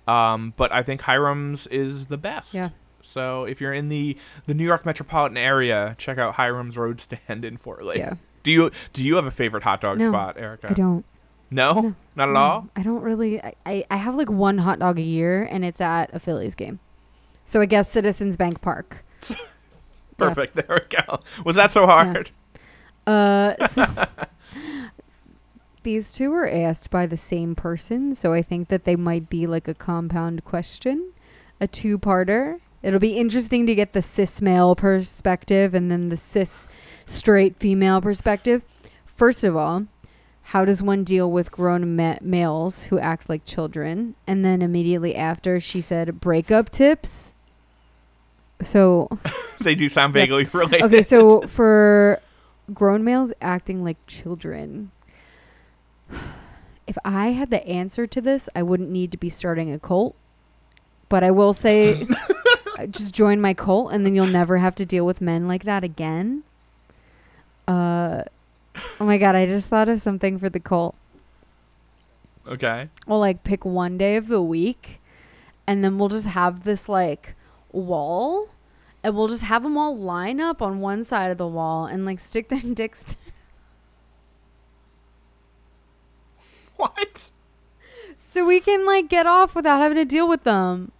um, 0.08 0.52
but 0.56 0.72
i 0.72 0.82
think 0.82 1.02
hiram's 1.02 1.66
is 1.68 2.06
the 2.08 2.18
best 2.18 2.54
Yeah. 2.54 2.70
so 3.02 3.44
if 3.44 3.60
you're 3.60 3.72
in 3.74 3.88
the 3.90 4.16
the 4.46 4.54
new 4.54 4.64
york 4.64 4.84
metropolitan 4.84 5.36
area 5.36 5.94
check 5.98 6.18
out 6.18 6.34
hiram's 6.34 6.76
road 6.76 7.00
stand 7.00 7.44
in 7.44 7.56
fort 7.58 7.84
lee 7.84 7.98
Yeah, 7.98 8.14
do 8.42 8.50
you 8.50 8.70
do 8.92 9.02
you 9.04 9.14
have 9.16 9.26
a 9.26 9.30
favorite 9.30 9.62
hot 9.62 9.80
dog 9.80 9.98
No, 9.98 10.08
spot 10.08 10.36
erica 10.38 10.70
I 10.70 10.74
don't. 10.74 11.04
no, 11.50 11.72
No. 11.80 11.94
not 12.16 12.28
at 12.30 12.32
No, 12.32 12.40
all 12.40 12.68
I 12.74 12.82
don't 12.82 13.02
really. 13.02 13.40
I, 13.42 13.54
I, 13.66 13.84
I 13.90 13.96
have 13.96 14.14
like 14.16 14.30
one 14.30 14.58
hot 14.58 14.78
dog 14.80 14.98
a 14.98 15.02
year, 15.02 15.44
and 15.50 15.64
it's 15.66 15.80
at 15.82 16.08
a 16.14 16.18
Phillies 16.18 16.54
game. 16.54 16.78
So 17.44 17.60
I 17.60 17.66
guess 17.66 17.90
Citizens 17.90 18.36
Bank 18.38 18.62
Park. 18.62 19.04
perfect 20.16 20.54
there 20.54 20.66
we 20.70 20.96
go 20.96 21.20
was 21.44 21.56
that 21.56 21.70
so 21.70 21.86
hard 21.86 22.30
Uh, 23.06 23.66
so 23.68 23.84
these 25.82 26.12
two 26.12 26.30
were 26.30 26.48
asked 26.48 26.90
by 26.90 27.06
the 27.06 27.16
same 27.16 27.54
person, 27.54 28.14
so 28.14 28.32
I 28.32 28.42
think 28.42 28.68
that 28.68 28.84
they 28.84 28.96
might 28.96 29.28
be 29.28 29.46
like 29.46 29.68
a 29.68 29.74
compound 29.74 30.44
question, 30.44 31.12
a 31.60 31.66
two-parter. 31.66 32.60
It'll 32.82 33.00
be 33.00 33.16
interesting 33.16 33.66
to 33.66 33.74
get 33.74 33.92
the 33.92 34.02
cis 34.02 34.42
male 34.42 34.74
perspective 34.74 35.74
and 35.74 35.90
then 35.90 36.08
the 36.08 36.16
cis 36.16 36.68
straight 37.06 37.56
female 37.58 38.00
perspective. 38.00 38.62
First 39.06 39.44
of 39.44 39.56
all, 39.56 39.86
how 40.46 40.64
does 40.64 40.82
one 40.82 41.04
deal 41.04 41.30
with 41.30 41.52
grown 41.52 41.94
ma- 41.94 42.16
males 42.20 42.84
who 42.84 42.98
act 42.98 43.28
like 43.28 43.44
children? 43.44 44.16
And 44.26 44.44
then 44.44 44.60
immediately 44.62 45.14
after, 45.14 45.60
she 45.60 45.80
said 45.80 46.20
breakup 46.20 46.70
tips. 46.70 47.32
So 48.62 49.08
they 49.60 49.74
do 49.74 49.88
sound 49.88 50.14
Yeah. 50.14 50.22
vaguely 50.22 50.44
related 50.52 50.82
okay, 50.82 51.02
so 51.02 51.42
for 51.42 52.20
grown 52.74 53.04
males 53.04 53.32
acting 53.40 53.84
like 53.84 53.96
children, 54.06 54.90
if 56.86 56.96
I 57.04 57.28
had 57.28 57.50
the 57.50 57.66
answer 57.66 58.06
to 58.06 58.20
this, 58.20 58.48
I 58.54 58.62
wouldn't 58.62 58.90
need 58.90 59.12
to 59.12 59.18
be 59.18 59.30
starting 59.30 59.72
a 59.72 59.78
cult. 59.78 60.14
But 61.08 61.22
I 61.22 61.30
will 61.30 61.52
say, 61.52 62.06
uh, 62.78 62.86
just 62.86 63.14
join 63.14 63.40
my 63.40 63.54
cult, 63.54 63.92
and 63.92 64.04
then 64.04 64.14
you'll 64.14 64.26
never 64.26 64.58
have 64.58 64.74
to 64.76 64.86
deal 64.86 65.04
with 65.04 65.20
men 65.20 65.46
like 65.46 65.64
that 65.64 65.84
again. 65.84 66.42
Uh, 67.68 68.24
oh 68.98 69.04
my 69.04 69.18
god, 69.18 69.34
I 69.34 69.46
just 69.46 69.68
thought 69.68 69.88
of 69.88 70.00
something 70.00 70.38
for 70.38 70.48
the 70.48 70.60
cult. 70.60 70.96
Okay. 72.46 72.88
we'll 73.06 73.20
like 73.20 73.44
pick 73.44 73.64
one 73.64 73.96
day 73.96 74.16
of 74.16 74.26
the 74.26 74.42
week 74.42 75.00
and 75.66 75.84
then 75.84 75.96
we'll 75.96 76.08
just 76.08 76.26
have 76.26 76.64
this 76.64 76.88
like 76.88 77.34
wall 77.70 78.48
and 79.02 79.16
we'll 79.16 79.28
just 79.28 79.42
have 79.42 79.62
them 79.62 79.78
all 79.78 79.96
line 79.96 80.40
up 80.40 80.60
on 80.60 80.80
one 80.80 81.04
side 81.04 81.30
of 81.30 81.38
the 81.38 81.46
wall 81.46 81.86
and 81.86 82.04
like 82.04 82.18
stick 82.18 82.48
their 82.48 82.60
dicks 82.74 83.04
What? 86.96 87.30
so 88.18 88.44
we 88.46 88.60
can 88.60 88.84
like 88.86 89.08
get 89.08 89.26
off 89.26 89.54
without 89.54 89.80
having 89.80 89.96
to 89.96 90.04
deal 90.04 90.28
with 90.28 90.44
them 90.44 90.90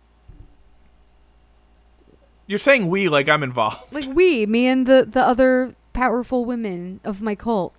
You're 2.47 2.59
saying 2.59 2.89
we 2.89 3.09
like 3.09 3.29
I'm 3.29 3.43
involved. 3.43 3.93
like 3.93 4.07
we 4.07 4.47
me 4.47 4.67
and 4.67 4.87
the 4.87 5.07
the 5.11 5.23
other 5.23 5.75
powerful 5.93 6.45
women 6.45 7.01
of 7.05 7.21
my 7.23 7.35
cult 7.35 7.75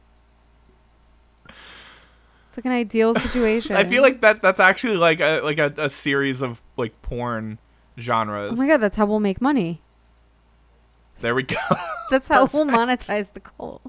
it's 1.47 2.57
like 2.57 2.65
an 2.65 2.71
ideal 2.71 3.13
situation 3.15 3.75
I 3.81 3.83
feel 3.83 4.01
like 4.01 4.21
that 4.21 4.41
that's 4.41 4.59
actually 4.59 4.97
like 4.97 5.19
a 5.19 5.41
like 5.41 5.57
a, 5.59 5.73
a 5.77 5.89
series 5.89 6.41
of 6.41 6.61
like 6.77 6.99
porn 7.01 7.57
genres. 7.99 8.51
oh 8.53 8.55
my 8.55 8.67
god 8.67 8.77
that's 8.77 8.97
how 8.97 9.05
we'll 9.05 9.19
make 9.19 9.41
money 9.41 9.81
There 11.21 11.35
we 11.35 11.43
go. 11.43 11.55
That's 12.11 12.27
how 12.27 12.45
we'll 12.51 12.65
monetize 12.65 13.31
the 13.33 13.39
cult. 13.39 13.81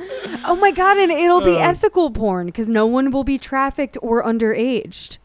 Oh 0.00 0.56
my 0.60 0.70
god, 0.70 0.96
and 0.98 1.10
it'll 1.10 1.40
be 1.44 1.56
Uh. 1.56 1.70
ethical 1.70 2.10
porn 2.10 2.46
because 2.46 2.68
no 2.68 2.86
one 2.86 3.10
will 3.10 3.24
be 3.24 3.38
trafficked 3.38 3.96
or 4.02 4.22
underaged. 4.22 5.18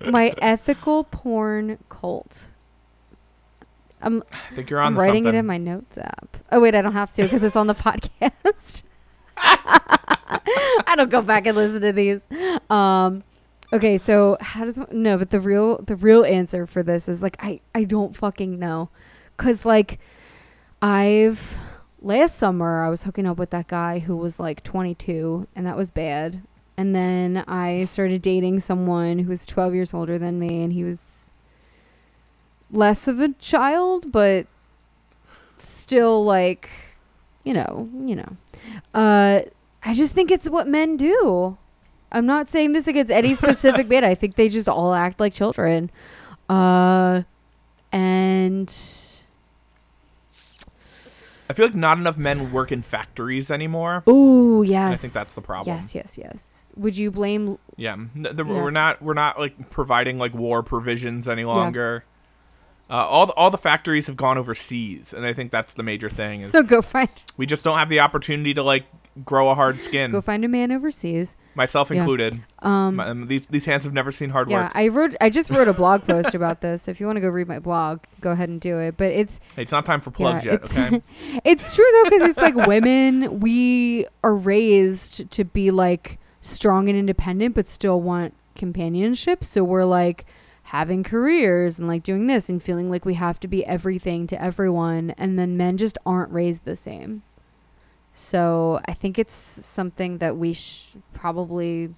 my 0.00 0.34
ethical 0.42 1.04
porn 1.04 1.78
cult. 1.88 2.44
I'm, 4.02 4.22
I 4.32 4.54
think 4.54 4.70
you're 4.70 4.80
on 4.80 4.92
I'm 4.92 4.98
writing 4.98 5.24
something. 5.24 5.34
it 5.34 5.38
in 5.38 5.46
my 5.46 5.56
notes 5.56 5.96
app. 5.98 6.36
Oh 6.52 6.60
wait, 6.60 6.74
I 6.74 6.82
don't 6.82 6.92
have 6.92 7.12
to 7.14 7.22
because 7.24 7.42
it's 7.42 7.56
on 7.56 7.66
the 7.66 7.74
podcast. 7.86 8.82
I 9.38 10.94
don't 10.96 11.10
go 11.10 11.22
back 11.22 11.46
and 11.46 11.56
listen 11.56 11.80
to 11.82 11.92
these. 11.92 12.20
Um, 12.70 13.24
okay, 13.72 13.98
so 13.98 14.36
how 14.40 14.64
does 14.64 14.80
no? 14.90 15.18
But 15.18 15.30
the 15.30 15.40
real 15.40 15.78
the 15.82 15.96
real 15.96 16.24
answer 16.24 16.66
for 16.66 16.82
this 16.82 17.08
is 17.08 17.22
like 17.22 17.36
I 17.42 17.60
I 17.74 17.84
don't 17.84 18.14
fucking 18.16 18.58
know, 18.58 18.90
cause 19.38 19.64
like 19.64 19.98
I've 20.82 21.58
last 22.00 22.36
summer 22.36 22.84
I 22.84 22.90
was 22.90 23.04
hooking 23.04 23.26
up 23.26 23.38
with 23.38 23.50
that 23.50 23.68
guy 23.68 24.00
who 24.00 24.16
was 24.16 24.38
like 24.38 24.62
22 24.62 25.46
and 25.54 25.66
that 25.66 25.76
was 25.76 25.90
bad. 25.90 26.42
And 26.76 26.94
then 26.94 27.42
I 27.48 27.86
started 27.86 28.20
dating 28.22 28.60
someone 28.60 29.20
who 29.20 29.30
was 29.30 29.46
12 29.46 29.74
years 29.74 29.94
older 29.94 30.18
than 30.18 30.38
me 30.38 30.62
and 30.62 30.72
he 30.72 30.84
was 30.84 31.30
less 32.70 33.06
of 33.08 33.20
a 33.20 33.28
child 33.34 34.10
but 34.10 34.46
still 35.56 36.24
like 36.24 36.68
you 37.44 37.54
know, 37.54 37.88
you 38.04 38.16
know. 38.16 38.36
Uh 38.92 39.42
I 39.82 39.94
just 39.94 40.12
think 40.12 40.30
it's 40.30 40.50
what 40.50 40.66
men 40.66 40.96
do. 40.96 41.56
I'm 42.10 42.26
not 42.26 42.48
saying 42.48 42.72
this 42.72 42.88
against 42.88 43.12
any 43.12 43.34
specific 43.36 43.88
man. 43.88 44.04
I 44.04 44.14
think 44.14 44.34
they 44.36 44.48
just 44.48 44.68
all 44.68 44.92
act 44.94 45.20
like 45.20 45.32
children. 45.32 45.90
Uh 46.48 47.22
and 47.92 48.68
I 51.48 51.52
feel 51.52 51.66
like 51.66 51.74
not 51.74 51.98
enough 51.98 52.18
men 52.18 52.52
work 52.52 52.72
in 52.72 52.82
factories 52.82 53.50
anymore. 53.50 54.02
Ooh, 54.08 54.62
yes. 54.66 54.92
I 54.92 54.96
think 54.96 55.12
that's 55.12 55.34
the 55.34 55.40
problem. 55.40 55.76
Yes, 55.76 55.94
yes, 55.94 56.18
yes. 56.18 56.66
Would 56.76 56.96
you 56.96 57.10
blame 57.10 57.58
Yeah, 57.76 57.96
the, 58.14 58.44
Yeah. 58.44 58.52
we're 58.52 58.70
not 58.70 59.00
we're 59.00 59.14
not 59.14 59.38
like 59.38 59.70
providing 59.70 60.18
like 60.18 60.34
war 60.34 60.62
provisions 60.62 61.28
any 61.28 61.44
longer. 61.44 62.04
Uh, 62.88 62.94
all 62.94 63.26
the, 63.26 63.32
all 63.34 63.50
the 63.50 63.58
factories 63.58 64.06
have 64.06 64.16
gone 64.16 64.38
overseas, 64.38 65.12
and 65.12 65.26
I 65.26 65.32
think 65.32 65.50
that's 65.50 65.74
the 65.74 65.82
major 65.82 66.08
thing. 66.08 66.42
Is 66.42 66.52
So 66.52 66.62
go 66.62 66.82
find 66.82 67.10
we 67.36 67.46
just 67.46 67.64
don't 67.64 67.78
have 67.78 67.88
the 67.88 68.00
opportunity 68.00 68.54
to 68.54 68.62
like 68.62 68.84
grow 69.24 69.48
a 69.48 69.54
hard 69.54 69.80
skin, 69.80 70.10
go 70.10 70.20
find 70.20 70.44
a 70.44 70.48
man 70.48 70.70
overseas. 70.70 71.36
myself 71.54 71.90
Yeah. 71.90 72.00
included. 72.00 72.40
Um 72.60 72.96
My- 72.96 73.08
um, 73.08 73.26
these 73.28 73.46
these 73.46 73.64
hands 73.64 73.84
have 73.84 73.94
never 73.94 74.12
seen 74.12 74.30
hard 74.30 74.50
yeah, 74.50 74.64
work. 74.64 74.72
I 74.74 74.88
wrote 74.88 75.14
I 75.20 75.30
just 75.30 75.50
wrote 75.50 75.68
a 75.68 75.72
blog 75.72 76.02
post 76.06 76.34
about 76.34 76.60
this. 76.60 76.86
If 76.88 77.00
you 77.00 77.06
want 77.06 77.16
to 77.16 77.20
go 77.20 77.28
read 77.28 77.48
my 77.48 77.58
blog, 77.58 78.00
go 78.20 78.32
ahead 78.32 78.48
and 78.48 78.60
do 78.60 78.78
it. 78.78 78.96
But 78.96 79.12
it's 79.12 79.40
it's 79.56 79.72
not 79.72 79.86
time 79.86 80.00
for 80.00 80.10
plugs 80.10 80.44
yeah, 80.44 80.52
yet. 80.52 80.64
it's, 80.64 80.78
Okay. 80.78 81.02
it's 81.44 81.74
true 81.74 81.86
though 82.04 82.10
cuz 82.10 82.22
it's 82.30 82.38
like 82.38 82.54
women 82.66 83.40
we 83.40 84.06
are 84.22 84.34
raised 84.36 85.30
to 85.30 85.44
be 85.44 85.70
like 85.70 86.18
strong 86.42 86.88
and 86.88 86.98
independent 86.98 87.54
but 87.54 87.68
still 87.68 88.00
want 88.00 88.34
companionship. 88.54 89.44
So 89.44 89.62
we're 89.64 89.84
like 89.84 90.26
having 90.64 91.02
careers 91.04 91.78
and 91.78 91.86
like 91.88 92.02
doing 92.02 92.26
this 92.26 92.48
and 92.48 92.60
feeling 92.62 92.90
like 92.90 93.04
we 93.04 93.14
have 93.14 93.38
to 93.40 93.46
be 93.48 93.64
everything 93.64 94.26
to 94.26 94.42
everyone 94.42 95.14
and 95.16 95.38
then 95.38 95.56
men 95.56 95.76
just 95.76 95.96
aren't 96.04 96.30
raised 96.32 96.64
the 96.64 96.76
same. 96.76 97.22
So 98.18 98.80
I 98.86 98.94
think 98.94 99.18
it's 99.18 99.34
something 99.34 100.18
that 100.18 100.38
we 100.38 100.54
sh- 100.54 100.86
probably 101.12 101.94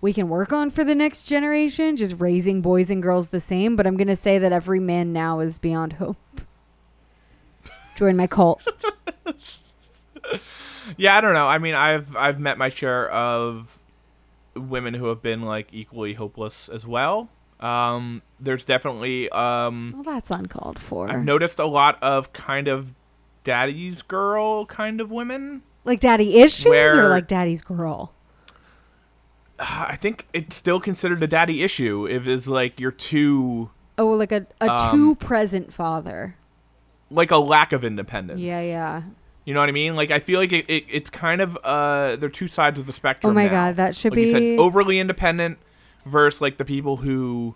we 0.00 0.12
can 0.12 0.28
work 0.28 0.52
on 0.52 0.70
for 0.70 0.84
the 0.84 0.94
next 0.94 1.24
generation, 1.24 1.96
just 1.96 2.20
raising 2.20 2.62
boys 2.62 2.88
and 2.88 3.02
girls 3.02 3.30
the 3.30 3.40
same. 3.40 3.74
But 3.74 3.84
I'm 3.84 3.96
gonna 3.96 4.14
say 4.14 4.38
that 4.38 4.52
every 4.52 4.78
man 4.78 5.12
now 5.12 5.40
is 5.40 5.58
beyond 5.58 5.94
hope. 5.94 6.16
Join 7.96 8.16
my 8.16 8.28
cult. 8.28 8.66
Yeah, 10.96 11.16
I 11.16 11.20
don't 11.20 11.34
know. 11.34 11.48
I 11.48 11.58
mean, 11.58 11.74
I've 11.74 12.14
I've 12.16 12.38
met 12.38 12.58
my 12.58 12.68
share 12.68 13.08
of 13.10 13.76
women 14.54 14.94
who 14.94 15.06
have 15.06 15.20
been 15.20 15.42
like 15.42 15.66
equally 15.72 16.14
hopeless 16.14 16.68
as 16.68 16.86
well. 16.86 17.28
Um, 17.58 18.22
there's 18.38 18.64
definitely 18.64 19.28
um, 19.30 19.92
Well, 19.94 20.04
that's 20.04 20.30
uncalled 20.30 20.78
for. 20.78 21.10
I've 21.10 21.24
noticed 21.24 21.58
a 21.58 21.64
lot 21.64 22.00
of 22.02 22.32
kind 22.32 22.68
of 22.68 22.94
daddy's 23.46 24.02
girl 24.02 24.66
kind 24.66 25.00
of 25.00 25.10
women. 25.10 25.62
like 25.84 26.00
daddy 26.00 26.36
issues 26.40 26.66
or 26.66 26.70
Where- 26.70 27.08
like 27.08 27.28
daddy's 27.28 27.62
girl. 27.62 28.12
I 29.58 29.96
think 29.96 30.26
it's 30.34 30.54
still 30.54 30.80
considered 30.80 31.22
a 31.22 31.26
daddy 31.26 31.62
issue 31.62 32.06
if 32.06 32.26
it's 32.26 32.46
like 32.46 32.78
you're 32.78 32.90
too 32.90 33.70
Oh, 33.96 34.08
like 34.08 34.30
a, 34.32 34.46
a 34.60 34.68
Um, 34.70 34.90
too 34.90 35.14
present 35.14 35.72
father. 35.72 36.36
like 37.10 37.30
a 37.30 37.38
lack 37.38 37.72
of 37.72 37.82
independence. 37.84 38.40
Yeah, 38.40 38.60
yeah. 38.60 39.02
You 39.46 39.54
know 39.54 39.60
what 39.60 39.68
I 39.70 39.72
mean? 39.72 39.94
Like 39.96 40.10
I 40.10 40.18
feel 40.18 40.40
like 40.40 40.52
it, 40.52 40.66
it 40.68 40.84
it's 40.90 41.08
kind 41.08 41.40
of 41.40 41.56
uh 41.64 42.16
they're 42.16 42.28
two 42.28 42.48
sides 42.48 42.78
of 42.80 42.86
the 42.86 42.92
spectrum. 42.92 43.30
Oh 43.30 43.34
my 43.34 43.44
now. 43.44 43.50
god, 43.50 43.76
that 43.76 43.94
should 43.96 44.10
like 44.12 44.18
you 44.20 44.26
be 44.26 44.56
said, 44.56 44.58
overly 44.60 44.98
independent 44.98 45.58
versus 46.04 46.40
like 46.42 46.56
the 46.58 46.64
people 46.64 46.96
who 46.98 47.54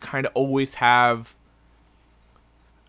kind 0.00 0.26
of 0.26 0.32
always 0.34 0.74
have. 0.74 1.34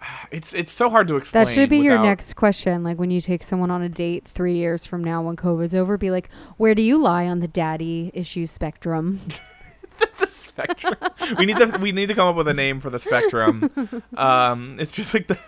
It's 0.31 0.53
it's 0.53 0.71
so 0.71 0.89
hard 0.89 1.07
to 1.07 1.15
explain. 1.15 1.45
That 1.45 1.51
should 1.51 1.69
be 1.69 1.77
your 1.77 1.97
next 1.99 2.35
question. 2.35 2.83
Like 2.83 2.97
when 2.97 3.11
you 3.11 3.21
take 3.21 3.41
someone 3.43 3.71
on 3.71 3.81
a 3.81 3.89
date 3.89 4.27
three 4.27 4.55
years 4.55 4.85
from 4.85 5.03
now 5.03 5.21
when 5.21 5.35
COVID's 5.35 5.73
over, 5.73 5.97
be 5.97 6.11
like, 6.11 6.29
where 6.57 6.75
do 6.75 6.81
you 6.81 7.01
lie 7.01 7.27
on 7.27 7.39
the 7.39 7.47
daddy 7.47 8.11
issues 8.13 8.51
spectrum? 8.51 9.21
the 10.19 10.25
spectrum. 10.25 10.95
we 11.37 11.45
need 11.45 11.57
to 11.57 11.77
we 11.81 11.91
need 11.91 12.07
to 12.07 12.15
come 12.15 12.27
up 12.27 12.35
with 12.35 12.47
a 12.47 12.53
name 12.53 12.79
for 12.81 12.89
the 12.89 12.99
spectrum. 12.99 13.69
Um, 14.17 14.77
it's 14.79 14.93
just 14.93 15.13
like 15.13 15.27
the, 15.27 15.39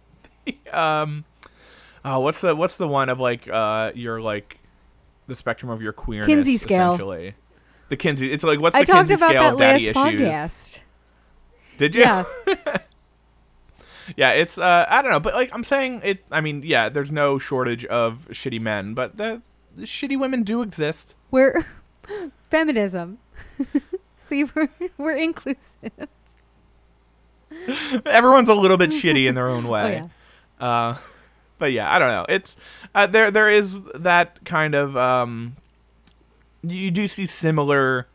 the 0.44 0.56
um, 0.72 1.24
oh, 2.04 2.20
what's 2.20 2.40
the 2.40 2.54
what's 2.54 2.76
the 2.76 2.88
one 2.88 3.08
of 3.08 3.18
like 3.18 3.48
uh 3.48 3.92
your 3.94 4.20
like 4.20 4.60
the 5.26 5.34
spectrum 5.34 5.70
of 5.70 5.82
your 5.82 5.92
queerness 5.92 6.28
Kinsey 6.28 6.56
scale. 6.56 6.92
essentially. 6.92 7.34
The 7.88 7.96
Kinsey. 7.96 8.32
It's 8.32 8.44
like 8.44 8.60
what's 8.60 8.74
the 8.74 8.80
I 8.80 8.84
talked 8.84 9.08
Kinsey 9.08 9.14
about 9.14 9.30
scale 9.30 9.42
that 9.42 9.52
of 9.54 9.58
daddy 9.58 9.86
last 9.92 10.06
issues? 10.06 10.20
podcast. 10.20 10.80
Did 11.78 11.94
you? 11.94 12.02
Yeah. 12.02 12.24
Yeah, 14.16 14.32
it's 14.32 14.58
uh 14.58 14.86
I 14.88 15.02
don't 15.02 15.10
know, 15.10 15.20
but 15.20 15.34
like 15.34 15.50
I'm 15.52 15.64
saying 15.64 16.02
it 16.04 16.24
I 16.30 16.40
mean, 16.40 16.62
yeah, 16.64 16.88
there's 16.88 17.10
no 17.10 17.38
shortage 17.38 17.84
of 17.86 18.28
shitty 18.30 18.60
men, 18.60 18.94
but 18.94 19.16
the, 19.16 19.42
the 19.74 19.82
shitty 19.82 20.18
women 20.18 20.42
do 20.42 20.62
exist. 20.62 21.14
We're 21.30 21.64
feminism. 22.50 23.18
See, 24.18 24.44
we're, 24.44 24.68
we're 24.98 25.16
inclusive. 25.16 26.08
Everyone's 28.06 28.48
a 28.48 28.54
little 28.54 28.76
bit 28.76 28.90
shitty 28.90 29.26
in 29.28 29.34
their 29.34 29.48
own 29.48 29.66
Oh, 29.66 29.70
way. 29.70 30.08
yeah. 30.60 30.66
Uh 30.66 30.96
but 31.58 31.72
yeah, 31.72 31.90
I 31.92 31.98
don't 31.98 32.14
know. 32.14 32.26
It's 32.28 32.56
uh, 32.94 33.06
there 33.06 33.30
there 33.30 33.48
is 33.48 33.82
that 33.94 34.44
kind 34.44 34.74
of 34.74 34.96
um 34.96 35.56
you 36.62 36.90
do 36.90 37.08
see 37.08 37.24
similar 37.26 38.06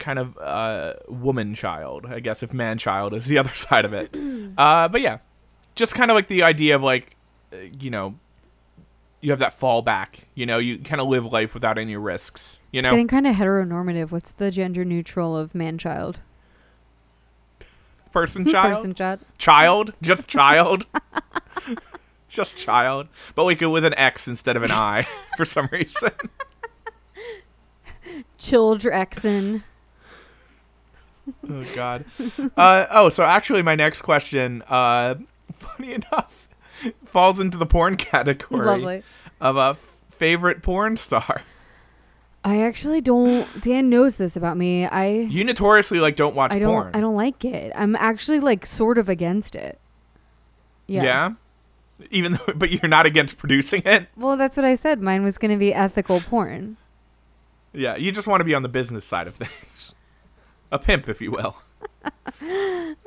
kind 0.00 0.18
of 0.18 0.36
uh 0.38 0.94
woman 1.08 1.54
child, 1.54 2.06
I 2.06 2.20
guess 2.20 2.42
if 2.42 2.52
man 2.52 2.78
child 2.78 3.14
is 3.14 3.26
the 3.26 3.38
other 3.42 3.54
side 3.54 3.84
of 3.84 3.92
it. 3.92 4.14
uh 4.58 4.88
but 4.88 5.00
yeah. 5.00 5.18
Just 5.76 5.94
kind 5.94 6.10
of 6.10 6.16
like 6.16 6.26
the 6.26 6.42
idea 6.42 6.74
of 6.74 6.82
like 6.82 7.16
uh, 7.52 7.56
you 7.78 7.90
know 7.90 8.16
you 9.20 9.30
have 9.30 9.38
that 9.40 9.58
fallback, 9.58 10.24
you 10.34 10.46
know, 10.46 10.58
you 10.58 10.78
kind 10.78 11.00
of 11.00 11.08
live 11.08 11.26
life 11.26 11.52
without 11.52 11.78
any 11.78 11.96
risks, 11.96 12.58
you 12.72 12.80
know. 12.80 12.90
Getting 12.90 13.08
kind 13.08 13.26
of 13.26 13.36
heteronormative. 13.36 14.10
What's 14.10 14.32
the 14.32 14.50
gender 14.50 14.84
neutral 14.84 15.36
of 15.36 15.54
man 15.54 15.78
child? 15.78 16.20
Person 18.12 18.44
child. 18.48 18.76
Person 18.76 18.94
child. 18.94 19.20
Child, 19.38 19.94
just 20.00 20.26
child. 20.28 20.86
just 22.28 22.56
child. 22.56 23.08
But 23.34 23.44
like 23.44 23.60
with 23.60 23.84
an 23.84 23.94
X 23.94 24.26
instead 24.26 24.56
of 24.56 24.62
an 24.62 24.72
I 24.72 25.06
for 25.36 25.44
some 25.44 25.68
reason. 25.70 26.12
Childrexen. 28.38 29.62
Oh 31.50 31.64
god. 31.74 32.04
Uh, 32.56 32.86
oh, 32.90 33.08
so 33.08 33.22
actually, 33.22 33.62
my 33.62 33.74
next 33.74 34.02
question, 34.02 34.62
uh, 34.68 35.16
funny 35.52 35.92
enough, 35.92 36.48
falls 37.04 37.40
into 37.40 37.56
the 37.58 37.66
porn 37.66 37.96
category 37.96 38.66
Lovely. 38.66 39.02
of 39.40 39.56
uh, 39.56 39.70
f- 39.70 39.96
favorite 40.10 40.62
porn 40.62 40.96
star? 40.96 41.42
I 42.42 42.62
actually 42.62 43.00
don't. 43.00 43.46
Dan 43.62 43.90
knows 43.90 44.16
this 44.16 44.36
about 44.36 44.56
me. 44.56 44.86
I 44.86 45.08
You 45.08 45.44
notoriously 45.44 46.00
like 46.00 46.16
don't 46.16 46.34
watch 46.34 46.52
I 46.52 46.58
don't 46.58 46.70
porn. 46.70 46.90
I 46.94 47.00
don't 47.00 47.16
like 47.16 47.44
it. 47.44 47.72
I'm 47.74 47.94
actually 47.96 48.40
like 48.40 48.64
sort 48.64 48.96
of 48.96 49.08
against 49.08 49.54
it. 49.54 49.78
Yeah. 50.86 51.02
Yeah. 51.02 51.30
Even 52.10 52.32
though, 52.32 52.52
but 52.54 52.70
you're 52.70 52.88
not 52.88 53.04
against 53.04 53.36
producing 53.36 53.82
it. 53.84 54.08
Well, 54.16 54.36
that's 54.38 54.56
what 54.56 54.64
I 54.64 54.74
said. 54.74 55.02
Mine 55.02 55.22
was 55.22 55.36
going 55.36 55.50
to 55.50 55.58
be 55.58 55.74
ethical 55.74 56.20
porn. 56.20 56.78
Yeah, 57.72 57.96
you 57.96 58.10
just 58.10 58.26
want 58.26 58.40
to 58.40 58.44
be 58.44 58.54
on 58.54 58.62
the 58.62 58.68
business 58.68 59.04
side 59.04 59.26
of 59.26 59.34
things, 59.34 59.94
a 60.70 60.78
pimp, 60.78 61.08
if 61.08 61.20
you 61.20 61.30
will. 61.30 61.56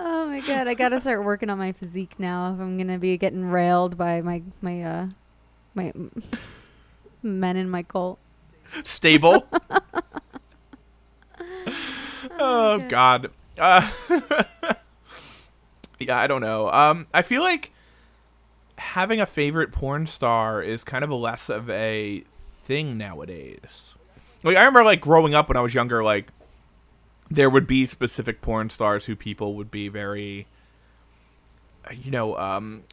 Oh 0.05 0.27
my 0.27 0.41
god, 0.41 0.67
I 0.67 0.73
got 0.73 0.89
to 0.89 0.99
start 0.99 1.23
working 1.23 1.49
on 1.49 1.57
my 1.57 1.71
physique 1.71 2.19
now 2.19 2.53
if 2.53 2.59
I'm 2.59 2.77
to 2.77 2.97
be 2.97 3.17
getting 3.17 3.45
railed 3.45 3.97
by 3.97 4.21
my 4.21 4.41
my 4.61 4.83
uh 4.83 5.07
my 5.75 5.93
men 7.23 7.57
in 7.57 7.69
my 7.69 7.83
cult. 7.83 8.19
Stable. 8.83 9.47
oh 12.39 12.79
God. 12.89 13.31
Uh, 13.57 13.89
yeah, 15.99 16.19
I 16.19 16.27
don't 16.27 16.41
know. 16.41 16.71
Um, 16.71 17.07
I 17.13 17.21
feel 17.21 17.43
like 17.43 17.71
having 18.77 19.21
a 19.21 19.25
favorite 19.25 19.71
porn 19.71 20.07
star 20.07 20.61
is 20.61 20.83
kind 20.83 21.03
of 21.03 21.09
a 21.09 21.15
less 21.15 21.49
of 21.49 21.69
a 21.69 22.23
thing 22.31 22.97
nowadays. 22.97 23.93
Like 24.43 24.57
I 24.57 24.61
remember, 24.61 24.83
like 24.83 25.01
growing 25.01 25.35
up 25.35 25.49
when 25.49 25.57
I 25.57 25.61
was 25.61 25.73
younger, 25.73 26.03
like 26.03 26.27
there 27.29 27.49
would 27.49 27.67
be 27.67 27.85
specific 27.85 28.41
porn 28.41 28.69
stars 28.69 29.05
who 29.05 29.15
people 29.15 29.55
would 29.55 29.71
be 29.71 29.87
very, 29.87 30.47
uh, 31.85 31.93
you 31.93 32.11
know, 32.11 32.37
um, 32.37 32.83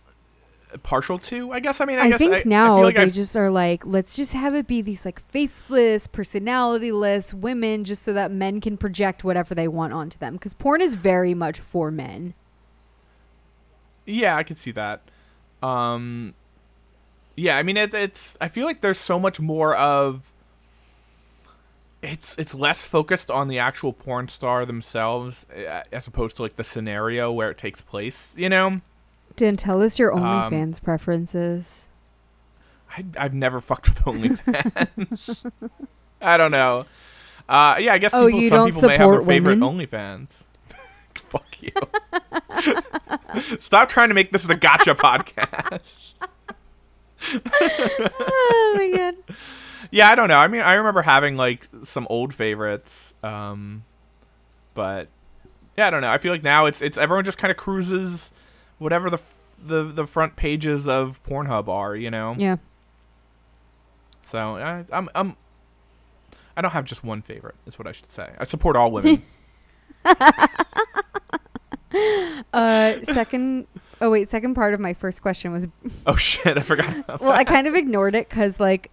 partial 0.82 1.19
to. 1.19 1.52
I 1.52 1.61
guess. 1.61 1.81
I 1.81 1.85
mean, 1.85 1.98
I, 1.98 2.02
I, 2.02 2.09
guess 2.11 2.19
think 2.19 2.35
I, 2.35 2.43
now 2.47 2.78
I 2.78 2.82
like 2.82 2.97
they 2.97 3.02
I've- 3.02 3.11
just 3.11 3.36
are 3.36 3.51
like, 3.51 3.85
let's 3.85 4.16
just 4.16 4.32
have 4.32 4.55
it 4.55 4.66
be 4.66 4.82
these 4.82 5.05
like 5.05 5.20
faceless, 5.20 6.07
personalityless 6.07 7.35
women, 7.35 7.85
just 7.85 8.02
so 8.02 8.12
that 8.12 8.31
men 8.31 8.61
can 8.61 8.77
project 8.77 9.24
whatever 9.24 9.55
they 9.55 9.69
want 9.69 9.93
onto 9.93 10.19
them. 10.19 10.35
Because 10.35 10.55
porn 10.55 10.81
is 10.81 10.94
very 10.94 11.35
much 11.35 11.61
for 11.61 11.90
men. 11.90 12.35
Yeah, 14.07 14.36
I 14.36 14.43
could 14.43 14.59
see 14.59 14.73
that. 14.73 15.02
Um, 15.62 16.35
yeah, 17.36 17.57
I 17.57 17.62
mean 17.62 17.77
it, 17.77 17.94
it's. 17.94 18.36
I 18.40 18.48
feel 18.48 18.65
like 18.65 18.81
there's 18.81 18.98
so 18.98 19.19
much 19.19 19.40
more 19.40 19.77
of. 19.77 20.30
It's 22.02 22.36
it's 22.39 22.55
less 22.55 22.82
focused 22.82 23.31
on 23.31 23.48
the 23.48 23.59
actual 23.59 23.93
porn 23.93 24.28
star 24.28 24.64
themselves 24.64 25.44
as 25.93 26.06
opposed 26.06 26.36
to 26.36 26.43
like 26.43 26.56
the 26.56 26.64
scenario 26.64 27.31
where 27.31 27.51
it 27.51 27.59
takes 27.59 27.82
place. 27.82 28.35
You 28.39 28.48
know, 28.48 28.81
Dan, 29.36 29.56
tell 29.56 29.82
us 29.82 29.98
your 29.98 30.14
Um, 30.14 30.22
OnlyFans 30.22 30.82
preferences. 30.82 31.89
I, 32.97 33.05
I've 33.18 33.35
never 33.35 33.60
fucked 33.60 33.89
with 33.89 33.98
OnlyFans. 34.05 35.51
I 36.22 36.36
don't 36.36 36.51
know. 36.51 36.86
Uh, 37.48 37.77
yeah, 37.78 37.93
I 37.93 37.98
guess 37.98 38.14
Oh, 38.14 38.27
people, 38.27 38.40
you 38.40 38.48
some 38.48 38.56
don't 38.59 38.74
people 38.74 38.89
may 38.89 38.97
have 38.97 39.10
their 39.10 39.20
favorite 39.22 39.59
women? 39.59 39.78
OnlyFans. 39.86 40.44
Fuck 41.16 41.56
you. 41.60 41.70
Stop 43.60 43.89
trying 43.90 44.09
to 44.09 44.14
make 44.14 44.32
this 44.32 44.44
the 44.44 44.55
gotcha 44.55 44.94
podcast. 44.94 45.81
oh 47.60 48.74
my 48.77 48.90
god. 48.97 49.14
Yeah, 49.90 50.09
I 50.11 50.15
don't 50.15 50.28
know. 50.28 50.36
I 50.39 50.48
mean, 50.48 50.61
I 50.61 50.74
remember 50.74 51.02
having 51.02 51.36
like 51.36 51.69
some 51.82 52.07
old 52.11 52.35
favorites, 52.35 53.15
um, 53.23 53.85
but 54.74 55.09
yeah, 55.77 55.86
I 55.86 55.90
don't 55.90 56.02
know. 56.02 56.11
I 56.11 56.19
feel 56.19 56.32
like 56.32 56.43
now 56.43 56.66
it's 56.66 56.82
it's 56.82 56.98
everyone 56.98 57.24
just 57.24 57.39
kind 57.39 57.51
of 57.51 57.57
cruises 57.57 58.32
whatever 58.78 59.11
the 59.11 59.16
f- 59.19 59.39
the 59.65 59.85
the 59.85 60.07
front 60.07 60.36
pages 60.36 60.86
of 60.89 61.23
Pornhub 61.23 61.69
are, 61.69 61.94
you 61.94 62.11
know. 62.11 62.35
Yeah. 62.39 62.57
So 64.23 64.57
I, 64.57 64.85
I'm 64.93 65.09
I'm 65.15 65.36
I 66.57 66.62
don't 66.62 66.73
have 66.73 66.85
just 66.85 67.02
one 67.05 67.23
favorite. 67.23 67.57
Is 67.66 67.78
what 67.78 67.86
I 67.89 67.93
should 67.93 68.11
say. 68.11 68.31
I 68.39 68.44
support 68.44 68.77
all 68.77 68.90
women. 68.90 69.23
Uh, 72.52 73.02
second. 73.02 73.66
Oh 74.01 74.11
wait, 74.11 74.31
second 74.31 74.55
part 74.55 74.74
of 74.74 74.81
my 74.81 74.94
first 74.94 75.23
question 75.23 75.52
was 75.52 75.66
oh 76.07 76.16
shit, 76.16 76.57
I 76.57 76.62
forgot. 76.62 76.97
About 76.97 77.20
well, 77.20 77.32
I 77.32 77.44
kind 77.44 77.66
of 77.66 77.74
ignored 77.74 78.15
it 78.15 78.28
because 78.28 78.59
like 78.59 78.90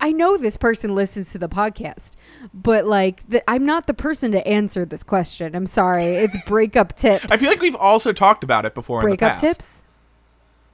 I 0.00 0.12
know 0.12 0.36
this 0.36 0.56
person 0.56 0.94
listens 0.94 1.32
to 1.32 1.38
the 1.38 1.48
podcast, 1.48 2.12
but 2.52 2.86
like 2.86 3.26
the, 3.28 3.48
I'm 3.50 3.64
not 3.64 3.86
the 3.86 3.94
person 3.94 4.30
to 4.32 4.46
answer 4.46 4.84
this 4.84 5.02
question. 5.02 5.54
I'm 5.54 5.66
sorry. 5.66 6.04
It's 6.04 6.36
breakup 6.46 6.96
tips. 6.96 7.26
I 7.30 7.36
feel 7.36 7.50
like 7.50 7.60
we've 7.60 7.74
also 7.74 8.12
talked 8.12 8.44
about 8.44 8.66
it 8.66 8.74
before 8.74 9.00
in 9.00 9.10
the 9.10 9.16
breakup 9.16 9.40
tips. 9.40 9.82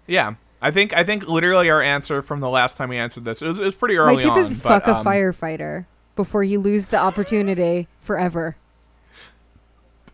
Yeah. 0.07 0.35
I 0.61 0.70
think 0.70 0.93
I 0.93 1.05
think 1.05 1.28
literally 1.28 1.70
our 1.70 1.83
answer 1.83 2.23
from 2.23 2.41
the 2.41 2.49
last 2.49 2.77
time 2.77 2.89
we 2.89 2.97
answered 2.97 3.24
this 3.24 3.43
it 3.43 3.47
was, 3.47 3.61
it 3.61 3.65
was 3.65 3.74
pretty 3.74 3.97
early 3.97 4.16
My 4.16 4.23
tip 4.23 4.33
on. 4.33 4.39
is 4.39 4.55
but, 4.55 4.62
fuck 4.62 4.87
a 4.87 4.97
um, 4.97 5.05
firefighter 5.05 5.87
before 6.16 6.43
you 6.43 6.59
lose 6.59 6.87
the 6.87 6.97
opportunity 6.97 7.89
forever. 8.01 8.57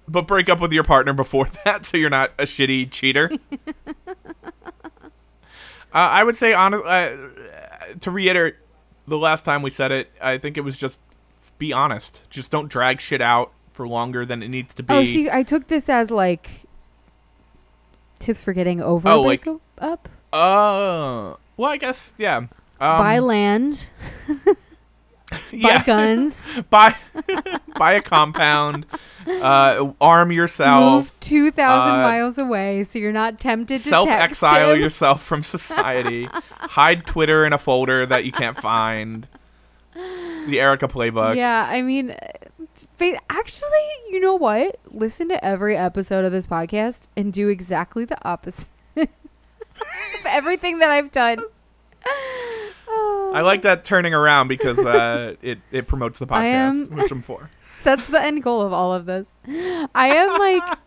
but 0.09 0.27
break 0.27 0.48
up 0.48 0.60
with 0.60 0.73
your 0.73 0.82
partner 0.85 1.12
before 1.12 1.47
that 1.64 1.86
so 1.86 1.97
you're 1.97 2.10
not 2.10 2.32
a 2.39 2.43
shitty 2.43 2.90
cheater. 2.90 3.31
uh, 3.86 4.14
I 5.93 6.24
would 6.24 6.36
say, 6.36 6.52
on, 6.52 6.74
uh, 6.74 7.16
to 8.01 8.10
reiterate 8.10 8.56
the 9.06 9.18
last 9.18 9.44
time 9.44 9.62
we 9.62 9.70
said 9.70 9.92
it, 9.92 10.10
I 10.20 10.38
think 10.38 10.56
it 10.56 10.62
was 10.62 10.76
just 10.76 11.00
be 11.58 11.72
honest. 11.72 12.22
Just 12.30 12.50
don't 12.50 12.68
drag 12.68 13.00
shit 13.00 13.20
out 13.20 13.52
for 13.72 13.86
longer 13.88 14.24
than 14.26 14.42
it 14.42 14.48
needs 14.48 14.74
to 14.74 14.82
be. 14.82 14.94
Oh, 14.94 15.04
see, 15.04 15.30
I 15.30 15.42
took 15.42 15.68
this 15.68 15.88
as 15.88 16.10
like 16.10 16.62
tips 18.18 18.42
for 18.42 18.52
getting 18.52 18.80
over 18.80 19.08
Oh, 19.08 19.20
a 19.20 19.26
like- 19.26 19.44
breakup. 19.44 19.60
up. 19.78 20.08
Uh, 20.32 21.34
well, 21.56 21.70
I 21.70 21.76
guess 21.76 22.14
yeah. 22.18 22.36
Um, 22.38 22.48
buy 22.80 23.18
land, 23.18 23.86
buy 25.52 25.59
yeah. 25.59 25.84
guns, 25.84 26.60
buy 26.70 26.96
buy 27.76 27.92
a 27.92 28.02
compound. 28.02 28.86
Uh, 29.26 29.92
arm 30.00 30.32
yourself. 30.32 31.04
move 31.04 31.20
two 31.20 31.50
thousand 31.50 32.00
uh, 32.00 32.02
miles 32.02 32.38
away 32.38 32.82
so 32.82 32.98
you're 32.98 33.12
not 33.12 33.38
tempted 33.38 33.78
to 33.78 33.88
self-exile 33.88 34.76
yourself 34.76 35.22
from 35.22 35.42
society. 35.42 36.28
Hide 36.56 37.06
Twitter 37.06 37.44
in 37.44 37.52
a 37.52 37.59
folder 37.59 38.04
that 38.06 38.24
you 38.24 38.32
can't 38.32 38.56
find. 38.56 39.28
The 39.94 40.59
Erica 40.59 40.88
playbook. 40.88 41.36
Yeah, 41.36 41.68
I 41.68 41.82
mean, 41.82 42.10
uh, 42.12 43.12
actually, 43.30 43.68
you 44.10 44.20
know 44.20 44.34
what? 44.34 44.78
Listen 44.90 45.28
to 45.28 45.44
every 45.44 45.76
episode 45.76 46.24
of 46.24 46.32
this 46.32 46.46
podcast 46.46 47.02
and 47.16 47.32
do 47.32 47.48
exactly 47.48 48.04
the 48.04 48.18
opposite 48.26 48.68
of 48.96 50.26
everything 50.26 50.78
that 50.78 50.90
I've 50.90 51.12
done. 51.12 51.40
Oh, 52.88 53.32
I 53.34 53.40
like 53.40 53.62
that 53.62 53.84
turning 53.84 54.14
around 54.14 54.48
because 54.48 54.78
uh, 54.78 55.34
it 55.42 55.59
it 55.70 55.86
promotes 55.86 56.18
the 56.18 56.26
I 56.30 56.46
am- 56.46 56.86
podcast, 56.86 56.90
which 56.90 57.10
I'm 57.10 57.22
for. 57.22 57.50
That's 57.84 58.06
the 58.06 58.22
end 58.22 58.42
goal 58.44 58.60
of 58.62 58.72
all 58.72 58.92
of 58.94 59.06
this. 59.06 59.26
I 59.46 60.09
am 60.14 60.38
like, 60.38 60.78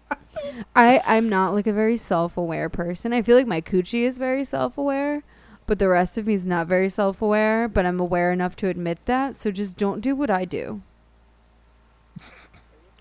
I 0.75 1.01
I'm 1.05 1.27
not 1.27 1.53
like 1.53 1.67
a 1.67 1.73
very 1.73 1.97
self 1.97 2.37
aware 2.37 2.69
person. 2.69 3.11
I 3.13 3.21
feel 3.21 3.35
like 3.35 3.47
my 3.47 3.59
coochie 3.61 4.03
is 4.03 4.17
very 4.17 4.43
self 4.45 4.77
aware, 4.77 5.23
but 5.67 5.77
the 5.79 5.89
rest 5.89 6.17
of 6.17 6.27
me 6.27 6.35
is 6.35 6.45
not 6.45 6.67
very 6.67 6.89
self 6.89 7.21
aware. 7.21 7.67
But 7.67 7.85
I'm 7.85 7.99
aware 7.99 8.31
enough 8.31 8.55
to 8.57 8.69
admit 8.69 8.99
that. 9.05 9.35
So 9.35 9.51
just 9.51 9.75
don't 9.75 9.99
do 9.99 10.15
what 10.15 10.29
I 10.29 10.45
do. 10.45 10.81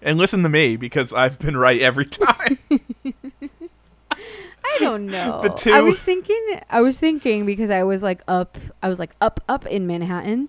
And 0.03 0.19
listen 0.19 0.43
to 0.43 0.49
me 0.49 0.77
because 0.77 1.15
I've 1.15 1.39
been 1.39 1.57
right 1.57 1.81
every 1.81 2.05
time. 2.05 2.59
I 4.75 4.79
don't 4.81 5.07
know. 5.17 5.41
The 5.43 5.49
two- 5.51 5.73
I 5.73 5.81
was 5.81 6.03
thinking. 6.03 6.61
I 6.71 6.81
was 6.81 6.99
thinking 6.99 7.47
because 7.47 7.71
I 7.71 7.83
was 7.85 8.03
like 8.03 8.23
up. 8.29 8.59
I 8.83 8.89
was 8.89 8.99
like 8.99 9.15
up, 9.21 9.41
up 9.49 9.67
in 9.67 9.87
Manhattan 9.87 10.49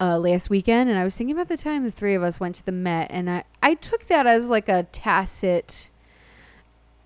uh, 0.00 0.18
last 0.18 0.50
weekend, 0.50 0.90
and 0.90 0.98
I 0.98 1.04
was 1.04 1.16
thinking 1.16 1.34
about 1.36 1.48
the 1.48 1.56
time 1.56 1.84
the 1.84 1.90
three 1.90 2.14
of 2.14 2.22
us 2.22 2.38
went 2.40 2.54
to 2.56 2.64
the 2.66 2.72
Met, 2.72 3.08
and 3.10 3.28
I 3.30 3.44
I 3.62 3.74
took 3.74 4.06
that 4.08 4.26
as 4.26 4.48
like 4.48 4.68
a 4.68 4.84
tacit 4.92 5.90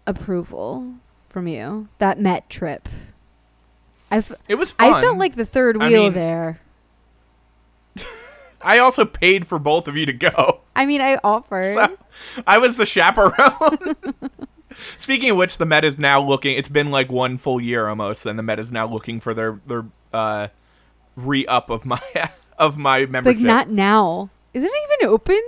approval 0.06 0.94
from 1.28 1.46
you 1.46 1.88
that 1.98 2.18
Met 2.20 2.48
trip. 2.50 2.88
I, 4.10 4.16
f- 4.18 4.32
It 4.48 4.56
was 4.56 4.72
fun. 4.72 4.92
I 4.92 5.00
felt 5.00 5.18
like 5.18 5.36
the 5.36 5.46
third 5.46 5.80
I 5.80 5.88
wheel 5.88 6.04
mean- 6.04 6.14
there. 6.14 6.60
I 8.62 8.78
also 8.78 9.04
paid 9.04 9.46
for 9.46 9.58
both 9.58 9.86
of 9.88 9.96
you 9.96 10.04
to 10.06 10.12
go. 10.12 10.62
I 10.76 10.84
mean, 10.86 11.00
I 11.00 11.18
offered. 11.22 11.74
So 12.32 12.42
I 12.46 12.58
was 12.58 12.76
the 12.76 12.84
chaperone. 12.84 13.96
Speaking 14.98 15.30
of 15.30 15.36
which, 15.36 15.58
the 15.58 15.66
Met 15.66 15.84
is 15.84 15.98
now 15.98 16.20
looking. 16.20 16.56
It's 16.56 16.68
been 16.68 16.90
like 16.90 17.10
one 17.10 17.38
full 17.38 17.60
year 17.60 17.88
almost, 17.88 18.26
and 18.26 18.38
the 18.38 18.42
Met 18.42 18.58
is 18.58 18.70
now 18.72 18.86
looking 18.86 19.20
for 19.20 19.34
their 19.34 19.60
their 19.66 19.84
uh, 20.12 20.48
re 21.16 21.46
up 21.46 21.70
of 21.70 21.84
my 21.86 22.00
of 22.58 22.76
my 22.78 23.06
membership. 23.06 23.38
like 23.38 23.46
not 23.46 23.68
now. 23.70 24.30
Is 24.52 24.64
it 24.64 24.70
even 25.00 25.08
open? 25.08 25.40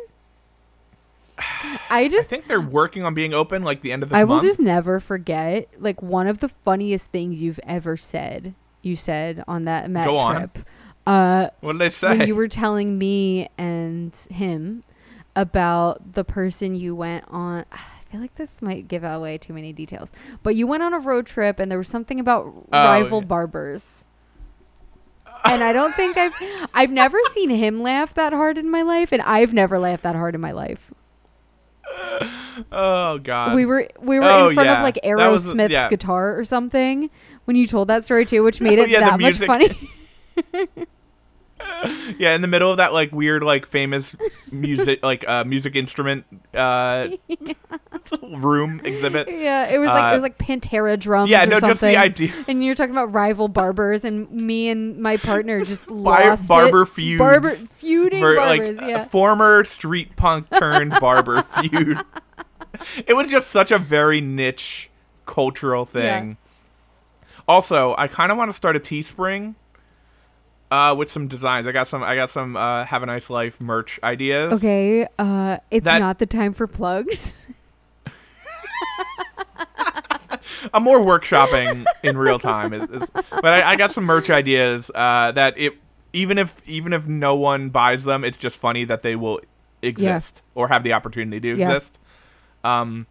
I 1.90 2.09
just 2.09 2.28
I 2.28 2.30
think 2.30 2.46
they're 2.46 2.60
working 2.60 3.04
on 3.04 3.14
being 3.14 3.34
open 3.34 3.62
like 3.62 3.80
the 3.82 3.92
end 3.92 4.02
of 4.02 4.10
this 4.10 4.16
I 4.16 4.24
will 4.24 4.36
month. 4.36 4.44
just 4.46 4.60
never 4.60 5.00
forget 5.00 5.68
like 5.78 6.02
one 6.02 6.26
of 6.26 6.40
the 6.40 6.48
funniest 6.48 7.06
things 7.10 7.40
you've 7.42 7.60
ever 7.66 7.96
said. 7.96 8.54
You 8.82 8.96
said 8.96 9.44
on 9.46 9.64
that 9.64 9.88
Met 9.90 10.06
Go 10.06 10.18
on. 10.18 10.36
trip. 10.36 10.59
Uh, 11.06 11.48
what 11.60 11.72
did 11.72 11.80
they 11.80 11.90
say? 11.90 12.16
when 12.16 12.28
you 12.28 12.36
were 12.36 12.48
telling 12.48 12.96
me 12.98 13.48
and 13.59 14.14
him 14.30 14.84
about 15.34 16.14
the 16.14 16.24
person 16.24 16.74
you 16.74 16.94
went 16.94 17.24
on. 17.28 17.64
I 18.12 18.16
feel 18.16 18.20
like 18.20 18.34
this 18.34 18.60
might 18.60 18.89
give 18.89 19.05
away 19.05 19.39
too 19.39 19.55
many 19.55 19.72
details, 19.72 20.10
but 20.43 20.55
you 20.55 20.66
went 20.66 20.82
on 20.82 20.93
a 20.93 20.98
road 20.98 21.24
trip 21.24 21.59
and 21.59 21.70
there 21.70 21.78
was 21.78 21.89
something 21.89 22.20
about 22.20 22.44
Oh, 22.47 22.66
rival 22.70 23.20
yeah. 23.20 23.24
barbers. 23.26 24.05
and 25.47 25.64
I 25.64 25.72
don't 25.72 25.94
think 25.94 26.18
I've 26.18 26.34
I've 26.74 26.90
never 26.90 27.16
seen 27.32 27.48
him 27.48 27.82
laugh 27.82 28.12
that 28.12 28.34
hard 28.34 28.59
in 28.59 28.70
my 28.70 28.82
life, 28.82 29.12
and 29.12 29.22
I've 29.22 29.55
never 29.55 29.78
laughed 29.78 30.02
that 30.02 30.14
hard 30.14 30.34
in 30.34 30.43
my 30.43 30.52
life. 30.52 30.93
Oh 32.70 33.18
God. 33.18 33.55
we 33.55 33.64
were 33.64 33.89
we 33.98 34.18
were 34.18 34.26
Oh, 34.26 34.48
in 34.51 34.55
front 34.56 34.66
yeah. 34.68 34.76
of 34.76 34.82
like 34.82 34.98
Aerosmith's 35.02 35.70
yeah. 35.72 35.89
guitar 35.89 36.39
or 36.39 36.44
something 36.44 37.09
when 37.47 37.56
you 37.56 37.66
told 37.66 37.89
that 37.89 38.05
story 38.05 38.26
too, 38.26 38.43
which 38.43 38.60
made 38.60 38.78
it 38.78 38.90
that 38.90 39.18
much 39.18 39.36
funny. 39.39 39.90
yeah, 42.18 42.34
in 42.34 42.43
the 42.43 42.48
middle 42.48 42.70
of 42.70 42.76
that 42.78 42.93
like 42.93 43.12
weird 43.12 43.43
like 43.43 43.66
famous 43.66 44.14
music 44.51 45.01
like 45.02 45.26
uh 45.28 45.44
music 45.44 45.74
instrument 45.76 46.24
uh 46.55 47.09
room 48.22 48.80
exhibit. 48.84 49.28
yeah, 49.28 49.66
it 49.68 49.78
was 49.78 49.89
like 49.89 50.05
Uh, 50.05 50.10
it 50.10 50.14
was 50.14 50.22
like 50.22 50.39
Pantera 50.39 50.98
drums. 50.98 51.30
Yeah, 51.30 51.44
or 51.44 51.47
no, 51.47 51.60
just 51.60 51.80
the 51.80 51.93
something. 51.93 51.97
idea. 51.97 52.32
And 52.48 52.64
you're 52.64 52.74
talking 52.74 52.93
about 52.93 53.12
rival 53.12 53.48
barbers, 53.48 54.05
and 54.05 54.30
me 54.30 54.68
and 54.68 54.98
my 54.98 55.16
partner 55.16 55.64
just 55.64 55.86
Bar- 55.89 55.97
lost 56.30 56.48
barber 56.48 56.82
it. 56.82 56.86
feuds. 56.86 57.18
Barber 57.18 57.51
feuding 57.51 58.20
For, 58.22 58.36
barbers. 58.36 58.76
like 58.78 58.89
yeah. 58.89 59.05
former 59.05 59.64
street 59.64 60.16
punk 60.16 60.47
turned 60.51 60.93
barber 61.01 61.43
feud. 61.43 62.01
It 63.06 63.14
was 63.14 63.28
just 63.28 63.51
such 63.51 63.70
a 63.70 63.78
very 63.78 64.20
niche 64.20 64.90
cultural 65.26 65.84
thing. 65.84 66.36
Also, 67.47 67.94
I 67.98 68.09
kind 68.09 68.32
of 68.32 68.39
want 68.39 68.48
to 68.48 68.52
start 68.55 68.76
a 68.76 68.80
Teespring 68.80 69.55
uh, 70.73 70.94
with 70.94 71.11
some 71.11 71.28
designs. 71.28 71.66
I 71.66 71.73
got 71.73 71.86
some. 71.89 72.03
I 72.03 72.15
got 72.16 72.31
some. 72.31 72.57
Uh, 72.57 72.85
Have 72.86 73.03
a 73.03 73.07
nice 73.07 73.28
life 73.31 73.61
merch 73.61 74.01
ideas. 74.03 74.55
Okay, 74.55 75.07
uh, 75.19 75.59
it's 75.70 75.85
That- 75.85 75.99
not 75.99 76.19
the 76.19 76.27
time 76.27 76.53
for 76.55 76.66
plugs. 76.66 77.44
I'm 80.74 80.82
more 80.85 81.01
workshopping 81.01 81.85
in 82.03 82.16
real 82.16 82.39
time, 82.39 82.73
it's- 82.73 83.11
but 83.12 83.44
I, 83.44 83.73
I 83.73 83.77
got 83.77 83.93
some 83.93 84.05
merch 84.05 84.31
ideas 84.31 84.90
uh, 84.94 85.32
that 85.32 85.55
it 85.59 85.74
even 86.12 86.39
if 86.39 86.57
even 86.66 86.93
if 86.93 87.07
no 87.07 87.35
one 87.36 87.70
buys 87.70 88.05
them, 88.05 88.24
it's 88.24 88.39
just 88.39 88.59
funny 88.59 88.85
that 88.85 89.03
they 89.03 89.16
will 89.16 89.40
exist 89.82 90.43
or 90.55 90.69
have 90.69 90.85
the 90.85 90.93
opportunity 90.93 91.40
to 91.40 91.59
Yeah. 91.59 91.66
exist. 91.69 91.99
Um, 92.65 93.07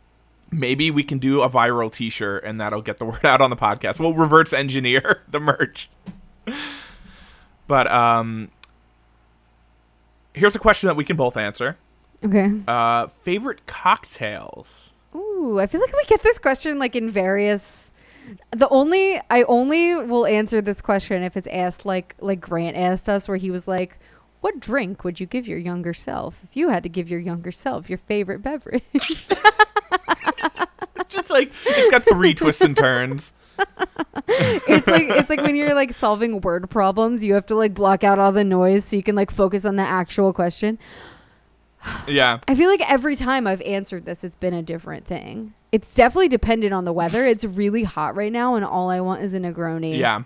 maybe 0.52 0.92
we 0.92 1.04
can 1.04 1.18
do 1.20 1.42
a 1.42 1.50
viral 1.50 1.92
T-shirt 1.92 2.44
and 2.46 2.60
that'll 2.62 2.82
get 2.82 2.98
the 2.98 3.06
word 3.12 3.26
out 3.26 3.42
on 3.42 3.50
the 3.50 3.56
podcast. 3.56 4.00
We'll 4.00 4.14
reverse 4.14 4.54
engineer 4.54 5.22
the 5.30 5.40
merch. 5.40 5.90
But 7.72 7.89
um, 7.89 8.52
here's 10.34 10.57
a 10.57 10.60
question 10.60 10.88
that 10.88 10.98
we 10.98 11.06
can 11.06 11.15
both 11.15 11.38
answer. 11.38 11.77
Okay. 12.22 12.52
Uh, 12.68 13.07
favorite 13.07 13.65
cocktails. 13.65 14.93
Ooh, 15.15 15.57
I 15.57 15.68
feel 15.68 15.80
like 15.80 15.93
we 15.93 16.03
get 16.03 16.22
this 16.22 16.38
question 16.38 16.80
like 16.80 16.98
in 16.98 17.10
various. 17.10 17.93
The 18.52 18.68
only 18.68 19.22
I 19.30 19.43
only 19.43 19.95
will 19.95 20.26
answer 20.26 20.60
this 20.60 20.81
question 20.81 21.23
if 21.23 21.38
it's 21.38 21.48
asked 21.48 21.85
like 21.85 22.14
like 22.19 22.41
Grant 22.41 22.76
asked 22.76 23.07
us, 23.07 23.30
where 23.30 23.38
he 23.38 23.49
was 23.49 23.69
like, 23.69 23.98
"What 24.41 24.60
drink 24.60 25.06
would 25.06 25.22
you 25.22 25.26
give 25.26 25.48
your 25.48 25.57
younger 25.57 25.93
self 25.93 26.41
if 26.43 26.57
you 26.57 26.68
had 26.68 26.84
to 26.84 26.89
give 26.89 27.10
your 27.10 27.22
younger 27.22 27.53
self 27.53 27.88
your 27.88 27.99
favorite 27.99 28.41
beverage?" 28.41 28.84
Just 31.07 31.30
like 31.30 31.53
it's 31.65 31.89
got 31.89 32.03
three 32.03 32.34
twists 32.34 32.64
and 32.64 32.76
turns. 32.76 33.31
it's 34.28 34.88
like 34.88 35.04
it's 35.10 35.30
like 35.30 35.42
when 35.42 35.56
you're 35.56 35.74
like 35.74 35.94
solving 35.94 36.42
word 36.42 36.70
problems, 36.70 37.24
you 37.24 37.34
have 37.34 37.46
to 37.48 37.56
like 37.56 37.74
block 37.74 38.04
out 38.04 38.20
all 38.20 38.32
the 38.32 38.44
noise 38.44 38.86
so 38.86 38.96
you 38.96 39.04
can 39.04 39.16
like 39.16 39.32
focus 39.32 39.66
on 39.66 39.76
the 39.76 39.84
actual 39.84 40.34
question. 40.34 40.78
Yeah. 42.08 42.40
I 42.48 42.54
feel 42.54 42.70
like 42.70 42.88
every 42.88 43.16
time 43.16 43.48
I've 43.48 43.62
answered 43.62 44.06
this, 44.06 44.24
it's 44.24 44.36
been 44.36 44.54
a 44.54 44.62
different 44.62 45.08
thing. 45.08 45.56
It's 45.72 45.96
definitely 45.96 46.28
dependent 46.28 46.74
on 46.76 46.86
the 46.86 46.94
weather. 46.94 47.26
It's 47.26 47.44
really 47.44 47.84
hot 47.84 48.16
right 48.16 48.32
now, 48.32 48.54
and 48.54 48.64
all 48.64 48.92
I 48.92 49.02
want 49.02 49.24
is 49.24 49.34
a 49.34 49.40
Negroni. 49.40 49.98
Yeah. 49.98 50.24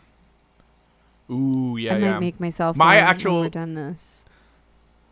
Ooh, 1.32 1.78
yeah, 1.80 1.96
I 1.96 1.98
yeah. 2.00 2.12
might 2.14 2.20
make 2.20 2.40
myself 2.42 2.76
My 2.76 2.98
actual- 2.98 3.50
done 3.50 3.74
this. 3.76 4.26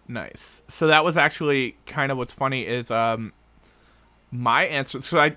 nice. 0.08 0.64
So 0.68 0.88
that 0.88 1.06
was 1.06 1.16
actually 1.18 1.78
kind 1.86 2.12
of 2.12 2.18
what's 2.18 2.34
funny 2.34 2.64
is 2.68 2.92
um 2.92 3.32
my 4.32 4.66
answer. 4.66 5.00
So 5.02 5.20
I, 5.20 5.36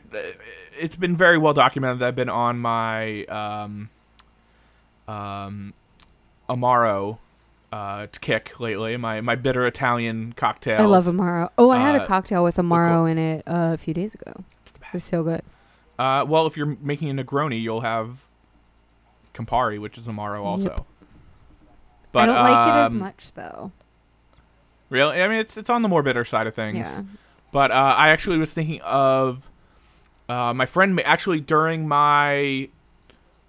it's 0.79 0.97
been 0.97 1.17
very 1.17 1.39
well 1.39 1.53
documented 1.53 2.01
that 2.01 2.09
I've 2.09 2.17
been 2.17 2.29
on 2.29 2.59
my 2.59 3.25
um 3.25 3.91
um 5.09 5.75
Amaro 6.49 7.19
uh 7.73 8.07
to 8.07 8.21
kick 8.21 8.59
lately. 8.61 8.97
My 8.97 9.21
my 9.21 9.35
bitter 9.35 9.67
Italian 9.67 10.33
cocktail. 10.37 10.81
I 10.81 10.85
love 10.85 11.07
Amaro. 11.07 11.51
Oh, 11.59 11.71
I 11.71 11.79
had 11.79 11.97
a 11.97 12.03
uh, 12.03 12.07
cocktail 12.07 12.45
with 12.45 12.57
Amaro 12.57 13.11
in 13.11 13.19
it 13.19 13.43
uh, 13.47 13.73
a 13.75 13.79
few 13.79 13.95
days 13.95 14.15
ago. 14.15 14.45
It's 14.63 14.73
the 14.73 14.81
It 14.81 14.93
was 14.93 15.05
so 15.05 15.23
good. 15.23 15.43
Uh, 15.99 16.25
well, 16.29 16.47
if 16.47 16.57
you're 16.57 16.77
making 16.81 17.19
a 17.19 17.25
Negroni, 17.25 17.61
you'll 17.61 17.81
have 17.81 18.27
Campari, 19.35 19.79
which 19.79 19.97
is 19.99 20.07
Amaro 20.07 20.43
also. 20.45 20.87
But 22.13 22.21
I 22.21 22.27
don't 22.27 22.37
like 22.37 22.69
it 22.69 22.79
as 22.79 22.93
um, 22.93 22.99
much 22.99 23.33
though. 23.35 23.73
Really, 24.89 25.23
I 25.23 25.29
mean, 25.29 25.39
it's 25.39 25.57
it's 25.57 25.71
on 25.71 25.83
the 25.83 25.89
more 25.89 26.03
bitter 26.03 26.25
side 26.25 26.47
of 26.47 26.55
things. 26.55 26.79
Yeah. 26.79 27.03
But 27.53 27.71
uh, 27.71 27.95
I 27.97 28.11
actually 28.11 28.39
was 28.39 28.53
thinking 28.53 28.81
of 28.83 29.49
uh, 30.29 30.53
my 30.55 30.67
friend 30.67 31.01
actually 31.05 31.41
during 31.41 31.87
my 31.89 32.69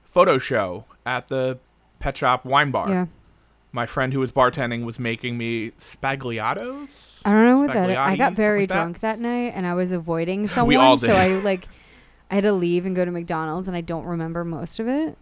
photo 0.04 0.38
show 0.38 0.86
at 1.06 1.28
the 1.28 1.58
Pet 2.00 2.18
Shop 2.18 2.46
Wine 2.46 2.72
Bar. 2.72 2.90
Yeah. 2.90 3.06
My 3.72 3.86
friend 3.86 4.14
who 4.14 4.20
was 4.20 4.32
bartending 4.32 4.86
was 4.86 4.98
making 5.00 5.38
me 5.38 5.72
sbagliatos. 5.72 7.22
I 7.26 7.32
don't 7.32 7.46
know 7.46 7.58
what 7.60 7.74
that 7.74 7.90
is. 7.90 7.98
I 7.98 8.16
got 8.16 8.34
very 8.34 8.62
like 8.62 8.70
drunk 8.70 9.00
that 9.02 9.20
night 9.20 9.54
and 9.56 9.68
I 9.68 9.74
was 9.74 9.92
avoiding 9.92 10.48
someone. 10.48 10.78
all 10.78 10.98
So. 10.98 11.14
I 11.14 11.28
like 11.40 11.68
I 12.32 12.36
had 12.36 12.44
to 12.44 12.52
leave 12.54 12.86
and 12.86 12.96
go 12.96 13.06
to 13.06 13.12
McDonald's 13.12 13.68
and 13.68 13.78
I 13.78 13.82
don't 13.82 14.06
remember 14.06 14.44
most 14.44 14.80
of 14.80 14.88
it. 14.88 15.18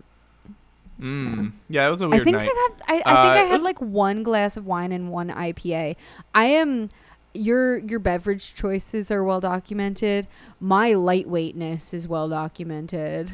Mm. 1.00 1.52
Yeah, 1.68 1.88
it 1.88 1.90
was 1.90 2.02
a 2.02 2.08
weird 2.08 2.22
I 2.22 2.24
think 2.24 2.38
night. 2.38 2.50
I 2.88 2.94
had 2.94 3.04
I, 3.06 3.12
I 3.12 3.24
think 3.24 3.36
Uh, 3.36 3.40
I 3.40 3.44
had 3.44 3.52
was- 3.52 3.64
like 3.64 3.82
one 3.82 4.24
glass 4.24 4.56
of 4.58 4.66
wine 4.66 4.92
and 4.92 5.10
one 5.12 5.30
IPA. 5.30 5.96
I 6.34 6.46
am 6.46 6.90
your 7.36 7.78
your 7.80 8.00
beverage 8.00 8.54
choices 8.54 9.12
are 9.12 9.24
well 9.24 9.40
documented. 9.40 10.28
My 10.60 10.92
lightweightness 10.94 11.94
is 11.94 12.08
well 12.08 12.30
documented. 12.30 13.32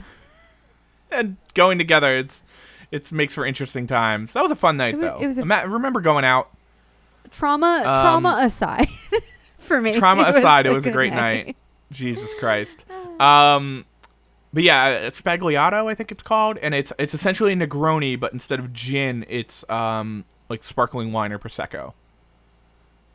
and 1.11 1.37
going 1.53 1.77
together, 1.77 2.15
it's 2.17 2.43
it 2.91 3.11
makes 3.11 3.33
for 3.33 3.45
interesting 3.45 3.87
times. 3.87 4.33
That 4.33 4.43
was 4.43 4.51
a 4.51 4.55
fun 4.55 4.77
night 4.77 4.95
It 4.95 4.97
wa- 4.97 5.03
though. 5.03 5.19
it 5.19 5.27
was 5.27 5.37
a- 5.37 5.41
Ima- 5.43 5.63
remember 5.67 6.01
going 6.01 6.25
out. 6.25 6.49
Trauma 7.31 7.77
Um, 7.85 8.01
trauma 8.01 8.39
aside 8.41 8.89
for 9.57 9.81
me. 9.81 9.93
Trauma 9.93 10.23
aside, 10.23 10.65
it 10.65 10.73
was 10.73 10.85
a 10.85 10.91
great 10.91 11.13
night. 11.13 11.55
Jesus 11.91 12.33
Christ. 12.39 12.85
Um, 13.21 13.85
but 14.51 14.63
yeah, 14.63 14.89
it's 14.89 15.21
Sbagliato, 15.21 15.85
I 15.87 15.93
think 15.93 16.11
it's 16.11 16.23
called, 16.23 16.57
and 16.57 16.73
it's 16.73 16.91
it's 16.97 17.13
essentially 17.13 17.53
a 17.53 17.55
Negroni, 17.55 18.19
but 18.19 18.33
instead 18.33 18.57
of 18.59 18.73
gin, 18.73 19.25
it's 19.29 19.63
um 19.69 20.25
like 20.49 20.63
sparkling 20.63 21.11
wine 21.11 21.31
or 21.31 21.37
prosecco. 21.37 21.93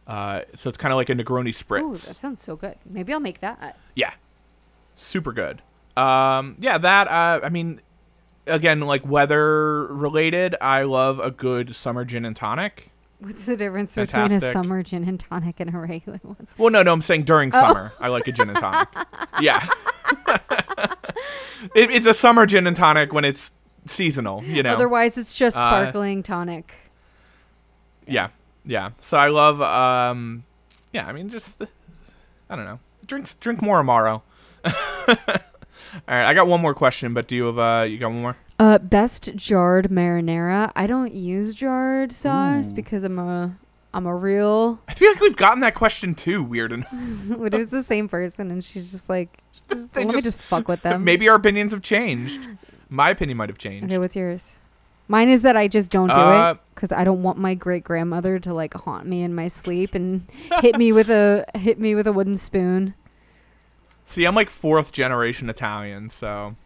Uh, 0.06 0.42
so 0.54 0.68
it's 0.68 0.78
kind 0.78 0.92
of 0.92 0.96
like 0.96 1.08
a 1.10 1.14
Negroni 1.14 1.48
spritz. 1.50 1.82
Ooh, 1.82 1.92
that 1.94 2.16
sounds 2.16 2.42
so 2.44 2.54
good. 2.56 2.76
Maybe 2.84 3.12
I'll 3.12 3.20
make 3.20 3.40
that. 3.40 3.76
Yeah. 3.94 4.12
Super 4.96 5.32
good. 5.32 5.62
Um 5.96 6.56
yeah, 6.60 6.78
that 6.78 7.08
uh 7.08 7.40
I 7.42 7.48
mean 7.48 7.80
again 8.46 8.80
like 8.80 9.04
weather 9.06 9.86
related, 9.86 10.54
I 10.60 10.82
love 10.82 11.18
a 11.18 11.30
good 11.30 11.74
summer 11.74 12.04
gin 12.04 12.24
and 12.24 12.36
tonic. 12.36 12.90
What's 13.18 13.46
the 13.46 13.56
difference 13.56 13.94
between 13.94 14.30
a 14.30 14.52
summer 14.52 14.82
gin 14.82 15.04
and 15.08 15.18
tonic 15.18 15.58
and 15.58 15.74
a 15.74 15.78
regular 15.78 16.18
one? 16.22 16.46
Well, 16.58 16.70
no, 16.70 16.82
no, 16.82 16.92
I'm 16.92 17.00
saying 17.02 17.24
during 17.24 17.50
Oh. 17.54 17.58
summer. 17.60 17.92
I 17.98 18.08
like 18.08 18.28
a 18.28 18.32
gin 18.32 18.50
and 18.50 18.58
tonic. 18.58 18.88
yeah. 19.40 19.66
it, 21.74 21.90
it's 21.90 22.06
a 22.06 22.14
summer 22.14 22.46
gin 22.46 22.66
and 22.66 22.76
tonic 22.76 23.12
when 23.12 23.24
it's 23.24 23.52
seasonal, 23.86 24.44
you 24.44 24.62
know. 24.62 24.72
Otherwise, 24.72 25.16
it's 25.16 25.34
just 25.34 25.56
Uh, 25.56 25.60
sparkling 25.62 26.22
tonic. 26.22 26.72
yeah. 28.06 28.12
Yeah. 28.12 28.28
So 28.98 29.16
I 29.16 29.28
love 29.28 29.60
um 29.60 30.44
yeah, 30.92 31.06
I 31.06 31.12
mean 31.12 31.28
just 31.28 31.62
I 32.50 32.56
don't 32.56 32.64
know. 32.64 32.80
Drinks 33.06 33.34
drink 33.36 33.62
more 33.62 33.80
Amaro. 33.82 34.22
All 34.64 35.14
right, 36.08 36.26
I 36.26 36.34
got 36.34 36.46
one 36.46 36.60
more 36.60 36.74
question, 36.74 37.14
but 37.14 37.26
do 37.28 37.34
you 37.34 37.44
have 37.46 37.58
uh 37.58 37.84
you 37.84 37.98
got 37.98 38.08
one 38.08 38.22
more? 38.22 38.36
Uh, 38.58 38.78
best 38.78 39.34
jarred 39.36 39.90
marinara. 39.90 40.72
I 40.74 40.86
don't 40.86 41.12
use 41.12 41.54
jarred 41.54 42.10
sauce 42.12 42.70
Ooh. 42.70 42.74
because 42.74 43.04
I'm 43.04 43.18
a 43.18 43.56
I'm 43.92 44.06
a 44.06 44.14
real. 44.14 44.80
I 44.88 44.94
feel 44.94 45.10
like 45.12 45.20
we've 45.20 45.36
gotten 45.36 45.60
that 45.60 45.74
question 45.74 46.14
too, 46.14 46.42
weird 46.42 46.72
enough. 46.72 46.88
it 47.30 47.38
was 47.52 47.70
the 47.70 47.84
same 47.84 48.08
person, 48.08 48.50
and 48.50 48.62
she's 48.62 48.90
just 48.92 49.08
like, 49.08 49.38
just, 49.70 49.92
They 49.94 50.04
let 50.04 50.14
me 50.14 50.20
just- 50.22 50.38
just 50.38 50.42
fuck 50.42 50.68
with 50.68 50.82
them. 50.82 51.04
Maybe 51.04 51.28
our 51.28 51.36
opinions 51.36 51.72
have 51.72 51.82
changed. 51.82 52.48
My 52.88 53.10
opinion 53.10 53.38
might 53.38 53.48
have 53.48 53.58
changed. 53.58 53.86
Okay, 53.86 53.98
what's 53.98 54.14
yours? 54.16 54.60
Mine 55.08 55.28
is 55.28 55.42
that 55.42 55.56
I 55.56 55.68
just 55.68 55.90
don't 55.90 56.08
do 56.12 56.20
Uh, 56.20 56.52
it 56.52 56.58
because 56.74 56.90
I 56.92 57.04
don't 57.04 57.22
want 57.22 57.38
my 57.38 57.54
great 57.54 57.84
grandmother 57.84 58.38
to 58.40 58.52
like 58.52 58.74
haunt 58.74 59.06
me 59.06 59.22
in 59.22 59.34
my 59.34 59.48
sleep 59.48 59.94
and 59.94 60.26
hit 60.60 60.76
me 60.76 60.92
with 60.92 61.08
a 61.10 61.44
hit 61.54 61.78
me 61.78 61.94
with 61.94 62.06
a 62.06 62.12
wooden 62.12 62.36
spoon. 62.36 62.94
See, 64.04 64.24
I'm 64.24 64.34
like 64.34 64.50
fourth 64.50 64.92
generation 64.92 65.48
Italian, 65.50 66.10
so 66.10 66.56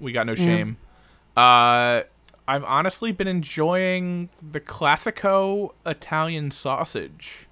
we 0.00 0.12
got 0.12 0.26
no 0.26 0.32
Yeah. 0.32 0.44
shame. 0.44 0.76
Uh, 1.36 2.02
I've 2.48 2.64
honestly 2.64 3.12
been 3.12 3.28
enjoying 3.28 4.28
the 4.42 4.60
Classico 4.60 5.70
Italian 5.86 6.50
sausage 6.50 7.46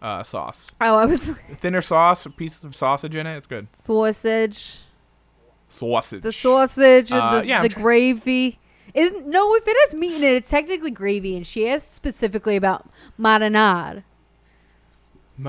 uh, 0.00 0.22
sauce. 0.22 0.68
Oh, 0.80 0.96
I 0.96 1.04
was 1.06 1.26
Thinner 1.56 1.82
sauce, 1.82 2.26
pieces 2.36 2.64
of 2.64 2.74
sausage 2.74 3.14
in 3.16 3.26
it. 3.26 3.36
It's 3.36 3.46
good. 3.48 3.66
sausage. 3.74 4.78
Sausage. 5.68 6.22
The 6.22 6.32
sausage, 6.32 7.10
and 7.10 7.20
Uh, 7.20 7.40
the, 7.40 7.46
yeah, 7.46 7.62
the 7.62 7.68
try- 7.68 7.82
gravy. 7.82 8.58
Isn't 8.98 9.26
no? 9.26 9.54
If 9.54 9.64
it 9.66 9.76
has 9.86 9.94
meat 9.98 10.16
in 10.16 10.24
it, 10.24 10.34
it's 10.34 10.50
technically 10.50 10.90
gravy, 10.90 11.36
and 11.36 11.46
she 11.46 11.68
asked 11.68 11.94
specifically 11.94 12.56
about 12.56 12.88
marinade. 13.18 14.02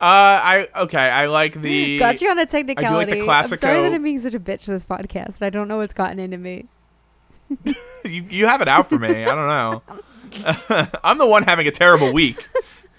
I 0.00 0.68
okay. 0.74 1.10
I 1.10 1.26
like 1.26 1.60
the. 1.60 1.98
Got 1.98 2.20
you 2.20 2.30
on 2.30 2.38
a 2.38 2.46
the 2.46 2.50
technicality. 2.50 3.20
I'm 3.20 3.26
Classico- 3.26 3.58
sorry 3.58 3.82
that 3.82 3.92
I'm 3.92 4.02
being 4.02 4.18
such 4.18 4.34
a 4.34 4.40
bitch 4.40 4.64
this 4.64 4.84
podcast. 4.84 5.42
I 5.42 5.50
don't 5.50 5.68
know 5.68 5.78
what's 5.78 5.94
gotten 5.94 6.18
into 6.18 6.38
me. 6.38 6.66
You, 8.04 8.24
you 8.30 8.46
have 8.46 8.62
it 8.62 8.68
out 8.68 8.88
for 8.88 8.98
me. 8.98 9.24
I 9.24 9.34
don't 9.34 9.48
know. 9.48 9.82
I'm 11.04 11.18
the 11.18 11.26
one 11.26 11.42
having 11.42 11.66
a 11.66 11.70
terrible 11.70 12.12
week. 12.12 12.46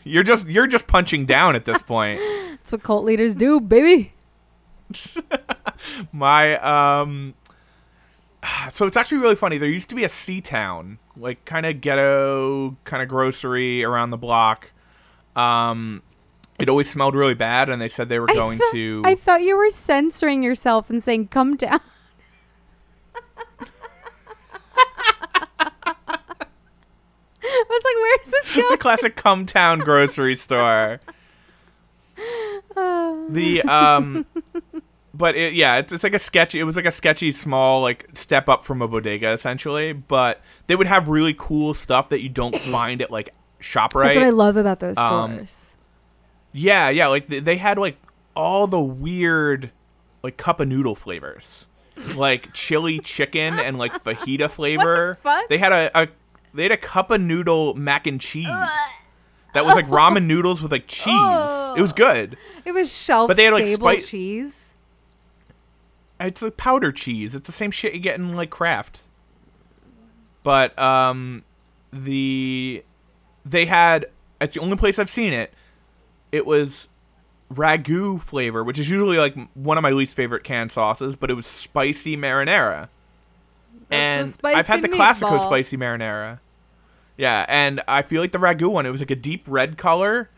You're 0.03 0.23
just 0.23 0.45
you're 0.45 0.67
just 0.67 0.87
punching 0.87 1.25
down 1.25 1.55
at 1.55 1.65
this 1.65 1.81
point. 1.81 2.19
That's 2.19 2.73
what 2.73 2.83
cult 2.83 3.05
leaders 3.05 3.33
do, 3.33 3.59
baby. 3.59 4.13
My 6.11 6.57
um. 6.57 7.33
So 8.71 8.85
it's 8.85 8.95
actually 8.97 9.17
really 9.19 9.35
funny. 9.35 9.57
There 9.57 9.69
used 9.69 9.89
to 9.89 9.95
be 9.95 10.03
a 10.03 10.09
C-Town, 10.09 10.99
like 11.17 11.43
kind 11.45 11.65
of 11.65 11.81
ghetto, 11.81 12.77
kind 12.83 13.01
of 13.03 13.09
grocery 13.09 13.83
around 13.83 14.11
the 14.11 14.17
block. 14.17 14.71
Um, 15.35 16.01
it 16.59 16.69
always 16.69 16.89
smelled 16.89 17.15
really 17.15 17.33
bad, 17.33 17.69
and 17.69 17.81
they 17.81 17.89
said 17.89 18.09
they 18.09 18.19
were 18.19 18.29
I 18.29 18.33
going 18.35 18.57
thought- 18.59 18.71
to. 18.73 19.01
I 19.05 19.15
thought 19.15 19.41
you 19.41 19.57
were 19.57 19.69
censoring 19.69 20.43
yourself 20.43 20.89
and 20.89 21.03
saying, 21.03 21.29
"Come 21.29 21.55
down." 21.57 21.79
I 27.41 27.63
was 27.69 27.83
like, 27.83 27.95
"Where's 27.95 28.27
this 28.27 28.55
going?" 28.61 28.69
the 28.71 28.77
classic 28.77 29.15
come 29.15 29.45
town 29.45 29.79
grocery 29.79 30.35
store. 30.35 30.99
Uh, 32.75 33.15
The 33.29 33.61
um, 33.63 34.25
but 35.19 35.35
it, 35.35 35.53
yeah, 35.53 35.77
it's 35.77 35.93
it's 35.93 36.03
like 36.03 36.15
a 36.15 36.19
sketchy. 36.19 36.59
It 36.59 36.63
was 36.63 36.75
like 36.75 36.85
a 36.85 36.91
sketchy 36.91 37.31
small 37.31 37.81
like 37.83 38.07
step 38.13 38.49
up 38.49 38.63
from 38.63 38.81
a 38.81 38.87
bodega 38.87 39.29
essentially. 39.31 39.93
But 39.93 40.41
they 40.65 40.75
would 40.75 40.87
have 40.87 41.07
really 41.09 41.35
cool 41.37 41.75
stuff 41.75 42.09
that 42.09 42.23
you 42.23 42.29
don't 42.29 42.57
find 42.71 43.01
at 43.03 43.11
like 43.11 43.29
Shoprite. 43.61 44.05
That's 44.05 44.15
what 44.15 44.25
I 44.25 44.29
love 44.31 44.57
about 44.57 44.79
those 44.79 44.97
Um, 44.97 45.33
stores. 45.35 45.75
Yeah, 46.53 46.89
yeah, 46.89 47.07
like 47.07 47.27
they, 47.27 47.39
they 47.39 47.57
had 47.57 47.77
like 47.77 47.97
all 48.35 48.65
the 48.65 48.79
weird 48.81 49.71
like 50.23 50.37
cup 50.37 50.59
of 50.59 50.67
noodle 50.67 50.95
flavors. 50.95 51.67
Like 52.15 52.53
chili 52.53 52.99
chicken 52.99 53.59
and 53.59 53.77
like 53.77 53.91
fajita 54.05 54.49
flavor. 54.49 55.17
fuck? 55.21 55.47
They 55.49 55.57
had 55.57 55.71
a, 55.73 55.91
a 56.03 56.07
they 56.53 56.63
had 56.63 56.71
a 56.71 56.77
cup 56.77 57.11
of 57.11 57.19
noodle 57.21 57.73
mac 57.75 58.07
and 58.07 58.19
cheese. 58.21 58.47
That 59.53 59.65
was 59.65 59.75
like 59.75 59.87
ramen 59.87 60.25
noodles 60.27 60.61
with 60.61 60.71
like 60.71 60.87
cheese. 60.87 61.13
It 61.75 61.81
was 61.81 61.91
good. 61.91 62.37
It 62.65 62.71
was 62.71 62.95
shelf 62.95 63.27
but 63.27 63.35
they 63.35 63.43
had, 63.45 63.53
like, 63.53 63.65
stable 63.67 63.87
spice- 63.89 64.09
cheese. 64.09 64.68
It's 66.19 66.41
like 66.41 66.57
powder 66.57 66.91
cheese. 66.91 67.35
It's 67.35 67.45
the 67.45 67.53
same 67.53 67.71
shit 67.71 67.93
you 67.93 67.99
get 67.99 68.15
in 68.19 68.35
like 68.35 68.49
Kraft. 68.49 69.03
But 70.43 70.77
um 70.77 71.43
the 71.91 72.83
they 73.45 73.65
had 73.65 74.07
it's 74.41 74.53
the 74.53 74.59
only 74.59 74.77
place 74.77 74.99
I've 74.99 75.09
seen 75.09 75.33
it. 75.33 75.53
It 76.31 76.45
was 76.45 76.87
ragu 77.53 78.21
flavor, 78.21 78.63
which 78.63 78.79
is 78.79 78.89
usually 78.89 79.17
like 79.17 79.35
one 79.53 79.77
of 79.77 79.81
my 79.81 79.91
least 79.91 80.15
favorite 80.15 80.43
canned 80.43 80.71
sauces, 80.71 81.15
but 81.15 81.31
it 81.31 81.33
was 81.33 81.45
spicy 81.45 82.15
marinara. 82.15 82.89
That's 83.89 84.37
and 84.43 84.55
I've 84.55 84.67
had 84.67 84.81
the 84.81 84.89
classico 84.89 85.39
spicy 85.41 85.77
marinara. 85.77 86.39
Yeah, 87.17 87.45
and 87.49 87.81
I 87.87 88.01
feel 88.03 88.21
like 88.21 88.31
the 88.31 88.37
ragu 88.37 88.71
one, 88.71 88.85
it 88.85 88.91
was 88.91 89.01
like 89.01 89.11
a 89.11 89.15
deep 89.15 89.43
red 89.47 89.77
color, 89.77 90.29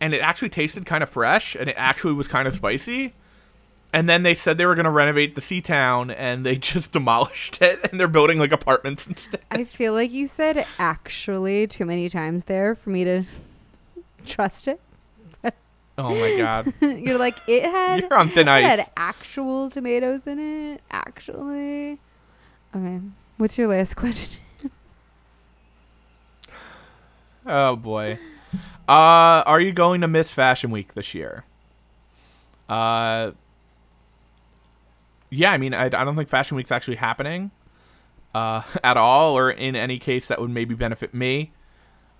and 0.00 0.12
it 0.14 0.18
actually 0.18 0.48
tasted 0.48 0.86
kind 0.86 1.02
of 1.02 1.10
fresh, 1.10 1.54
and 1.54 1.68
it 1.68 1.76
actually 1.78 2.14
was 2.14 2.26
kind 2.26 2.48
of 2.48 2.54
spicy. 2.54 3.14
And 3.92 4.08
then 4.08 4.22
they 4.22 4.34
said 4.36 4.56
they 4.56 4.66
were 4.66 4.74
going 4.76 4.84
to 4.84 4.90
renovate 4.90 5.34
the 5.34 5.40
C-Town, 5.40 6.10
and 6.12 6.46
they 6.46 6.56
just 6.72 6.92
demolished 6.92 7.60
it, 7.60 7.80
and 7.90 7.98
they're 7.98 8.06
building 8.08 8.38
like 8.38 8.52
apartments 8.52 9.06
instead. 9.06 9.40
I 9.50 9.64
feel 9.64 9.92
like 9.94 10.12
you 10.12 10.26
said 10.26 10.64
actually 10.78 11.66
too 11.66 11.84
many 11.86 12.08
times 12.08 12.44
there 12.44 12.74
for 12.74 12.90
me 12.90 13.04
to 13.04 13.24
trust 14.24 14.68
it. 14.68 14.80
Oh 15.98 16.14
my 16.14 16.34
god, 16.38 16.72
You're 16.80 17.18
like 17.18 17.36
it 17.46 17.62
had 17.64 18.00
you're 18.00 18.14
on 18.14 18.30
thin 18.30 18.48
it 18.48 18.52
ice. 18.52 18.64
had 18.64 18.90
actual 18.96 19.68
tomatoes 19.68 20.26
in 20.26 20.38
it. 20.38 20.80
Actually, 20.90 21.98
okay. 22.74 23.00
What's 23.36 23.58
your 23.58 23.68
last 23.68 23.96
question? 23.96 24.40
Oh 27.44 27.76
boy. 27.76 28.18
Uh, 28.88 29.42
are 29.46 29.60
you 29.60 29.72
going 29.72 30.00
to 30.00 30.08
miss 30.08 30.32
Fashion 30.32 30.70
Week 30.70 30.94
this 30.94 31.14
year? 31.14 31.44
Uh, 32.68 33.32
yeah. 35.30 35.52
I 35.52 35.58
mean, 35.58 35.74
I, 35.74 35.86
I 35.86 35.88
don't 35.88 36.16
think 36.16 36.28
Fashion 36.28 36.56
Week's 36.56 36.72
actually 36.72 36.96
happening, 36.96 37.50
uh, 38.34 38.62
at 38.84 38.96
all, 38.96 39.36
or 39.36 39.50
in 39.50 39.76
any 39.76 39.98
case 39.98 40.26
that 40.26 40.40
would 40.40 40.50
maybe 40.50 40.74
benefit 40.74 41.14
me. 41.14 41.52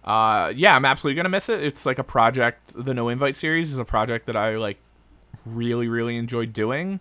Uh, 0.03 0.53
yeah, 0.57 0.75
I'm 0.75 0.85
absolutely 0.85 1.17
gonna 1.17 1.29
miss 1.29 1.49
it. 1.49 1.63
It's 1.63 1.85
like 1.85 1.99
a 1.99 2.05
project. 2.05 2.73
The 2.75 2.95
No 2.95 3.09
Invite 3.09 3.37
series 3.37 3.71
is 3.71 3.79
a 3.79 3.85
project 3.85 4.27
that 4.27 4.37
I 4.37 4.57
like 4.57 4.79
really, 5.45 5.89
really 5.89 6.17
enjoyed 6.17 6.53
doing. 6.53 7.01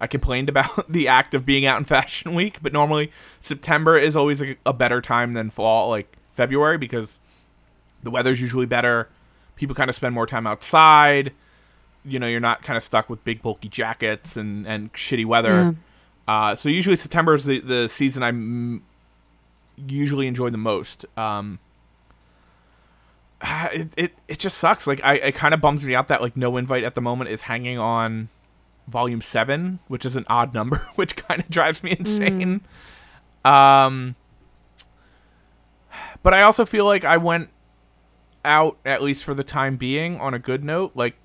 I 0.00 0.06
complained 0.06 0.48
about 0.48 0.90
the 0.90 1.08
act 1.08 1.34
of 1.34 1.44
being 1.44 1.66
out 1.66 1.78
in 1.78 1.84
Fashion 1.86 2.34
Week, 2.34 2.58
but 2.62 2.72
normally 2.72 3.12
September 3.40 3.96
is 3.98 4.16
always 4.16 4.42
a, 4.42 4.56
a 4.64 4.72
better 4.72 5.00
time 5.00 5.32
than 5.32 5.50
fall, 5.50 5.88
like 5.88 6.16
February, 6.34 6.78
because 6.78 7.20
the 8.02 8.10
weather's 8.10 8.40
usually 8.40 8.66
better. 8.66 9.08
People 9.56 9.74
kind 9.74 9.90
of 9.90 9.96
spend 9.96 10.14
more 10.14 10.26
time 10.26 10.46
outside. 10.46 11.32
You 12.04 12.18
know, 12.18 12.26
you're 12.26 12.40
not 12.40 12.62
kind 12.62 12.76
of 12.76 12.82
stuck 12.82 13.10
with 13.10 13.22
big 13.24 13.42
bulky 13.42 13.68
jackets 13.68 14.36
and, 14.36 14.66
and 14.66 14.92
shitty 14.92 15.26
weather. 15.26 15.76
Uh, 16.26 16.54
so 16.54 16.68
usually 16.68 16.96
September 16.96 17.34
is 17.34 17.44
the, 17.44 17.60
the 17.60 17.88
season 17.88 18.22
I 18.22 18.28
m- 18.28 18.82
usually 19.86 20.26
enjoy 20.26 20.50
the 20.50 20.58
most. 20.58 21.04
Um, 21.16 21.58
it, 23.42 23.88
it 23.96 24.12
it 24.28 24.38
just 24.38 24.58
sucks. 24.58 24.86
Like 24.86 25.00
I 25.02 25.14
it 25.14 25.34
kind 25.34 25.54
of 25.54 25.60
bums 25.60 25.84
me 25.84 25.94
out 25.94 26.08
that 26.08 26.20
like 26.22 26.36
no 26.36 26.56
invite 26.56 26.84
at 26.84 26.94
the 26.94 27.00
moment 27.00 27.30
is 27.30 27.42
hanging 27.42 27.78
on 27.78 28.28
volume 28.86 29.20
seven, 29.20 29.78
which 29.88 30.04
is 30.06 30.16
an 30.16 30.24
odd 30.28 30.54
number, 30.54 30.76
which 30.96 31.16
kind 31.16 31.40
of 31.40 31.48
drives 31.50 31.82
me 31.82 31.96
insane. 31.98 32.60
Um, 33.44 34.16
but 36.22 36.34
I 36.34 36.42
also 36.42 36.64
feel 36.64 36.84
like 36.84 37.04
I 37.04 37.16
went 37.16 37.50
out 38.44 38.78
at 38.84 39.02
least 39.02 39.24
for 39.24 39.34
the 39.34 39.44
time 39.44 39.76
being 39.76 40.18
on 40.20 40.34
a 40.34 40.38
good 40.38 40.64
note. 40.64 40.92
Like 40.94 41.16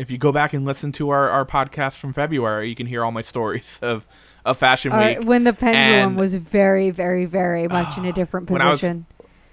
if 0.00 0.10
you 0.10 0.18
go 0.18 0.32
back 0.32 0.52
and 0.52 0.64
listen 0.64 0.92
to 0.92 1.10
our, 1.10 1.28
our 1.28 1.44
podcast 1.44 1.98
from 2.00 2.12
February, 2.12 2.68
you 2.68 2.74
can 2.74 2.86
hear 2.86 3.04
all 3.04 3.12
my 3.12 3.22
stories 3.22 3.78
of 3.82 4.06
of 4.44 4.56
Fashion 4.56 4.96
Week 4.96 5.22
when 5.22 5.44
the 5.44 5.52
pendulum 5.52 6.10
and- 6.12 6.16
was 6.16 6.34
very, 6.34 6.90
very, 6.90 7.26
very 7.26 7.68
much 7.68 7.98
in 7.98 8.06
a 8.06 8.12
different 8.20 8.48
When 8.50 8.62
I 8.62 8.70
was- 8.70 8.80
position. 8.80 9.06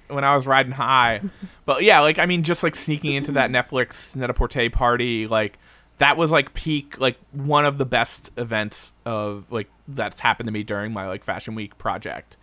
when 0.07 0.23
I 0.23 0.33
was 0.35 0.47
riding 0.47 0.71
high. 0.71 1.19
but 1.65 1.83
yeah, 1.83 1.99
like 1.99 2.19
I 2.19 2.25
mean, 2.25 2.43
just 2.43 2.63
like 2.63 2.75
sneaking 2.75 3.13
into 3.15 3.33
that 3.33 3.51
Netflix 3.57 4.15
Net-a-Porter 4.15 4.69
party, 4.69 5.27
like 5.27 5.59
that 5.97 6.15
was 6.15 6.31
like 6.31 6.53
peak, 6.53 6.99
like 6.99 7.17
one 7.31 7.65
of 7.65 7.77
the 7.77 7.85
best 7.85 8.29
events 8.37 8.93
of 9.05 9.45
like 9.51 9.69
that's 9.89 10.19
happened 10.21 10.47
to 10.47 10.53
me 10.53 10.63
during 10.63 10.93
my 10.93 11.07
like 11.07 11.23
Fashion 11.23 11.53
Week 11.55 11.77
project. 11.77 12.37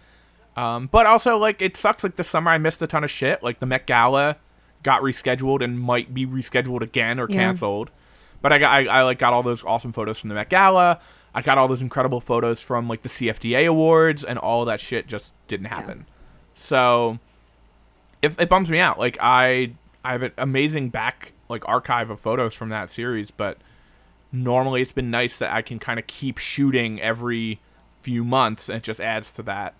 Um, 0.57 0.87
but 0.93 1.07
also 1.07 1.39
like 1.39 1.63
it 1.63 1.77
sucks. 1.79 2.05
Like 2.05 2.17
this 2.17 2.29
summer, 2.29 2.51
I 2.51 2.59
missed 2.59 2.83
a 2.83 2.87
ton 2.87 3.05
of 3.05 3.11
shit. 3.11 3.43
Like 3.43 3.59
the 3.59 3.67
Met 3.67 3.87
Gala 3.87 4.37
got 4.85 5.03
rescheduled 5.03 5.63
and 5.65 5.81
might 5.81 6.15
be 6.15 6.25
rescheduled 6.27 6.83
again 6.83 7.19
or 7.19 7.27
Yeah. 7.29 7.37
canceled. 7.37 7.91
But 8.41 8.53
I 8.53 8.59
got 8.59 8.71
I, 8.73 8.99
I 9.01 9.03
like 9.03 9.19
got 9.19 9.33
all 9.33 9.43
those 9.43 9.65
awesome 9.65 9.93
photos 9.93 10.19
from 10.21 10.29
the 10.29 10.35
Met 10.37 10.49
Gala. 10.51 11.01
I 11.35 11.43
got 11.43 11.59
all 11.59 11.67
those 11.67 11.83
incredible 11.83 12.21
photos 12.21 12.61
from 12.61 12.89
like 12.89 13.03
the 13.03 13.09
CFDA 13.09 13.67
awards, 13.67 14.23
and 14.23 14.39
all 14.39 14.65
that 14.67 14.79
shit 14.79 15.09
just 15.09 15.33
didn't 15.49 15.67
happen. 15.67 16.07
So 16.55 17.19
it, 18.23 18.39
it 18.41 18.49
bums 18.49 18.71
me 18.71 18.79
out. 18.79 18.99
Like 18.99 19.19
I 19.21 19.73
I 20.05 20.13
have 20.13 20.23
an 20.23 20.33
amazing 20.39 20.91
back 20.91 21.33
like 21.49 21.67
archive 21.69 22.09
of 22.11 22.21
photos 22.21 22.55
from 22.55 22.69
that 22.69 22.91
series, 22.91 23.31
but 23.31 23.59
normally 24.33 24.83
it's 24.83 24.93
been 24.93 25.11
nice 25.11 25.39
that 25.39 25.53
I 25.53 25.63
can 25.63 25.79
kind 25.79 25.99
of 25.99 26.07
keep 26.07 26.39
shooting 26.39 27.01
every 27.01 27.61
few 28.01 28.25
months, 28.25 28.69
and 28.69 28.77
it 28.79 28.83
just 28.85 29.01
adds 29.01 29.33
to 29.33 29.43
that. 29.45 29.75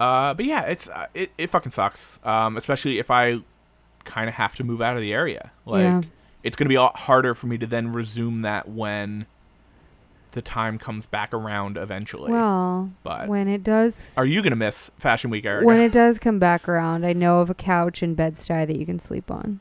Uh, 0.00 0.34
but 0.34 0.44
yeah, 0.44 0.62
it's 0.62 0.88
uh, 0.88 1.06
it 1.14 1.30
it 1.38 1.48
fucking 1.50 1.72
sucks. 1.72 2.20
Um, 2.24 2.56
especially 2.56 2.98
if 2.98 3.10
I 3.10 3.40
kind 4.04 4.28
of 4.28 4.34
have 4.34 4.54
to 4.56 4.64
move 4.64 4.80
out 4.82 4.94
of 4.96 5.02
the 5.02 5.12
area. 5.12 5.50
Like 5.66 5.82
Yeah. 5.82 6.02
it's 6.42 6.56
gonna 6.56 6.68
be 6.68 6.74
a 6.74 6.82
lot 6.82 6.96
harder 6.96 7.34
for 7.34 7.46
me 7.46 7.58
to 7.58 7.66
then 7.66 7.92
resume 7.92 8.42
that 8.42 8.68
when 8.68 9.26
the 10.32 10.42
time 10.42 10.78
comes 10.78 11.06
back 11.06 11.32
around 11.32 11.76
eventually. 11.76 12.32
Well, 12.32 12.90
but 13.04 13.28
when 13.28 13.46
it 13.48 13.62
does, 13.62 14.12
are 14.16 14.26
you 14.26 14.42
gonna 14.42 14.56
miss 14.56 14.90
Fashion 14.98 15.30
Week, 15.30 15.44
Erica? 15.44 15.66
when 15.66 15.78
it 15.80 15.92
does 16.02 16.18
come 16.18 16.38
back 16.38 16.68
around, 16.68 17.06
I 17.06 17.12
know 17.12 17.40
of 17.40 17.50
a 17.50 17.54
couch 17.54 18.02
in 18.02 18.16
bedstuy 18.16 18.66
that 18.66 18.76
you 18.76 18.84
can 18.86 18.98
sleep 18.98 19.30
on. 19.30 19.60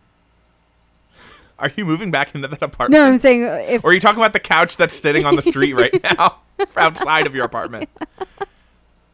Are 1.60 1.72
you 1.76 1.86
moving 1.86 2.10
back 2.12 2.34
into 2.34 2.48
that 2.48 2.62
apartment? 2.64 3.00
No, 3.00 3.06
I'm 3.08 3.20
saying 3.20 3.44
uh, 3.46 3.64
if 3.68 3.84
Or 3.84 3.92
are 3.92 3.94
you 3.94 4.00
talking 4.00 4.18
about 4.20 4.34
the 4.34 4.40
couch 4.40 4.76
that's 4.76 4.96
sitting 4.96 5.26
on 5.26 5.36
the 5.36 5.42
street 5.44 5.74
right 5.74 5.94
now, 6.18 6.40
outside 6.76 7.28
of 7.28 7.36
your 7.36 7.46
apartment? 7.46 7.90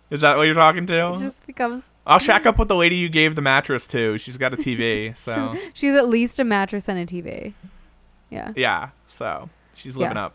Is 0.09 0.21
that 0.21 0.37
what 0.37 0.43
you're 0.43 0.55
talking 0.55 0.87
to? 0.87 1.13
it 1.13 1.17
just 1.17 1.45
becomes 1.45 1.83
I'll 2.09 2.19
shack 2.19 2.45
up 2.45 2.57
with 2.57 2.67
the 2.67 2.75
lady 2.75 2.95
you 2.97 3.07
gave 3.07 3.35
the 3.35 3.41
mattress 3.41 3.85
to. 3.87 4.17
She's 4.17 4.35
got 4.37 4.53
a 4.53 4.57
TV, 4.57 5.15
so 5.25 5.55
she's 5.73 5.93
at 5.93 6.09
least 6.09 6.39
a 6.39 6.43
mattress 6.43 6.89
and 6.89 6.97
a 6.99 7.05
TV. 7.05 7.53
Yeah. 8.29 8.51
yeah, 8.55 8.89
so 9.07 9.49
she's 9.75 9.95
living 9.95 10.17
Yeah. 10.17 10.25
up. 10.25 10.33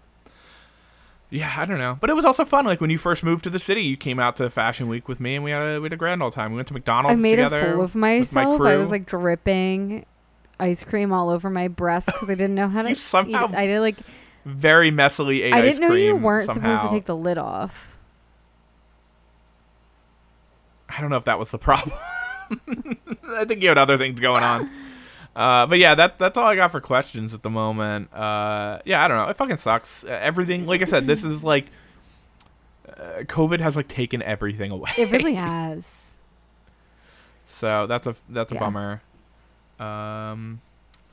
yeah, 1.30 1.52
I 1.56 1.64
don't 1.64 1.78
know, 1.78 1.98
but 2.00 2.10
it 2.10 2.14
was 2.14 2.24
also 2.24 2.44
fun. 2.44 2.64
Like 2.64 2.80
when 2.80 2.90
you 2.90 2.98
first 2.98 3.22
moved 3.24 3.44
to 3.44 3.50
the 3.50 3.58
city, 3.58 3.82
you 3.82 3.96
came 3.96 4.18
out 4.18 4.36
to 4.36 4.48
Fashion 4.50 4.88
Week 4.88 5.08
with 5.08 5.20
me, 5.20 5.34
and 5.34 5.44
we 5.44 5.50
had 5.50 5.62
a 5.76 5.80
we 5.80 5.86
had 5.86 5.92
a 5.92 5.96
grand 5.96 6.22
old 6.22 6.32
time. 6.32 6.52
We 6.52 6.56
went 6.56 6.68
to 6.68 6.74
McDonald's. 6.74 7.18
I 7.18 7.22
made 7.22 7.38
a 7.38 7.44
together. 7.44 7.62
fool 7.72 7.72
of 7.72 7.78
with 7.78 7.94
my 7.96 8.18
myself. 8.18 8.60
I 8.60 8.76
was 8.76 8.90
like 8.90 9.06
dripping 9.06 10.06
ice 10.60 10.84
cream 10.84 11.12
all 11.12 11.30
over 11.30 11.50
my 11.50 11.66
breast 11.68 12.06
because 12.06 12.30
I 12.30 12.34
didn't 12.34 12.54
know 12.54 12.68
how 12.68 12.82
to. 12.86 12.94
Somehow 12.94 13.46
it. 13.48 13.54
I 13.56 13.66
did 13.66 13.80
like. 13.80 13.96
very 14.44 14.90
messily 14.90 15.42
ate 15.44 15.52
I 15.54 15.60
didn't 15.62 15.80
know 15.80 15.94
you 15.94 16.14
weren't 16.16 16.46
somehow. 16.46 16.74
supposed 16.76 16.90
to 16.90 16.96
take 16.96 17.06
the 17.06 17.16
lid 17.16 17.38
off. 17.38 17.93
I 20.96 21.00
don't 21.00 21.10
know 21.10 21.16
if 21.16 21.24
that 21.24 21.38
was 21.38 21.50
the 21.50 21.58
problem. 21.58 21.96
I 23.30 23.44
think 23.44 23.62
you 23.62 23.68
had 23.68 23.78
other 23.78 23.98
things 23.98 24.20
going 24.20 24.42
on. 24.44 24.70
Uh, 25.34 25.66
but 25.66 25.78
yeah, 25.78 25.94
that 25.96 26.18
that's 26.18 26.38
all 26.38 26.46
I 26.46 26.54
got 26.56 26.70
for 26.70 26.80
questions 26.80 27.34
at 27.34 27.42
the 27.42 27.50
moment. 27.50 28.12
Uh, 28.14 28.78
yeah, 28.84 29.04
I 29.04 29.08
don't 29.08 29.16
know. 29.16 29.28
It 29.28 29.36
fucking 29.36 29.56
sucks. 29.56 30.04
Uh, 30.04 30.18
everything, 30.22 30.66
like 30.66 30.80
I 30.82 30.84
said, 30.84 31.06
this 31.06 31.24
is 31.24 31.42
like 31.42 31.66
uh, 32.88 33.22
COVID 33.24 33.60
has 33.60 33.74
like 33.76 33.88
taken 33.88 34.22
everything 34.22 34.70
away. 34.70 34.90
It 34.96 35.10
really 35.10 35.34
has. 35.34 36.10
so 37.46 37.86
that's 37.86 38.06
a 38.06 38.14
that's 38.28 38.52
a 38.52 38.54
Yeah. 38.54 38.60
bummer. 38.60 39.02
Um, 39.80 40.60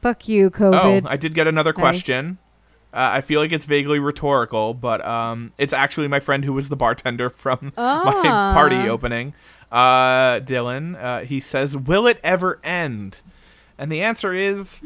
Fuck 0.01 0.27
you, 0.27 0.49
COVID. 0.51 1.03
oh, 1.05 1.07
I 1.09 1.17
did 1.17 1.33
get 1.33 1.47
another 1.47 1.71
Nice. 1.73 1.79
question. 1.79 2.37
Uh, 2.93 3.09
I 3.13 3.21
feel 3.21 3.39
like 3.39 3.51
it's 3.53 3.65
vaguely 3.65 3.99
rhetorical, 3.99 4.73
but 4.73 5.03
um, 5.05 5.53
it's 5.57 5.71
actually 5.73 6.07
my 6.09 6.19
friend 6.19 6.43
who 6.43 6.51
was 6.53 6.69
the 6.69 6.75
bartender 6.75 7.29
from 7.29 7.71
my 7.77 8.03
Ah. 8.23 8.51
party 8.53 8.87
opening. 8.89 9.33
Uh, 9.71 10.39
Dylan, 10.41 11.01
uh, 11.01 11.23
he 11.25 11.39
says, 11.39 11.77
"Will 11.77 12.07
it 12.07 12.19
ever 12.23 12.59
end?" 12.63 13.21
And 13.77 13.91
the 13.91 14.01
answer 14.01 14.33
is, 14.33 14.83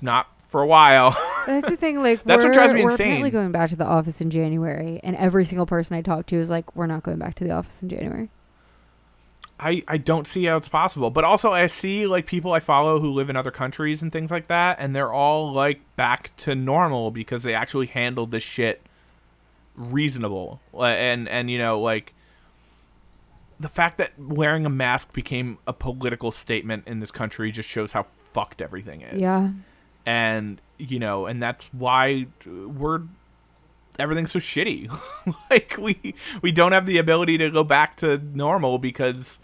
not 0.00 0.28
for 0.48 0.62
a 0.62 0.66
while. 0.66 1.16
That's 1.46 1.68
the 1.68 1.76
thing. 1.76 2.02
Like 2.02 2.22
That's 2.24 2.42
what 2.42 2.50
we're, 2.50 2.54
drives 2.54 2.74
me 2.74 2.84
we're 2.84 2.90
insane. 2.90 3.06
apparently 3.06 3.30
going 3.30 3.52
back 3.52 3.70
to 3.70 3.76
the 3.76 3.84
office 3.84 4.20
in 4.20 4.30
January, 4.30 5.00
and 5.02 5.16
every 5.16 5.44
single 5.44 5.66
person 5.66 5.96
I 5.96 6.02
talk 6.02 6.26
to 6.26 6.36
is 6.36 6.50
like, 6.50 6.76
"We're 6.76 6.86
not 6.86 7.02
going 7.02 7.18
back 7.18 7.34
to 7.36 7.44
the 7.44 7.50
office 7.50 7.82
in 7.82 7.88
January." 7.88 8.28
I, 9.62 9.82
I 9.86 9.98
don't 9.98 10.26
see 10.26 10.44
how 10.44 10.56
it's 10.56 10.70
possible. 10.70 11.10
But 11.10 11.24
also, 11.24 11.52
I 11.52 11.66
see 11.66 12.06
like 12.06 12.26
people 12.26 12.52
I 12.52 12.60
follow 12.60 12.98
who 12.98 13.10
live 13.12 13.28
in 13.28 13.36
other 13.36 13.50
countries 13.50 14.02
and 14.02 14.10
things 14.10 14.30
like 14.30 14.48
that, 14.48 14.78
and 14.80 14.96
they're 14.96 15.12
all 15.12 15.52
like 15.52 15.80
back 15.96 16.34
to 16.38 16.54
normal 16.54 17.10
because 17.10 17.42
they 17.42 17.54
actually 17.54 17.86
handled 17.86 18.30
this 18.30 18.42
shit 18.42 18.82
reasonable. 19.76 20.60
And 20.78 21.28
and 21.28 21.50
you 21.50 21.58
know 21.58 21.80
like 21.80 22.14
the 23.60 23.68
fact 23.68 23.98
that 23.98 24.18
wearing 24.18 24.64
a 24.66 24.70
mask 24.70 25.12
became 25.12 25.58
a 25.66 25.72
political 25.72 26.30
statement 26.32 26.84
in 26.88 26.98
this 27.00 27.10
country 27.10 27.50
just 27.52 27.68
shows 27.68 27.92
how 27.92 28.06
fucked 28.32 28.60
everything 28.62 29.02
is. 29.02 29.20
Yeah. 29.20 29.50
and 30.06 30.60
you 30.78 30.98
know 30.98 31.26
and 31.26 31.42
that's 31.42 31.68
why 31.74 32.26
we're 32.46 33.02
everything's 33.98 34.30
so 34.32 34.38
shitty 34.38 34.88
like 35.50 35.76
we 35.78 36.14
we 36.40 36.50
don't 36.50 36.72
have 36.72 36.86
the 36.86 36.96
ability 36.96 37.36
to 37.36 37.50
go 37.50 37.62
back 37.62 37.96
to 37.98 38.16
normal 38.34 38.78
because 38.78 39.40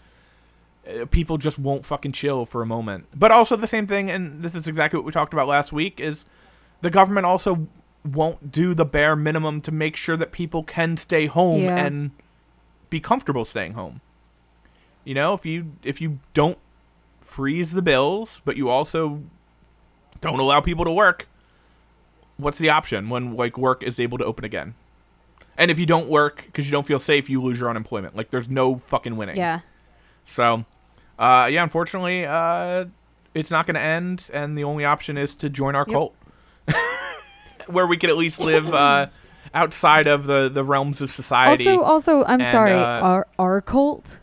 uh, 0.89 1.05
people 1.07 1.37
just 1.37 1.59
won't 1.59 1.85
fucking 1.85 2.11
chill 2.11 2.43
for 2.45 2.63
a 2.63 2.65
moment 2.65 3.05
but 3.13 3.31
also 3.31 3.55
the 3.55 3.67
same 3.67 3.85
thing 3.85 4.09
and 4.09 4.41
this 4.41 4.55
is 4.55 4.67
exactly 4.67 4.97
what 4.97 5.05
we 5.05 5.11
talked 5.11 5.33
about 5.33 5.47
last 5.47 5.71
week 5.71 5.99
is 5.99 6.25
the 6.81 6.89
government 6.89 7.25
also 7.25 7.67
won't 8.03 8.51
do 8.51 8.73
the 8.73 8.85
bare 8.85 9.15
minimum 9.15 9.61
to 9.61 9.71
make 9.71 9.95
sure 9.95 10.15
that 10.17 10.31
people 10.31 10.63
can 10.63 10.97
stay 10.97 11.27
home 11.27 11.61
Yeah. 11.61 11.77
and 11.85 12.11
be 12.89 12.99
comfortable 12.99 13.43
staying 13.45 13.73
home 13.73 13.99
you 15.07 15.13
know 15.13 15.33
if 15.33 15.45
you 15.45 15.71
if 15.83 16.01
you 16.01 16.19
don't 16.33 16.57
freeze 17.21 17.71
the 17.71 17.81
bills 17.81 18.41
but 18.45 18.57
you 18.57 18.69
also 18.69 19.21
don't 20.21 20.39
allow 20.39 20.59
people 20.61 20.83
to 20.85 20.91
work 20.91 21.27
what's 22.37 22.57
the 22.57 22.69
option 22.69 23.09
when 23.09 23.35
like 23.35 23.57
work 23.57 23.81
is 23.83 23.99
able 23.99 24.17
to 24.17 24.25
open 24.25 24.43
again 24.45 24.73
and 25.57 25.71
if 25.71 25.79
you 25.79 25.85
don't 25.85 26.07
work 26.09 26.43
because 26.45 26.65
you 26.67 26.71
don't 26.71 26.85
feel 26.85 26.99
safe 26.99 27.29
you 27.29 27.41
lose 27.41 27.59
your 27.59 27.69
unemployment 27.69 28.15
like 28.15 28.29
there's 28.31 28.49
no 28.49 28.75
fucking 28.77 29.15
winning 29.17 29.37
Yeah. 29.37 29.61
so 30.25 30.65
uh 31.17 31.47
yeah 31.51 31.63
unfortunately 31.63 32.25
uh 32.25 32.85
it's 33.33 33.51
not 33.51 33.65
going 33.65 33.75
to 33.75 33.81
end 33.81 34.29
and 34.33 34.57
the 34.57 34.63
only 34.63 34.83
option 34.85 35.17
is 35.17 35.35
to 35.35 35.49
join 35.49 35.75
our 35.75 35.85
Yep. 35.87 35.93
cult 35.93 36.15
where 37.67 37.87
we 37.87 37.97
can 37.97 38.09
at 38.09 38.17
least 38.17 38.39
live 38.39 38.73
uh 38.73 39.07
outside 39.53 40.07
of 40.07 40.25
the 40.27 40.49
the 40.49 40.63
realms 40.63 41.01
of 41.01 41.09
society 41.09 41.67
Also, 41.67 41.81
also, 41.83 42.23
I'm 42.25 42.41
And, 42.41 42.51
sorry. 42.51 42.71
uh, 42.73 43.01
our 43.01 43.27
our 43.39 43.61
cult. 43.61 44.19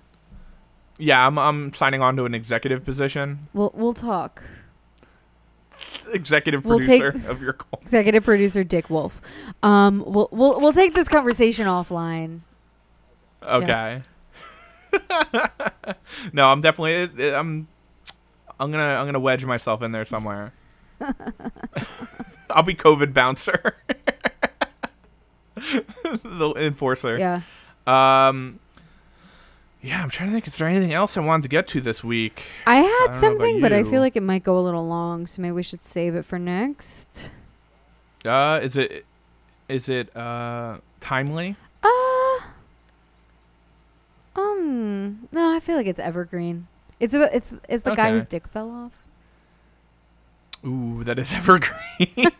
Yeah 0.98 1.26
I'm, 1.26 1.38
I'm 1.38 1.72
signing 1.72 2.00
on 2.02 2.16
to 2.16 2.24
an 2.24 2.34
executive 2.34 2.84
position 2.84 3.40
We'll 3.52 3.72
we'll 3.74 3.94
talk. 3.94 4.42
executive 6.12 6.64
We'll 6.64 6.78
producer 6.78 7.12
take- 7.12 7.24
of 7.28 7.42
your 7.42 7.52
cult 7.54 7.82
Executive 7.82 8.24
producer 8.24 8.64
Dick 8.64 8.88
Wolf. 8.90 9.20
Um, 9.62 10.04
we'll 10.06 10.28
we'll 10.32 10.58
we'll 10.60 10.72
take 10.72 10.94
this 10.94 11.08
conversation 11.08 11.66
offline. 11.66 12.40
Okay. 13.42 14.02
no, 16.32 16.46
I'm 16.46 16.60
definitely 16.60 17.34
I'm 17.34 17.66
I'm 18.60 18.70
gonna 18.70 18.82
I'm 18.94 19.06
gonna 19.06 19.20
wedge 19.20 19.44
myself 19.44 19.82
in 19.82 19.92
there 19.92 20.04
somewhere. 20.04 20.52
I'll 22.50 22.62
be 22.62 22.74
COVID 22.74 23.12
bouncer. 23.12 23.74
the 25.56 26.52
enforcer. 26.56 27.18
Yeah. 27.18 27.40
Um 28.28 28.60
Yeah, 29.84 30.02
I'm 30.02 30.08
trying 30.08 30.30
to 30.30 30.32
think 30.32 30.46
is 30.46 30.56
there 30.56 30.66
anything 30.66 30.94
else 30.94 31.18
I 31.18 31.20
wanted 31.20 31.42
to 31.42 31.48
get 31.48 31.68
to 31.68 31.80
this 31.82 32.02
week? 32.02 32.42
I 32.66 32.76
had 32.76 33.04
about 33.04 33.16
something, 33.16 33.60
but 33.60 33.74
I 33.74 33.84
feel 33.84 34.00
like 34.00 34.16
it 34.16 34.22
might 34.22 34.42
go 34.42 34.58
a 34.58 34.60
little 34.60 34.86
long, 34.88 35.26
so 35.26 35.42
maybe 35.42 35.52
we 35.52 35.62
should 35.62 35.82
save 35.82 36.14
it 36.14 36.24
for 36.24 36.38
next. 36.38 37.28
Uh 38.24 38.60
is 38.62 38.78
it 38.78 39.04
is 39.68 39.90
it 39.90 40.16
uh 40.16 40.78
timely? 41.00 41.56
Uh 41.82 42.38
um 44.36 45.28
no, 45.30 45.54
I 45.54 45.60
feel 45.60 45.76
like 45.76 45.86
it's 45.86 46.00
evergreen. 46.00 46.66
It's 46.98 47.12
it's 47.12 47.52
it's 47.68 47.84
the 47.84 47.94
guy 47.94 48.12
whose 48.12 48.26
dick 48.26 48.48
fell 48.48 48.70
off. 48.70 48.92
Ooh, 50.66 51.04
that 51.04 51.18
is 51.18 51.34
evergreen. 51.34 52.30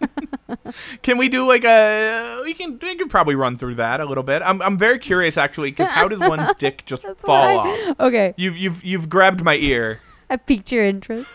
can 1.02 1.18
we 1.18 1.28
do 1.28 1.46
like 1.46 1.64
a? 1.64 2.40
We 2.44 2.54
can. 2.54 2.78
We 2.80 2.94
can 2.96 3.08
probably 3.08 3.34
run 3.34 3.56
through 3.58 3.74
that 3.76 4.00
a 4.00 4.04
little 4.04 4.24
bit. 4.24 4.42
I'm. 4.42 4.62
I'm 4.62 4.78
very 4.78 4.98
curious 4.98 5.36
actually, 5.36 5.70
because 5.70 5.90
how 5.90 6.08
does 6.08 6.20
one's 6.20 6.54
dick 6.58 6.84
just 6.86 7.04
fall 7.18 7.56
what 7.56 7.90
off? 7.90 8.00
Okay, 8.00 8.34
You've 8.36 8.56
you've 8.56 8.84
you've 8.84 9.08
grabbed 9.10 9.42
my 9.44 9.56
ear. 9.56 10.00
I 10.30 10.36
piqued 10.36 10.72
your 10.72 10.84
interest. 10.84 11.30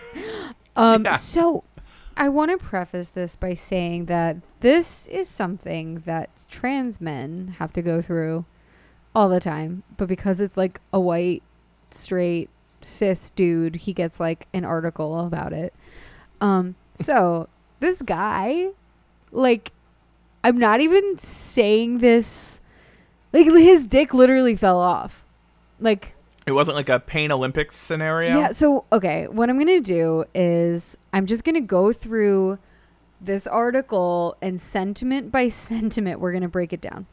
Um, 0.75 1.05
Yeah. 1.05 1.17
so 1.17 1.63
I 2.17 2.27
want 2.29 2.51
to 2.51 2.57
preface 2.57 3.09
this 3.09 3.35
by 3.35 3.53
saying 3.53 4.05
that 4.05 4.37
this 4.61 5.07
is 5.07 5.27
something 5.29 6.01
that 6.05 6.29
trans 6.49 6.99
men 6.99 7.55
have 7.59 7.71
to 7.73 7.81
go 7.83 8.01
through 8.01 8.45
all 9.13 9.29
the 9.29 9.39
time, 9.39 9.83
but 9.97 10.07
because 10.07 10.41
it's 10.41 10.57
like 10.57 10.81
a 10.91 10.99
white, 10.99 11.43
straight, 11.91 12.49
cis 12.81 13.29
dude, 13.31 13.75
he 13.77 13.93
gets 13.93 14.19
like 14.19 14.47
an 14.53 14.65
article 14.65 15.19
about 15.25 15.53
it. 15.53 15.73
Um, 16.41 16.75
so 16.95 17.47
this 17.79 18.01
guy, 18.01 18.69
like, 19.31 19.71
I'm 20.43 20.57
not 20.57 20.81
even 20.81 21.17
saying 21.19 21.99
this, 21.99 22.61
like, 23.33 23.45
his 23.45 23.87
dick 23.87 24.13
literally 24.13 24.55
fell 24.55 24.79
off. 24.79 25.23
Like, 25.79 26.15
It 26.45 26.51
wasn't 26.53 26.75
like 26.77 26.89
a 26.89 26.99
Pain 26.99 27.31
Olympics 27.31 27.75
scenario. 27.75 28.37
yeah. 28.37 28.51
So, 28.51 28.85
okay, 28.91 29.27
what 29.27 29.49
I'm 29.49 29.57
going 29.57 29.67
to 29.67 29.81
do 29.81 30.25
is 30.33 30.97
I'm 31.13 31.25
just 31.25 31.43
going 31.43 31.55
to 31.55 31.61
go 31.61 31.93
through 31.93 32.57
this 33.21 33.47
article 33.47 34.37
and 34.41 34.59
sentiment 34.59 35.31
by 35.31 35.47
sentiment, 35.49 36.19
we're 36.19 36.31
going 36.31 36.41
to 36.41 36.47
break 36.47 36.73
it 36.73 36.81
down. 36.81 37.05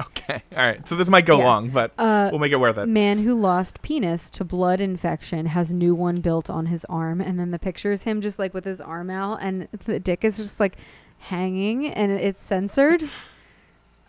Okay. 0.00 0.42
All 0.56 0.58
right. 0.58 0.86
So 0.88 0.96
this 0.96 1.08
might 1.08 1.26
go 1.26 1.38
Yeah. 1.38 1.44
long, 1.44 1.68
but 1.70 1.92
Uh, 1.98 2.28
we'll 2.30 2.40
make 2.40 2.52
it 2.52 2.56
worth 2.60 2.78
it. 2.78 2.86
man 2.86 3.18
who 3.18 3.34
lost 3.38 3.82
penis 3.82 4.30
to 4.30 4.44
blood 4.44 4.80
infection 4.80 5.46
has 5.46 5.72
new 5.72 5.94
one 5.94 6.20
built 6.20 6.48
on 6.50 6.66
his 6.66 6.84
arm. 6.86 7.20
And 7.20 7.38
then 7.38 7.50
the 7.50 7.58
picture 7.58 7.92
is 7.92 8.02
him 8.04 8.20
just 8.20 8.38
like 8.38 8.52
with 8.54 8.64
his 8.64 8.80
arm 8.80 9.10
out 9.10 9.38
and 9.42 9.68
the 9.84 10.00
dick 10.00 10.24
is 10.24 10.36
just 10.38 10.58
like 10.60 10.76
hanging 11.18 11.86
and 11.86 12.10
it's 12.12 12.42
censored. 12.42 13.08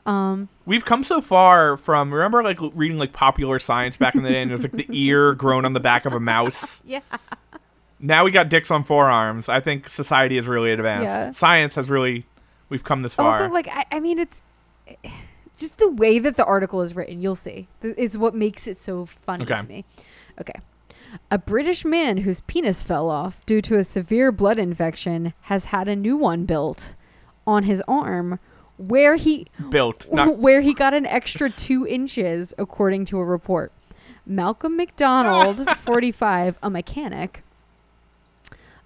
Um, 0.06 0.50
We've 0.66 0.84
come 0.84 1.02
so 1.02 1.22
far 1.22 1.78
from 1.78 2.14
remember 2.14 2.44
like 2.44 2.58
reading 2.74 2.98
like 2.98 3.14
popular 3.14 3.58
science 3.58 3.96
back 3.96 4.16
in 4.16 4.24
the 4.24 4.30
day, 4.32 4.42
and 4.42 4.52
it 4.52 4.54
was 4.56 4.64
like 4.64 4.74
the 4.74 4.86
ear 4.92 5.34
grown 5.44 5.64
on 5.64 5.72
the 5.72 5.80
back 5.80 6.06
of 6.06 6.12
a 6.12 6.20
mouse. 6.20 6.82
yeah. 6.86 7.00
Now 8.02 8.26
we 8.26 8.32
got 8.32 8.50
dicks 8.50 8.70
on 8.70 8.84
forearms. 8.84 9.48
I 9.48 9.62
think 9.62 9.88
society 9.88 10.38
is 10.38 10.46
really 10.46 10.74
advanced. 10.74 11.06
Yeah. 11.06 11.32
Science 11.32 11.76
has 11.76 11.90
really. 11.90 12.26
We've 12.68 12.84
come 12.84 13.02
this 13.02 13.14
far. 13.16 13.44
Also, 13.44 13.54
like, 13.54 13.70
I, 13.70 13.86
I 13.94 14.00
mean, 14.02 14.20
it's 14.20 14.44
just 15.58 15.78
the 15.78 15.90
way 15.90 16.20
that 16.20 16.36
the 16.36 16.46
article 16.46 16.82
is 16.82 16.96
written. 16.96 17.22
You'll 17.22 17.36
see 17.36 17.68
is 17.82 18.18
what 18.18 18.34
makes 18.36 18.68
it 18.68 18.78
so 18.78 19.06
funny 19.06 19.44
Okay. 19.44 19.58
to 19.58 19.64
me. 19.66 19.86
Okay. 20.40 20.60
A 21.30 21.38
British 21.38 21.86
man 21.86 22.18
whose 22.18 22.42
penis 22.42 22.84
fell 22.84 23.10
off 23.10 23.46
due 23.46 23.62
to 23.62 23.76
a 23.78 23.84
severe 23.84 24.32
blood 24.32 24.58
infection 24.58 25.34
has 25.42 25.66
had 25.66 25.88
a 25.88 25.96
new 25.96 26.18
one 26.18 26.46
built 26.46 26.96
on 27.46 27.64
his 27.64 27.84
arm, 27.88 28.40
where 28.78 29.16
he 29.18 29.46
Built. 29.70 30.08
Not 30.14 30.38
where 30.40 30.62
he 30.62 30.74
got 30.74 30.94
an 30.96 31.06
extra 31.06 31.50
two 31.52 31.86
inches, 31.86 32.54
according 32.58 33.06
to 33.06 33.20
a 33.20 33.26
report. 33.26 33.72
Malcolm 34.26 34.76
McDonald, 34.76 35.70
45, 35.86 36.58
a 36.64 36.70
mechanic, 36.70 37.44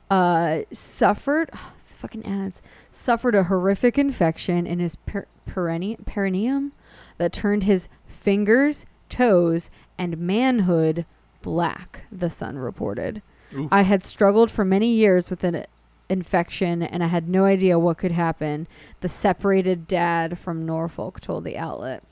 uh, 0.09 0.61
suffered. 0.71 1.49
Fucking 1.97 2.25
ads. 2.25 2.61
Suffered 2.91 3.35
a 3.35 3.45
horrific 3.45 3.97
infection 3.97 4.65
in 4.65 4.79
his 4.79 4.95
per- 4.95 5.27
perine- 5.47 6.05
perineum 6.05 6.71
that 7.17 7.33
turned 7.33 7.63
his 7.63 7.89
fingers, 8.07 8.85
toes, 9.09 9.69
and 9.97 10.17
manhood 10.17 11.05
black, 11.41 12.03
the 12.11 12.29
Sun 12.29 12.57
reported. 12.57 13.21
Oof. 13.53 13.71
I 13.71 13.83
had 13.83 14.03
struggled 14.03 14.51
for 14.51 14.65
many 14.65 14.89
years 14.89 15.29
with 15.29 15.43
an 15.43 15.65
infection 16.09 16.81
and 16.83 17.03
I 17.03 17.07
had 17.07 17.29
no 17.29 17.45
idea 17.45 17.79
what 17.79 17.97
could 17.97 18.11
happen. 18.11 18.67
The 19.01 19.09
separated 19.09 19.87
dad 19.87 20.37
from 20.37 20.65
Norfolk 20.65 21.21
told 21.21 21.43
the 21.43 21.57
outlet. 21.57 22.03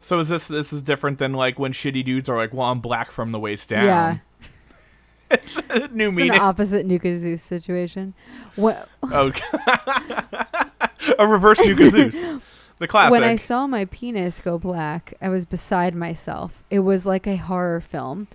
So 0.00 0.18
is 0.18 0.28
this 0.28 0.48
this 0.48 0.72
is 0.72 0.82
different 0.82 1.18
than 1.18 1.32
like 1.32 1.58
when 1.58 1.72
shitty 1.72 2.04
dudes 2.04 2.28
are 2.28 2.36
like, 2.36 2.52
well, 2.52 2.70
I'm 2.70 2.80
black 2.80 3.10
from 3.10 3.32
the 3.32 3.40
waist 3.40 3.70
down. 3.70 3.86
Yeah. 3.86 4.18
It's 5.30 5.56
a 5.70 5.88
new 5.88 6.08
It's 6.08 6.16
meaning. 6.16 6.30
an 6.32 6.40
opposite 6.40 6.86
Nuka 6.86 7.18
Zeus 7.18 7.42
situation. 7.42 8.14
What 8.56 8.88
Okay. 9.12 9.42
a 11.18 11.26
reverse 11.26 11.58
Nuka 11.64 11.90
Zeus. 11.90 12.32
The 12.78 12.88
classic. 12.88 13.12
when 13.12 13.22
I 13.22 13.36
saw 13.36 13.66
my 13.66 13.84
penis 13.86 14.40
go 14.40 14.58
black, 14.58 15.14
I 15.20 15.28
was 15.28 15.44
beside 15.44 15.94
myself. 15.94 16.62
It 16.70 16.80
was 16.80 17.06
like 17.06 17.26
a 17.26 17.36
horror 17.36 17.80
film. 17.80 18.26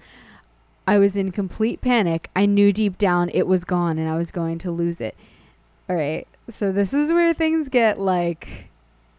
I 0.87 0.97
was 0.97 1.15
in 1.15 1.31
complete 1.31 1.81
panic. 1.81 2.29
I 2.35 2.45
knew 2.45 2.71
deep 2.73 2.97
down 2.97 3.29
it 3.29 3.45
was 3.47 3.63
gone 3.63 3.97
and 3.99 4.09
I 4.09 4.15
was 4.17 4.31
going 4.31 4.57
to 4.59 4.71
lose 4.71 5.01
it. 5.01 5.15
All 5.89 5.95
right. 5.95 6.27
So 6.49 6.71
this 6.71 6.93
is 6.93 7.11
where 7.11 7.33
things 7.33 7.69
get 7.69 7.99
like 7.99 8.69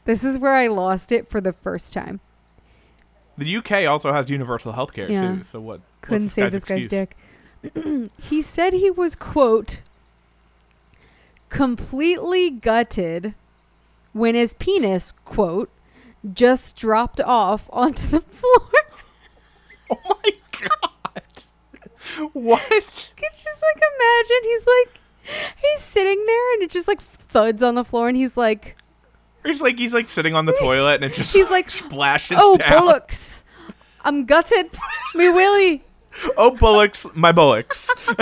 this 0.04 0.24
is 0.24 0.38
where 0.38 0.54
I 0.54 0.66
lost 0.68 1.12
it 1.12 1.28
for 1.28 1.40
the 1.40 1.52
first 1.52 1.92
time. 1.92 2.20
the 3.38 3.56
UK 3.56 3.86
also 3.86 4.12
has 4.12 4.28
universal 4.28 4.72
health 4.72 4.92
care 4.92 5.08
Yeah. 5.10 5.36
too. 5.36 5.42
So 5.44 5.60
what? 5.60 5.80
Couldn't 6.00 6.30
save 6.30 6.46
this 6.50 6.60
this 6.60 6.68
guy's 6.68 6.76
excuse? 6.84 6.90
dick. 6.90 7.16
he 8.22 8.40
said 8.42 8.72
he 8.72 8.90
was 8.90 9.14
quote 9.14 9.82
completely 11.48 12.48
gutted 12.50 13.34
when 14.12 14.34
his 14.34 14.54
penis 14.54 15.12
quote 15.24 15.70
just 16.32 16.76
dropped 16.76 17.20
off 17.20 17.68
onto 17.72 18.06
the 18.06 18.20
floor. 18.20 18.68
Oh 19.90 19.96
my 20.24 20.30
god! 20.60 22.30
what? 22.32 22.62
could 23.16 23.32
just 23.32 23.62
like 23.62 23.82
imagine 23.98 24.36
he's 24.42 24.66
like 24.66 25.00
he's 25.56 25.82
sitting 25.82 26.24
there 26.26 26.54
and 26.54 26.62
it 26.62 26.70
just 26.70 26.88
like 26.88 27.00
thuds 27.00 27.62
on 27.62 27.74
the 27.74 27.84
floor 27.84 28.08
and 28.08 28.16
he's 28.16 28.36
like 28.36 28.76
He's 29.44 29.60
like 29.62 29.78
he's 29.78 29.94
like 29.94 30.08
sitting 30.08 30.34
on 30.34 30.46
the 30.46 30.52
toilet 30.60 30.96
and 30.96 31.04
it 31.04 31.14
just 31.14 31.34
He's 31.34 31.48
like, 31.50 31.70
splashes 31.70 32.36
oh 32.40 32.56
down. 32.56 32.82
bullocks 32.82 33.44
i'm 34.02 34.24
gutted 34.24 34.70
me 35.14 35.28
willy 35.28 35.82
Oh 36.36 36.50
bullocks, 36.56 37.06
my 37.14 37.32
bullocks. 37.32 37.88
wait 38.08 38.16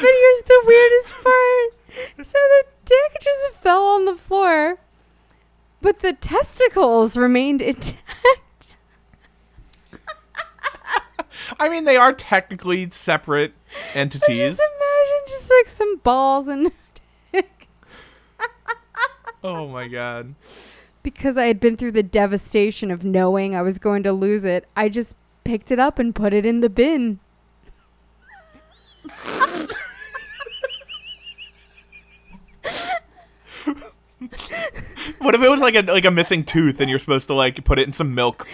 but 0.00 0.10
here's 0.10 0.42
the 0.42 0.62
weirdest 0.66 1.14
part 1.22 2.26
so 2.26 2.38
the 2.38 2.64
dick 2.84 3.16
just 3.20 3.50
fell 3.56 3.86
on 3.86 4.04
the 4.04 4.16
floor 4.16 4.78
but 5.80 6.00
the 6.00 6.12
testicles 6.14 7.16
remained 7.16 7.62
intact 7.62 8.76
I 11.60 11.68
mean, 11.68 11.84
they 11.84 11.96
are 11.96 12.12
technically 12.12 12.90
separate 12.90 13.52
entities. 13.94 14.56
just 14.56 14.70
imagine 14.80 15.22
just 15.28 15.48
like 15.50 15.68
some 15.68 15.96
balls 15.98 16.48
and 16.48 16.72
dick 17.32 17.68
Oh 19.44 19.68
my 19.68 19.86
god. 19.86 20.34
Because 21.06 21.36
i 21.36 21.46
had 21.46 21.60
been 21.60 21.76
through 21.76 21.92
the 21.92 22.02
devastation 22.02 22.90
of 22.90 23.04
knowing 23.04 23.54
i 23.54 23.62
was 23.62 23.78
going 23.78 24.02
to 24.02 24.12
lose 24.12 24.44
it 24.44 24.66
i 24.74 24.88
just 24.88 25.14
picked 25.44 25.70
it 25.70 25.78
up 25.78 26.00
and 26.00 26.16
put 26.16 26.32
it 26.32 26.44
in 26.44 26.60
the 26.62 26.68
bin 26.68 27.20
What 35.18 35.34
if 35.34 35.42
it 35.42 35.48
was 35.48 35.60
like 35.60 35.76
a 35.76 35.82
like 35.82 36.04
a 36.04 36.10
missing 36.10 36.44
tooth 36.44 36.80
and 36.80 36.90
you're 36.90 36.98
supposed 36.98 37.28
to 37.28 37.34
like 37.34 37.64
put 37.64 37.78
it 37.78 37.86
in 37.86 37.92
some 37.92 38.14
milk? 38.14 38.46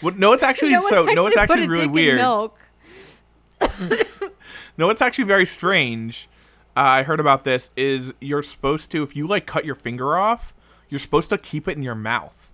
What, 0.00 0.18
no, 0.18 0.32
it's 0.32 0.42
actually 0.42 0.72
No 0.72 0.88
so. 0.88 1.04
No, 1.04 1.26
it's 1.26 1.36
actually 1.36 1.68
really 1.68 1.86
weird. 1.86 2.16
milk. 2.16 2.58
No, 4.76 4.90
it's 4.90 5.00
actually 5.00 5.24
very 5.24 5.46
strange. 5.46 6.28
Uh, 6.76 6.80
I 6.80 7.02
heard 7.04 7.20
about 7.20 7.44
this. 7.44 7.70
Is 7.76 8.12
you're 8.20 8.42
supposed 8.42 8.90
to 8.92 9.02
if 9.02 9.14
you 9.14 9.26
like 9.26 9.46
cut 9.46 9.64
your 9.64 9.74
finger 9.74 10.16
off, 10.16 10.52
you're 10.88 10.98
supposed 10.98 11.30
to 11.30 11.38
keep 11.38 11.68
it 11.68 11.76
in 11.76 11.82
your 11.82 11.94
mouth. 11.94 12.52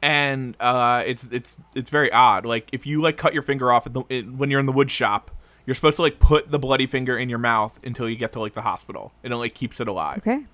And 0.00 0.56
uh, 0.60 1.02
it's 1.06 1.24
it's 1.24 1.56
it's 1.74 1.90
very 1.90 2.10
odd. 2.12 2.46
Like 2.46 2.68
if 2.72 2.86
you 2.86 3.02
like 3.02 3.16
cut 3.16 3.34
your 3.34 3.42
finger 3.42 3.72
off 3.72 3.86
at 3.86 3.94
the, 3.94 4.02
it, 4.08 4.32
when 4.32 4.50
you're 4.50 4.60
in 4.60 4.66
the 4.66 4.72
wood 4.72 4.90
shop, 4.90 5.30
you're 5.66 5.74
supposed 5.74 5.96
to 5.96 6.02
like 6.02 6.20
put 6.20 6.50
the 6.50 6.58
bloody 6.58 6.86
finger 6.86 7.18
in 7.18 7.28
your 7.28 7.38
mouth 7.40 7.78
until 7.82 8.08
you 8.08 8.16
get 8.16 8.32
to 8.32 8.40
like 8.40 8.54
the 8.54 8.62
hospital, 8.62 9.12
and 9.24 9.32
it 9.32 9.36
like 9.36 9.54
keeps 9.54 9.80
it 9.80 9.88
alive. 9.88 10.18
Okay. 10.18 10.44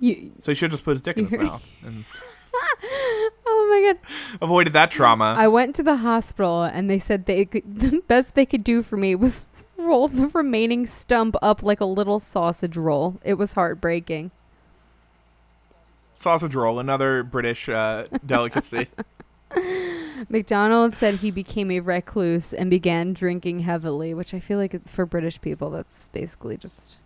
You. 0.00 0.30
So 0.42 0.52
he 0.52 0.54
should 0.54 0.70
just 0.70 0.84
put 0.84 0.92
his 0.92 1.00
dick 1.00 1.16
in 1.18 1.26
his 1.26 1.38
mouth 1.40 1.64
and 1.84 2.04
Oh 3.46 3.68
my 3.70 3.92
god. 3.92 4.12
avoided 4.40 4.72
that 4.74 4.90
trauma. 4.90 5.34
I 5.36 5.48
went 5.48 5.74
to 5.76 5.82
the 5.82 5.96
hospital 5.96 6.62
and 6.62 6.88
they 6.88 6.98
said 6.98 7.26
they 7.26 7.44
could, 7.44 7.62
the 7.80 8.00
best 8.06 8.34
they 8.34 8.46
could 8.46 8.62
do 8.64 8.82
for 8.82 8.96
me 8.96 9.14
was 9.14 9.44
roll 9.78 10.08
the 10.08 10.26
remaining 10.28 10.86
stump 10.86 11.36
up 11.40 11.62
like 11.62 11.80
a 11.80 11.86
little 11.86 12.18
sausage 12.18 12.76
roll. 12.76 13.18
It 13.24 13.34
was 13.34 13.54
heartbreaking. 13.54 14.30
Sausage 16.14 16.54
roll, 16.54 16.80
another 16.80 17.22
British 17.22 17.68
uh, 17.68 18.06
delicacy. 18.26 18.88
McDonald 20.28 20.94
said 20.94 21.16
he 21.16 21.30
became 21.30 21.70
a 21.70 21.80
recluse 21.80 22.52
and 22.52 22.68
began 22.68 23.12
drinking 23.12 23.60
heavily, 23.60 24.12
which 24.12 24.34
I 24.34 24.40
feel 24.40 24.58
like 24.58 24.74
it's 24.74 24.90
for 24.90 25.06
British 25.06 25.40
people. 25.40 25.70
That's 25.70 26.08
basically 26.08 26.56
just. 26.56 26.96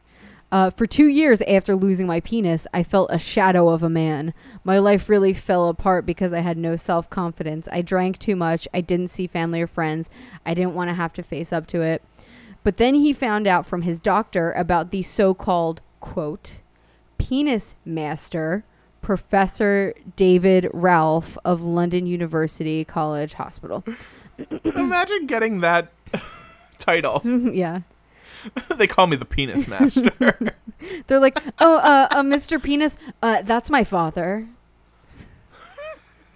Uh, 0.51 0.69
for 0.69 0.87
two 0.87 1.09
years 1.09 1.41
after 1.43 1.75
losing 1.75 2.07
my 2.07 2.21
penis, 2.21 2.67
I 2.75 2.83
felt 2.83 3.11
a 3.11 3.19
shadow 3.19 3.71
of 3.71 3.83
a 3.83 3.89
man. 3.89 4.35
My 4.65 4.79
life 4.79 5.09
really 5.09 5.33
fell 5.33 5.69
apart 5.69 6.05
because 6.05 6.33
I 6.33 6.41
had 6.41 6.59
no 6.59 6.77
self 6.77 7.09
confidence. 7.09 7.69
I 7.71 7.83
drank 7.83 8.19
too 8.19 8.37
much. 8.37 8.67
I 8.73 8.81
didn't 8.81 9.09
see 9.09 9.27
family 9.27 9.63
or 9.63 9.67
friends. 9.67 10.11
I 10.45 10.55
didn't 10.55 10.75
want 10.75 10.89
to 10.89 10.95
have 10.95 11.13
to 11.15 11.23
face 11.23 11.53
up 11.53 11.67
to 11.69 11.81
it. 11.81 12.03
But 12.65 12.77
then 12.77 12.95
he 12.95 13.13
found 13.13 13.47
out 13.47 13.67
from 13.67 13.83
his 13.83 13.99
doctor 13.99 14.53
about 14.53 14.91
the 14.91 15.03
so 15.03 15.35
called, 15.35 15.81
quote, 16.01 16.61
penis 17.19 17.75
master, 17.85 18.65
Professor 19.01 19.95
David 20.15 20.69
Ralph 20.73 21.37
of 21.45 21.61
London 21.63 22.07
University 22.07 22.85
College 22.85 23.35
Hospital. 23.35 23.85
Imagine 24.65 25.27
getting 25.27 25.61
that 25.61 25.93
title. 26.79 27.21
yeah. 27.53 27.81
they 28.77 28.87
call 28.87 29.07
me 29.07 29.17
the 29.17 29.25
penis 29.25 29.69
master. 29.69 30.11
They're 31.07 31.21
like, 31.21 31.39
oh, 31.61 31.77
uh, 31.77 32.09
uh, 32.11 32.23
Mr. 32.23 32.61
Penis, 32.61 32.97
uh, 33.23 33.43
that's 33.43 33.71
my 33.71 33.85
father. 33.85 34.49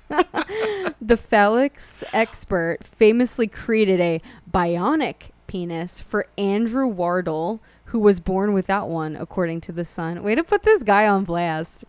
the 0.09 1.17
phallics 1.17 2.05
expert 2.13 2.79
famously 2.85 3.49
created 3.49 4.01
a 4.01 4.23
bionic 4.49 5.31
penis 5.57 6.03
for 6.03 6.27
Andrew 6.37 6.87
Wardle, 6.87 7.63
who 7.87 7.99
was 7.99 8.21
born 8.21 8.53
without 8.53 8.91
one, 8.91 9.17
according 9.17 9.63
to 9.63 9.73
The 9.73 9.87
Sun. 9.87 10.23
Way 10.23 10.35
to 10.35 10.45
put 10.45 10.65
this 10.65 10.83
guy 10.83 11.09
on 11.09 11.25
blast. 11.25 11.83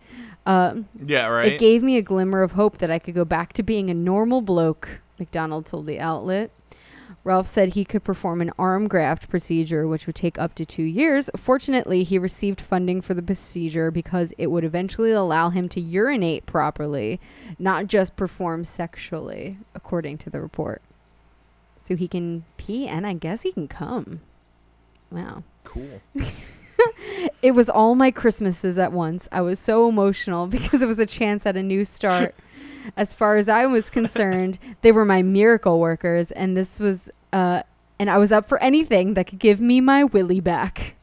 Uh, 0.46 0.76
yeah, 1.04 1.26
right. 1.26 1.52
It 1.52 1.60
gave 1.60 1.82
me 1.82 1.98
a 1.98 2.02
glimmer 2.02 2.42
of 2.42 2.52
hope 2.52 2.78
that 2.78 2.90
I 2.90 2.98
could 2.98 3.14
go 3.14 3.26
back 3.26 3.52
to 3.54 3.62
being 3.62 3.90
a 3.90 3.94
normal 3.94 4.40
bloke, 4.40 5.00
McDonald 5.18 5.66
told 5.66 5.84
the 5.84 6.00
outlet. 6.00 6.50
Ralph 7.24 7.46
said 7.46 7.74
he 7.74 7.84
could 7.84 8.04
perform 8.04 8.40
an 8.40 8.52
arm 8.58 8.88
graft 8.88 9.28
procedure, 9.28 9.86
which 9.86 10.06
would 10.06 10.16
take 10.16 10.38
up 10.38 10.54
to 10.54 10.64
two 10.64 10.82
years. 10.82 11.28
Fortunately, 11.36 12.04
he 12.04 12.18
received 12.18 12.62
funding 12.62 13.02
for 13.02 13.12
the 13.12 13.22
procedure 13.22 13.90
because 13.90 14.32
it 14.38 14.46
would 14.46 14.64
eventually 14.64 15.10
allow 15.10 15.50
him 15.50 15.68
to 15.70 15.80
urinate 15.80 16.46
properly, 16.46 17.20
not 17.58 17.86
just 17.86 18.16
perform 18.16 18.64
sexually, 18.64 19.58
according 19.74 20.16
to 20.18 20.30
the 20.30 20.40
report. 20.40 20.80
So 21.88 21.96
he 21.96 22.06
can 22.06 22.44
pee 22.58 22.86
and 22.86 23.06
I 23.06 23.14
guess 23.14 23.40
he 23.40 23.50
can 23.50 23.66
come. 23.66 24.20
Wow. 25.10 25.42
cool. 25.64 26.02
It 27.40 27.52
was 27.52 27.68
all 27.68 27.94
my 27.94 28.10
Christmases 28.10 28.78
at 28.78 28.92
once. 28.92 29.26
I 29.32 29.40
was 29.40 29.58
so 29.58 29.88
emotional 29.88 30.46
because 30.48 30.82
it 30.82 30.86
was 30.86 30.98
a 30.98 31.06
chance 31.06 31.46
at 31.46 31.56
a 31.56 31.62
new 31.62 31.82
start. 31.82 32.34
As 32.96 33.14
far 33.14 33.36
as 33.36 33.48
I 33.48 33.66
was 33.66 33.88
concerned, 33.90 34.58
they 34.82 34.92
were 34.92 35.04
my 35.04 35.22
miracle 35.22 35.80
workers, 35.80 36.30
and 36.32 36.56
this 36.56 36.78
was, 36.78 37.10
uh, 37.32 37.62
and 37.98 38.10
I 38.10 38.18
was 38.18 38.30
up 38.32 38.48
for 38.48 38.62
anything 38.62 39.14
that 39.14 39.26
could 39.26 39.38
give 39.38 39.60
me 39.60 39.80
my 39.80 40.04
willy 40.04 40.40
back. 40.40 40.94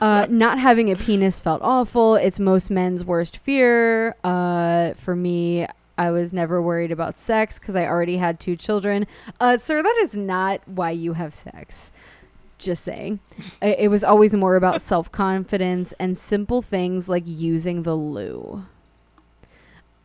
uh, 0.00 0.26
not 0.28 0.58
having 0.58 0.90
a 0.90 0.96
penis 0.96 1.40
felt 1.40 1.62
awful. 1.62 2.16
It's 2.16 2.38
most 2.40 2.70
men's 2.70 3.04
worst 3.04 3.38
fear. 3.38 4.16
Uh, 4.24 4.94
for 4.94 5.16
me, 5.16 5.66
I 5.98 6.10
was 6.10 6.32
never 6.32 6.60
worried 6.60 6.92
about 6.92 7.18
sex 7.18 7.58
because 7.58 7.76
I 7.76 7.86
already 7.86 8.18
had 8.18 8.38
two 8.38 8.56
children. 8.56 9.06
Uh, 9.40 9.56
sir, 9.56 9.82
that 9.82 9.96
is 10.02 10.14
not 10.14 10.60
why 10.66 10.90
you 10.90 11.14
have 11.14 11.34
sex. 11.34 11.90
Just 12.58 12.84
saying. 12.84 13.20
It 13.60 13.90
was 13.90 14.04
always 14.04 14.34
more 14.34 14.56
about 14.56 14.80
self 14.92 15.10
confidence 15.12 15.94
and 15.98 16.16
simple 16.16 16.62
things 16.62 17.08
like 17.08 17.24
using 17.26 17.82
the 17.82 17.96
loo. 17.96 18.64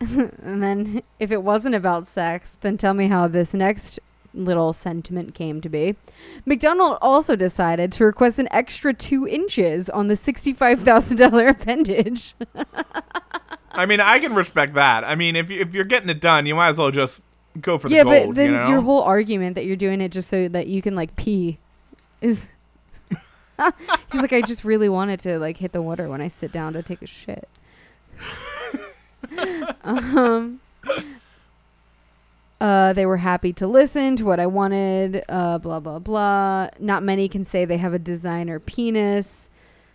and 0.00 0.62
then 0.62 1.02
if 1.20 1.30
it 1.30 1.42
wasn't 1.42 1.74
about 1.74 2.06
sex, 2.06 2.52
then 2.60 2.76
tell 2.76 2.94
me 2.94 3.08
how 3.08 3.28
this 3.28 3.54
next 3.54 4.00
little 4.34 4.72
sentiment 4.72 5.34
came 5.34 5.60
to 5.60 5.68
be. 5.68 5.96
McDonald 6.44 6.98
also 7.00 7.36
decided 7.36 7.92
to 7.92 8.04
request 8.04 8.38
an 8.38 8.48
extra 8.50 8.92
two 8.94 9.26
inches 9.28 9.90
on 9.90 10.08
the 10.08 10.14
$65,000 10.14 11.50
appendage. 11.50 12.34
I 13.72 13.86
mean, 13.86 14.00
I 14.00 14.18
can 14.18 14.34
respect 14.34 14.74
that. 14.74 15.04
I 15.04 15.14
mean, 15.14 15.34
if 15.34 15.50
you, 15.50 15.60
if 15.60 15.74
you're 15.74 15.84
getting 15.84 16.08
it 16.08 16.20
done, 16.20 16.46
you 16.46 16.54
might 16.54 16.68
as 16.68 16.78
well 16.78 16.90
just 16.90 17.22
go 17.60 17.78
for 17.78 17.88
the 17.88 17.94
yeah, 17.96 18.04
gold. 18.04 18.28
but 18.28 18.34
then 18.36 18.50
you 18.50 18.56
know? 18.56 18.68
your 18.68 18.80
whole 18.82 19.02
argument 19.02 19.56
that 19.56 19.64
you're 19.64 19.76
doing 19.76 20.00
it 20.00 20.10
just 20.10 20.28
so 20.28 20.48
that 20.48 20.66
you 20.66 20.82
can 20.82 20.94
like 20.94 21.16
pee 21.16 21.58
is. 22.20 22.48
He's 24.10 24.20
like, 24.20 24.32
I 24.32 24.40
just 24.40 24.64
really 24.64 24.88
wanted 24.88 25.20
to 25.20 25.38
like 25.38 25.58
hit 25.58 25.72
the 25.72 25.82
water 25.82 26.08
when 26.08 26.20
I 26.20 26.28
sit 26.28 26.52
down 26.52 26.72
to 26.72 26.82
take 26.82 27.02
a 27.02 27.06
shit. 27.06 27.48
um, 29.84 30.60
uh, 32.60 32.92
they 32.92 33.06
were 33.06 33.18
happy 33.18 33.52
to 33.54 33.66
listen 33.66 34.16
to 34.16 34.24
what 34.24 34.40
I 34.40 34.46
wanted. 34.46 35.24
Uh, 35.28 35.58
blah 35.58 35.80
blah 35.80 35.98
blah. 35.98 36.68
Not 36.78 37.02
many 37.02 37.28
can 37.28 37.44
say 37.44 37.64
they 37.64 37.78
have 37.78 37.92
a 37.92 37.98
designer 37.98 38.58
penis. 38.58 39.50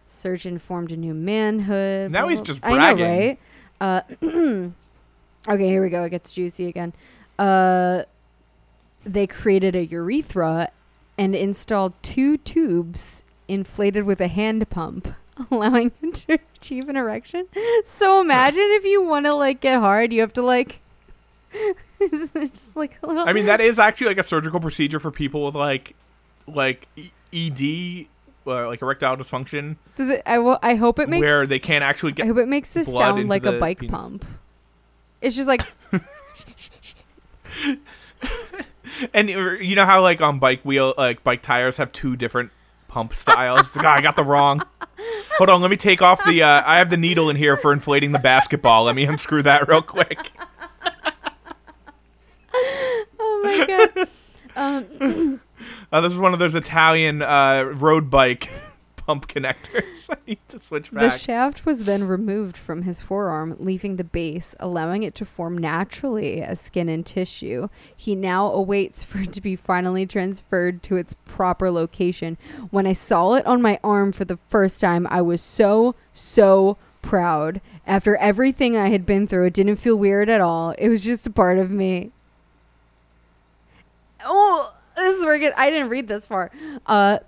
Surgeon 0.08 0.60
formed 0.60 0.92
a 0.92 0.98
new 0.98 1.14
manhood. 1.14 2.12
Now 2.12 2.22
blah, 2.22 2.30
he's 2.30 2.42
just 2.42 2.60
I 2.64 2.70
know, 2.72 2.76
bragging. 2.76 3.06
right? 3.06 3.40
Uh, 3.80 4.02
okay, 4.24 4.72
here 5.48 5.82
we 5.82 5.90
go. 5.90 6.04
It 6.04 6.10
gets 6.10 6.34
juicy 6.34 6.68
again. 6.68 6.94
Uh, 7.38 8.04
they 9.06 9.28
created 9.28 9.76
a 9.76 9.86
urethra 9.86 10.72
and 11.18 11.36
installed 11.36 11.94
two 12.02 12.38
tubes 12.38 13.24
inflated 13.48 14.04
with 14.04 14.20
a 14.22 14.28
hand 14.28 14.70
pump, 14.70 15.14
allowing 15.52 15.92
him 16.02 16.12
to 16.12 16.40
achieve 16.56 16.90
an 16.90 16.96
erection. 16.96 17.48
So 17.86 18.22
imagine 18.22 18.68
if 18.72 18.86
you 18.86 19.02
want 19.02 19.26
to 19.26 19.34
like 19.34 19.62
get 19.62 19.80
hard, 19.80 20.14
you 20.14 20.22
have 20.22 20.34
to 20.34 20.42
like. 20.42 20.82
just 22.00 22.76
like 22.76 22.98
a 23.02 23.08
little. 23.08 23.28
I 23.28 23.34
mean, 23.34 23.46
that 23.46 23.62
is 23.62 23.80
actually 23.80 24.08
like 24.08 24.18
a 24.18 24.24
surgical 24.24 24.60
procedure 24.60 25.00
for 25.00 25.12
people 25.12 25.46
with 25.46 25.56
like, 25.56 25.96
like 26.46 26.88
ED, 27.34 28.08
uh, 28.48 28.68
like 28.68 28.82
erectile 28.82 29.18
dysfunction, 29.18 29.76
Does 29.96 30.10
it, 30.10 30.24
I, 30.26 30.40
wo- 30.40 30.60
I 30.64 30.76
hope 30.76 31.00
it 31.00 31.10
makes. 31.10 31.22
where 31.22 31.46
they 31.46 31.60
can't 31.60 31.84
actually 31.84 32.14
get. 32.14 32.24
I 32.24 32.28
hope 32.28 32.38
it 32.38 32.48
makes 32.48 32.72
this 32.72 32.92
sound 32.92 33.28
like 33.30 33.46
a 33.46 33.54
bike 33.54 33.80
penis. 33.80 33.92
pump. 33.92 34.26
It's 35.22 35.36
just 35.36 35.48
like 35.48 35.62
And 39.14 39.30
uh, 39.30 39.52
you 39.52 39.76
know 39.76 39.86
how 39.86 40.02
like 40.02 40.22
on 40.22 40.40
bike 40.40 40.62
wheel, 40.64 40.94
like 40.98 41.24
bike 41.24 41.42
tires 41.42 41.78
have 41.78 41.92
two 41.92 42.16
different 42.16 42.52
pump 42.88 43.14
styles. 43.14 43.70
God, 43.74 43.86
I 43.86 44.02
got 44.02 44.16
the 44.16 44.24
wrong. 44.24 44.64
Hold 45.38 45.50
on, 45.50 45.62
let 45.62 45.70
me 45.70 45.78
take 45.78 46.02
off 46.02 46.24
the. 46.26 46.42
Uh, 46.42 46.64
I 46.66 46.78
have 46.78 46.90
the 46.90 46.98
needle 46.98 47.30
in 47.30 47.36
here 47.36 47.58
for 47.58 47.74
inflating 47.74 48.12
the 48.12 48.20
basketball. 48.20 48.86
Let 48.86 48.96
me 48.96 49.04
unscrew 49.06 49.44
that 49.44 49.68
real 49.68 49.82
quick. 49.84 50.32
oh 53.20 53.42
my 53.44 53.66
god. 53.96 54.08
Um, 54.56 55.42
Uh, 55.92 56.02
this 56.02 56.12
is 56.12 56.20
one 56.20 56.34
of 56.34 56.40
those 56.40 56.56
Italian 56.56 57.22
uh, 57.22 57.64
road 57.76 58.10
bike 58.10 58.50
pump 58.98 59.28
connectors. 59.28 60.10
I 60.12 60.18
need 60.28 60.40
to 60.50 60.60
switch 60.60 60.92
back. 60.92 61.14
The 61.14 61.18
shaft 61.18 61.66
was 61.66 61.86
then 61.86 62.06
removed 62.06 62.58
from 62.58 62.82
his 62.82 63.02
forearm, 63.02 63.56
leaving 63.58 63.96
the 63.96 64.04
base, 64.04 64.54
allowing 64.60 65.04
it 65.04 65.16
to 65.16 65.26
form 65.26 65.58
naturally 65.58 66.42
as 66.42 66.60
skin 66.60 66.90
and 66.90 67.06
tissue. 67.06 67.70
He 67.96 68.16
now 68.16 68.52
awaits 68.52 69.06
for 69.06 69.20
it 69.20 69.32
to 69.32 69.42
be 69.42 69.56
finally 69.56 70.06
transferred 70.06 70.84
to 70.84 70.98
its 70.98 71.16
proper 71.26 71.72
location. 71.72 72.38
When 72.70 72.86
I 72.86 72.94
saw 72.94 73.36
it 73.36 73.46
on 73.46 73.62
my 73.62 73.80
arm 73.82 74.12
for 74.12 74.26
the 74.26 74.38
first 74.50 74.82
time, 74.82 75.08
I 75.10 75.22
was 75.22 75.42
so, 75.42 75.96
so 76.12 76.78
proud. 77.02 77.62
After 77.86 78.18
everything 78.18 78.76
I 78.76 78.90
had 78.90 79.06
been 79.06 79.26
through, 79.26 79.46
it 79.46 79.54
didn't 79.54 79.78
feel 79.78 79.96
weird 79.96 80.28
at 80.28 80.42
all. 80.42 80.72
It 80.72 80.90
was 80.90 81.06
just 81.06 81.26
a 81.26 81.30
part 81.30 81.58
of 81.58 81.72
me. 81.72 82.12
Oh, 84.26 84.74
this 84.98 85.18
is 85.18 85.26
where 85.26 85.36
it 85.36 85.54
I 85.56 85.70
didn't 85.70 85.90
read 85.90 86.08
this 86.08 86.26
far. 86.26 86.52
Uh, 86.86 87.20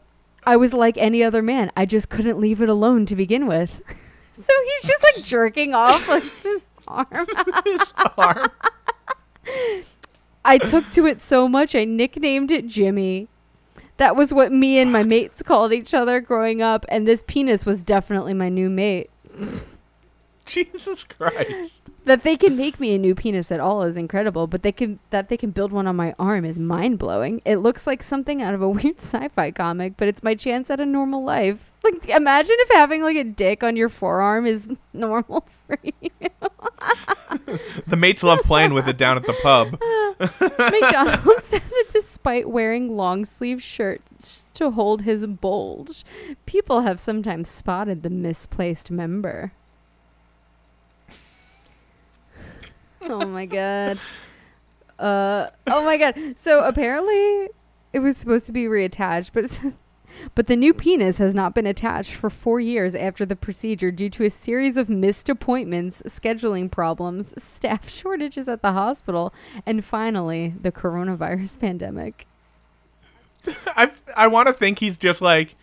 I 0.45 0.57
was 0.57 0.73
like 0.73 0.97
any 0.97 1.23
other 1.23 1.41
man. 1.41 1.71
I 1.77 1.85
just 1.85 2.09
couldn't 2.09 2.39
leave 2.39 2.61
it 2.61 2.69
alone 2.69 3.05
to 3.07 3.15
begin 3.15 3.47
with. 3.47 3.81
so 4.35 4.53
he's 4.65 4.89
just 4.89 5.03
like 5.03 5.23
jerking 5.23 5.73
off 5.73 6.07
like 6.07 6.23
his 6.43 6.65
arm. 6.87 7.27
His 7.65 7.93
arm. 8.17 8.49
I 10.43 10.57
took 10.57 10.89
to 10.91 11.05
it 11.05 11.21
so 11.21 11.47
much 11.47 11.75
I 11.75 11.85
nicknamed 11.85 12.51
it 12.51 12.65
Jimmy. 12.65 13.27
That 13.97 14.15
was 14.15 14.33
what 14.33 14.51
me 14.51 14.79
and 14.79 14.91
my 14.91 15.03
mates 15.03 15.43
called 15.43 15.71
each 15.71 15.93
other 15.93 16.19
growing 16.19 16.63
up, 16.63 16.85
and 16.89 17.07
this 17.07 17.23
penis 17.27 17.65
was 17.65 17.83
definitely 17.83 18.33
my 18.33 18.49
new 18.49 18.69
mate. 18.69 19.11
Jesus 20.53 21.03
Christ. 21.03 21.91
That 22.05 22.23
they 22.23 22.35
can 22.35 22.57
make 22.57 22.79
me 22.79 22.95
a 22.95 22.97
new 22.97 23.13
penis 23.13 23.51
at 23.51 23.59
all 23.59 23.83
is 23.83 23.95
incredible, 23.95 24.47
but 24.47 24.63
they 24.63 24.71
can 24.71 24.97
that 25.11 25.29
they 25.29 25.37
can 25.37 25.51
build 25.51 25.71
one 25.71 25.85
on 25.85 25.95
my 25.95 26.15
arm 26.17 26.43
is 26.43 26.57
mind 26.57 26.97
blowing. 26.97 27.39
It 27.45 27.57
looks 27.57 27.85
like 27.85 28.01
something 28.01 28.41
out 28.41 28.55
of 28.55 28.61
a 28.63 28.69
weird 28.69 28.99
sci-fi 28.99 29.51
comic, 29.51 29.93
but 29.95 30.07
it's 30.07 30.23
my 30.23 30.33
chance 30.33 30.71
at 30.71 30.79
a 30.79 30.87
normal 30.87 31.23
life. 31.23 31.71
Like 31.83 32.09
imagine 32.09 32.55
if 32.59 32.69
having 32.71 33.03
like 33.03 33.15
a 33.15 33.23
dick 33.23 33.63
on 33.63 33.75
your 33.75 33.89
forearm 33.89 34.47
is 34.47 34.67
normal 34.93 35.47
for 35.67 35.77
you. 35.83 36.09
The 37.85 37.95
mates 37.95 38.23
love 38.23 38.39
playing 38.39 38.73
with 38.73 38.87
it 38.87 38.97
down 38.97 39.17
at 39.17 39.27
the 39.27 39.33
pub. 39.43 39.79
McDonald 40.19 41.43
said 41.43 41.61
that 41.61 41.85
despite 41.93 42.49
wearing 42.49 42.97
long 42.97 43.23
sleeve 43.23 43.61
shirts 43.61 44.49
to 44.55 44.71
hold 44.71 45.03
his 45.03 45.27
bulge, 45.27 46.03
people 46.47 46.81
have 46.81 46.99
sometimes 46.99 47.49
spotted 47.49 48.01
the 48.01 48.09
misplaced 48.09 48.89
member. 48.89 49.53
oh 53.09 53.25
my 53.25 53.45
god. 53.45 53.99
Uh 54.97 55.49
oh 55.67 55.85
my 55.85 55.97
god. 55.97 56.37
So 56.37 56.63
apparently 56.63 57.49
it 57.93 57.99
was 57.99 58.17
supposed 58.17 58.45
to 58.47 58.51
be 58.51 58.65
reattached, 58.65 59.31
but 59.33 59.45
it 59.45 59.51
says 59.51 59.77
but 60.35 60.47
the 60.47 60.55
new 60.55 60.73
penis 60.73 61.17
has 61.17 61.33
not 61.33 61.55
been 61.55 61.65
attached 61.65 62.13
for 62.13 62.29
four 62.29 62.59
years 62.59 62.95
after 62.95 63.25
the 63.25 63.35
procedure 63.35 63.91
due 63.91 64.09
to 64.09 64.23
a 64.23 64.29
series 64.29 64.77
of 64.77 64.89
missed 64.89 65.29
appointments, 65.29 66.01
scheduling 66.07 66.69
problems, 66.69 67.33
staff 67.43 67.89
shortages 67.89 68.47
at 68.47 68.61
the 68.61 68.73
hospital, 68.73 69.33
and 69.65 69.83
finally, 69.83 70.53
the 70.61 70.71
coronavirus 70.71 71.59
pandemic. 71.59 72.27
I 73.67 73.91
I 74.15 74.27
want 74.27 74.47
to 74.47 74.53
think 74.53 74.79
he's 74.79 74.97
just 74.97 75.21
like, 75.21 75.55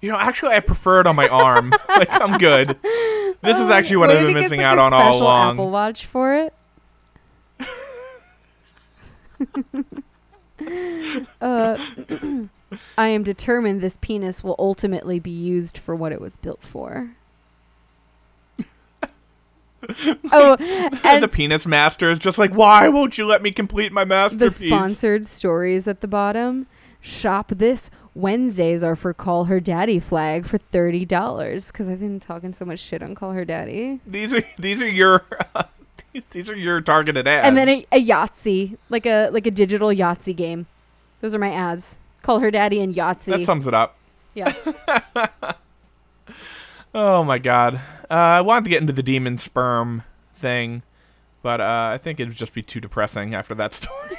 you 0.00 0.10
know, 0.10 0.18
actually 0.18 0.54
I 0.54 0.60
prefer 0.60 1.00
it 1.00 1.06
on 1.06 1.16
my 1.16 1.28
arm. 1.28 1.72
like 1.88 2.08
I'm 2.10 2.38
good. 2.38 2.78
This 3.42 3.58
is 3.58 3.68
actually 3.68 3.96
what 3.96 4.08
What 4.08 4.16
I've 4.16 4.26
been 4.26 4.34
missing 4.34 4.62
out 4.62 4.78
on 4.78 4.92
all 4.92 5.20
along. 5.20 5.54
Apple 5.54 5.70
Watch 5.70 6.06
for 6.06 6.34
it. 6.34 6.54
uh, 11.40 11.76
I 12.98 13.08
am 13.08 13.22
determined 13.22 13.80
this 13.80 13.98
penis 14.00 14.42
will 14.42 14.56
ultimately 14.58 15.18
be 15.18 15.30
used 15.30 15.78
for 15.78 15.94
what 15.94 16.12
it 16.12 16.20
was 16.20 16.36
built 16.36 16.62
for. 16.62 17.10
oh, 20.32 20.56
and 21.04 21.22
the 21.22 21.28
penis 21.28 21.66
master 21.66 22.10
is 22.10 22.18
just 22.18 22.38
like, 22.38 22.54
why 22.54 22.88
won't 22.88 23.18
you 23.18 23.26
let 23.26 23.42
me 23.42 23.50
complete 23.50 23.92
my 23.92 24.04
masterpiece? 24.04 24.58
the 24.58 24.68
sponsored 24.68 25.26
stories 25.26 25.86
at 25.86 26.00
the 26.00 26.08
bottom. 26.08 26.66
Shop 27.00 27.48
this. 27.48 27.90
Wednesdays 28.14 28.82
are 28.82 28.96
for 28.96 29.12
Call 29.12 29.46
Her 29.46 29.60
Daddy 29.60 29.98
flag 29.98 30.46
for 30.46 30.56
thirty 30.56 31.04
dollars. 31.04 31.66
Because 31.66 31.88
I've 31.88 32.00
been 32.00 32.20
talking 32.20 32.52
so 32.52 32.64
much 32.64 32.78
shit 32.78 33.02
on 33.02 33.14
Call 33.14 33.32
Her 33.32 33.44
Daddy. 33.44 34.00
These 34.06 34.32
are 34.32 34.42
these 34.58 34.80
are 34.80 34.88
your 34.88 35.26
these 36.30 36.50
are 36.50 36.56
your 36.56 36.80
targeted 36.80 37.26
ads. 37.26 37.46
and 37.46 37.56
then 37.56 37.68
a, 37.68 37.86
a 37.92 38.04
Yahtzee, 38.04 38.76
like 38.88 39.06
a 39.06 39.28
like 39.30 39.46
a 39.46 39.50
digital 39.50 39.88
Yahtzee 39.88 40.34
game. 40.36 40.66
Those 41.20 41.34
are 41.34 41.38
my 41.38 41.50
ads. 41.52 41.98
Call 42.22 42.40
her 42.40 42.50
daddy 42.50 42.80
and 42.80 42.94
Yahtzee. 42.94 43.26
that 43.36 43.44
sums 43.44 43.66
it 43.66 43.74
up. 43.74 43.96
yeah. 44.34 44.52
Oh 46.96 47.24
my 47.24 47.38
god. 47.38 47.74
Uh, 48.08 48.14
I 48.14 48.40
wanted 48.40 48.64
to 48.64 48.70
get 48.70 48.80
into 48.80 48.92
the 48.92 49.02
demon 49.02 49.36
sperm 49.36 50.04
thing, 50.36 50.82
but 51.42 51.60
uh, 51.60 51.90
I 51.92 51.98
think 51.98 52.20
it 52.20 52.28
would 52.28 52.36
just 52.36 52.54
be 52.54 52.62
too 52.62 52.78
depressing 52.80 53.34
after 53.34 53.52
that 53.56 53.72
story. 53.74 54.16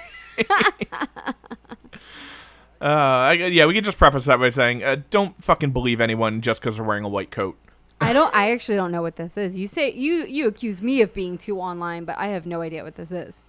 uh, 2.82 2.84
I, 2.84 3.32
yeah, 3.34 3.66
we 3.66 3.74
could 3.74 3.86
just 3.86 3.98
preface 3.98 4.26
that 4.26 4.40
by 4.40 4.50
saying, 4.50 4.84
uh, 4.84 4.98
don't 5.10 5.42
fucking 5.42 5.72
believe 5.72 6.02
anyone 6.02 6.42
just 6.42 6.60
because 6.60 6.76
they're 6.76 6.86
wearing 6.86 7.06
a 7.06 7.10
white 7.10 7.32
coat. 7.32 7.58
I 8.02 8.14
don't. 8.14 8.34
I 8.36 8.52
actually 8.52 8.76
don't 8.76 8.92
know 8.92 9.02
what 9.02 9.16
this 9.16 9.38
is. 9.38 9.58
You 9.58 9.68
say 9.68 9.92
you 9.92 10.26
you 10.26 10.48
accuse 10.48 10.82
me 10.82 11.02
of 11.02 11.14
being 11.14 11.38
too 11.38 11.60
online, 11.60 12.06
but 12.06 12.18
I 12.18 12.28
have 12.28 12.46
no 12.46 12.62
idea 12.62 12.84
what 12.84 12.96
this 12.96 13.12
is. 13.12 13.42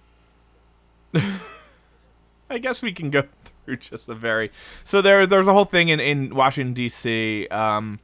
I 2.49 2.57
guess 2.57 2.81
we 2.81 2.93
can 2.93 3.09
go 3.09 3.23
through 3.65 3.77
just 3.77 4.07
a 4.07 4.15
very. 4.15 4.51
So 4.83 5.01
there, 5.01 5.27
there's 5.27 5.47
a 5.47 5.53
whole 5.53 5.65
thing 5.65 5.89
in 5.89 5.99
in 5.99 6.33
Washington 6.33 6.73
D.C. 6.73 7.47
Um, 7.47 7.99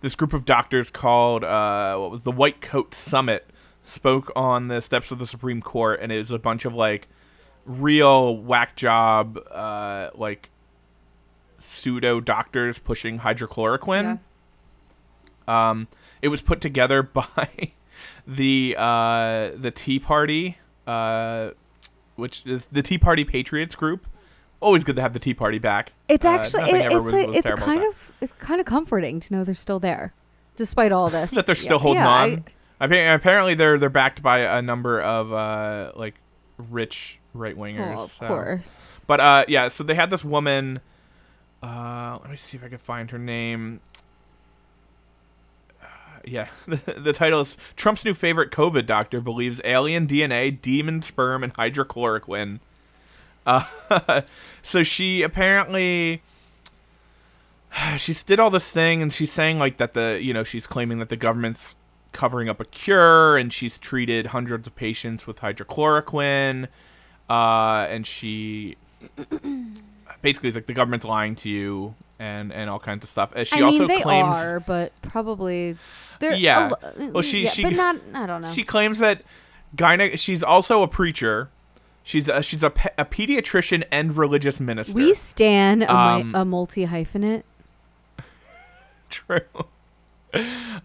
this 0.00 0.14
group 0.14 0.32
of 0.32 0.44
doctors 0.44 0.90
called 0.90 1.44
uh, 1.44 1.96
what 1.96 2.10
was 2.10 2.22
the 2.24 2.32
White 2.32 2.60
Coat 2.60 2.94
Summit 2.94 3.46
spoke 3.82 4.30
on 4.36 4.68
the 4.68 4.82
steps 4.82 5.10
of 5.10 5.18
the 5.18 5.26
Supreme 5.26 5.62
Court, 5.62 6.00
and 6.02 6.12
it 6.12 6.18
was 6.18 6.30
a 6.30 6.38
bunch 6.38 6.64
of 6.64 6.74
like 6.74 7.08
real 7.64 8.36
whack 8.36 8.76
job, 8.76 9.38
uh, 9.50 10.10
like 10.14 10.50
pseudo 11.58 12.20
doctors 12.20 12.78
pushing 12.78 13.20
hydrochloroquine. 13.20 14.20
Um, 15.48 15.88
it 16.22 16.28
was 16.28 16.42
put 16.42 16.60
together 16.60 17.02
by 17.04 17.48
the 18.26 18.74
uh, 18.78 19.50
the 19.56 19.70
Tea 19.74 19.98
Party, 19.98 20.58
uh, 20.86 21.50
which 22.16 22.42
is 22.46 22.66
the 22.66 22.82
Tea 22.82 22.98
Party 22.98 23.24
Patriots 23.24 23.74
group. 23.74 24.06
Always 24.60 24.84
good 24.84 24.96
to 24.96 25.02
have 25.02 25.12
the 25.12 25.18
Tea 25.18 25.34
Party 25.34 25.58
back. 25.58 25.92
It's 26.08 26.24
Uh, 26.24 26.30
actually 26.30 26.60
nothing 26.62 26.76
it, 26.76 26.84
it's 26.86 26.94
was- 26.94 27.12
like, 27.12 27.26
was 27.28 27.36
it's 27.36 27.50
kind 27.62 27.82
of 27.84 28.12
it's 28.20 28.32
kind 28.38 28.60
of 28.60 28.66
comforting 28.66 29.20
to 29.20 29.34
know 29.34 29.44
they're 29.44 29.54
still 29.54 29.78
there, 29.78 30.14
despite 30.56 30.92
all 30.92 31.10
this. 31.10 31.30
that 31.32 31.46
they're 31.46 31.54
still 31.54 31.76
Yeah, 31.78 31.82
holding 31.82 32.02
yeah, 32.02 32.08
on. 32.22 32.44
I- 32.80 33.14
Apparently, 33.14 33.54
they're 33.54 33.78
they're 33.78 33.88
backed 33.90 34.22
by 34.22 34.40
a 34.40 34.60
number 34.62 35.00
of 35.00 35.32
uh, 35.32 35.92
like 35.94 36.14
rich 36.58 37.18
right 37.34 37.56
wingers. 37.56 37.96
oh, 37.96 38.02
of 38.04 38.10
so. 38.12 38.26
course. 38.26 39.04
But 39.06 39.20
uh, 39.20 39.44
yeah, 39.48 39.68
so 39.68 39.84
they 39.84 39.94
had 39.94 40.10
this 40.10 40.24
woman. 40.24 40.80
Uh, 41.62 42.18
let 42.20 42.30
me 42.30 42.36
see 42.36 42.56
if 42.56 42.64
I 42.64 42.68
can 42.68 42.78
find 42.78 43.10
her 43.10 43.18
name. 43.18 43.80
Yeah, 46.26 46.48
the, 46.66 46.76
the 46.98 47.12
title 47.12 47.40
is 47.40 47.56
Trump's 47.76 48.04
new 48.04 48.14
favorite 48.14 48.50
COVID 48.50 48.86
doctor 48.86 49.20
believes 49.20 49.60
alien 49.64 50.06
DNA, 50.06 50.60
demon 50.60 51.00
sperm, 51.02 51.42
and 51.42 51.54
hydrochloroquine. 51.54 52.60
Uh, 53.46 54.22
so 54.62 54.82
she 54.82 55.22
apparently 55.22 56.20
she's 57.96 58.22
did 58.22 58.40
all 58.40 58.50
this 58.50 58.70
thing, 58.70 59.02
and 59.02 59.12
she's 59.12 59.32
saying 59.32 59.58
like 59.58 59.76
that 59.78 59.94
the 59.94 60.18
you 60.20 60.34
know 60.34 60.44
she's 60.44 60.66
claiming 60.66 60.98
that 60.98 61.08
the 61.08 61.16
government's 61.16 61.74
covering 62.12 62.48
up 62.48 62.60
a 62.60 62.64
cure, 62.64 63.36
and 63.36 63.52
she's 63.52 63.78
treated 63.78 64.28
hundreds 64.28 64.66
of 64.66 64.74
patients 64.74 65.26
with 65.26 65.40
hydrochloroquine, 65.40 66.66
uh, 67.28 67.86
and 67.88 68.06
she 68.06 68.76
basically 70.22 70.48
is 70.48 70.54
like 70.54 70.66
the 70.66 70.72
government's 70.72 71.06
lying 71.06 71.34
to 71.36 71.48
you 71.48 71.94
and 72.18 72.52
and 72.52 72.70
all 72.70 72.78
kinds 72.78 73.04
of 73.04 73.10
stuff. 73.10 73.34
Uh, 73.34 73.44
she 73.44 73.60
I 73.60 73.62
also 73.62 73.80
mean, 73.80 73.88
they 73.88 74.00
claims 74.00 74.36
are, 74.36 74.60
but 74.60 74.92
probably 75.02 75.76
they're 76.20 76.34
Yeah. 76.34 76.68
a 76.68 76.70
lo- 77.00 77.10
Well, 77.12 77.22
she- 77.22 77.44
yeah, 77.44 77.50
she- 77.50 77.62
but 77.62 77.72
not. 77.72 77.96
I 78.14 78.26
don't 78.26 78.42
know. 78.42 78.50
she 78.52 78.62
claims 78.62 78.98
that 79.00 79.22
gyne- 79.76 80.18
she's 80.18 80.42
also 80.42 80.82
a 80.82 80.88
preacher. 80.88 81.50
She's 82.02 82.28
a, 82.28 82.40
she's 82.42 82.62
a, 82.62 82.70
pe- 82.70 82.90
a 82.96 83.04
pediatrician 83.04 83.82
and 83.90 84.16
religious 84.16 84.60
minister. 84.60 84.94
we 84.94 85.12
stand 85.14 85.82
a, 85.82 85.86
mi- 85.86 86.22
Um, 86.22 86.34
a 86.36 86.44
multi 86.44 86.86
hyphenate. 86.86 87.42
True. 89.10 89.40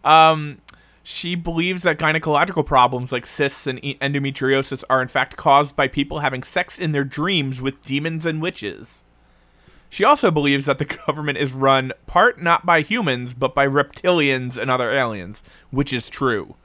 um, 0.03 0.59
she 1.03 1.35
believes 1.35 1.83
that 1.83 1.97
gynecological 1.97 2.65
problems 2.65 3.11
like 3.11 3.25
cysts 3.27 3.67
and 3.67 3.79
endometriosis 3.81 4.83
are 4.89 5.01
in 5.01 5.07
fact 5.07 5.35
caused 5.37 5.75
by 5.75 5.87
people 5.87 6.19
having 6.19 6.43
sex 6.43 6.77
in 6.79 6.91
their 6.91 7.03
dreams 7.03 7.59
with 7.61 7.81
demons 7.83 8.25
and 8.25 8.41
witches. 8.41 9.03
She 9.91 10.05
also 10.05 10.31
believes 10.31 10.67
that 10.67 10.79
the 10.79 10.85
government 10.85 11.37
is 11.37 11.51
run 11.51 11.91
part 12.07 12.41
not 12.41 12.65
by 12.65 12.81
humans 12.81 13.33
but 13.33 13.53
by 13.53 13.67
reptilians 13.67 14.57
and 14.57 14.71
other 14.71 14.89
aliens, 14.89 15.43
which 15.69 15.91
is 15.91 16.07
true. 16.07 16.55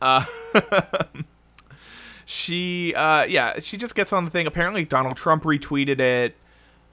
Uh, 0.00 0.24
she, 2.24 2.94
uh, 2.94 3.26
yeah, 3.26 3.60
she 3.60 3.76
just 3.76 3.94
gets 3.94 4.14
on 4.14 4.24
the 4.24 4.30
thing. 4.30 4.46
Apparently, 4.46 4.86
Donald 4.86 5.16
Trump 5.16 5.42
retweeted 5.42 6.00
it. 6.00 6.36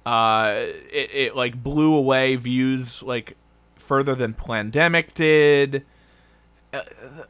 Uh, 0.06 0.56
it, 0.92 1.10
it 1.14 1.36
like 1.38 1.64
blew 1.64 1.94
away 1.96 2.36
views 2.36 3.02
like 3.02 3.38
further 3.78 4.14
than 4.14 4.34
Plandemic 4.34 5.14
did. 5.14 5.86
Uh, 6.74 6.82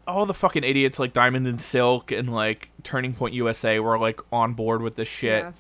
all 0.08 0.26
the 0.26 0.34
fucking 0.34 0.64
idiots 0.64 0.98
like 0.98 1.14
Diamond 1.14 1.46
and 1.46 1.62
Silk 1.62 2.12
and 2.12 2.34
like 2.34 2.72
Turning 2.82 3.14
Point 3.14 3.36
USA 3.36 3.80
were 3.80 4.00
like 4.00 4.20
on 4.32 4.54
board 4.54 4.82
with 4.82 4.96
this 4.96 5.08
shit. 5.08 5.44
Yeah. 5.44 5.52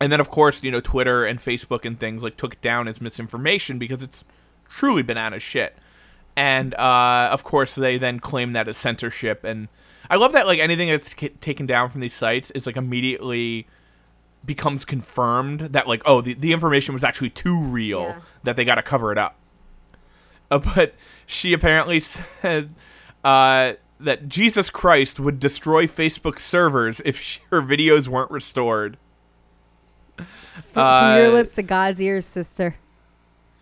And 0.00 0.12
then 0.12 0.20
of 0.20 0.30
course, 0.30 0.62
you 0.62 0.70
know, 0.70 0.80
Twitter 0.80 1.24
and 1.24 1.38
Facebook 1.38 1.84
and 1.84 1.98
things 1.98 2.22
like 2.22 2.36
took 2.36 2.60
down 2.60 2.86
as 2.88 3.00
misinformation 3.00 3.78
because 3.78 4.02
it's 4.02 4.24
truly 4.68 5.02
banana 5.02 5.38
shit. 5.40 5.76
And 6.36 6.74
uh, 6.74 7.30
of 7.32 7.44
course, 7.44 7.74
they 7.74 7.96
then 7.96 8.20
claim 8.20 8.52
that 8.52 8.68
as 8.68 8.76
censorship. 8.76 9.42
And 9.42 9.68
I 10.10 10.16
love 10.16 10.32
that 10.34 10.46
like 10.46 10.58
anything 10.58 10.88
that's 10.90 11.14
k- 11.14 11.30
taken 11.30 11.64
down 11.66 11.88
from 11.88 12.02
these 12.02 12.12
sites 12.14 12.50
is 12.50 12.66
like 12.66 12.76
immediately 12.76 13.66
becomes 14.44 14.84
confirmed 14.84 15.60
that 15.60 15.88
like 15.88 16.02
oh 16.06 16.20
the, 16.20 16.32
the 16.34 16.52
information 16.52 16.94
was 16.94 17.02
actually 17.02 17.30
too 17.30 17.60
real 17.60 18.02
Yeah. 18.02 18.20
that 18.44 18.54
they 18.54 18.64
got 18.64 18.76
to 18.76 18.82
cover 18.82 19.10
it 19.10 19.18
up. 19.18 19.36
Uh, 20.50 20.58
but 20.58 20.94
she 21.26 21.52
apparently 21.52 21.98
said 22.00 22.72
uh, 23.24 23.72
that 23.98 24.28
Jesus 24.28 24.70
Christ 24.70 25.18
would 25.18 25.40
destroy 25.40 25.86
Facebook 25.86 26.38
servers 26.38 27.00
if 27.04 27.18
she, 27.20 27.40
her 27.50 27.62
videos 27.62 28.06
weren't 28.08 28.30
restored. 28.30 28.98
From, 30.16 30.24
from 30.62 31.16
your 31.18 31.26
uh, 31.26 31.32
lips 31.32 31.52
to 31.52 31.62
God's 31.62 32.00
ears, 32.00 32.26
sister. 32.26 32.76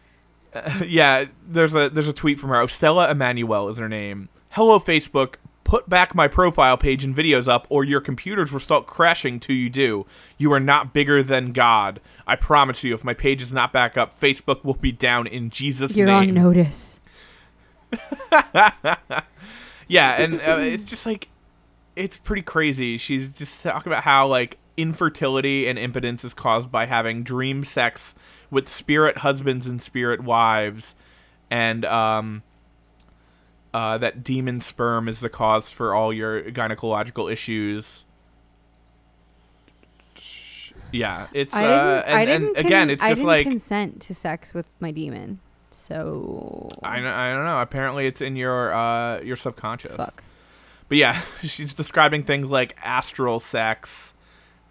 yeah, 0.87 1.25
there's 1.47 1.75
a 1.75 1.89
there's 1.89 2.09
a 2.09 2.13
tweet 2.13 2.39
from 2.39 2.51
her. 2.51 2.69
Stella 2.69 3.11
Immanuel 3.11 3.69
is 3.69 3.79
her 3.79 3.89
name. 3.89 4.29
Hello 4.51 4.79
Facebook, 4.79 5.35
put 5.65 5.89
back 5.89 6.15
my 6.15 6.29
profile 6.29 6.77
page 6.77 7.03
and 7.03 7.15
videos 7.15 7.49
up, 7.49 7.67
or 7.69 7.83
your 7.83 8.01
computers 8.01 8.53
will 8.53 8.61
start 8.61 8.87
crashing 8.87 9.41
till 9.41 9.57
you 9.57 9.69
do. 9.69 10.07
You 10.39 10.53
are 10.53 10.61
not 10.61 10.93
bigger 10.93 11.23
than 11.23 11.53
God. 11.53 12.01
I 12.27 12.37
promise 12.37 12.85
you, 12.85 12.95
if 12.95 13.03
my 13.03 13.15
page 13.15 13.43
is 13.43 13.53
not 13.53 13.73
back 13.73 13.97
up, 13.97 14.19
Facebook 14.19 14.63
will 14.65 14.75
be 14.75 14.93
down 14.93 15.27
in 15.27 15.51
Jesus' 15.51 15.97
name. 15.97 16.07
You're 16.07 16.17
on 16.17 16.35
notice. 16.35 17.01
Yeah, 19.89 20.21
and 20.21 20.41
uh, 20.41 20.59
it's 20.61 20.85
just 20.85 21.07
like 21.07 21.29
it's 21.97 22.19
pretty 22.19 22.43
crazy. 22.43 22.99
She's 22.99 23.33
just 23.33 23.63
talking 23.63 23.93
about 23.93 24.05
how 24.05 24.27
like 24.27 24.59
infertility 24.77 25.67
and 25.67 25.79
impotence 25.79 26.25
is 26.25 26.35
caused 26.35 26.71
by 26.71 26.87
having 26.87 27.23
dream 27.23 27.65
sex 27.65 28.15
with 28.51 28.69
spirit 28.69 29.19
husbands 29.19 29.67
and 29.67 29.81
spirit 29.81 30.23
wives, 30.23 30.95
and 31.51 31.85
um, 31.85 32.43
uh, 33.73 33.99
that 33.99 34.23
demon 34.23 34.61
sperm 34.61 35.09
is 35.09 35.21
the 35.21 35.29
cause 35.29 35.71
for 35.73 35.95
all 35.95 36.13
your 36.13 36.43
gynecological 36.43 37.31
issues. 37.33 38.05
Yeah, 40.93 41.27
it's 41.33 41.53
I 41.53 41.65
uh, 41.65 42.03
and, 42.07 42.17
I 42.17 42.23
and 42.35 42.55
con- 42.55 42.67
again, 42.67 42.91
it's 42.91 43.03
I 43.03 43.09
just 43.11 43.21
didn't 43.21 43.29
like 43.29 43.47
consent 43.47 44.01
to 44.03 44.15
sex 44.15 44.55
with 44.55 44.67
my 44.79 44.91
demon. 44.93 45.41
So 45.73 46.71
I, 46.83 46.97
don't- 46.99 47.07
I 47.09 47.33
don't 47.33 47.45
know. 47.45 47.61
Apparently, 47.61 48.07
it's 48.07 48.21
in 48.21 48.37
your 48.37 48.73
uh, 48.73 49.21
your 49.21 49.37
subconscious. 49.37 49.97
fuck. 49.97 50.23
But 50.89 50.99
yeah, 50.99 51.21
she's 51.43 51.75
describing 51.75 52.23
things 52.23 52.49
like 52.49 52.77
astral 52.83 53.41
sex 53.41 54.14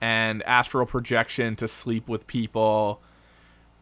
and 0.03 0.43
astral 0.43 0.85
projection 0.85 1.55
to 1.55 1.65
sleep 1.65 2.09
with 2.09 2.27
people. 2.27 3.01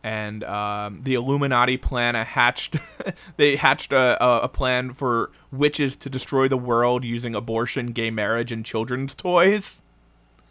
And 0.03 0.43
um, 0.43 1.01
the 1.01 1.15
Illuminati 1.15 1.77
plan 1.77 2.15
a 2.15 2.23
hatched. 2.23 2.75
they 3.37 3.55
hatched 3.55 3.91
a, 3.91 4.23
a, 4.23 4.41
a 4.41 4.47
plan 4.47 4.93
for 4.93 5.31
witches 5.51 5.95
to 5.95 6.11
destroy 6.11 6.47
the 6.47 6.57
world 6.57 7.03
using 7.03 7.33
abortion, 7.33 7.87
gay 7.87 8.11
marriage, 8.11 8.51
and 8.51 8.63
children's 8.63 9.15
toys. 9.15 9.81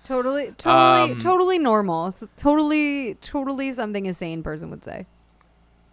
Totally, 0.02 0.52
totally, 0.58 1.12
Um, 1.12 1.18
totally 1.20 1.58
normal. 1.60 2.08
It's 2.08 2.24
totally, 2.36 3.14
totally 3.20 3.70
something 3.70 4.08
a 4.08 4.12
sane 4.12 4.42
person 4.42 4.70
would 4.70 4.84
say. 4.84 5.06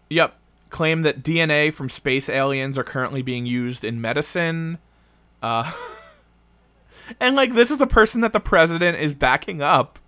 Yep. 0.10 0.40
Claim 0.72 1.04
that 1.04 1.22
DNA 1.22 1.72
from 1.72 1.90
space 1.90 2.30
aliens 2.30 2.80
are 2.80 2.84
currently 2.84 3.22
being 3.22 3.46
used 3.46 3.84
in 3.84 4.02
medicine. 4.02 4.80
Uh, 5.44 5.72
and 7.20 7.36
like 7.36 7.54
this 7.54 7.72
is 7.72 7.82
a 7.82 7.88
person 7.88 8.22
that 8.22 8.34
the 8.34 8.40
president 8.40 8.98
is 9.00 9.14
backing 9.14 9.62
up. 9.62 10.00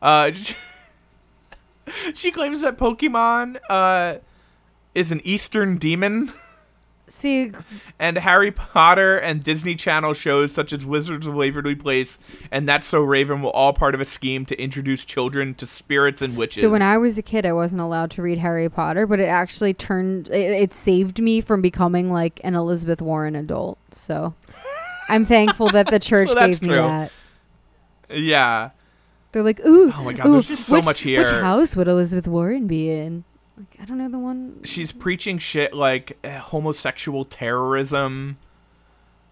Uh, 0.00 0.30
she 2.14 2.30
claims 2.30 2.60
that 2.60 2.78
Pokemon 2.78 3.58
uh, 3.68 4.16
is 4.94 5.12
an 5.12 5.20
Eastern 5.24 5.78
demon, 5.78 6.32
See, 7.08 7.52
and 7.98 8.18
Harry 8.18 8.50
Potter 8.50 9.16
and 9.16 9.42
Disney 9.42 9.74
Channel 9.74 10.12
shows 10.12 10.52
such 10.52 10.72
as 10.72 10.84
Wizards 10.84 11.26
of 11.26 11.34
Waverly 11.34 11.74
Place 11.74 12.18
and 12.50 12.68
That's 12.68 12.86
So 12.86 13.00
Raven 13.00 13.42
were 13.42 13.50
all 13.50 13.72
part 13.72 13.94
of 13.94 14.00
a 14.00 14.04
scheme 14.04 14.44
to 14.46 14.60
introduce 14.60 15.04
children 15.04 15.54
to 15.54 15.66
spirits 15.66 16.22
and 16.22 16.36
witches. 16.36 16.62
so 16.62 16.70
when 16.70 16.82
I 16.82 16.98
was 16.98 17.18
a 17.18 17.22
kid, 17.22 17.46
I 17.46 17.52
wasn't 17.52 17.80
allowed 17.80 18.10
to 18.12 18.22
read 18.22 18.38
Harry 18.38 18.68
Potter, 18.68 19.06
but 19.06 19.20
it 19.20 19.28
actually 19.28 19.74
turned. 19.74 20.28
It, 20.28 20.50
it 20.50 20.74
saved 20.74 21.20
me 21.20 21.40
from 21.40 21.62
becoming 21.62 22.12
like 22.12 22.40
an 22.44 22.54
Elizabeth 22.54 23.00
Warren 23.00 23.34
adult. 23.34 23.78
So 23.92 24.34
I'm 25.08 25.24
thankful 25.24 25.68
that 25.70 25.90
the 25.90 25.98
church 26.10 26.28
So 26.30 26.34
gave 26.34 26.60
me 26.62 26.68
true. 26.68 26.76
that. 26.78 27.12
yeah. 28.10 28.70
They're 29.32 29.42
like, 29.42 29.60
ooh, 29.66 29.92
Oh 29.94 30.04
my 30.04 30.12
God, 30.14 30.26
ooh, 30.26 30.32
there's 30.32 30.48
just 30.48 30.64
so 30.66 30.76
which- 30.76 30.84
much 30.84 31.00
here. 31.02 31.18
Which 31.20 31.28
house 31.30 31.76
would 31.76 31.88
Elizabeth 31.88 32.26
Warren 32.28 32.66
be 32.66 32.90
in? 32.90 33.24
Like, 33.56 33.76
I 33.80 33.84
don't 33.84 33.98
know 33.98 34.08
the 34.08 34.18
one. 34.18 34.60
she's 34.64 34.92
preaching 34.92 35.38
shit 35.38 35.74
like 35.74 36.16
eh, 36.22 36.38
homosexual 36.38 37.24
terrorism 37.24 38.38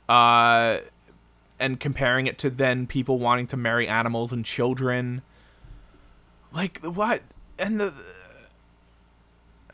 uh 0.09 0.79
and 1.61 1.79
comparing 1.81 2.27
it 2.27 2.37
to 2.39 2.51
then 2.51 2.87
people 2.87 3.19
wanting 3.21 3.47
to 3.49 3.57
marry 3.57 3.87
animals 3.89 4.33
and 4.33 4.45
children 4.45 5.23
like 6.53 6.81
what 6.85 7.23
and 7.59 7.81
the 7.81 7.93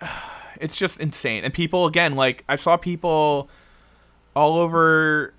it's 0.60 0.76
just 0.76 1.00
insane 1.00 1.44
and 1.44 1.52
people 1.54 1.86
again 1.86 2.14
like 2.14 2.44
i 2.48 2.56
saw 2.56 2.76
people 2.76 3.48
all 4.34 4.56
over 4.58 5.34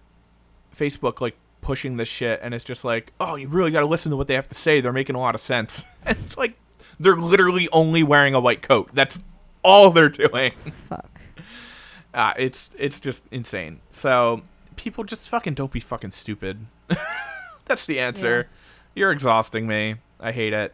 facebook 0.75 1.21
like 1.21 1.35
pushing 1.61 1.97
this 1.97 2.09
shit 2.09 2.39
and 2.43 2.53
it's 2.53 2.65
just 2.65 2.83
like 2.83 3.13
oh 3.19 3.35
you 3.35 3.47
really 3.47 3.71
got 3.71 3.79
to 3.79 3.85
listen 3.85 4.09
to 4.09 4.17
what 4.17 4.27
they 4.27 4.33
have 4.33 4.49
to 4.49 4.55
say 4.55 4.81
they're 4.81 4.91
making 4.91 5.15
a 5.15 5.19
lot 5.19 5.33
of 5.35 5.41
sense 5.41 5.85
and 6.05 6.17
it's 6.25 6.37
like 6.37 6.55
they're 6.99 7.15
literally 7.15 7.69
only 7.71 8.03
wearing 8.03 8.33
a 8.33 8.39
white 8.39 8.61
coat 8.61 8.89
that's 8.93 9.21
all 9.63 9.89
they're 9.89 10.09
doing 10.09 10.51
Fuck. 10.89 11.09
uh, 12.13 12.33
it's 12.37 12.69
it's 12.77 12.99
just 12.99 13.23
insane. 13.31 13.79
So 13.89 14.41
people 14.75 15.03
just 15.03 15.29
fucking 15.29 15.53
don't 15.53 15.71
be 15.71 15.79
fucking 15.79 16.11
stupid. 16.11 16.65
That's 17.65 17.85
the 17.85 17.99
answer. 17.99 18.49
You're 18.95 19.11
exhausting 19.11 19.67
me. 19.67 19.95
I 20.19 20.31
hate 20.31 20.53
it. 20.53 20.73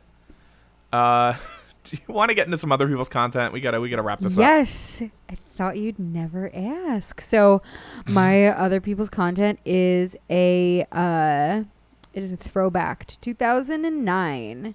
Uh, 0.92 1.34
do 1.84 1.98
you 1.98 2.14
want 2.14 2.30
to 2.30 2.36
get 2.36 2.48
into 2.48 2.58
some 2.58 2.72
other 2.72 2.88
people's 2.88 3.10
content? 3.10 3.54
We 3.54 3.62
gotta 3.62 3.80
we 3.80 3.90
gotta 3.90 4.02
wrap 4.02 4.20
this 4.20 4.34
up. 4.34 4.40
Yes. 4.40 5.02
I 5.30 5.38
thought 5.60 5.78
you'd 5.78 6.00
never 6.00 6.50
ask. 6.56 7.20
So, 7.20 7.62
my 8.08 8.46
other 8.48 8.80
people's 8.80 9.10
content 9.10 9.60
is 9.66 10.16
a 10.30 10.88
uh 10.90 11.64
it 12.14 12.24
is 12.24 12.32
a 12.32 12.38
throwback 12.38 13.06
to 13.08 13.20
2009 13.20 14.74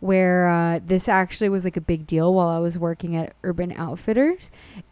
where 0.00 0.48
uh, 0.48 0.80
this 0.84 1.08
actually 1.08 1.48
was 1.48 1.64
like 1.64 1.76
a 1.76 1.80
big 1.80 2.06
deal 2.06 2.34
while 2.34 2.48
I 2.48 2.58
was 2.58 2.76
working 2.76 3.16
at 3.16 3.34
Urban 3.42 3.72
Outfitters. 3.72 4.50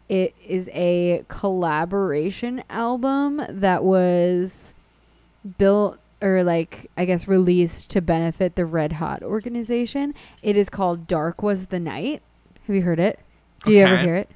It 0.09 0.33
is 0.43 0.67
a 0.73 1.23
collaboration 1.27 2.63
album 2.69 3.41
that 3.47 3.83
was 3.83 4.73
built 5.57 5.99
or 6.21 6.43
like 6.45 6.89
I 6.95 7.03
guess 7.03 7.27
released 7.27 7.91
to 7.91 8.01
benefit 8.01 8.55
the 8.55 8.65
Red 8.65 8.93
Hot 8.93 9.21
organization. 9.21 10.13
It 10.41 10.55
is 10.55 10.69
called 10.69 11.07
Dark 11.07 11.43
Was 11.43 11.67
the 11.67 11.79
Night. 11.79 12.23
Have 12.67 12.75
you 12.75 12.83
heard 12.83 12.99
it? 12.99 13.19
Do 13.65 13.71
you 13.71 13.79
ever 13.85 13.97
hear 13.97 14.15
it? 14.15 14.29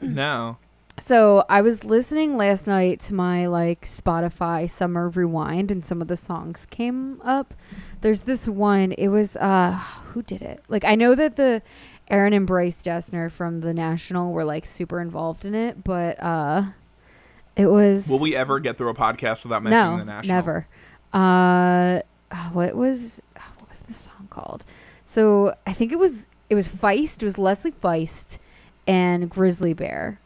No. 0.00 0.58
So 0.98 1.44
I 1.48 1.62
was 1.62 1.84
listening 1.84 2.36
last 2.36 2.66
night 2.66 3.00
to 3.02 3.14
my 3.14 3.46
like 3.46 3.84
Spotify 3.84 4.68
summer 4.68 5.08
rewind 5.08 5.70
and 5.70 5.84
some 5.84 6.02
of 6.02 6.08
the 6.08 6.16
songs 6.16 6.66
came 6.70 7.20
up. 7.22 7.54
There's 8.00 8.20
this 8.20 8.48
one, 8.48 8.92
it 8.92 9.08
was 9.08 9.36
uh 9.36 9.72
who 10.12 10.22
did 10.22 10.42
it? 10.42 10.62
Like 10.68 10.84
I 10.84 10.94
know 10.94 11.14
that 11.14 11.36
the 11.36 11.62
Aaron 12.10 12.32
and 12.32 12.46
Bryce 12.46 12.76
Dessner 12.82 13.30
from 13.30 13.60
the 13.60 13.72
National 13.72 14.32
were 14.32 14.44
like 14.44 14.66
super 14.66 15.00
involved 15.00 15.44
in 15.44 15.54
it, 15.54 15.84
but 15.84 16.20
uh 16.22 16.64
it 17.54 17.66
was 17.66 18.08
Will 18.08 18.18
we 18.18 18.34
ever 18.34 18.58
get 18.58 18.76
through 18.76 18.90
a 18.90 18.94
podcast 18.94 19.44
without 19.44 19.62
mentioning 19.62 19.92
no, 19.92 19.98
the 19.98 20.04
national? 20.04 20.34
never. 20.36 20.66
Uh, 21.12 22.00
what 22.52 22.74
was 22.74 23.20
what 23.58 23.68
was 23.70 23.80
the 23.80 23.94
song 23.94 24.28
called? 24.30 24.64
So 25.04 25.54
I 25.66 25.72
think 25.72 25.92
it 25.92 25.98
was 25.98 26.26
it 26.50 26.54
was 26.54 26.68
Feist. 26.68 27.22
It 27.22 27.24
was 27.24 27.38
Leslie 27.38 27.72
Feist 27.72 28.38
and 28.88 29.30
Grizzly 29.30 29.72
Bear. 29.74 30.18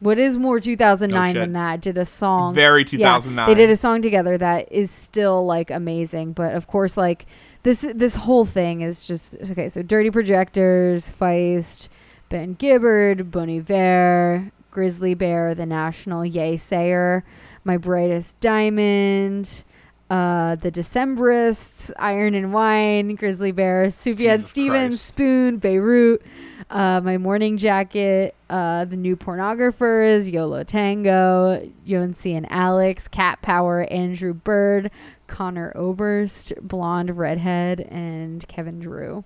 What 0.00 0.18
is 0.18 0.36
more 0.36 0.60
2009 0.60 1.32
shit. 1.32 1.40
than 1.40 1.52
that? 1.54 1.80
Did 1.80 1.96
a 1.98 2.04
song 2.04 2.54
Very 2.54 2.82
Yeah, 2.82 3.18
2009. 3.18 3.46
they 3.48 3.54
did 3.54 3.70
a 3.70 3.76
song 3.76 4.02
together 4.02 4.36
that 4.38 4.70
is 4.70 4.90
still 4.90 5.44
like 5.46 5.70
amazing, 5.70 6.34
but 6.34 6.54
of 6.54 6.66
course, 6.66 6.96
like 6.96 7.26
this 7.62 7.84
this 7.94 8.14
whole 8.14 8.44
thing 8.44 8.80
is 8.82 9.06
just 9.06 9.34
okay. 9.50 9.68
So 9.68 9.82
Dirty 9.82 10.10
Projectors, 10.10 11.10
Feist, 11.10 11.88
Ben 12.28 12.54
Gibbard, 12.54 13.30
Bon 13.32 13.48
Iver, 13.50 14.52
Grizzly 14.70 15.14
Bear, 15.14 15.54
The 15.54 15.66
National, 15.66 16.22
Yeasayer, 16.22 17.22
My 17.64 17.76
Brightest 17.76 18.38
Diamond. 18.40 19.64
Uh, 20.10 20.54
the 20.54 20.70
Decemberists, 20.70 21.90
Iron 21.98 22.34
and 22.34 22.50
Wine, 22.54 23.14
Grizzly 23.14 23.52
Bear, 23.52 23.88
Sufjan 23.88 24.16
Jesus 24.16 24.48
Stevens, 24.48 24.88
Christ. 24.94 25.04
Spoon, 25.04 25.58
Beirut, 25.58 26.22
uh, 26.70 27.00
My 27.02 27.18
Morning 27.18 27.56
Jacket, 27.56 28.34
uh, 28.50 28.84
The 28.84 28.96
New 28.96 29.16
Pornographers, 29.16 30.30
YOLO 30.30 30.64
Tango, 30.64 31.68
Jónsi 31.86 32.36
and 32.36 32.50
Alex, 32.50 33.08
Cat 33.08 33.40
Power, 33.42 33.82
Andrew 33.90 34.34
Bird, 34.34 34.90
Conor 35.26 35.72
Oberst, 35.76 36.52
Blonde 36.60 37.16
Redhead, 37.16 37.80
and 37.80 38.46
Kevin 38.48 38.80
Drew. 38.80 39.24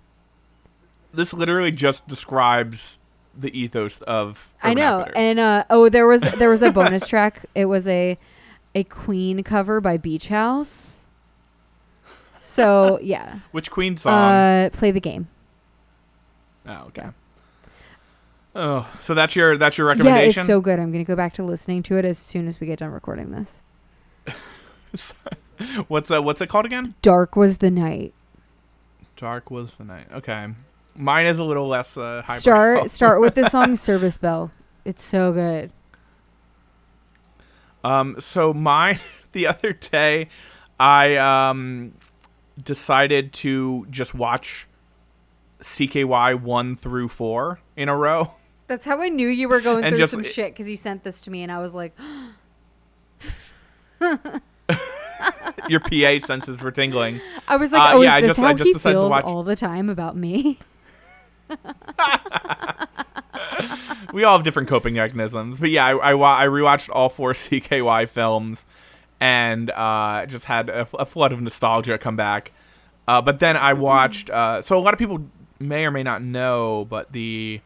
This 1.13 1.35
literally 1.35 1.73
just 1.73 2.07
describes 2.09 3.01
the 3.37 3.57
ethos 3.59 4.01
of. 4.03 4.55
I 4.63 4.75
know. 4.75 5.01
Outfitters. 5.01 5.15
And 5.17 5.39
uh, 5.39 5.65
oh, 5.71 5.89
there 5.89 6.07
was 6.07 6.21
there 6.21 6.51
was 6.51 6.63
a 6.63 6.71
bonus 6.71 7.07
track. 7.07 7.45
It 7.55 7.67
was 7.67 7.87
a 7.87 8.19
a 8.75 8.85
Queen 8.85 9.43
cover 9.43 9.81
by 9.81 9.97
Beach 9.97 10.29
House. 10.29 11.01
So 12.41 12.99
yeah, 13.03 13.41
which 13.53 13.71
Queen 13.71 13.97
song? 13.97 14.13
uh, 14.13 14.71
play 14.73 14.91
the 14.91 15.01
game. 15.01 15.29
oh, 16.67 16.85
okay. 16.89 17.09
Oh, 18.55 18.87
so 19.01 19.15
that's 19.15 19.35
your 19.35 19.57
that's 19.57 19.79
your 19.79 19.87
recommendation. 19.87 20.41
Yeah, 20.41 20.43
it's 20.43 20.47
so 20.47 20.61
good. 20.61 20.79
I'm 20.79 20.93
gonna 20.93 21.05
go 21.05 21.17
back 21.17 21.33
to 21.35 21.43
listening 21.43 21.83
to 21.85 21.97
it 21.97 22.05
as 22.05 22.19
soon 22.19 22.49
as 22.49 22.61
we 22.61 22.67
get 22.67 22.81
done 22.81 22.91
recording 22.91 23.31
this. 23.31 23.61
what's 25.89 26.11
uh, 26.11 26.23
what's 26.23 26.41
it 26.41 26.49
called 26.49 26.67
again? 26.67 26.95
Dark 27.01 27.35
was 27.35 27.59
the 27.59 27.71
night. 27.71 28.13
Dark 29.17 29.51
was 29.51 29.77
the 29.77 29.85
night. 29.85 30.07
Okay, 30.13 30.49
mine 30.95 31.27
is 31.27 31.39
a 31.39 31.45
little 31.45 31.67
less 31.67 31.97
uh, 31.97 32.23
high. 32.23 32.39
Start 32.39 32.91
start 32.91 33.21
with 33.21 33.35
the 33.35 33.49
song 33.49 33.75
Service 33.77 34.19
Bell. 34.19 34.51
It's 34.85 35.03
so 35.03 35.33
good. 35.33 35.73
Um, 37.85 38.17
so 38.19 38.53
mine 38.53 38.99
the 39.33 39.47
other 39.47 39.73
day, 39.73 40.29
I 40.79 41.17
um 41.17 41.95
decided 42.63 43.33
to 43.33 43.87
just 43.89 44.15
watch 44.15 44.69
CKY 45.63 46.39
one 46.39 46.77
through 46.77 47.09
four 47.09 47.61
in 47.77 47.89
a 47.89 47.97
row. 47.97 48.35
That's 48.73 48.87
how 48.87 49.03
I 49.03 49.11
knew 49.11 49.29
you 49.29 49.51
were 49.51 49.61
going 49.61 49.85
And 49.85 49.93
through 49.93 49.99
just- 49.99 50.13
some 50.15 50.23
shit 50.23 50.55
because 50.55 50.71
you 50.71 50.79
sent 50.79 51.05
this 51.05 51.21
to 51.21 51.31
me 51.31 51.43
and 51.43 51.53
I 51.53 51.59
was 51.59 51.75
like, 51.75 51.93
Your 55.69 55.81
PA 55.81 56.21
senses 56.27 56.63
were 56.63 56.71
tingling. 56.71 57.21
I 57.47 57.57
was 57.57 57.71
like, 57.71 57.83
Uh, 57.83 57.99
oh, 57.99 58.01
yeah, 58.01 58.15
I 58.15 58.23
just- 58.23 58.41
I 58.41 58.55
just 58.55 58.73
decided 58.73 58.99
to 58.99 59.09
watch- 59.09 59.25
all 59.25 59.43
the 59.43 59.57
time 59.57 59.91
about 59.91 60.17
me? 60.17 60.59
we 64.15 64.25
all 64.25 64.39
have 64.39 64.43
different 64.43 64.71
coping 64.71 64.95
mechanisms. 64.95 65.61
But 65.61 65.69
yeah, 65.69 65.85
I, 65.85 66.13
I, 66.13 66.45
I 66.45 66.47
rewatched 66.47 66.89
all 66.91 67.11
four 67.11 67.33
CKY 67.35 68.09
films 68.09 68.65
and 69.21 69.71
uh, 69.71 70.25
just 70.25 70.47
had 70.47 70.71
a, 70.71 70.89
a 70.99 71.05
flood 71.05 71.35
of 71.35 71.43
nostalgia 71.43 71.99
come 71.99 72.17
back. 72.17 72.53
Uh, 73.07 73.21
but 73.21 73.39
then 73.39 73.55
I 73.59 73.75
watched. 73.75 74.31
Uh, 74.31 74.63
so 74.63 74.79
a 74.79 74.81
lot 74.81 74.95
of 74.95 74.99
people 74.99 75.23
may 75.59 75.85
or 75.85 75.91
may 75.91 76.03
not 76.03 76.23
know, 76.23 76.87
but 76.89 77.13
the 77.13 77.61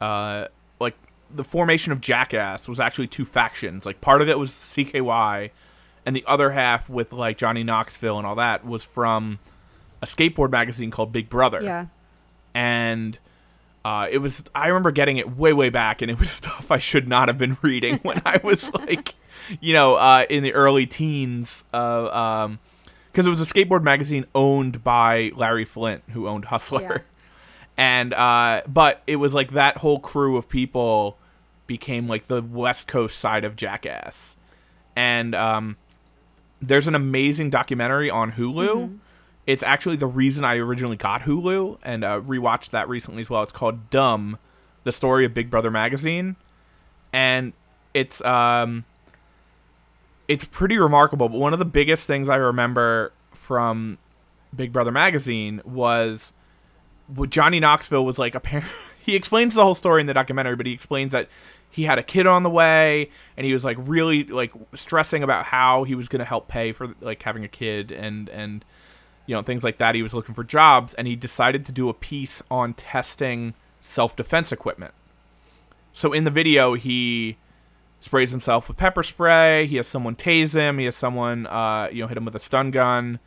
uh, 0.00 0.46
like 0.80 0.96
the 1.34 1.44
formation 1.44 1.92
of 1.92 2.00
Jackass 2.00 2.68
was 2.68 2.80
actually 2.80 3.06
two 3.06 3.24
factions. 3.24 3.86
Like 3.86 4.00
part 4.00 4.22
of 4.22 4.28
it 4.28 4.38
was 4.38 4.50
CKY, 4.50 5.50
and 6.04 6.16
the 6.16 6.24
other 6.26 6.50
half 6.50 6.88
with 6.88 7.12
like 7.12 7.38
Johnny 7.38 7.64
Knoxville 7.64 8.18
and 8.18 8.26
all 8.26 8.36
that 8.36 8.64
was 8.64 8.82
from 8.82 9.38
a 10.02 10.06
skateboard 10.06 10.50
magazine 10.50 10.90
called 10.90 11.10
Big 11.10 11.30
Brother 11.30 11.60
yeah. 11.62 11.86
and 12.54 13.18
uh, 13.86 14.08
it 14.10 14.18
was 14.18 14.42
I 14.52 14.66
remember 14.66 14.90
getting 14.90 15.16
it 15.18 15.36
way 15.36 15.52
way 15.52 15.70
back, 15.70 16.02
and 16.02 16.10
it 16.10 16.18
was 16.18 16.28
stuff 16.42 16.72
I 16.72 16.78
should 16.78 17.06
not 17.06 17.28
have 17.28 17.38
been 17.38 17.56
reading 17.62 18.00
when 18.02 18.20
I 18.26 18.40
was 18.42 18.74
like, 18.74 19.14
you 19.60 19.72
know, 19.72 19.94
uh, 19.94 20.24
in 20.28 20.42
the 20.42 20.54
early 20.54 20.86
teens. 20.86 21.62
Uh, 21.72 22.08
um, 22.08 22.58
because 23.12 23.24
it 23.24 23.30
was 23.30 23.40
a 23.40 23.46
skateboard 23.46 23.82
magazine 23.82 24.26
owned 24.34 24.84
by 24.84 25.30
Larry 25.34 25.64
Flynt, 25.64 26.02
who 26.10 26.28
owned 26.28 26.44
Hustler, 26.44 26.82
Yeah. 26.82 26.98
And 27.76 28.14
uh, 28.14 28.62
but 28.66 29.02
it 29.06 29.16
was 29.16 29.34
like 29.34 29.52
that 29.52 29.78
whole 29.78 29.98
crew 29.98 30.36
of 30.36 30.48
people 30.48 31.18
became 31.66 32.08
like 32.08 32.26
the 32.28 32.42
West 32.42 32.86
Coast 32.86 33.18
side 33.18 33.44
of 33.44 33.56
Jackass, 33.56 34.36
and 34.94 35.34
um, 35.34 35.76
there's 36.60 36.88
an 36.88 36.94
amazing 36.94 37.50
documentary 37.50 38.10
on 38.10 38.32
Hulu. 38.32 38.98
It's 39.46 39.62
actually 39.62 39.96
the 39.96 40.06
reason 40.06 40.44
I 40.44 40.56
originally 40.56 40.96
got 40.96 41.22
Hulu 41.22 41.78
and 41.82 42.02
uh, 42.02 42.20
rewatched 42.20 42.70
that 42.70 42.88
recently 42.88 43.22
as 43.22 43.30
well. 43.30 43.42
It's 43.42 43.52
called 43.52 43.90
Dumb, 43.90 44.38
the 44.84 44.92
story 44.92 45.24
of 45.24 45.34
Big 45.34 45.50
Brother 45.50 45.70
magazine, 45.70 46.36
and 47.12 47.52
it's 47.94 48.20
um, 48.22 48.84
it's 50.28 50.44
pretty 50.44 50.78
remarkable. 50.78 51.28
But 51.28 51.38
one 51.38 51.52
of 51.52 51.58
the 51.58 51.64
biggest 51.64 52.06
things 52.06 52.28
I 52.28 52.36
remember 52.36 53.12
from 53.32 53.98
Big 54.54 54.72
Brother 54.72 54.92
magazine 54.92 55.60
was 55.64 56.32
Johnny 57.28 57.60
Knoxville 57.60 58.04
was 58.04 58.18
like. 58.18 58.34
Apparently, 58.34 58.70
he 59.02 59.14
explains 59.14 59.54
the 59.54 59.62
whole 59.62 59.74
story 59.74 60.00
in 60.00 60.06
the 60.06 60.14
documentary, 60.14 60.56
but 60.56 60.66
he 60.66 60.72
explains 60.72 61.12
that 61.12 61.28
he 61.70 61.84
had 61.84 61.98
a 61.98 62.02
kid 62.02 62.26
on 62.26 62.42
the 62.42 62.50
way, 62.50 63.10
and 63.36 63.46
he 63.46 63.52
was 63.52 63.64
like 63.64 63.76
really 63.80 64.24
like 64.24 64.52
stressing 64.74 65.22
about 65.22 65.44
how 65.44 65.84
he 65.84 65.94
was 65.94 66.08
going 66.08 66.20
to 66.20 66.24
help 66.24 66.48
pay 66.48 66.72
for 66.72 66.94
like 67.00 67.22
having 67.22 67.44
a 67.44 67.48
kid 67.48 67.90
and 67.90 68.28
and 68.30 68.64
you 69.26 69.34
know 69.34 69.42
things 69.42 69.62
like 69.62 69.76
that. 69.76 69.94
He 69.94 70.02
was 70.02 70.14
looking 70.14 70.34
for 70.34 70.44
jobs, 70.44 70.94
and 70.94 71.06
he 71.06 71.16
decided 71.16 71.64
to 71.66 71.72
do 71.72 71.88
a 71.88 71.94
piece 71.94 72.42
on 72.50 72.74
testing 72.74 73.54
self 73.80 74.16
defense 74.16 74.52
equipment. 74.52 74.94
So 75.92 76.12
in 76.12 76.24
the 76.24 76.30
video, 76.30 76.74
he 76.74 77.38
sprays 78.00 78.30
himself 78.30 78.68
with 78.68 78.76
pepper 78.76 79.02
spray. 79.02 79.66
He 79.66 79.76
has 79.76 79.86
someone 79.86 80.14
tase 80.14 80.54
him. 80.54 80.78
He 80.78 80.84
has 80.84 80.96
someone, 80.96 81.46
uh, 81.46 81.88
you 81.90 82.02
know, 82.02 82.08
hit 82.08 82.16
him 82.16 82.24
with 82.24 82.34
a 82.34 82.38
stun 82.38 82.70
gun. 82.70 83.18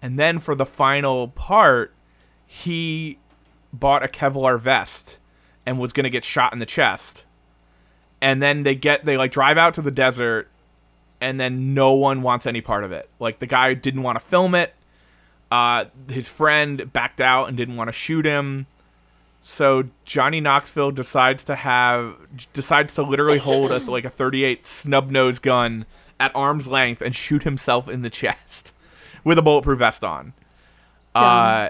And 0.00 0.18
then 0.18 0.38
for 0.38 0.54
the 0.54 0.66
final 0.66 1.28
part, 1.28 1.92
he 2.46 3.18
bought 3.72 4.04
a 4.04 4.08
Kevlar 4.08 4.58
vest 4.58 5.18
and 5.64 5.78
was 5.78 5.92
going 5.92 6.04
to 6.04 6.10
get 6.10 6.24
shot 6.24 6.52
in 6.52 6.58
the 6.58 6.66
chest. 6.66 7.24
And 8.20 8.42
then 8.42 8.62
they 8.62 8.74
get, 8.74 9.04
they 9.04 9.16
like 9.16 9.32
drive 9.32 9.58
out 9.58 9.74
to 9.74 9.82
the 9.82 9.90
desert 9.90 10.48
and 11.20 11.40
then 11.40 11.74
no 11.74 11.92
one 11.94 12.22
wants 12.22 12.46
any 12.46 12.60
part 12.60 12.84
of 12.84 12.92
it. 12.92 13.08
Like 13.18 13.38
the 13.38 13.46
guy 13.46 13.74
didn't 13.74 14.02
want 14.02 14.16
to 14.16 14.24
film 14.24 14.54
it. 14.54 14.74
Uh, 15.50 15.86
his 16.08 16.28
friend 16.28 16.92
backed 16.92 17.20
out 17.20 17.48
and 17.48 17.56
didn't 17.56 17.76
want 17.76 17.88
to 17.88 17.92
shoot 17.92 18.24
him. 18.24 18.66
So 19.42 19.84
Johnny 20.04 20.40
Knoxville 20.40 20.90
decides 20.90 21.44
to 21.44 21.54
have 21.54 22.16
decides 22.52 22.94
to 22.94 23.02
literally 23.02 23.38
hold 23.38 23.70
a, 23.70 23.78
like 23.78 24.04
a 24.04 24.10
38 24.10 24.66
snub 24.66 25.10
nose 25.10 25.38
gun 25.38 25.86
at 26.18 26.34
arm's 26.34 26.66
length 26.66 27.00
and 27.00 27.14
shoot 27.14 27.44
himself 27.44 27.88
in 27.88 28.02
the 28.02 28.10
chest 28.22 28.74
with 29.22 29.38
a 29.38 29.42
bulletproof 29.42 29.78
vest 29.78 30.02
on. 30.02 30.32
Uh, 31.14 31.68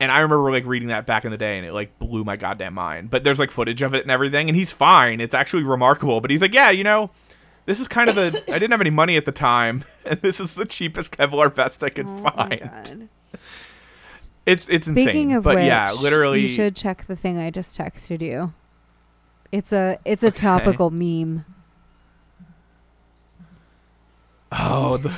and 0.00 0.12
I 0.12 0.20
remember 0.20 0.50
like 0.50 0.66
reading 0.66 0.88
that 0.88 1.06
back 1.06 1.24
in 1.24 1.30
the 1.30 1.38
day, 1.38 1.56
and 1.56 1.66
it 1.66 1.72
like 1.72 1.98
blew 1.98 2.24
my 2.24 2.36
goddamn 2.36 2.74
mind. 2.74 3.10
But 3.10 3.24
there's 3.24 3.38
like 3.38 3.50
footage 3.50 3.82
of 3.82 3.94
it 3.94 4.02
and 4.02 4.10
everything, 4.10 4.48
and 4.48 4.56
he's 4.56 4.72
fine. 4.72 5.20
It's 5.20 5.34
actually 5.34 5.62
remarkable. 5.62 6.20
But 6.20 6.30
he's 6.30 6.42
like, 6.42 6.54
yeah, 6.54 6.70
you 6.70 6.84
know, 6.84 7.10
this 7.64 7.80
is 7.80 7.88
kind 7.88 8.08
of 8.08 8.14
the 8.14 8.42
I 8.54 8.58
didn't 8.58 8.72
have 8.72 8.80
any 8.80 8.90
money 8.90 9.16
at 9.16 9.24
the 9.24 9.32
time, 9.32 9.84
and 10.04 10.20
this 10.20 10.40
is 10.40 10.54
the 10.54 10.64
cheapest 10.64 11.16
Kevlar 11.16 11.52
vest 11.54 11.82
I 11.82 11.90
could 11.90 12.06
Oh 12.06 12.30
find. 12.30 13.08
It's 14.46 14.68
it's 14.68 14.86
insane. 14.86 15.04
Speaking 15.04 15.32
of 15.34 15.42
but 15.42 15.56
which, 15.56 15.64
yeah, 15.64 15.90
literally. 15.90 16.42
you 16.42 16.46
should 16.46 16.76
check 16.76 17.08
the 17.08 17.16
thing 17.16 17.36
I 17.36 17.50
just 17.50 17.76
texted 17.76 18.20
you. 18.20 18.54
It's 19.50 19.72
a 19.72 19.98
it's 20.04 20.22
a 20.22 20.30
topical 20.30 20.90
meme. 20.90 21.44
Oh, 24.52 24.98
the, 24.98 25.12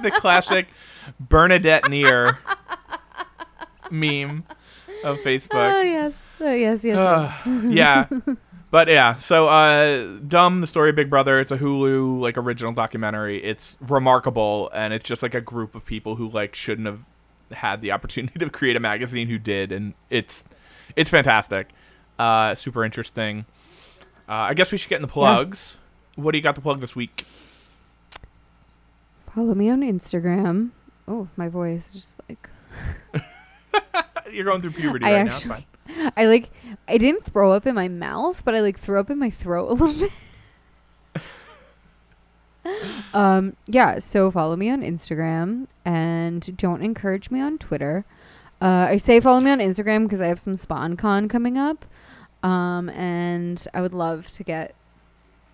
the 0.00 0.12
classic 0.12 0.68
Bernadette 1.18 1.90
Near 1.90 2.38
meme 3.92 4.40
of 5.04 5.18
Facebook. 5.24 5.72
Oh 5.72 5.82
yes, 5.82 6.26
oh 6.40 6.52
yes, 6.52 6.84
yes. 6.84 6.96
Uh, 6.96 7.32
yes. 7.46 7.64
yeah. 8.26 8.34
But 8.70 8.88
yeah, 8.88 9.16
so 9.18 9.48
uh 9.48 10.18
Dumb, 10.26 10.62
the 10.62 10.66
story 10.66 10.90
of 10.90 10.96
Big 10.96 11.10
Brother, 11.10 11.38
it's 11.38 11.52
a 11.52 11.58
Hulu 11.58 12.20
like 12.20 12.38
original 12.38 12.72
documentary. 12.72 13.42
It's 13.42 13.76
remarkable 13.80 14.70
and 14.74 14.94
it's 14.94 15.06
just 15.06 15.22
like 15.22 15.34
a 15.34 15.42
group 15.42 15.74
of 15.74 15.84
people 15.84 16.16
who 16.16 16.28
like 16.28 16.54
shouldn't 16.54 16.86
have 16.86 17.00
had 17.52 17.82
the 17.82 17.92
opportunity 17.92 18.38
to 18.38 18.48
create 18.48 18.76
a 18.76 18.80
magazine 18.80 19.28
who 19.28 19.38
did 19.38 19.72
and 19.72 19.92
it's 20.08 20.42
it's 20.96 21.10
fantastic. 21.10 21.68
Uh 22.18 22.54
super 22.54 22.82
interesting. 22.82 23.44
Uh 24.26 24.48
I 24.48 24.54
guess 24.54 24.72
we 24.72 24.78
should 24.78 24.88
get 24.88 24.96
in 24.96 25.02
the 25.02 25.08
plugs. 25.08 25.76
What 26.16 26.32
do 26.32 26.38
you 26.38 26.42
got 26.42 26.54
to 26.54 26.60
plug 26.62 26.80
this 26.80 26.96
week? 26.96 27.26
Follow 29.34 29.54
me 29.54 29.68
on 29.70 29.80
Instagram. 29.80 30.70
Oh, 31.08 31.28
my 31.36 31.48
voice 31.48 31.88
is 31.88 31.92
just 31.92 32.20
like 32.28 32.48
You're 34.32 34.44
going 34.44 34.60
through 34.60 34.72
puberty 34.72 35.04
I 35.04 35.12
right 35.14 35.26
actually- 35.28 35.66
now. 35.88 36.12
I 36.16 36.26
like 36.26 36.50
I 36.88 36.96
didn't 36.96 37.24
throw 37.24 37.52
up 37.52 37.66
in 37.66 37.74
my 37.74 37.88
mouth, 37.88 38.42
but 38.44 38.54
I 38.54 38.60
like 38.60 38.78
threw 38.78 38.98
up 39.00 39.10
in 39.10 39.18
my 39.18 39.30
throat 39.30 39.68
a 39.70 39.74
little 39.74 40.08
bit. 40.08 40.12
um 43.12 43.56
yeah, 43.66 43.98
so 43.98 44.30
follow 44.30 44.56
me 44.56 44.70
on 44.70 44.80
Instagram 44.82 45.66
and 45.84 46.56
don't 46.56 46.82
encourage 46.82 47.30
me 47.30 47.40
on 47.40 47.58
Twitter. 47.58 48.04
Uh, 48.60 48.86
I 48.90 48.96
say 48.96 49.18
follow 49.20 49.40
me 49.40 49.50
on 49.50 49.58
Instagram 49.58 50.04
because 50.04 50.20
I 50.20 50.28
have 50.28 50.38
some 50.38 50.52
sponcon 50.54 51.28
coming 51.28 51.58
up. 51.58 51.84
Um 52.42 52.88
and 52.90 53.64
I 53.74 53.80
would 53.80 53.94
love 53.94 54.28
to 54.30 54.44
get 54.44 54.74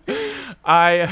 I 0.65 1.03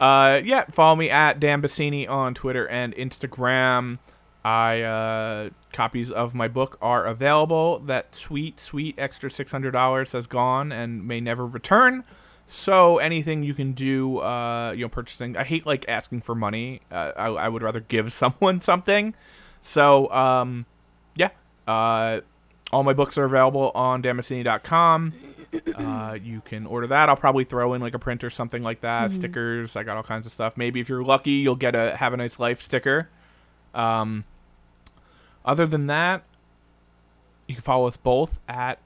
uh 0.00 0.40
yeah, 0.44 0.64
follow 0.70 0.96
me 0.96 1.10
at 1.10 1.40
Dan 1.40 1.60
Bassini 1.60 2.08
on 2.08 2.34
Twitter 2.34 2.66
and 2.68 2.94
Instagram. 2.94 3.98
I 4.44 4.82
uh 4.82 5.50
copies 5.72 6.10
of 6.10 6.34
my 6.34 6.48
book 6.48 6.78
are 6.80 7.04
available. 7.04 7.80
That 7.80 8.14
sweet, 8.14 8.60
sweet 8.60 8.94
extra 8.96 9.30
six 9.30 9.50
hundred 9.50 9.72
dollars 9.72 10.12
has 10.12 10.26
gone 10.26 10.72
and 10.72 11.06
may 11.06 11.20
never 11.20 11.46
return. 11.46 12.04
So 12.50 12.96
anything 12.96 13.42
you 13.42 13.52
can 13.52 13.72
do, 13.72 14.20
uh, 14.20 14.72
you 14.72 14.86
know, 14.86 14.88
purchasing. 14.88 15.36
I 15.36 15.44
hate 15.44 15.66
like 15.66 15.84
asking 15.86 16.22
for 16.22 16.34
money. 16.34 16.80
Uh, 16.90 17.12
I, 17.14 17.26
I 17.26 17.48
would 17.48 17.62
rather 17.62 17.80
give 17.88 18.10
someone 18.10 18.62
something. 18.62 19.14
So 19.60 20.10
um, 20.10 20.64
yeah, 21.14 21.28
uh, 21.66 22.22
all 22.72 22.82
my 22.84 22.94
books 22.94 23.18
are 23.18 23.24
available 23.24 23.70
on 23.74 24.00
damascene.com. 24.00 25.12
Uh, 25.74 26.18
you 26.22 26.40
can 26.40 26.66
order 26.66 26.86
that. 26.86 27.10
I'll 27.10 27.16
probably 27.16 27.44
throw 27.44 27.74
in 27.74 27.82
like 27.82 27.92
a 27.92 27.98
print 27.98 28.24
or 28.24 28.30
something 28.30 28.62
like 28.62 28.80
that. 28.80 29.12
Stickers. 29.12 29.76
I 29.76 29.82
got 29.82 29.98
all 29.98 30.02
kinds 30.02 30.24
of 30.24 30.32
stuff. 30.32 30.56
Maybe 30.56 30.80
if 30.80 30.88
you're 30.88 31.04
lucky, 31.04 31.32
you'll 31.32 31.54
get 31.54 31.74
a 31.74 31.96
"Have 31.96 32.14
a 32.14 32.16
Nice 32.16 32.38
Life" 32.38 32.62
sticker. 32.62 33.10
Um, 33.74 34.24
other 35.44 35.66
than 35.66 35.86
that, 35.88 36.22
you 37.46 37.54
can 37.56 37.62
follow 37.62 37.86
us 37.86 37.98
both 37.98 38.40
at 38.48 38.78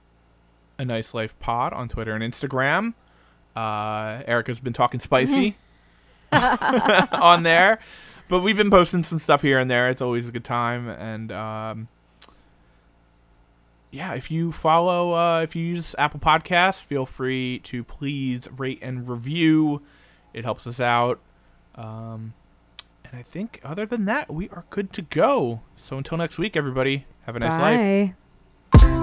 a 0.78 0.84
Nice 0.84 1.14
Life 1.14 1.38
Pod 1.38 1.72
on 1.72 1.88
Twitter 1.88 2.12
and 2.12 2.24
Instagram. 2.24 2.94
Uh, 3.54 4.22
Erica's 4.26 4.60
been 4.60 4.72
talking 4.72 5.00
spicy 5.00 5.56
on 6.32 7.42
there, 7.42 7.80
but 8.28 8.40
we've 8.40 8.56
been 8.56 8.70
posting 8.70 9.02
some 9.02 9.18
stuff 9.18 9.42
here 9.42 9.58
and 9.58 9.70
there. 9.70 9.90
It's 9.90 10.02
always 10.02 10.28
a 10.28 10.32
good 10.32 10.44
time, 10.44 10.88
and 10.88 11.30
um, 11.32 11.88
yeah, 13.92 14.14
if 14.14 14.30
you 14.30 14.52
follow, 14.52 15.12
uh, 15.12 15.40
if 15.42 15.54
you 15.54 15.64
use 15.64 15.94
Apple 15.98 16.18
Podcasts, 16.18 16.84
feel 16.84 17.06
free 17.06 17.60
to 17.64 17.84
please 17.84 18.48
rate 18.56 18.78
and 18.82 19.06
review. 19.06 19.82
It 20.32 20.44
helps 20.44 20.66
us 20.66 20.80
out. 20.80 21.20
Um, 21.74 22.32
and 23.04 23.14
I 23.14 23.22
think 23.22 23.60
other 23.62 23.84
than 23.84 24.06
that, 24.06 24.32
we 24.32 24.48
are 24.48 24.64
good 24.70 24.92
to 24.94 25.02
go. 25.02 25.60
So 25.76 25.98
until 25.98 26.16
next 26.16 26.38
week, 26.38 26.56
everybody, 26.56 27.04
have 27.26 27.36
a 27.36 27.40
nice 27.40 27.58
life. 27.58 28.14
Bye. 28.72 28.98